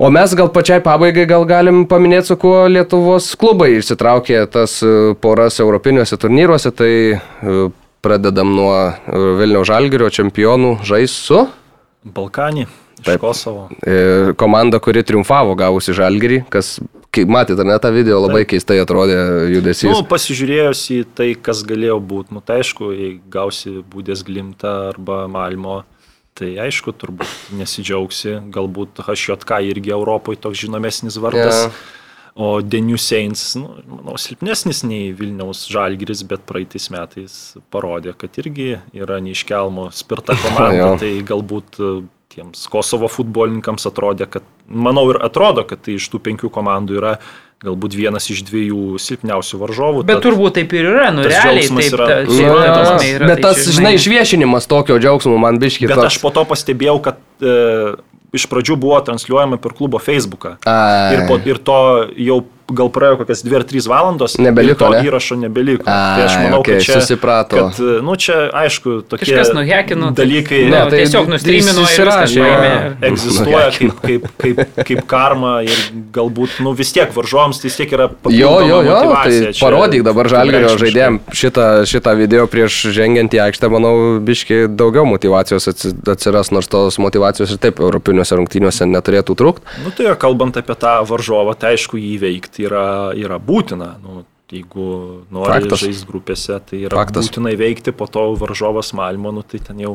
O 0.01 0.09
mes 0.13 0.33
gal 0.33 0.49
pačiai 0.49 0.81
pabaigai 0.81 1.27
gal 1.29 1.45
galim 1.49 1.83
paminėti, 1.89 2.31
su 2.31 2.37
kuo 2.41 2.65
Lietuvos 2.73 3.35
klubai 3.41 3.75
išsitraukė 3.77 4.47
tas 4.53 4.79
e, 4.81 4.93
poras 5.21 5.61
europiniuose 5.61 6.17
turnyruose, 6.21 6.73
tai 6.73 6.93
e, 7.13 7.57
pradedam 8.01 8.55
nuo 8.57 8.73
e, 8.73 8.93
Vilniaus 9.41 9.69
Žalgirio 9.69 10.09
čempionų 10.09 10.79
žais 10.89 11.13
su 11.13 11.43
Balkanį, 12.01 12.65
Taip. 13.05 13.21
Kosovo. 13.21 13.69
komanda, 14.41 14.81
kuri 14.81 15.05
triumfavo 15.05 15.53
gavusi 15.57 15.93
Žalgirį, 15.97 16.47
kas, 16.53 16.79
kai 17.15 17.27
matėte, 17.29 17.67
ne 17.67 17.77
tą 17.83 17.93
video, 17.95 18.19
labai 18.23 18.45
keistai 18.49 18.81
atrodė 18.83 19.19
judesys. 19.51 19.91
Nu, 19.91 20.03
pasižiūrėjus 20.09 20.83
į 20.95 21.01
tai, 21.19 21.31
kas 21.39 21.63
galėjo 21.67 21.99
būti, 22.13 22.37
nu, 22.37 22.43
tai 22.45 22.61
aišku, 22.63 22.91
jei 22.95 23.15
gausi 23.33 23.81
būdės 23.93 24.25
glimtą 24.27 24.75
arba 24.93 25.25
malmo, 25.31 25.83
tai 26.39 26.55
aišku, 26.63 26.95
turbūt 26.97 27.55
nesidžiaugsi, 27.59 28.39
galbūt 28.55 29.03
HJK 29.07 29.63
irgi 29.73 29.97
Europoje 29.97 30.41
toks 30.41 30.63
žinomesnis 30.63 31.19
vardas. 31.21 31.67
Jo. 31.67 31.97
O 32.41 32.49
Denių 32.63 32.95
Seins, 33.01 33.43
nu, 33.59 33.75
manau, 33.91 34.15
silpnesnis 34.21 34.85
nei 34.87 35.11
Vilniaus 35.19 35.65
Žalgiris, 35.69 36.23
bet 36.31 36.45
praeitais 36.49 36.87
metais 36.95 37.35
parodė, 37.75 38.15
kad 38.17 38.39
irgi 38.41 38.77
yra 38.97 39.19
neiškelmo 39.21 39.89
spirta 39.93 40.39
komanda. 40.45 40.95
Tai 41.03 41.11
galbūt 41.27 41.81
tiems 42.31 42.67
Kosovo 42.71 43.09
futbolininkams 43.11 43.87
atrodė, 43.91 44.29
kad, 44.31 44.45
manau 44.71 45.09
ir 45.11 45.19
atrodo, 45.27 45.65
kad 45.67 45.83
tai 45.83 45.97
iš 45.99 46.07
tų 46.13 46.21
penkių 46.29 46.51
komandų 46.55 46.99
yra 47.01 47.17
galbūt 47.61 47.93
vienas 47.99 48.25
iš 48.33 48.41
dviejų 48.49 48.97
silpniausių 49.03 49.59
varžovų. 49.61 50.05
Bet 50.09 50.17
tad- 50.21 50.31
turbūt 50.31 50.55
taip 50.57 50.73
ir 50.79 50.87
yra, 50.95 51.11
nu 51.13 51.27
realiai 51.29 51.67
taip. 51.69 51.91
yra- 51.93 52.07
ta- 52.09 52.21
Nu, 52.25 52.37
šiaip 52.39 52.47
jo, 52.47 52.61
ta 52.63 52.77
prasme 52.79 53.11
yra, 53.19 53.27
Bet 53.29 53.37
tai 53.43 53.43
tas, 53.51 53.65
čia, 53.65 53.75
žinai, 53.77 53.93
išviešinimas 53.99 54.67
tokio 54.71 54.97
džiaugsmo 55.03 55.37
man 55.43 55.59
biški. 55.61 55.87
Bet 55.91 55.99
toks... 56.01 56.15
aš 56.15 56.21
po 56.23 56.31
to 56.33 56.47
pastebėjau, 56.49 56.97
kad 57.05 57.19
e, 57.43 57.57
iš 58.33 58.47
pradžių 58.49 58.79
buvo 58.81 59.01
transliuojama 59.05 59.59
per 59.61 59.75
klubo 59.77 59.99
Facebooką. 60.01 60.55
Ai. 60.65 61.19
Ir, 61.19 61.27
po, 61.29 61.37
ir 61.45 61.59
to 61.59 61.77
jau 62.17 62.41
gal 62.77 62.91
praėjo 62.93 63.19
kokias 63.23 63.43
2 63.45 63.57
ar 63.61 63.65
3 63.65 63.87
valandos. 63.91 64.37
Nebeliko, 64.39 64.73
ir 64.73 64.79
to 64.79 64.89
ne? 64.95 65.01
įrašo 65.11 65.37
nebeliko. 65.41 65.85
Ai, 65.87 66.17
tai 66.17 66.25
aš 66.27 66.35
manau, 66.45 66.61
okei, 66.61 66.75
kad 66.79 66.85
čia, 66.87 67.01
susiprato. 67.01 67.57
Kad, 67.57 67.81
e, 67.81 67.97
nu, 68.07 68.17
čia, 68.17 68.37
aišku, 68.63 69.03
tokie 69.09 69.27
Kažkas 69.27 69.53
nuhekino. 69.57 70.13
tai- 70.15 70.25
dalykai 70.27 70.61
Nu, 70.65 70.71
Ne, 70.71 70.81
tai 70.91 70.99
tiesiog 71.05 71.27
jis 71.27 71.33
nustreamino 71.35 71.83
ir 71.91 72.37
jo. 72.37 72.45
paėmė. 72.45 72.97
egzistuoja 73.11 73.71
kaip, 73.79 74.01
kaip, 74.03 74.23
kaip, 74.39 74.61
kaip 74.87 75.01
karma 75.11 75.63
ir 75.65 75.79
galbūt, 76.13 76.61
nu 76.65 76.73
vis 76.77 76.93
tiek 76.93 77.11
varžovams 77.15 77.61
tai 77.61 77.69
vis 77.71 77.77
tiek 77.77 77.91
yra 77.97 78.09
Jo, 78.11 78.17
papildoma 78.23 78.61
jo, 78.69 78.83
jo, 78.83 78.93
tai 78.93 79.07
motyvacija. 79.07 79.53
Čia 79.57 79.65
parodyk 79.67 80.03
dabar 80.07 80.29
žalgerio 80.29 80.73
žaidėjim 80.81 81.21
šitą, 81.33 81.67
šitą 81.91 82.17
video 82.19 82.47
prieš 82.51 82.81
žengiant 82.95 83.33
į 83.33 83.41
aikštę, 83.49 83.71
manau, 83.73 83.95
biški 84.25 84.69
daugiau 84.77 85.05
motivacijos 85.09 85.67
atsi- 85.73 85.95
atsiras, 86.11 86.51
nors 86.55 86.69
tos 86.69 86.99
motivacijos 86.99 87.51
ir 87.55 87.59
taip 87.59 87.81
europiniuose 87.81 88.37
rungtyniuose 88.39 88.87
neturėtų 88.91 89.37
trūkti. 89.37 89.61
Nu 89.85 89.91
tai 89.97 90.15
kalbant 90.21 90.57
apie 90.57 90.75
tą 90.75 91.01
varžovą, 91.09 91.57
tai 91.59 91.75
aišku, 91.77 91.99
jį 92.01 92.19
įveikti 92.19 92.60
yra, 92.67 92.85
yra 93.19 93.39
būtina. 93.43 93.95
Nu, 94.03 94.25
jeigu 94.51 94.85
nori 95.31 95.53
Faktas. 95.53 95.85
žaisti 95.85 96.07
grupėse, 96.09 96.57
tai 96.67 96.81
yra 96.83 96.97
Faktas. 96.99 97.27
Faktas. 97.27 97.29
būtina 97.31 97.53
įveikti, 97.55 97.93
po 97.95 98.09
to 98.11 98.25
varžovas 98.41 98.93
Malmo, 98.99 99.31
nu, 99.35 99.45
tai 99.47 99.61
ten 99.63 99.79
jau... 99.79 99.93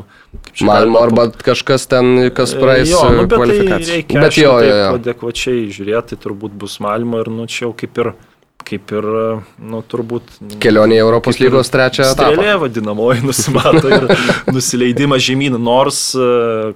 čia 0.52 0.68
Malmo 0.68 1.02
arba 1.04 1.26
kažkas 1.30 1.84
ten, 1.90 2.30
kas 2.36 2.54
pa- 2.56 2.62
praeis 2.64 2.88
jo, 2.92 3.02
nu, 3.12 3.26
bet 3.26 3.34
tai 3.34 3.40
kvalifikaciją. 3.42 3.98
reikia, 3.98 4.22
Bet 4.24 4.38
jo, 4.40 4.54
jo, 4.64 4.78
jo. 4.80 4.94
Adekvačiai 4.96 5.66
žiūrėti, 5.76 6.14
tai 6.14 6.20
turbūt 6.24 6.56
bus 6.56 6.78
Malmo 6.84 7.20
ir, 7.20 7.30
nu, 7.32 7.44
čia 7.52 7.66
jau 7.66 7.74
kaip 7.76 8.00
ir, 8.00 8.10
kaip 8.66 8.96
ir, 8.96 9.10
nu, 9.60 9.82
turbūt... 9.92 10.32
Kelionė 10.64 10.96
į 10.96 11.04
Europos 11.04 11.36
lygos 11.42 11.70
trečią 11.76 12.08
etapą. 12.14 12.32
Strėlė 12.32 12.56
vadinamoji 12.64 13.28
nusimato 13.28 13.92
ir 13.92 14.08
nusileidimas 14.56 15.20
žemyn, 15.28 15.60
nors 15.60 16.00
e, 16.16 16.72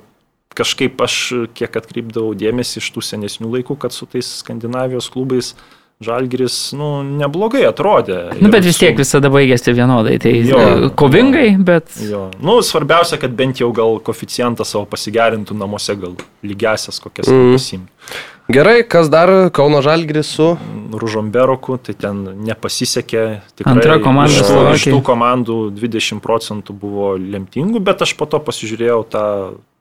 kažkaip 0.53 1.01
aš 1.01 1.17
kiek 1.57 1.81
atkreipdavau 1.81 2.37
dėmesį 2.37 2.85
iš 2.85 2.93
tų 2.93 3.09
senesnių 3.09 3.57
laikų, 3.57 3.81
kad 3.81 3.97
su 3.97 4.05
tais 4.11 4.29
Skandinavijos 4.45 5.09
klubais 5.17 5.55
Žalgiris, 6.01 6.55
nu, 6.73 7.03
neblogai 7.05 7.67
atrodė. 7.69 8.31
Nu, 8.41 8.49
bet 8.49 8.65
vis 8.65 8.79
tiek 8.81 8.97
visada 8.97 9.29
baigėsi 9.29 9.75
vienodai. 9.77 10.15
Tai 10.23 10.33
Jo. 10.49 10.61
kovingai, 10.97 11.51
bet... 11.61 11.93
Jo. 12.01 12.31
Nu, 12.41 12.55
svarbiausia, 12.65 13.19
kad 13.21 13.35
bent 13.37 13.61
jau 13.61 13.69
gal 13.77 13.99
koficijantą 14.01 14.65
savo 14.65 14.87
pasigerintų 14.89 15.59
namuose, 15.61 15.99
gal 16.01 16.15
lygiasias 16.41 17.03
kokias 17.05 17.29
mm. 17.29 17.53
pasimtų. 17.53 18.23
Gerai, 18.51 18.81
kas 18.89 19.11
dar 19.13 19.31
Kauno 19.55 19.83
Žalgris 19.85 20.33
su... 20.39 20.47
Ružomberoku, 20.91 21.77
tai 21.85 21.93
ten 21.95 22.25
nepasisekė. 22.49 23.27
Tikrai 23.61 23.77
Antra 23.77 23.99
komanda 24.03 24.33
iš 24.33 24.49
tų, 24.49 24.57
iš 24.75 24.87
tų 24.91 25.03
komandų 25.07 25.59
20 25.77 26.25
procentų 26.25 26.75
buvo 26.81 27.13
lemtingų, 27.21 27.85
bet 27.85 28.03
aš 28.09 28.17
po 28.19 28.27
to 28.27 28.41
pasižiūrėjau 28.49 29.05
tą 29.13 29.27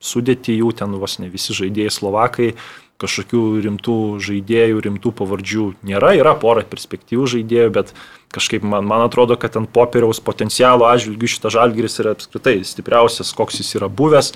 sudėtį 0.03 0.59
jų, 0.59 0.75
ten 0.83 0.99
vos 1.01 1.17
ne 1.23 1.31
visi 1.31 1.55
žaidėjai 1.55 1.95
Slovakai, 1.95 2.51
kažkokių 2.99 3.41
rimtų 3.63 3.97
žaidėjų, 4.23 4.79
rimtų 4.85 5.13
pavardžių 5.21 5.65
nėra, 5.87 6.13
yra 6.19 6.33
pora 6.39 6.65
perspektyvų 6.67 7.27
žaidėjų, 7.33 7.73
bet 7.77 7.93
kažkaip 8.35 8.65
man, 8.67 8.87
man 8.89 9.05
atrodo, 9.05 9.37
kad 9.39 9.55
ant 9.59 9.71
popieriaus 9.73 10.19
potencialo 10.23 10.89
atžvilgių 10.89 11.29
šitas 11.31 11.55
žalgeris 11.55 11.99
yra 12.03 12.15
apskritai 12.17 12.59
stipriausias, 12.67 13.31
koks 13.37 13.61
jis 13.61 13.77
yra 13.79 13.89
buvęs. 13.91 14.33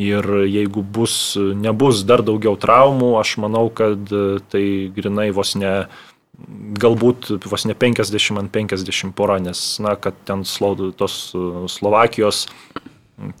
Ir 0.00 0.24
jeigu 0.46 0.84
bus, 0.86 1.34
nebus 1.36 2.04
dar 2.06 2.22
daugiau 2.24 2.54
traumų, 2.56 3.10
aš 3.20 3.34
manau, 3.42 3.66
kad 3.74 3.98
e, 4.14 4.38
tai 4.48 4.62
grinai 4.94 5.28
vos 5.34 5.56
ne, 5.58 5.72
galbūt 6.80 7.32
vos 7.50 7.66
ne 7.68 7.74
50 7.76 8.38
ant 8.40 8.52
50 8.54 9.12
pora, 9.18 9.40
nes, 9.42 9.60
na, 9.82 9.96
kad 10.00 10.16
ten 10.24 10.46
slo, 10.48 10.72
tos 10.96 11.34
e, 11.34 11.42
Slovakijos, 11.68 12.46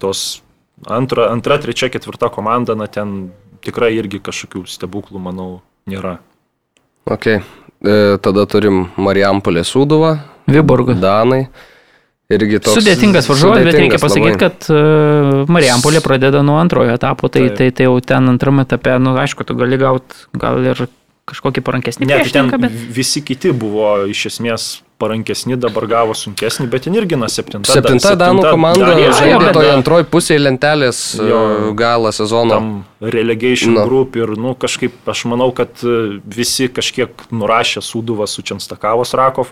tos 0.02 0.42
antra, 0.90 1.30
antra, 1.30 1.60
trečia, 1.62 1.88
ketvirta 1.88 2.28
komanda, 2.34 2.74
na, 2.76 2.90
ten 2.90 3.30
tikrai 3.64 3.92
irgi 3.98 4.20
kažkokių 4.24 4.64
stebuklų, 4.70 5.22
manau, 5.22 5.50
nėra. 5.90 6.18
Ok, 7.10 7.26
e, 7.36 7.40
tada 8.22 8.46
turim 8.50 8.86
Marijampolė 9.00 9.64
Sūduvą, 9.66 10.14
Viborgas. 10.50 11.00
Danai. 11.00 11.44
Irgi 12.30 12.60
toks 12.62 12.78
Sudėtingas 12.78 13.26
varžovas, 13.26 13.64
bet 13.66 13.74
reikia 13.74 13.98
pasakyti, 13.98 14.36
kad 14.38 14.66
uh, 14.70 15.48
Marijampolė 15.50 15.98
pradeda 16.04 16.44
nuo 16.46 16.60
antrojo 16.60 16.94
etapo, 16.94 17.26
tai, 17.26 17.48
Taip. 17.48 17.56
tai, 17.58 17.66
tai 17.74 17.88
jau 17.88 17.96
ten 18.06 18.30
antrame 18.30 18.62
etape, 18.62 18.94
nu, 19.02 19.16
aišku, 19.18 19.42
tu 19.48 19.56
gali 19.58 19.78
gauti 19.80 20.28
gal 20.38 20.62
ir 20.62 20.84
kažkokį 21.30 21.64
parankesnį 21.66 22.06
Ne, 22.06 22.20
tai 22.22 22.34
ten 22.36 22.52
bet... 22.62 22.76
visi 22.94 23.24
kiti 23.26 23.50
buvo 23.50 24.04
iš 24.10 24.28
esmės 24.30 24.68
parankesni, 25.00 25.56
dabar 25.60 25.86
gavo 25.90 26.14
sunkesnį, 26.16 26.66
bet 26.70 26.84
ten 26.86 26.94
irgi, 26.98 27.16
na, 27.18 27.26
septinta. 27.32 27.72
Septinta 27.72 28.12
Danų 28.20 28.44
komanda 28.46 28.90
žaidė 29.16 29.52
toje 29.56 29.70
antroji 29.74 30.06
pusėje 30.12 30.42
lentelės 30.44 31.00
e, 31.18 31.28
Jo. 31.30 31.40
galą 31.78 32.12
sezono. 32.12 32.60
relegation 33.00 33.72
Nu. 33.74 33.80
no. 33.80 33.86
group 33.88 34.16
ir, 34.20 34.34
nu, 34.36 34.54
kažkaip 34.54 34.92
aš 35.08 35.24
manau, 35.32 35.50
kad 35.56 35.72
e, 35.82 36.20
visi 36.36 36.68
kažkiek 36.68 37.26
nurašė 37.32 37.80
Suduvą 37.82 38.26
su 38.28 38.42
Čenstakavos 38.44 39.14
Rakov, 39.16 39.50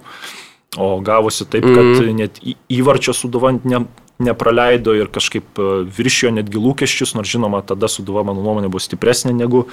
o 0.77 1.01
gavosi 1.01 1.47
taip, 1.49 1.65
kad 1.65 1.85
Mhm. 1.97 2.17
net 2.17 2.41
į- 2.45 2.57
įvarčio 2.81 3.15
Suduva 3.17 3.55
ne, 3.65 3.87
nepraleido 4.21 4.93
ir 4.99 5.09
kažkaip 5.09 5.59
e, 5.59 5.69
viršijo 5.97 6.35
netgi 6.37 6.59
lūkesčius, 6.61 7.15
nors 7.17 7.29
žinoma, 7.33 7.63
tada 7.65 7.89
Suduva, 7.89 8.23
mano 8.27 8.43
nuomonė, 8.45 8.69
buvo 8.69 8.83
stipresnė 8.85 9.33
negu 9.33 9.65
e, 9.65 9.73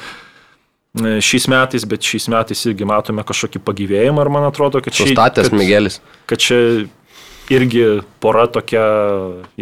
šiais 0.95 1.47
metais, 1.51 1.85
bet 1.89 2.05
šiais 2.05 2.29
metais 2.31 2.61
irgi 2.69 2.87
matome 2.87 3.25
kažkokį 3.27 3.61
pagyvėjimą 3.67 4.23
ir 4.23 4.31
man 4.31 4.47
atrodo, 4.47 4.81
kad 4.83 4.95
čia, 4.95 5.09
Sustatęs 5.09 5.49
kad, 5.51 5.57
Miguelis. 5.59 5.99
kad 6.29 6.41
čia 6.41 6.59
irgi 7.49 7.83
pora 8.23 8.45
tokia, 8.49 8.83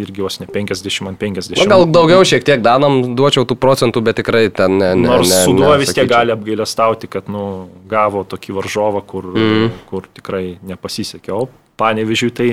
irgi 0.00 0.22
vos 0.24 0.38
ne 0.40 0.46
50 0.48 1.10
ant 1.10 1.20
50. 1.20 1.58
Na, 1.58 1.66
gal 1.74 1.84
daugiau 1.90 2.24
šiek 2.26 2.46
tiek 2.46 2.62
Danam 2.64 3.14
duočiau 3.18 3.44
tų 3.48 3.58
procentų, 3.60 4.02
bet 4.06 4.20
tikrai 4.22 4.46
ten 4.54 4.78
ne. 4.80 4.92
ne 4.96 5.10
Nors 5.10 5.34
ne, 5.50 5.68
vis 5.82 5.92
tiek 5.96 6.08
gali 6.08 6.32
apgailestauti, 6.34 7.10
kad 7.12 7.28
nu, 7.32 7.44
gavo 7.90 8.24
tokį 8.28 8.56
varžovą, 8.60 9.04
kur, 9.06 9.28
mm. 9.34 9.70
kur 9.90 10.08
tikrai 10.16 10.56
nepasisekė. 10.64 11.34
O 11.36 11.48
panevežiui 11.80 12.32
tai 12.34 12.50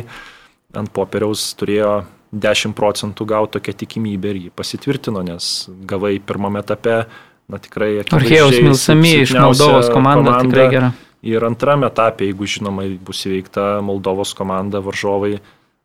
ant 0.78 0.92
popieriaus 0.92 1.52
turėjo 1.60 2.02
10 2.32 2.76
procentų 2.76 3.28
gauti 3.28 3.58
tokią 3.58 3.76
tikimybę 3.84 4.32
ir 4.32 4.46
jį 4.46 4.54
pasitvirtino, 4.56 5.24
nes 5.28 5.52
gavai 5.88 6.16
pirmame 6.24 6.64
etape, 6.64 7.04
na 7.50 7.62
tikrai... 7.62 8.02
Akivaizdžiai 8.04 8.66
Milsami 8.68 9.16
iš 9.22 9.34
Moldovos 9.38 9.90
komanda 9.94 10.42
tikrai 10.44 10.68
gera. 10.74 10.92
Ir 11.22 11.44
antrame 11.46 11.86
etape, 11.86 12.26
jeigu 12.26 12.48
žinoma 12.50 12.88
bus 13.06 13.26
įveikta 13.30 13.76
Moldovos 13.86 14.34
komanda, 14.38 14.82
varžovai 14.82 15.36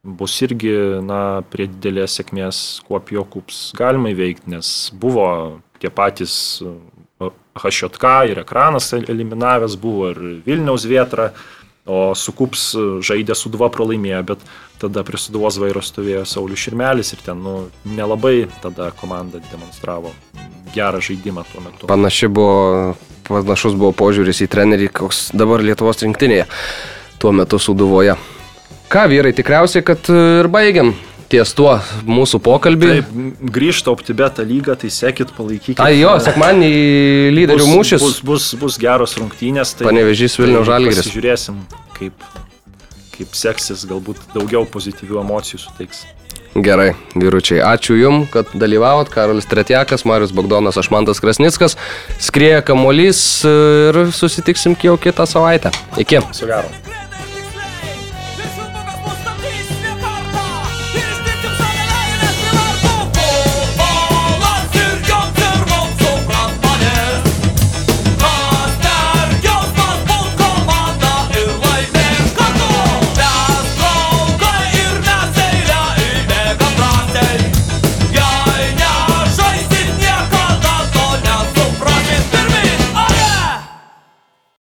bus 0.07 0.37
irgi 0.47 0.73
na, 1.05 1.43
prie 1.51 1.67
didelės 1.69 2.17
sėkmės 2.21 2.61
Kuopijo 2.87 3.27
kups 3.29 3.71
galima 3.77 4.13
įveikti, 4.15 4.53
nes 4.55 4.73
buvo 4.95 5.27
tie 5.83 5.91
patys 5.93 6.37
Hašiotka 7.57 8.27
ir 8.29 8.43
ekranas 8.43 8.91
eliminavęs, 8.97 9.77
buvo 9.81 10.11
ir 10.13 10.19
Vilniaus 10.47 10.85
vietra, 10.89 11.31
o 11.87 12.15
su 12.19 12.35
kups 12.35 12.69
žaidė 13.07 13.37
su 13.39 13.51
dva 13.53 13.71
pralaimėjo, 13.73 14.23
bet 14.33 14.45
tada 14.83 15.05
prie 15.07 15.21
suduvos 15.21 15.59
vairo 15.63 15.83
stovėjo 15.85 16.25
Saulis 16.29 16.65
Širmelis 16.67 17.15
ir 17.15 17.23
ten 17.25 17.41
nu, 17.43 17.57
nelabai 17.97 18.49
tada 18.63 18.91
komanda 18.99 19.41
demonstravo 19.51 20.13
gerą 20.75 21.01
žaidimą 21.01 21.47
tuo 21.53 21.65
metu. 21.65 21.89
Panaši 21.91 22.29
buvo, 22.29 22.95
panašus 23.29 23.79
buvo 23.79 23.95
požiūris 23.97 24.43
į 24.45 24.51
trenerį, 24.53 24.91
koks 25.01 25.31
dabar 25.37 25.65
Lietuvos 25.65 26.03
rinktinėje 26.05 26.49
tuo 27.23 27.33
metu 27.33 27.61
suduvoje. 27.63 28.19
Ką 28.93 29.07
vyrai, 29.11 29.33
tikriausiai, 29.35 29.83
kad 29.87 30.11
ir 30.13 30.51
baigiam 30.53 30.93
ties 31.31 31.53
tuo 31.57 31.75
mūsų 32.07 32.41
pokalbį. 32.45 32.91
Taip, 32.93 33.13
grįžta 33.57 33.93
OptiBeta 33.93 34.47
lyga, 34.47 34.77
tai 34.81 34.91
sekit, 34.95 35.33
palaikykit. 35.37 35.79
Tai 35.81 35.93
jo, 35.95 36.17
sekmanį 36.23 36.73
lyderių 37.37 37.65
bus, 37.65 37.73
mūšis. 37.75 38.03
Bus, 38.03 38.19
bus, 38.27 38.49
bus 38.61 38.81
geros 38.83 39.17
rungtynės. 39.21 39.77
Tai, 39.79 39.89
Panevėžys, 39.91 40.39
Vilniaus 40.41 40.69
Žalgiris. 40.69 41.13
Žiūrėsim, 41.15 41.63
kaip, 41.97 42.29
kaip 43.17 43.39
seksis, 43.39 43.87
galbūt 43.89 44.23
daugiau 44.37 44.67
pozityvių 44.71 45.23
emocijų 45.25 45.65
suteiks. 45.67 46.05
Gerai, 46.57 46.95
vyručiai, 47.13 47.61
ačiū 47.61 47.99
Jums, 48.01 48.31
kad 48.33 48.49
dalyvavot. 48.57 49.11
Karolis 49.13 49.49
Tretjakas, 49.51 50.07
Marius 50.09 50.33
Bogdonas, 50.33 50.79
Ašmantas 50.81 51.21
Krasnickas. 51.21 51.77
Skrieja 52.23 52.63
kamolys 52.65 53.21
ir 53.45 54.07
susitiksim 54.17 54.79
jau 54.81 54.97
kitą 54.97 55.29
savaitę. 55.29 55.75
Iki. 56.01 56.25
Su 56.33 56.49
gero. 56.49 56.73